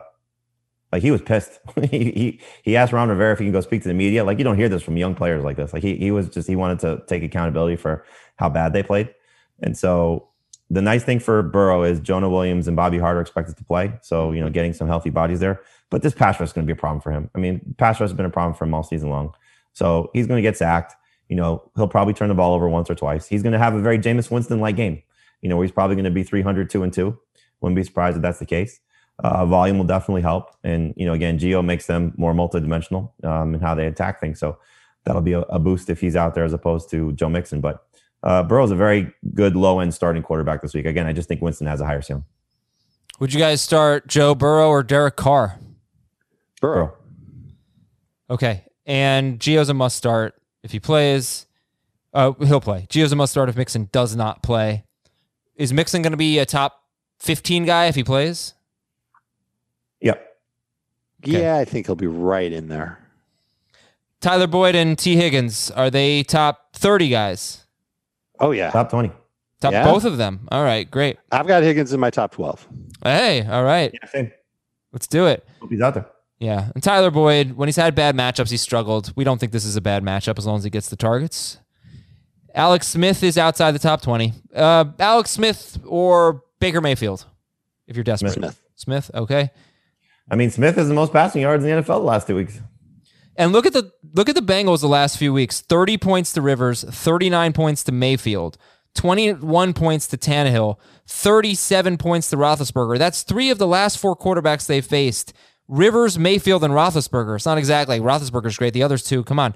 like 0.92 1.02
he 1.02 1.10
was 1.10 1.22
pissed. 1.22 1.58
he, 1.90 2.10
he 2.10 2.40
he 2.62 2.76
asked 2.76 2.92
Ron 2.92 3.08
Rivera 3.08 3.32
if 3.32 3.38
he 3.38 3.46
can 3.46 3.52
go 3.52 3.60
speak 3.60 3.82
to 3.82 3.88
the 3.88 3.94
media. 3.94 4.24
Like 4.24 4.38
you 4.38 4.44
don't 4.44 4.56
hear 4.56 4.68
this 4.68 4.82
from 4.82 4.96
young 4.96 5.14
players 5.14 5.44
like 5.44 5.56
this. 5.56 5.72
Like 5.72 5.82
he 5.82 5.96
he 5.96 6.10
was 6.10 6.28
just 6.28 6.48
he 6.48 6.56
wanted 6.56 6.80
to 6.80 7.02
take 7.06 7.22
accountability 7.22 7.76
for 7.76 8.04
how 8.36 8.48
bad 8.48 8.72
they 8.72 8.82
played. 8.82 9.14
And 9.60 9.76
so 9.76 10.28
the 10.68 10.82
nice 10.82 11.02
thing 11.02 11.18
for 11.18 11.42
Burrow 11.42 11.82
is 11.82 12.00
Jonah 12.00 12.30
Williams 12.30 12.68
and 12.68 12.76
Bobby 12.76 12.98
Hart 12.98 13.16
are 13.16 13.20
expected 13.20 13.56
to 13.56 13.64
play. 13.64 13.92
So 14.02 14.32
you 14.32 14.40
know 14.40 14.50
getting 14.50 14.72
some 14.72 14.88
healthy 14.88 15.10
bodies 15.10 15.40
there. 15.40 15.60
But 15.90 16.02
this 16.02 16.14
pass 16.14 16.38
rush 16.38 16.50
is 16.50 16.52
going 16.52 16.66
to 16.66 16.72
be 16.72 16.78
a 16.78 16.80
problem 16.80 17.00
for 17.00 17.10
him. 17.10 17.30
I 17.34 17.38
mean, 17.38 17.74
pass 17.78 18.00
rush 18.00 18.10
has 18.10 18.16
been 18.16 18.26
a 18.26 18.30
problem 18.30 18.54
for 18.54 18.64
him 18.64 18.74
all 18.74 18.84
season 18.84 19.10
long. 19.10 19.34
So 19.72 20.10
he's 20.12 20.26
going 20.26 20.38
to 20.38 20.42
get 20.42 20.56
sacked. 20.56 20.94
You 21.28 21.36
know, 21.36 21.70
he'll 21.76 21.88
probably 21.88 22.14
turn 22.14 22.28
the 22.28 22.34
ball 22.34 22.54
over 22.54 22.68
once 22.68 22.90
or 22.90 22.94
twice. 22.94 23.26
He's 23.26 23.42
going 23.42 23.52
to 23.52 23.58
have 23.58 23.74
a 23.74 23.80
very 23.80 23.98
Jameis 23.98 24.30
Winston 24.30 24.60
like 24.60 24.76
game. 24.76 25.02
You 25.42 25.48
know, 25.48 25.56
where 25.56 25.64
he's 25.64 25.72
probably 25.72 25.96
going 25.96 26.04
to 26.04 26.10
be 26.10 26.22
300, 26.22 26.68
2 26.68 26.82
and 26.82 26.92
2. 26.92 27.18
Wouldn't 27.60 27.76
be 27.76 27.84
surprised 27.84 28.16
if 28.16 28.22
that's 28.22 28.38
the 28.38 28.46
case. 28.46 28.80
Uh, 29.22 29.44
volume 29.46 29.78
will 29.78 29.86
definitely 29.86 30.22
help. 30.22 30.50
And, 30.64 30.94
you 30.96 31.06
know, 31.06 31.12
again, 31.12 31.38
Gio 31.38 31.64
makes 31.64 31.86
them 31.86 32.14
more 32.16 32.32
multidimensional 32.34 33.12
um, 33.24 33.54
in 33.54 33.60
how 33.60 33.74
they 33.74 33.86
attack 33.86 34.20
things. 34.20 34.38
So 34.38 34.58
that'll 35.04 35.22
be 35.22 35.32
a, 35.32 35.40
a 35.42 35.58
boost 35.58 35.90
if 35.90 36.00
he's 36.00 36.16
out 36.16 36.34
there 36.34 36.44
as 36.44 36.52
opposed 36.52 36.90
to 36.90 37.12
Joe 37.12 37.28
Mixon. 37.28 37.60
But 37.60 37.84
uh, 38.22 38.42
Burrow's 38.42 38.70
a 38.70 38.76
very 38.76 39.12
good 39.34 39.56
low 39.56 39.80
end 39.80 39.94
starting 39.94 40.22
quarterback 40.22 40.62
this 40.62 40.74
week. 40.74 40.86
Again, 40.86 41.06
I 41.06 41.12
just 41.12 41.28
think 41.28 41.42
Winston 41.42 41.66
has 41.66 41.80
a 41.80 41.86
higher 41.86 42.02
ceiling. 42.02 42.24
Would 43.18 43.34
you 43.34 43.40
guys 43.40 43.60
start 43.60 44.06
Joe 44.06 44.34
Burrow 44.34 44.68
or 44.68 44.82
Derek 44.82 45.16
Carr? 45.16 45.58
Burrow. 46.60 46.94
Okay. 48.30 48.64
And 48.86 49.38
Gio's 49.38 49.68
a 49.68 49.74
must 49.74 49.96
start 49.96 50.34
if 50.62 50.72
he 50.72 50.80
plays. 50.80 51.46
Uh, 52.12 52.32
he'll 52.44 52.60
play. 52.60 52.86
Gio's 52.90 53.12
a 53.12 53.16
must 53.16 53.32
start 53.32 53.48
if 53.48 53.56
Mixon 53.56 53.88
does 53.92 54.16
not 54.16 54.42
play. 54.42 54.84
Is 55.56 55.72
Mixon 55.72 56.02
going 56.02 56.12
to 56.12 56.16
be 56.16 56.38
a 56.38 56.46
top 56.46 56.82
15 57.20 57.64
guy 57.66 57.86
if 57.86 57.94
he 57.94 58.02
plays? 58.02 58.54
Yep. 60.00 60.26
Okay. 61.26 61.42
Yeah, 61.42 61.58
I 61.58 61.64
think 61.64 61.86
he'll 61.86 61.94
be 61.96 62.06
right 62.06 62.50
in 62.50 62.68
there. 62.68 62.98
Tyler 64.20 64.46
Boyd 64.46 64.74
and 64.74 64.98
Tee 64.98 65.16
Higgins, 65.16 65.70
are 65.70 65.90
they 65.90 66.22
top 66.22 66.74
30 66.76 67.08
guys? 67.10 67.64
Oh 68.38 68.52
yeah, 68.52 68.70
Top 68.70 68.90
20. 68.90 69.12
Top 69.60 69.72
Yeah. 69.72 69.84
both 69.84 70.04
of 70.06 70.16
them. 70.16 70.48
All 70.50 70.62
right, 70.64 70.90
great. 70.90 71.18
I've 71.30 71.46
got 71.46 71.62
Higgins 71.62 71.92
in 71.92 72.00
my 72.00 72.08
top 72.08 72.32
twelve. 72.32 72.66
Hey, 73.04 73.46
all 73.46 73.62
right. 73.62 73.90
Yeah, 73.92 74.08
same. 74.08 74.32
Let's 74.92 75.06
do 75.06 75.26
it. 75.26 75.46
Hope 75.60 75.70
he's 75.70 75.82
out 75.82 75.92
there. 75.92 76.06
Yeah. 76.40 76.70
And 76.74 76.82
Tyler 76.82 77.10
Boyd, 77.10 77.52
when 77.52 77.68
he's 77.68 77.76
had 77.76 77.94
bad 77.94 78.16
matchups, 78.16 78.50
he 78.50 78.56
struggled. 78.56 79.12
We 79.14 79.24
don't 79.24 79.38
think 79.38 79.52
this 79.52 79.66
is 79.66 79.76
a 79.76 79.80
bad 79.80 80.02
matchup 80.02 80.38
as 80.38 80.46
long 80.46 80.56
as 80.56 80.64
he 80.64 80.70
gets 80.70 80.88
the 80.88 80.96
targets. 80.96 81.58
Alex 82.54 82.88
Smith 82.88 83.22
is 83.22 83.38
outside 83.38 83.72
the 83.72 83.78
top 83.78 84.00
20. 84.00 84.32
Uh, 84.54 84.86
Alex 84.98 85.30
Smith 85.30 85.78
or 85.86 86.42
Baker 86.58 86.80
Mayfield, 86.80 87.26
if 87.86 87.94
you're 87.94 88.02
desperate. 88.02 88.32
Smith. 88.32 88.60
Smith, 88.74 89.10
okay. 89.14 89.50
I 90.30 90.36
mean, 90.36 90.50
Smith 90.50 90.78
is 90.78 90.88
the 90.88 90.94
most 90.94 91.12
passing 91.12 91.42
yards 91.42 91.62
in 91.62 91.70
the 91.70 91.82
NFL 91.82 91.86
the 91.86 91.98
last 91.98 92.26
two 92.26 92.36
weeks. 92.36 92.58
And 93.36 93.52
look 93.52 93.66
at 93.66 93.72
the 93.72 93.92
look 94.14 94.28
at 94.28 94.34
the 94.34 94.42
Bengals 94.42 94.80
the 94.80 94.88
last 94.88 95.18
few 95.18 95.32
weeks. 95.32 95.60
30 95.60 95.98
points 95.98 96.32
to 96.32 96.42
Rivers, 96.42 96.84
39 96.84 97.52
points 97.52 97.84
to 97.84 97.92
Mayfield, 97.92 98.58
21 98.94 99.72
points 99.72 100.06
to 100.08 100.16
Tannehill, 100.16 100.76
37 101.06 101.96
points 101.98 102.30
to 102.30 102.36
Roethlisberger. 102.36 102.98
That's 102.98 103.22
three 103.22 103.50
of 103.50 103.58
the 103.58 103.66
last 103.66 103.98
four 103.98 104.16
quarterbacks 104.16 104.66
they 104.66 104.80
faced. 104.80 105.32
Rivers, 105.70 106.18
Mayfield, 106.18 106.64
and 106.64 106.74
Roethlisberger. 106.74 107.36
It's 107.36 107.46
not 107.46 107.56
exactly 107.56 108.00
like 108.00 108.06
Roethlisberger's 108.06 108.58
great. 108.58 108.74
The 108.74 108.82
others 108.82 109.04
two, 109.04 109.22
come 109.22 109.38
on. 109.38 109.54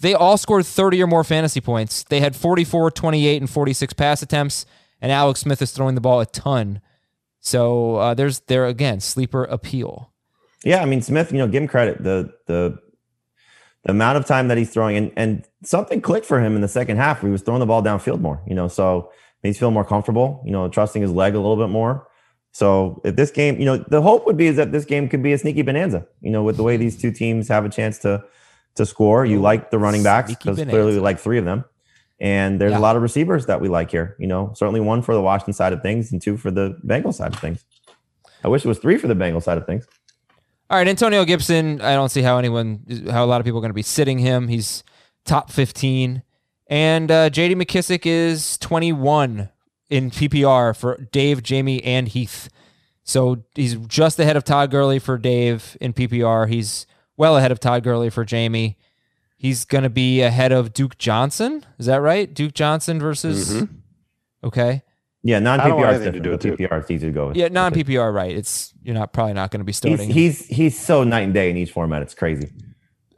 they 0.00 0.12
all 0.12 0.36
scored 0.36 0.66
30 0.66 1.02
or 1.02 1.06
more 1.06 1.22
fantasy 1.22 1.60
points. 1.60 2.02
They 2.02 2.18
had 2.20 2.34
44, 2.34 2.90
28, 2.90 3.40
and 3.40 3.48
46 3.48 3.92
pass 3.94 4.22
attempts, 4.22 4.66
and 5.00 5.12
Alex 5.12 5.40
Smith 5.40 5.62
is 5.62 5.70
throwing 5.70 5.94
the 5.94 6.00
ball 6.00 6.20
a 6.20 6.26
ton. 6.26 6.80
So 7.40 7.96
uh, 7.96 8.14
there's 8.14 8.40
there 8.40 8.66
again 8.66 9.00
sleeper 9.00 9.44
appeal. 9.44 10.12
Yeah, 10.64 10.82
I 10.82 10.84
mean 10.84 11.02
Smith, 11.02 11.32
you 11.32 11.38
know, 11.38 11.48
give 11.48 11.62
him 11.62 11.68
credit. 11.68 12.02
The 12.02 12.32
the 12.46 12.78
the 13.84 13.90
amount 13.90 14.16
of 14.16 14.26
time 14.26 14.48
that 14.48 14.58
he's 14.58 14.70
throwing 14.70 14.96
and 14.96 15.12
and 15.16 15.44
something 15.64 16.00
clicked 16.00 16.26
for 16.26 16.40
him 16.40 16.54
in 16.54 16.60
the 16.60 16.68
second 16.68 16.98
half 16.98 17.20
he 17.20 17.28
was 17.28 17.42
throwing 17.42 17.60
the 17.60 17.66
ball 17.66 17.82
downfield 17.82 18.20
more, 18.20 18.42
you 18.46 18.54
know, 18.54 18.68
so 18.68 19.10
he's 19.42 19.58
feeling 19.58 19.74
more 19.74 19.84
comfortable, 19.84 20.40
you 20.44 20.52
know, 20.52 20.68
trusting 20.68 21.02
his 21.02 21.10
leg 21.10 21.34
a 21.34 21.38
little 21.40 21.56
bit 21.56 21.68
more. 21.68 22.06
So 22.52 23.00
if 23.04 23.16
this 23.16 23.30
game, 23.30 23.58
you 23.58 23.64
know, 23.64 23.78
the 23.78 24.02
hope 24.02 24.26
would 24.26 24.36
be 24.36 24.46
is 24.46 24.56
that 24.56 24.72
this 24.72 24.84
game 24.84 25.08
could 25.08 25.22
be 25.22 25.32
a 25.32 25.38
sneaky 25.38 25.62
bonanza, 25.62 26.06
you 26.20 26.30
know, 26.30 26.42
with 26.42 26.56
the 26.56 26.62
way 26.62 26.76
these 26.76 27.00
two 27.00 27.10
teams 27.10 27.48
have 27.48 27.64
a 27.64 27.68
chance 27.68 27.98
to 28.00 28.24
to 28.74 28.86
score. 28.86 29.24
You 29.26 29.40
like 29.40 29.70
the 29.70 29.78
running 29.78 30.02
backs 30.02 30.34
because 30.34 30.56
clearly 30.56 30.92
we 30.94 31.00
like 31.00 31.18
three 31.18 31.38
of 31.38 31.44
them. 31.44 31.64
And 32.20 32.60
there's 32.60 32.70
Yeah. 32.72 32.78
a 32.78 32.80
lot 32.80 32.94
of 32.96 33.02
receivers 33.02 33.46
that 33.46 33.60
we 33.60 33.68
like 33.68 33.90
here, 33.90 34.16
you 34.18 34.26
know, 34.28 34.52
certainly 34.54 34.80
one 34.80 35.02
for 35.02 35.14
the 35.14 35.20
Washington 35.20 35.52
side 35.54 35.72
of 35.72 35.82
things 35.82 36.12
and 36.12 36.22
two 36.22 36.36
for 36.36 36.50
the 36.50 36.78
Bengals 36.86 37.14
side 37.14 37.34
of 37.34 37.40
things. 37.40 37.64
I 38.44 38.48
wish 38.48 38.64
it 38.64 38.68
was 38.68 38.78
three 38.78 38.96
for 38.96 39.08
the 39.08 39.14
Bengals 39.16 39.42
side 39.42 39.58
of 39.58 39.66
things. 39.66 39.86
All 40.70 40.78
right, 40.78 40.88
Antonio 40.88 41.24
Gibson. 41.24 41.80
I 41.82 41.94
don't 41.94 42.08
see 42.08 42.22
how 42.22 42.38
anyone, 42.38 42.80
how 43.10 43.24
a 43.24 43.26
lot 43.26 43.40
of 43.40 43.44
people 43.44 43.58
are 43.58 43.60
going 43.60 43.70
to 43.70 43.74
be 43.74 43.82
sitting 43.82 44.18
him. 44.18 44.48
He's 44.48 44.84
top 45.26 45.50
15. 45.50 46.22
And 46.68 47.10
uh, 47.10 47.28
JD 47.28 47.56
McKissic 47.60 48.06
is 48.06 48.56
21 48.58 49.50
in 49.90 50.10
PPR 50.10 50.76
for 50.76 50.96
Dave, 51.12 51.42
Jamie, 51.42 51.82
and 51.84 52.08
Heath. 52.08 52.48
So 53.04 53.44
he's 53.54 53.74
just 53.76 54.18
ahead 54.18 54.36
of 54.36 54.44
Todd 54.44 54.70
Gurley 54.70 54.98
for 54.98 55.18
Dave 55.18 55.76
in 55.80 55.92
PPR. 55.92 56.48
He's 56.48 56.86
well 57.16 57.36
ahead 57.36 57.52
of 57.52 57.60
Todd 57.60 57.82
Gurley 57.82 58.10
for 58.10 58.24
Jamie. 58.24 58.78
He's 59.36 59.64
going 59.64 59.84
to 59.84 59.90
be 59.90 60.22
ahead 60.22 60.52
of 60.52 60.72
Duke 60.72 60.98
Johnson. 60.98 61.66
Is 61.78 61.86
that 61.86 61.96
right? 61.96 62.32
Duke 62.32 62.54
Johnson 62.54 63.00
versus. 63.00 63.54
Mm-hmm. 63.54 63.74
Okay. 64.44 64.82
Yeah, 65.24 65.38
non 65.38 65.60
I 65.60 65.68
don't 65.68 65.78
want 65.78 65.90
PPR 65.90 65.94
is 65.94 66.00
anything 66.02 66.12
to 66.12 66.20
do 66.20 66.36
but 66.36 66.44
with 66.44 66.58
PPR 66.70 66.84
is 66.84 66.90
easy 66.90 67.06
to 67.06 67.12
go 67.12 67.28
with. 67.28 67.36
Yeah, 67.36 67.48
non 67.48 67.72
with 67.72 67.80
it. 67.80 67.86
PPR, 67.92 68.12
right. 68.12 68.36
It's 68.36 68.72
you're 68.82 68.94
not 68.94 69.12
probably 69.12 69.34
not 69.34 69.50
going 69.50 69.60
to 69.60 69.64
be 69.64 69.70
He's, 69.70 69.76
starting. 69.76 70.08
him. 70.08 70.14
he's 70.14 70.46
he's 70.46 70.78
so 70.78 71.04
night 71.04 71.20
and 71.22 71.34
day 71.34 71.50
in 71.50 71.56
each 71.56 71.70
format. 71.70 72.02
It's 72.02 72.14
crazy. 72.14 72.50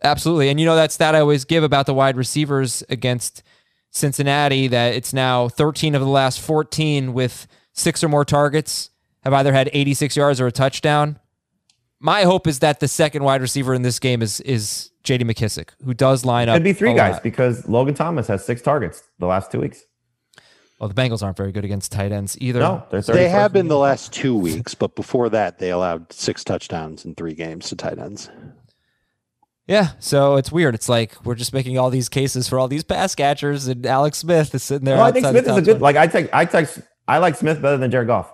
Absolutely. 0.03 0.51
And 0.51 0.61
you 0.61 0.67
know 0.67 0.77
that 0.77 0.93
stat 0.93 1.15
I 1.15 1.21
always 1.21 1.47
give 1.47 1.65
about 1.65 1.87
the 1.87 1.95
wide 1.95 2.17
receivers 2.17 2.83
against 2.91 3.43
Cincinnati 3.95 4.69
that 4.69 4.95
it's 4.95 5.13
now 5.13 5.49
13 5.49 5.95
of 5.95 6.01
the 6.03 6.09
last 6.09 6.41
14 6.41 7.15
with 7.15 7.47
six 7.73 8.03
or 8.03 8.09
more 8.09 8.25
targets 8.25 8.91
have 9.23 9.33
either 9.33 9.53
had 9.53 9.71
86 9.73 10.17
yards 10.17 10.41
or 10.41 10.49
a 10.49 10.53
touchdown. 10.53 11.19
My 12.01 12.25
hope 12.25 12.47
is 12.47 12.59
that 12.59 12.81
the 12.81 12.89
second 12.89 13.23
wide 13.25 13.41
receiver 13.41 13.73
in 13.73 13.83
this 13.83 13.99
game 13.99 14.21
is 14.21 14.41
is 14.41 14.91
JD 15.05 15.23
McKissic, 15.23 15.71
who 15.85 15.95
does 15.95 16.25
line 16.25 16.49
up. 16.49 16.57
It'd 16.57 16.65
be 16.65 16.73
three 16.73 16.91
a 16.91 16.95
guys 16.95 17.15
lot. 17.15 17.23
because 17.23 17.67
Logan 17.69 17.95
Thomas 17.95 18.27
has 18.27 18.45
six 18.45 18.61
targets 18.61 19.03
the 19.19 19.27
last 19.27 19.51
two 19.51 19.61
weeks. 19.61 19.85
Well, 20.81 20.89
the 20.89 20.95
Bengals 20.95 21.23
aren't 21.23 21.37
very 21.37 21.53
good 21.53 21.65
against 21.65 21.93
tight 21.93 22.11
ends 22.11 22.37
either. 22.41 22.59
No, 22.59 22.85
they're 22.91 23.01
They 23.01 23.27
31st 23.27 23.31
have 23.31 23.53
been 23.53 23.69
the 23.69 23.79
last 23.79 24.13
two 24.13 24.37
weeks, 24.37 24.75
but 24.75 24.97
before 24.97 25.29
that, 25.31 25.59
they 25.59 25.71
allowed 25.71 26.13
six 26.13 26.43
touchdowns 26.43 27.05
in 27.05 27.15
three 27.15 27.35
games 27.35 27.69
to 27.69 27.77
tight 27.77 27.99
ends. 27.99 28.29
Yeah, 29.67 29.93
so 29.99 30.37
it's 30.37 30.53
weird. 30.53 30.75
It's 30.75 30.89
like 30.91 31.25
we're 31.25 31.35
just 31.35 31.55
making 31.55 31.79
all 31.79 31.89
these 31.89 32.09
cases 32.11 32.49
for 32.49 32.59
all 32.59 32.69
these 32.69 32.85
pass 32.85 33.15
catchers, 33.15 33.67
and 33.67 33.87
Alex 33.87 34.19
Smith 34.19 34.55
is 34.55 34.63
sitting 34.63 34.85
there. 34.85 34.97
Well, 34.97 35.07
I 35.07 35.13
think 35.13 35.25
Smith 35.27 35.49
is 35.49 35.57
a 35.57 35.63
good. 35.63 35.81
Like 35.81 35.97
I 35.97 36.07
take, 36.07 36.29
I 36.35 36.45
take, 36.45 36.69
I 37.09 37.17
like 37.19 37.35
Smith 37.37 37.63
better 37.63 37.79
than 37.79 37.91
Jared 37.91 38.09
Goff 38.09 38.31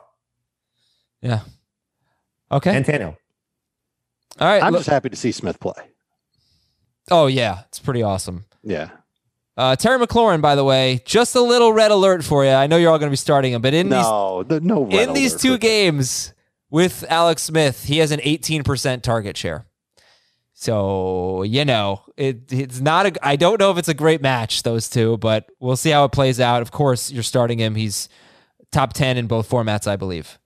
yeah. 1.22 1.41
Okay. 2.51 2.74
and 2.76 2.85
Tannehill. 2.85 3.16
all 4.41 4.49
right. 4.49 4.62
I'm 4.62 4.72
look- 4.72 4.81
just 4.81 4.91
happy 4.91 5.09
to 5.11 5.16
see 5.16 5.31
Smith 5.31 5.61
play. 5.61 5.74
oh 7.12 7.26
yeah, 7.28 7.61
it's 7.68 7.78
pretty 7.78 8.03
awesome. 8.03 8.47
Yeah. 8.64 8.91
Uh, 9.57 9.76
Terry 9.76 9.99
McLaurin, 10.05 10.41
by 10.41 10.55
the 10.55 10.64
way, 10.64 11.01
just 11.05 11.35
a 11.37 11.41
little 11.41 11.72
red 11.72 11.91
alert 11.91 12.24
for 12.24 12.45
you. 12.45 12.51
I 12.51 12.66
know 12.66 12.76
you're 12.76 12.91
all 12.91 12.99
going 12.99 13.09
to 13.11 13.12
be 13.12 13.16
starting 13.16 13.53
him, 13.53 13.61
but 13.61 13.74
in 13.74 13.89
No, 13.91 14.43
the, 14.43 14.59
no. 14.61 14.87
these 14.87 14.99
red 14.99 15.09
in 15.09 15.14
these 15.14 15.35
two 15.37 15.59
games 15.59 16.33
with 16.70 17.05
Alex 17.11 17.43
Smith, 17.43 17.85
he 17.85 17.99
has 17.99 18.11
an 18.11 18.20
18% 18.20 19.03
target 19.03 19.37
share. 19.37 19.66
So 20.61 21.42
you 21.42 21.64
know, 21.64 22.02
it, 22.18 22.52
it's 22.52 22.82
not 22.82 23.06
a. 23.06 23.26
I 23.26 23.36
don't 23.36 23.58
know 23.58 23.70
if 23.70 23.78
it's 23.78 23.88
a 23.88 23.94
great 23.94 24.20
match 24.20 24.62
those 24.62 24.90
two, 24.90 25.16
but 25.16 25.50
we'll 25.58 25.74
see 25.74 25.88
how 25.88 26.04
it 26.04 26.12
plays 26.12 26.38
out. 26.38 26.61
Of 26.61 26.70
course, 26.70 27.11
you're 27.11 27.22
starting 27.22 27.58
him. 27.58 27.76
He's 27.76 28.11
top 28.70 28.92
10 28.92 29.16
in 29.16 29.26
both 29.26 29.48
formats, 29.48 29.86
I 29.86 29.96
believe. 29.96 30.38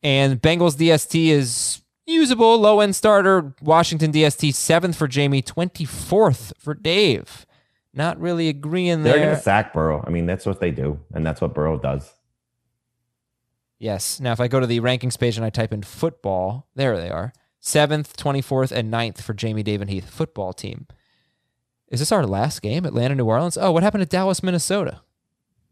And 0.00 0.40
Bengals 0.40 0.76
DST 0.76 1.26
is 1.26 1.82
usable, 2.06 2.56
low 2.56 2.78
end 2.78 2.94
starter. 2.94 3.52
Washington 3.60 4.12
DST 4.12 4.54
seventh 4.54 4.94
for 4.94 5.08
Jamie, 5.08 5.42
24th 5.42 6.52
for 6.56 6.74
Dave. 6.74 7.44
Not 7.92 8.20
really 8.20 8.48
agreeing 8.48 9.02
They're 9.02 9.18
going 9.18 9.34
to 9.34 9.42
sack 9.42 9.72
Burrow. 9.72 10.04
I 10.06 10.10
mean, 10.10 10.24
that's 10.24 10.46
what 10.46 10.60
they 10.60 10.70
do, 10.70 11.00
and 11.12 11.26
that's 11.26 11.40
what 11.40 11.52
Burrow 11.52 11.78
does. 11.78 12.08
Yes. 13.80 14.20
Now, 14.20 14.30
if 14.30 14.38
I 14.38 14.46
go 14.46 14.60
to 14.60 14.68
the 14.68 14.78
rankings 14.78 15.18
page 15.18 15.36
and 15.36 15.44
I 15.44 15.50
type 15.50 15.72
in 15.72 15.82
football, 15.82 16.68
there 16.76 16.96
they 16.96 17.10
are. 17.10 17.32
Seventh, 17.64 18.16
24th, 18.16 18.72
and 18.72 18.92
9th 18.92 19.22
for 19.22 19.34
Jamie 19.34 19.62
Dave 19.62 19.80
and 19.80 19.88
Heath 19.88 20.10
football 20.10 20.52
team. 20.52 20.88
Is 21.86 22.00
this 22.00 22.10
our 22.10 22.26
last 22.26 22.60
game? 22.60 22.84
Atlanta, 22.84 23.14
New 23.14 23.24
Orleans? 23.24 23.56
Oh, 23.56 23.70
what 23.70 23.84
happened 23.84 24.02
to 24.02 24.06
Dallas, 24.06 24.42
Minnesota? 24.42 25.00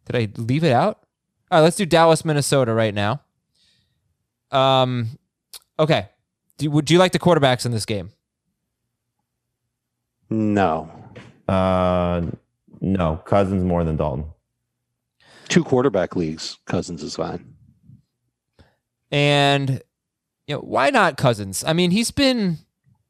Did 0.04 0.14
I 0.14 0.40
leave 0.40 0.62
it 0.62 0.72
out? 0.72 1.00
All 1.50 1.58
right, 1.58 1.64
let's 1.64 1.76
do 1.76 1.84
Dallas, 1.84 2.24
Minnesota 2.24 2.72
right 2.72 2.94
now. 2.94 3.22
Um, 4.52 5.18
okay. 5.80 6.10
Do, 6.58 6.70
would 6.70 6.84
do 6.84 6.94
you 6.94 7.00
like 7.00 7.10
the 7.10 7.18
quarterbacks 7.18 7.66
in 7.66 7.72
this 7.72 7.84
game? 7.84 8.12
No. 10.30 10.92
Uh, 11.48 12.22
no, 12.80 13.16
Cousins 13.24 13.64
more 13.64 13.82
than 13.82 13.96
Dalton. 13.96 14.26
Two 15.48 15.64
quarterback 15.64 16.14
leagues. 16.14 16.58
Cousins 16.66 17.02
is 17.02 17.16
fine. 17.16 17.52
And 19.10 19.82
you 20.50 20.56
know, 20.56 20.62
why 20.62 20.90
not 20.90 21.16
Cousins? 21.16 21.62
I 21.62 21.72
mean, 21.74 21.92
he's 21.92 22.10
been 22.10 22.58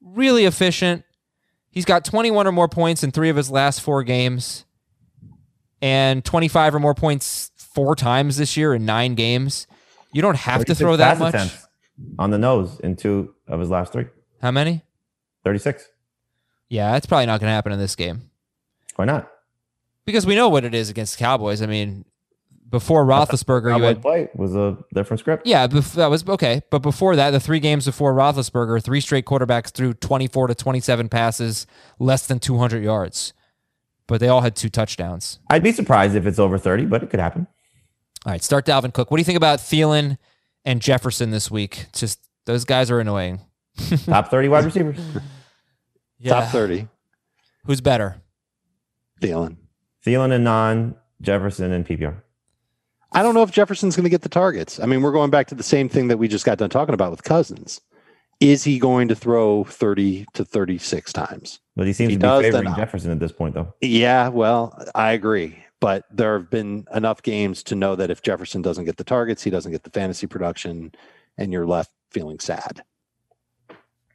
really 0.03 0.45
efficient. 0.45 1.05
He's 1.71 1.87
got 1.87 2.05
21 2.05 2.47
or 2.47 2.53
more 2.53 2.69
points 2.69 3.03
in 3.03 3.13
three 3.13 3.31
of 3.31 3.37
his 3.37 3.51
last 3.51 3.81
four 3.81 4.03
games, 4.03 4.67
and 5.81 6.23
25 6.23 6.75
or 6.75 6.81
more 6.81 6.95
points 6.95 7.51
four 7.57 7.97
times 7.97 8.37
this 8.37 8.59
year 8.59 8.75
in 8.75 8.85
nine 8.85 9.15
games. 9.15 9.67
You 10.13 10.21
don't 10.21 10.37
have 10.37 10.67
to 10.67 10.75
throw 10.75 10.97
that 10.97 11.19
much. 11.19 11.35
on 12.19 12.29
the 12.29 12.37
nose 12.37 12.79
in 12.81 12.95
two 12.95 13.35
of 13.49 13.59
his 13.59 13.71
last 13.71 13.95
three. 13.95 14.09
How 14.43 14.51
many? 14.51 14.83
36. 15.45 15.89
Yeah, 16.69 16.93
that's 16.93 17.07
probably 17.07 17.25
not 17.25 17.41
going 17.41 17.49
to 17.49 17.55
happen 17.55 17.73
in 17.73 17.79
this 17.79 17.97
game 17.97 18.31
Why 18.97 19.07
not? 19.07 19.31
because 20.05 20.27
we 20.27 20.35
know 20.35 20.51
what 20.51 20.65
it 20.67 20.75
is 20.75 20.91
against 20.91 21.17
the 21.17 21.25
Cowboys. 21.25 21.63
I 21.63 21.67
mean, 21.67 22.05
before 22.71 23.05
Roethlisberger, 23.05 23.77
you 23.77 23.83
had 23.83 24.01
play 24.01 24.29
was 24.35 24.55
a 24.55 24.79
different 24.95 25.21
script. 25.21 25.47
Yeah, 25.47 25.67
that 25.67 26.07
was 26.09 26.27
okay. 26.29 26.63
But 26.71 26.81
before 26.81 27.17
that, 27.17 27.31
the 27.31 27.41
three 27.41 27.61
games 27.61 27.85
before 27.85 28.15
Roethlisberger, 28.15 28.83
three 28.83 29.01
straight 29.01 29.25
quarterbacks 29.25 29.71
threw 29.71 29.93
24 29.93 30.49
to 30.49 30.55
27 30.55 31.09
passes, 31.09 31.67
less 31.99 32.27
than 32.27 32.39
200 32.39 32.83
yards. 32.83 33.33
But 34.07 34.21
they 34.21 34.29
all 34.29 34.41
had 34.41 34.57
two 34.57 34.69
touchdowns. 34.69 35.41
I'd 35.51 35.63
be 35.63 35.73
surprised 35.73 36.15
if 36.15 36.27
it's 36.27 36.39
over 36.39 36.59
30, 36.59 36.87
but 36.87 37.03
it 37.03 37.11
could 37.11 37.21
happen. 37.21 37.47
All 38.25 38.33
right, 38.33 38.43
start 38.43 38.67
Dalvin 38.67 38.93
Cook. 38.93 39.11
What 39.11 39.17
do 39.17 39.21
you 39.21 39.25
think 39.25 39.37
about 39.37 39.59
Thielen 39.59 40.19
and 40.65 40.81
Jefferson 40.81 41.31
this 41.31 41.51
week? 41.51 41.87
Just 41.93 42.21
those 42.47 42.65
guys 42.65 42.91
are 42.91 43.01
annoying. 43.01 43.41
Top 44.07 44.31
30 44.31 44.49
wide 44.49 44.65
receivers. 44.65 44.99
Top 46.27 46.51
30. 46.51 46.87
Who's 47.65 47.81
better? 47.81 48.21
Thielen. 49.21 49.57
Thielen 50.05 50.33
and 50.33 50.45
non, 50.45 50.97
Jefferson 51.21 51.73
and 51.73 51.87
PPR. 51.87 52.23
I 53.13 53.23
don't 53.23 53.35
know 53.35 53.43
if 53.43 53.51
Jefferson's 53.51 53.97
going 53.97 54.05
to 54.05 54.11
get 54.11 54.23
the 54.23 54.29
targets. 54.29 54.79
I 54.79 54.87
mean, 54.87 55.03
we're 55.03 55.13
going 55.13 55.31
back 55.31 55.49
to 55.49 55.55
the 55.55 55.63
same 55.63 55.89
thing 55.89 56.09
that 56.09 56.19
we 56.19 56.29
just 56.29 56.45
got 56.45 56.59
done 56.59 56.71
talking 56.71 56.95
about 56.95 57.11
with 57.11 57.25
Cousins. 57.25 57.81
Is 58.39 58.65
he 58.65 58.79
going 58.79 59.09
to 59.09 59.15
throw 59.15 59.65
30 59.65 60.27
to 60.35 60.45
36 60.45 61.13
times? 61.13 61.61
But 61.77 61.87
he 61.87 61.93
seems 61.93 62.11
He 62.11 62.17
to 62.17 62.21
be 62.21 62.27
then 62.27 62.53
favoring 62.53 62.75
Jefferson 62.75 63.11
at 63.11 63.19
this 63.19 63.33
point, 63.33 63.55
though. 63.55 63.75
Yeah, 63.81 64.29
well, 64.29 64.83
I 64.95 65.13
agree. 65.13 65.63
But 65.81 66.05
there 66.11 66.39
have 66.39 66.51
been 66.51 66.87
enough 66.95 67.23
games 67.23 67.63
to 67.65 67.75
know 67.75 67.97
that 67.97 68.11
if 68.11 68.23
Jefferson 68.23 68.63
doesn't 68.63 68.85
get 68.85 68.97
the 68.97 69.05
targets, 69.05 69.43
he 69.43 69.51
doesn't 69.51 69.73
get 69.73 69.83
the 69.83 69.91
fantasy 69.91 70.27
production, 70.27 70.93
and 71.37 71.53
you're 71.53 71.67
left 71.67 71.91
feeling 72.11 72.39
sad. 72.39 72.83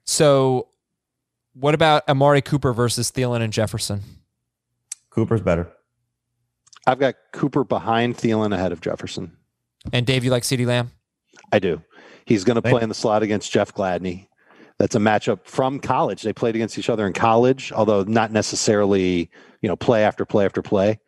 So, 0.06 0.70
what 1.54 1.74
about 1.74 2.08
Amari 2.08 2.42
Cooper 2.42 2.74
versus 2.74 3.12
Thielen 3.12 3.42
and 3.42 3.52
Jefferson? 3.52 4.02
Cooper's 5.10 5.42
better. 5.42 5.72
I've 6.88 7.00
got 7.00 7.16
Cooper 7.34 7.64
behind 7.64 8.18
Thielen 8.18 8.54
ahead 8.54 8.72
of 8.72 8.82
Jefferson. 8.82 9.36
And 9.92 10.06
Dave, 10.06 10.24
you 10.24 10.32
like 10.32 10.44
CeeDee 10.44 10.66
Lamb? 10.66 10.92
I 11.52 11.60
do. 11.60 11.82
He's 12.26 12.44
going 12.44 12.56
to 12.56 12.62
play 12.62 12.82
in 12.82 12.90
the 12.90 12.96
slot 12.96 13.24
against 13.24 13.52
Jeff 13.52 13.74
Gladney. 13.74 14.28
That's 14.78 14.96
a 14.96 15.00
matchup 15.00 15.46
from 15.46 15.80
college. 15.80 16.22
They 16.22 16.34
played 16.34 16.56
against 16.56 16.78
each 16.78 16.90
other 16.90 17.08
in 17.08 17.14
college, 17.14 17.72
although 17.72 18.04
not 18.04 18.32
necessarily, 18.32 19.30
you 19.62 19.70
know, 19.70 19.76
play 19.76 20.04
after 20.04 20.26
play 20.26 20.46
after 20.46 20.62
play. 20.62 21.00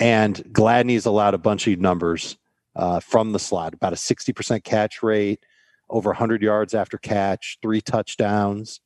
And 0.00 0.36
Gladney's 0.52 1.06
allowed 1.06 1.34
a 1.34 1.38
bunch 1.38 1.66
of 1.66 1.78
numbers 1.80 2.36
uh, 2.76 3.00
from 3.00 3.32
the 3.32 3.38
slot, 3.38 3.74
about 3.74 3.92
a 3.92 3.96
60% 3.96 4.64
catch 4.64 5.02
rate, 5.02 5.44
over 5.90 6.10
100 6.10 6.42
yards 6.42 6.74
after 6.74 6.98
catch, 6.98 7.58
three 7.62 7.80
touchdowns. 7.80 8.80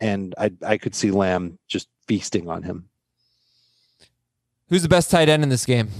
And 0.00 0.34
I, 0.38 0.52
I 0.64 0.78
could 0.78 0.94
see 0.94 1.10
Lamb 1.10 1.58
just 1.68 1.88
feasting 2.06 2.48
on 2.48 2.62
him. 2.62 2.88
Who's 4.72 4.82
the 4.82 4.88
best 4.88 5.10
tight 5.10 5.28
end 5.28 5.42
in 5.42 5.50
this 5.50 5.66
game? 5.66 5.90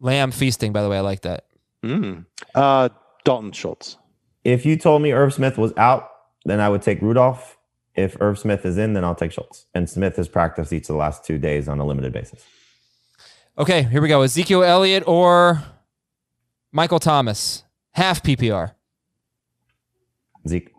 Lamb 0.00 0.30
feasting, 0.30 0.70
by 0.70 0.82
the 0.82 0.88
way. 0.90 0.98
I 0.98 1.00
like 1.00 1.22
that. 1.22 1.46
Mm. 1.82 2.26
Uh, 2.54 2.90
Dalton 3.24 3.52
Schultz. 3.52 3.96
If 4.44 4.66
you 4.66 4.76
told 4.76 5.00
me 5.00 5.12
Irv 5.12 5.32
Smith 5.32 5.56
was 5.56 5.72
out, 5.78 6.10
then 6.44 6.60
I 6.60 6.68
would 6.68 6.82
take 6.82 7.00
Rudolph. 7.00 7.56
If 7.94 8.20
Irv 8.20 8.38
Smith 8.38 8.66
is 8.66 8.76
in, 8.76 8.92
then 8.92 9.02
I'll 9.02 9.14
take 9.14 9.32
Schultz. 9.32 9.64
And 9.74 9.88
Smith 9.88 10.16
has 10.16 10.28
practiced 10.28 10.74
each 10.74 10.82
of 10.82 10.88
the 10.88 10.96
last 10.96 11.24
two 11.24 11.38
days 11.38 11.68
on 11.68 11.78
a 11.78 11.86
limited 11.86 12.12
basis. 12.12 12.44
Okay, 13.56 13.84
here 13.84 14.02
we 14.02 14.08
go. 14.08 14.20
Ezekiel 14.20 14.62
Elliott 14.62 15.04
or 15.06 15.62
Michael 16.72 16.98
Thomas? 16.98 17.62
Half 17.92 18.22
PPR. 18.22 18.74
Zeke. 20.46 20.70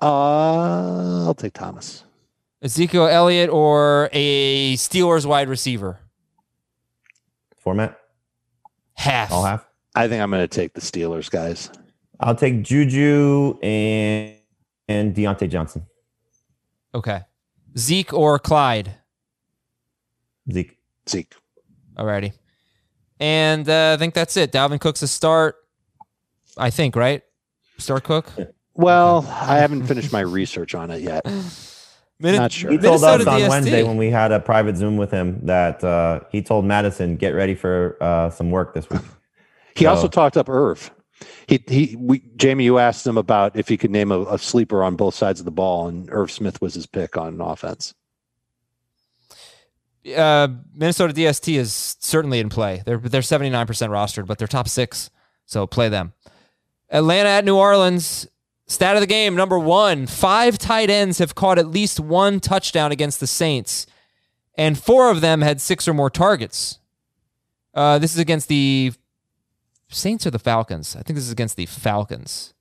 Uh, 0.00 1.26
I'll 1.26 1.34
take 1.34 1.54
Thomas. 1.54 2.03
Ezekiel 2.64 3.06
Elliott 3.06 3.50
or 3.50 4.08
a 4.14 4.74
Steelers 4.76 5.26
wide 5.26 5.50
receiver? 5.50 6.00
Format. 7.58 7.98
Half. 8.94 9.32
All 9.32 9.44
half. 9.44 9.66
I 9.94 10.08
think 10.08 10.22
I'm 10.22 10.30
going 10.30 10.42
to 10.42 10.48
take 10.48 10.72
the 10.72 10.80
Steelers, 10.80 11.30
guys. 11.30 11.70
I'll 12.20 12.34
take 12.34 12.62
Juju 12.62 13.58
and 13.62 14.34
and 14.88 15.14
Diontae 15.14 15.50
Johnson. 15.50 15.84
Okay. 16.94 17.20
Zeke 17.76 18.14
or 18.14 18.38
Clyde? 18.38 18.94
Zeke. 20.50 20.78
Zeke. 21.08 21.34
Alrighty. 21.96 22.32
And 23.20 23.68
uh, 23.68 23.92
I 23.94 23.96
think 23.98 24.14
that's 24.14 24.36
it. 24.36 24.52
Dalvin 24.52 24.80
Cook's 24.80 25.02
a 25.02 25.08
start. 25.08 25.56
I 26.56 26.70
think, 26.70 26.96
right? 26.96 27.22
Start 27.78 28.04
Cook? 28.04 28.30
Well, 28.74 29.26
I 29.28 29.58
haven't 29.58 29.86
finished 29.86 30.12
my 30.12 30.20
research 30.20 30.74
on 30.74 30.90
it 30.90 31.02
yet. 31.02 31.26
Min- 32.20 32.36
Not 32.36 32.52
sure. 32.52 32.70
He 32.70 32.78
told 32.78 33.00
Minnesota 33.02 33.22
us 33.22 33.26
on 33.26 33.40
DST. 33.40 33.48
Wednesday 33.48 33.82
when 33.82 33.96
we 33.96 34.10
had 34.10 34.30
a 34.32 34.40
private 34.40 34.76
Zoom 34.76 34.96
with 34.96 35.10
him 35.10 35.40
that 35.46 35.82
uh, 35.82 36.20
he 36.30 36.42
told 36.42 36.64
Mattison 36.64 37.16
get 37.16 37.30
ready 37.30 37.54
for 37.54 37.96
uh, 38.00 38.30
some 38.30 38.50
work 38.50 38.74
this 38.74 38.88
week. 38.88 39.02
He 39.76 39.86
also 39.86 40.06
talked 40.08 40.36
up 40.36 40.48
Irv. 40.48 40.90
He 41.48 41.62
he 41.66 41.96
we 41.98 42.22
Jamie, 42.36 42.64
you 42.64 42.78
asked 42.78 43.06
him 43.06 43.16
about 43.18 43.56
if 43.56 43.68
he 43.68 43.76
could 43.76 43.90
name 43.90 44.12
a, 44.12 44.20
a 44.22 44.38
sleeper 44.38 44.84
on 44.84 44.94
both 44.96 45.14
sides 45.14 45.40
of 45.40 45.44
the 45.44 45.50
ball, 45.52 45.88
and 45.88 46.08
Irv 46.12 46.30
Smith 46.30 46.60
was 46.60 46.74
his 46.74 46.86
pick 46.86 47.16
on 47.16 47.40
offense. 47.40 47.94
uh, 50.16 50.48
Minnesota 50.74 51.12
DST 51.14 51.56
is 51.56 51.96
certainly 52.00 52.38
in 52.40 52.48
play. 52.48 52.82
They're 52.84 52.98
they're 52.98 53.22
seventy 53.22 53.50
nine 53.50 53.66
percent 53.66 53.90
rostered, 53.92 54.26
but 54.26 54.38
they're 54.38 54.46
top 54.48 54.68
six, 54.68 55.10
so 55.46 55.66
play 55.66 55.88
them. 55.88 56.12
Atlanta 56.90 57.28
at 57.30 57.44
New 57.44 57.56
Orleans. 57.56 58.28
Stat 58.66 58.96
of 58.96 59.00
the 59.00 59.06
game 59.06 59.34
number 59.34 59.58
one: 59.58 60.06
five 60.06 60.58
tight 60.58 60.90
ends 60.90 61.18
have 61.18 61.34
caught 61.34 61.58
at 61.58 61.68
least 61.68 62.00
one 62.00 62.40
touchdown 62.40 62.92
against 62.92 63.20
the 63.20 63.26
Saints, 63.26 63.86
and 64.56 64.78
four 64.78 65.10
of 65.10 65.20
them 65.20 65.42
had 65.42 65.60
six 65.60 65.86
or 65.86 65.94
more 65.94 66.10
targets. 66.10 66.78
Uh, 67.74 67.98
this 67.98 68.12
is 68.12 68.18
against 68.18 68.48
the 68.48 68.92
Saints 69.88 70.26
or 70.26 70.30
the 70.30 70.38
Falcons. 70.38 70.96
I 70.96 71.02
think 71.02 71.16
this 71.16 71.26
is 71.26 71.32
against 71.32 71.56
the 71.56 71.66
Falcons. 71.66 72.54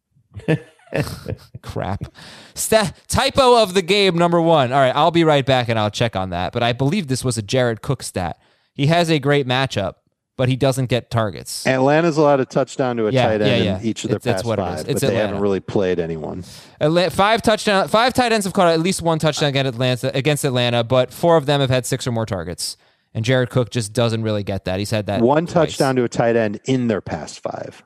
Crap. 1.61 2.05
Sta- 2.53 2.93
typo 3.07 3.61
of 3.61 3.73
the 3.73 3.81
game 3.81 4.15
number 4.15 4.41
one. 4.41 4.71
All 4.71 4.80
right, 4.80 4.95
I'll 4.95 5.11
be 5.11 5.23
right 5.23 5.45
back 5.45 5.69
and 5.69 5.80
I'll 5.80 5.91
check 5.91 6.15
on 6.15 6.30
that. 6.31 6.53
But 6.53 6.63
I 6.63 6.73
believe 6.73 7.07
this 7.07 7.23
was 7.23 7.38
a 7.38 7.41
Jared 7.41 7.81
Cook 7.81 8.03
stat. 8.03 8.39
He 8.73 8.88
has 8.88 9.09
a 9.09 9.19
great 9.19 9.47
matchup, 9.47 9.95
but 10.44 10.49
he 10.49 10.57
doesn't 10.57 10.88
get 10.88 11.10
targets. 11.10 11.65
Atlanta's 11.65 12.18
allowed 12.18 12.41
a 12.41 12.45
touchdown 12.45 12.98
to 12.98 13.07
a 13.07 13.11
Yeah, 13.11 13.28
tight 13.28 13.41
end 13.41 13.64
yeah. 13.64 13.80
in 13.80 13.86
each 13.86 14.03
of 14.03 14.10
their 14.10 14.18
It's- 14.18 14.26
that's 14.26 14.41
past 14.41 14.45
what 14.45 14.60
it 14.60 14.61
is. 14.64 14.68
five, 14.68 14.80
It's 14.90 14.94
but 14.94 14.99
they 15.02 15.07
Atlanta. 15.07 15.28
haven't 15.28 15.41
really 15.41 15.60
played 15.61 15.99
anyone. 15.99 16.44
Atla- 16.82 17.10
Five 17.11 17.41
touchdown, 17.41 17.88
five 17.88 18.14
tight 18.14 18.34
ends 18.34 18.45
have 18.45 18.53
caught 18.53 18.68
at 18.68 18.80
least 18.82 19.02
one 19.02 19.20
touchdown 19.20 19.48
against 19.49 19.70
Atlanta, 19.70 20.11
against 20.14 20.44
Atlanta, 20.44 20.84
but 20.84 21.14
four 21.14 21.38
of 21.38 21.45
them 21.45 21.61
have 21.61 21.70
had 21.70 21.86
six 21.86 22.06
or 22.06 22.11
more 22.11 22.26
targets. 22.26 22.76
And 23.14 23.24
Jared 23.24 23.49
Cook 23.52 23.70
just 23.70 23.94
doesn't 23.94 24.24
really 24.24 24.44
get 24.44 24.65
that. 24.65 24.80
He's 24.80 24.91
had 24.91 25.06
that 25.06 25.22
One 25.22 25.45
twice. 25.45 25.53
touchdown 25.53 25.95
to 25.95 26.03
a 26.03 26.10
tight 26.10 26.36
end 26.36 26.60
in 26.65 26.88
their 26.90 26.99
past 26.99 27.40
five. 27.41 27.84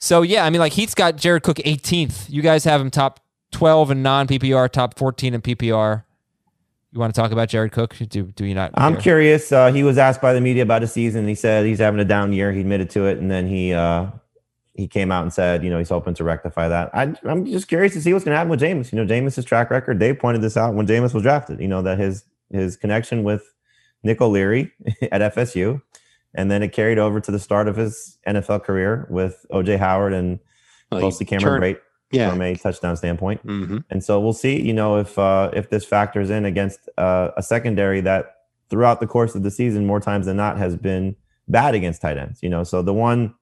So 0.00 0.22
yeah, 0.22 0.44
I 0.44 0.50
mean, 0.50 0.60
like 0.60 0.72
Heath's 0.74 0.94
got 0.94 1.16
Jared 1.16 1.42
Cook 1.42 1.58
18th. 1.64 2.26
You 2.28 2.42
guys 2.42 2.64
have 2.64 2.80
him 2.80 2.90
top 2.90 3.20
12 3.52 3.90
in 3.92 4.02
non 4.02 4.26
PPR, 4.28 4.68
top 4.70 4.98
14 4.98 5.34
in 5.34 5.40
PPR. 5.40 6.04
You 6.98 7.00
want 7.02 7.14
to 7.14 7.20
talk 7.20 7.30
about 7.30 7.48
Jared 7.48 7.70
Cook? 7.70 7.94
Do 7.96 8.24
do 8.24 8.44
you 8.44 8.56
not? 8.56 8.72
I'm 8.74 8.94
care? 8.94 9.02
curious. 9.02 9.52
Uh, 9.52 9.70
he 9.70 9.84
was 9.84 9.98
asked 9.98 10.20
by 10.20 10.32
the 10.32 10.40
media 10.40 10.64
about 10.64 10.82
his 10.82 10.90
season. 10.92 11.28
He 11.28 11.36
said 11.36 11.64
he's 11.64 11.78
having 11.78 12.00
a 12.00 12.04
down 12.04 12.32
year. 12.32 12.50
He 12.50 12.58
admitted 12.62 12.90
to 12.90 13.06
it, 13.06 13.18
and 13.18 13.30
then 13.30 13.46
he 13.46 13.72
uh, 13.72 14.06
he 14.74 14.88
came 14.88 15.12
out 15.12 15.22
and 15.22 15.32
said, 15.32 15.62
you 15.62 15.70
know, 15.70 15.78
he's 15.78 15.90
hoping 15.90 16.14
to 16.14 16.24
rectify 16.24 16.66
that. 16.66 16.90
I, 16.92 17.14
I'm 17.22 17.46
just 17.46 17.68
curious 17.68 17.92
to 17.92 18.02
see 18.02 18.12
what's 18.12 18.24
going 18.24 18.32
to 18.32 18.36
happen 18.36 18.50
with 18.50 18.60
Jameis. 18.60 18.90
You 18.90 18.96
know, 18.98 19.06
Jameis's 19.06 19.44
track 19.44 19.70
record. 19.70 20.00
Dave 20.00 20.18
pointed 20.18 20.42
this 20.42 20.56
out 20.56 20.74
when 20.74 20.88
Jameis 20.88 21.14
was 21.14 21.22
drafted. 21.22 21.60
You 21.60 21.68
know 21.68 21.82
that 21.82 22.00
his 22.00 22.24
his 22.50 22.76
connection 22.76 23.22
with 23.22 23.44
Nick 24.02 24.20
O'Leary 24.20 24.72
at 25.12 25.20
FSU, 25.36 25.80
and 26.34 26.50
then 26.50 26.64
it 26.64 26.72
carried 26.72 26.98
over 26.98 27.20
to 27.20 27.30
the 27.30 27.38
start 27.38 27.68
of 27.68 27.76
his 27.76 28.18
NFL 28.26 28.64
career 28.64 29.06
with 29.08 29.46
OJ 29.52 29.78
Howard 29.78 30.14
and 30.14 30.40
Well, 30.90 31.02
mostly 31.02 31.26
Cameron 31.26 31.60
turned- 31.60 31.76
Brate 31.76 31.80
Yeah. 32.10 32.30
from 32.30 32.40
a 32.40 32.54
touchdown 32.54 32.96
standpoint. 32.96 33.40
hmm 33.42 33.78
And 33.90 34.02
so 34.02 34.18
we'll 34.20 34.32
see, 34.32 34.60
you 34.60 34.72
know, 34.72 34.96
if 34.96 35.18
uh, 35.18 35.50
if 35.52 35.68
this 35.70 35.84
factors 35.84 36.30
in 36.30 36.44
against 36.44 36.88
uh, 36.96 37.30
a 37.36 37.42
secondary 37.42 38.00
that 38.02 38.36
throughout 38.70 39.00
the 39.00 39.06
course 39.06 39.34
of 39.34 39.42
the 39.42 39.50
season, 39.50 39.86
more 39.86 40.00
times 40.00 40.26
than 40.26 40.36
not, 40.36 40.58
has 40.58 40.76
been 40.76 41.16
bad 41.48 41.74
against 41.74 42.00
tight 42.02 42.18
ends. 42.18 42.42
You 42.42 42.48
know, 42.48 42.64
so 42.64 42.82
the 42.82 42.94
one 42.94 43.34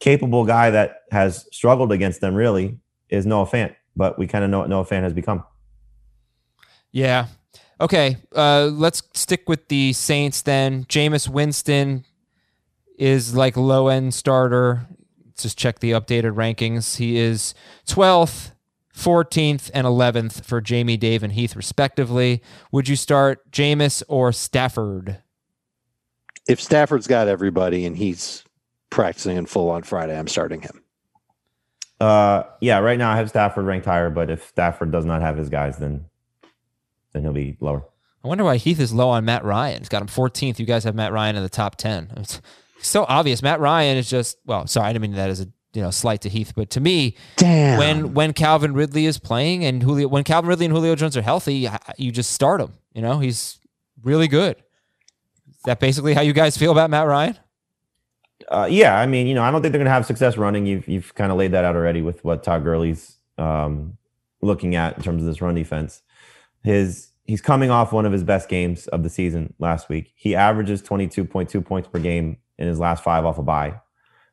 capable 0.00 0.44
guy 0.44 0.70
that 0.70 1.02
has 1.10 1.46
struggled 1.52 1.92
against 1.92 2.20
them 2.20 2.34
really 2.34 2.78
is 3.08 3.24
Noah 3.24 3.46
Fant, 3.46 3.74
but 3.94 4.18
we 4.18 4.26
kind 4.26 4.44
of 4.44 4.50
know 4.50 4.60
what 4.60 4.68
Noah 4.68 4.84
Fant 4.84 5.02
has 5.02 5.12
become. 5.12 5.44
Yeah. 6.92 7.26
Okay. 7.80 8.16
Uh, 8.34 8.70
let's 8.72 9.02
stick 9.14 9.48
with 9.48 9.68
the 9.68 9.92
Saints 9.92 10.42
then. 10.42 10.84
Jameis 10.86 11.28
Winston 11.28 12.04
is 12.98 13.34
like 13.34 13.56
low 13.56 13.88
end 13.88 14.14
starter. 14.14 14.86
Let's 15.36 15.42
just 15.42 15.58
check 15.58 15.80
the 15.80 15.90
updated 15.90 16.32
rankings. 16.32 16.96
He 16.96 17.18
is 17.18 17.52
12th, 17.86 18.52
14th, 18.96 19.70
and 19.74 19.86
11th 19.86 20.42
for 20.46 20.62
Jamie, 20.62 20.96
Dave, 20.96 21.22
and 21.22 21.34
Heath, 21.34 21.54
respectively. 21.54 22.40
Would 22.72 22.88
you 22.88 22.96
start 22.96 23.50
Jameis 23.50 24.02
or 24.08 24.32
Stafford? 24.32 25.18
If 26.48 26.58
Stafford's 26.58 27.06
got 27.06 27.28
everybody 27.28 27.84
and 27.84 27.98
he's 27.98 28.44
practicing 28.88 29.36
in 29.36 29.44
full 29.44 29.68
on 29.68 29.82
Friday, 29.82 30.18
I'm 30.18 30.26
starting 30.26 30.62
him. 30.62 30.82
Uh, 32.00 32.44
yeah, 32.62 32.78
right 32.78 32.98
now 32.98 33.10
I 33.12 33.16
have 33.16 33.28
Stafford 33.28 33.66
ranked 33.66 33.84
higher, 33.84 34.08
but 34.08 34.30
if 34.30 34.48
Stafford 34.48 34.90
does 34.90 35.04
not 35.04 35.20
have 35.20 35.36
his 35.36 35.50
guys, 35.50 35.76
then 35.76 36.06
then 37.12 37.24
he'll 37.24 37.34
be 37.34 37.58
lower. 37.60 37.84
I 38.24 38.28
wonder 38.28 38.44
why 38.44 38.56
Heath 38.56 38.80
is 38.80 38.94
low 38.94 39.10
on 39.10 39.26
Matt 39.26 39.44
Ryan. 39.44 39.80
He's 39.80 39.90
got 39.90 40.00
him 40.00 40.08
14th. 40.08 40.58
You 40.58 40.64
guys 40.64 40.84
have 40.84 40.94
Matt 40.94 41.12
Ryan 41.12 41.36
in 41.36 41.42
the 41.42 41.50
top 41.50 41.76
10. 41.76 42.14
It's 42.16 42.40
so 42.80 43.04
obvious. 43.08 43.42
Matt 43.42 43.60
Ryan 43.60 43.96
is 43.96 44.08
just 44.08 44.38
well. 44.44 44.66
Sorry, 44.66 44.88
I 44.88 44.92
didn't 44.92 45.02
mean 45.02 45.12
that 45.12 45.30
as 45.30 45.40
a 45.40 45.48
you 45.74 45.82
know 45.82 45.90
slight 45.90 46.22
to 46.22 46.28
Heath, 46.28 46.52
but 46.56 46.70
to 46.70 46.80
me, 46.80 47.16
Damn. 47.36 47.78
when 47.78 48.14
when 48.14 48.32
Calvin 48.32 48.74
Ridley 48.74 49.06
is 49.06 49.18
playing 49.18 49.64
and 49.64 49.82
Julio, 49.82 50.08
when 50.08 50.24
Calvin 50.24 50.48
Ridley 50.48 50.66
and 50.66 50.74
Julio 50.74 50.94
Jones 50.94 51.16
are 51.16 51.22
healthy, 51.22 51.68
you 51.98 52.10
just 52.10 52.32
start 52.32 52.60
him. 52.60 52.72
You 52.94 53.02
know, 53.02 53.18
he's 53.18 53.58
really 54.02 54.28
good. 54.28 54.56
Is 55.50 55.62
that 55.64 55.80
basically 55.80 56.14
how 56.14 56.22
you 56.22 56.32
guys 56.32 56.56
feel 56.56 56.72
about 56.72 56.90
Matt 56.90 57.06
Ryan? 57.06 57.38
Uh, 58.48 58.68
yeah, 58.70 58.98
I 58.98 59.06
mean, 59.06 59.26
you 59.26 59.34
know, 59.34 59.42
I 59.42 59.50
don't 59.50 59.62
think 59.62 59.72
they're 59.72 59.78
going 59.78 59.86
to 59.86 59.92
have 59.92 60.06
success 60.06 60.36
running. 60.36 60.66
You've 60.66 60.86
you've 60.88 61.14
kind 61.14 61.32
of 61.32 61.38
laid 61.38 61.52
that 61.52 61.64
out 61.64 61.76
already 61.76 62.02
with 62.02 62.24
what 62.24 62.42
Todd 62.42 62.64
Gurley's 62.64 63.16
um, 63.38 63.96
looking 64.40 64.76
at 64.76 64.96
in 64.96 65.02
terms 65.02 65.22
of 65.22 65.26
this 65.26 65.40
run 65.40 65.54
defense. 65.54 66.02
His 66.62 67.08
he's 67.24 67.40
coming 67.40 67.70
off 67.70 67.92
one 67.92 68.06
of 68.06 68.12
his 68.12 68.22
best 68.22 68.48
games 68.48 68.86
of 68.88 69.02
the 69.02 69.10
season 69.10 69.54
last 69.58 69.88
week. 69.88 70.12
He 70.16 70.34
averages 70.34 70.82
twenty 70.82 71.06
two 71.08 71.24
point 71.24 71.48
two 71.48 71.60
points 71.60 71.88
per 71.88 71.98
game 71.98 72.38
in 72.58 72.68
his 72.68 72.78
last 72.78 73.02
five 73.04 73.24
off 73.24 73.38
a 73.38 73.42
bye, 73.42 73.80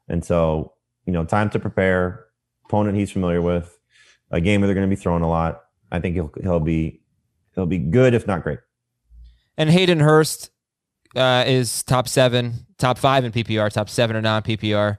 and 0.08 0.24
so 0.24 0.74
you 1.06 1.14
know, 1.14 1.26
time 1.26 1.50
to 1.52 1.60
prepare. 1.60 2.26
Opponent 2.66 2.98
he's 2.98 3.12
familiar 3.12 3.42
with, 3.42 3.78
a 4.32 4.40
game 4.40 4.62
where 4.62 4.68
they're 4.68 4.76
going 4.76 4.90
to 4.90 4.96
be 4.96 5.00
throwing 5.00 5.22
a 5.22 5.30
lot. 5.30 5.64
I 5.92 6.00
think 6.00 6.16
he'll 6.16 6.32
he'll 6.42 6.60
be 6.60 7.02
he'll 7.56 7.66
be 7.66 7.78
good 7.78 8.14
if 8.14 8.26
not 8.26 8.44
great. 8.44 8.60
And 9.58 9.70
Hayden 9.70 10.00
Hurst 10.00 10.50
uh, 11.16 11.44
is 11.46 11.84
top 11.84 12.08
seven, 12.08 12.66
top 12.78 12.98
five 12.98 13.26
in 13.26 13.32
PPR, 13.32 13.72
top 13.72 13.90
seven 13.90 14.16
or 14.16 14.22
non 14.22 14.42
PPR. 14.42 14.98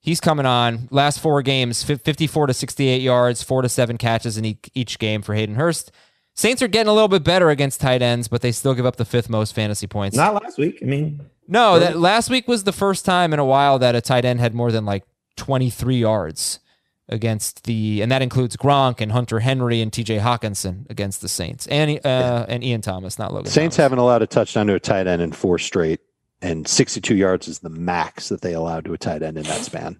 He's 0.00 0.20
coming 0.20 0.46
on. 0.46 0.88
Last 0.92 1.18
four 1.18 1.42
games, 1.42 1.82
54 1.82 2.48
to 2.48 2.54
68 2.54 3.02
yards, 3.02 3.42
four 3.42 3.62
to 3.62 3.68
seven 3.68 3.98
catches 3.98 4.38
in 4.38 4.56
each 4.72 5.00
game 5.00 5.22
for 5.22 5.34
Hayden 5.34 5.56
Hurst. 5.56 5.90
Saints 6.34 6.62
are 6.62 6.68
getting 6.68 6.88
a 6.88 6.92
little 6.92 7.08
bit 7.08 7.24
better 7.24 7.50
against 7.50 7.80
tight 7.80 8.02
ends, 8.02 8.28
but 8.28 8.42
they 8.42 8.52
still 8.52 8.74
give 8.74 8.86
up 8.86 8.96
the 8.96 9.04
fifth 9.04 9.28
most 9.28 9.54
fantasy 9.54 9.86
points. 9.86 10.16
Not 10.16 10.40
last 10.40 10.58
week. 10.58 10.78
I 10.82 10.84
mean, 10.84 11.22
no, 11.48 11.78
that 11.78 11.98
last 11.98 12.30
week 12.30 12.48
was 12.48 12.64
the 12.64 12.72
first 12.72 13.04
time 13.04 13.32
in 13.32 13.38
a 13.38 13.44
while 13.44 13.78
that 13.78 13.94
a 13.94 14.00
tight 14.00 14.24
end 14.24 14.40
had 14.40 14.54
more 14.54 14.72
than 14.72 14.84
like 14.84 15.04
23 15.36 15.96
yards 15.96 16.60
against 17.08 17.64
the, 17.64 18.02
and 18.02 18.10
that 18.10 18.22
includes 18.22 18.56
Gronk 18.56 19.00
and 19.00 19.12
Hunter 19.12 19.40
Henry 19.40 19.80
and 19.80 19.92
T.J. 19.92 20.18
Hockenson 20.18 20.90
against 20.90 21.20
the 21.20 21.28
Saints, 21.28 21.66
and 21.68 22.00
uh, 22.04 22.46
and 22.48 22.64
Ian 22.64 22.80
Thomas, 22.80 23.18
not 23.18 23.32
Logan. 23.32 23.50
Saints 23.50 23.76
Thomas. 23.76 23.84
haven't 23.84 23.98
allowed 23.98 24.22
a 24.22 24.26
touchdown 24.26 24.66
to 24.66 24.74
a 24.74 24.80
tight 24.80 25.06
end 25.06 25.22
in 25.22 25.32
four 25.32 25.58
straight, 25.58 26.00
and 26.42 26.66
62 26.66 27.14
yards 27.14 27.48
is 27.48 27.60
the 27.60 27.70
max 27.70 28.28
that 28.28 28.40
they 28.40 28.54
allowed 28.54 28.84
to 28.86 28.92
a 28.92 28.98
tight 28.98 29.22
end 29.22 29.38
in 29.38 29.44
that 29.44 29.60
span. 29.60 29.98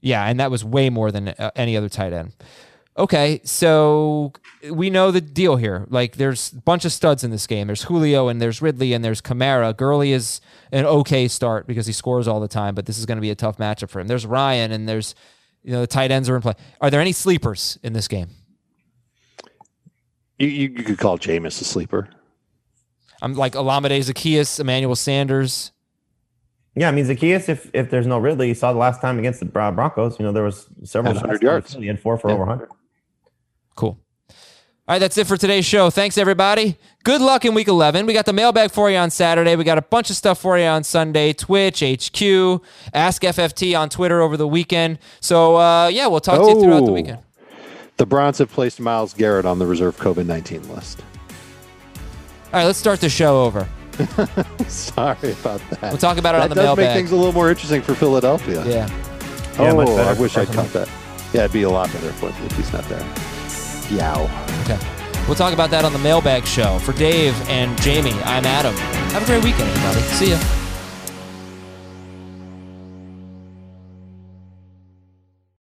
Yeah, 0.00 0.24
and 0.24 0.38
that 0.38 0.50
was 0.50 0.64
way 0.64 0.90
more 0.90 1.10
than 1.10 1.28
uh, 1.28 1.50
any 1.56 1.76
other 1.76 1.88
tight 1.88 2.12
end. 2.12 2.32
Okay, 2.98 3.40
so 3.44 4.32
we 4.72 4.90
know 4.90 5.12
the 5.12 5.20
deal 5.20 5.54
here. 5.54 5.86
Like, 5.88 6.16
there's 6.16 6.52
a 6.52 6.56
bunch 6.56 6.84
of 6.84 6.90
studs 6.90 7.22
in 7.22 7.30
this 7.30 7.46
game. 7.46 7.68
There's 7.68 7.84
Julio 7.84 8.26
and 8.26 8.42
there's 8.42 8.60
Ridley 8.60 8.92
and 8.92 9.04
there's 9.04 9.20
Kamara. 9.22 9.76
Gurley 9.76 10.12
is 10.12 10.40
an 10.72 10.84
okay 10.84 11.28
start 11.28 11.68
because 11.68 11.86
he 11.86 11.92
scores 11.92 12.26
all 12.26 12.40
the 12.40 12.48
time, 12.48 12.74
but 12.74 12.86
this 12.86 12.98
is 12.98 13.06
going 13.06 13.16
to 13.16 13.22
be 13.22 13.30
a 13.30 13.36
tough 13.36 13.56
matchup 13.56 13.88
for 13.88 14.00
him. 14.00 14.08
There's 14.08 14.26
Ryan 14.26 14.72
and 14.72 14.88
there's, 14.88 15.14
you 15.62 15.72
know, 15.72 15.80
the 15.80 15.86
tight 15.86 16.10
ends 16.10 16.28
are 16.28 16.34
in 16.34 16.42
play. 16.42 16.54
Are 16.80 16.90
there 16.90 17.00
any 17.00 17.12
sleepers 17.12 17.78
in 17.84 17.92
this 17.92 18.08
game? 18.08 18.30
You, 20.40 20.48
you, 20.48 20.68
you 20.68 20.82
could 20.82 20.98
call 20.98 21.18
Jameis 21.18 21.60
a 21.60 21.64
sleeper. 21.64 22.08
I'm 23.22 23.34
like 23.34 23.52
Olamide 23.52 23.96
Zaccheaus, 24.00 24.58
Emmanuel 24.58 24.96
Sanders. 24.96 25.70
Yeah, 26.74 26.88
I 26.88 26.92
mean 26.92 27.06
Zaccheaus. 27.06 27.48
If 27.48 27.70
if 27.74 27.90
there's 27.90 28.06
no 28.06 28.18
Ridley, 28.18 28.46
you 28.48 28.54
saw 28.54 28.72
the 28.72 28.78
last 28.78 29.00
time 29.00 29.18
against 29.18 29.40
the 29.40 29.46
Broncos. 29.46 30.18
You 30.20 30.24
know 30.26 30.30
there 30.32 30.44
was 30.44 30.68
several 30.84 31.14
Had 31.14 31.22
100 31.22 31.42
yards. 31.42 31.74
He 31.74 31.86
had 31.88 31.98
four 31.98 32.16
for 32.18 32.28
Yeah. 32.28 32.34
over 32.34 32.44
100. 32.44 32.68
Cool. 33.78 33.96
All 34.88 34.94
right, 34.94 34.98
that's 34.98 35.16
it 35.18 35.28
for 35.28 35.36
today's 35.36 35.64
show. 35.64 35.88
Thanks, 35.88 36.18
everybody. 36.18 36.76
Good 37.04 37.20
luck 37.20 37.44
in 37.44 37.54
week 37.54 37.68
11. 37.68 38.06
We 38.06 38.12
got 38.12 38.26
the 38.26 38.32
mailbag 38.32 38.72
for 38.72 38.90
you 38.90 38.96
on 38.96 39.10
Saturday. 39.10 39.54
We 39.54 39.62
got 39.62 39.78
a 39.78 39.82
bunch 39.82 40.10
of 40.10 40.16
stuff 40.16 40.40
for 40.40 40.58
you 40.58 40.64
on 40.64 40.82
Sunday. 40.82 41.32
Twitch, 41.32 41.78
HQ, 41.80 42.60
Ask 42.92 43.22
FFT 43.22 43.78
on 43.78 43.88
Twitter 43.88 44.20
over 44.20 44.36
the 44.36 44.48
weekend. 44.48 44.98
So, 45.20 45.56
uh, 45.56 45.86
yeah, 45.92 46.08
we'll 46.08 46.18
talk 46.18 46.40
to 46.40 46.48
you 46.48 46.60
throughout 46.60 46.86
the 46.86 46.90
Oh. 46.90 46.94
weekend. 46.94 47.18
The 47.98 48.06
Browns 48.06 48.38
have 48.38 48.50
placed 48.50 48.80
Myles 48.80 49.14
Garrett 49.14 49.46
on 49.46 49.60
the 49.60 49.66
reserve 49.66 49.96
COVID 49.96 50.26
19 50.26 50.68
list. 50.74 51.02
All 52.46 52.54
right, 52.54 52.64
let's 52.64 52.78
start 52.80 53.00
the 53.00 53.08
show 53.08 53.44
over. 53.44 53.68
Sorry 54.68 55.32
about 55.32 55.60
that. 55.70 55.82
We'll 55.82 55.98
talk 55.98 56.18
about 56.18 56.34
it 56.34 56.38
that 56.38 56.42
on 56.44 56.48
the 56.48 56.54
does 56.56 56.64
mailbag. 56.64 56.86
make 56.86 56.96
things 56.96 57.12
a 57.12 57.16
little 57.16 57.32
more 57.32 57.48
interesting 57.50 57.82
for 57.82 57.94
Philadelphia. 57.94 58.64
Yeah. 58.66 58.88
Yeah, 59.60 59.72
oh, 59.72 59.96
I 59.98 60.12
wish 60.14 60.36
I'd 60.36 60.46
personal. 60.48 60.64
cut 60.64 60.72
that. 60.72 60.88
Yeah, 61.32 61.40
it'd 61.42 61.52
be 61.52 61.62
a 61.62 61.70
lot 61.70 61.92
better 61.92 62.10
for 62.12 62.28
if 62.28 62.56
he's 62.56 62.72
not 62.72 62.84
there. 62.88 63.04
Yow. 63.90 64.24
Okay. 64.62 64.78
We'll 65.26 65.36
talk 65.36 65.52
about 65.52 65.70
that 65.70 65.84
on 65.84 65.92
the 65.92 65.98
mailbag 65.98 66.46
show. 66.46 66.78
For 66.78 66.92
Dave 66.92 67.34
and 67.48 67.80
Jamie, 67.82 68.12
I'm 68.24 68.46
Adam. 68.46 68.74
Have 69.12 69.22
a 69.22 69.26
great 69.26 69.44
weekend, 69.44 69.68
everybody. 69.68 70.00
See 70.14 70.30
ya. 70.30 70.67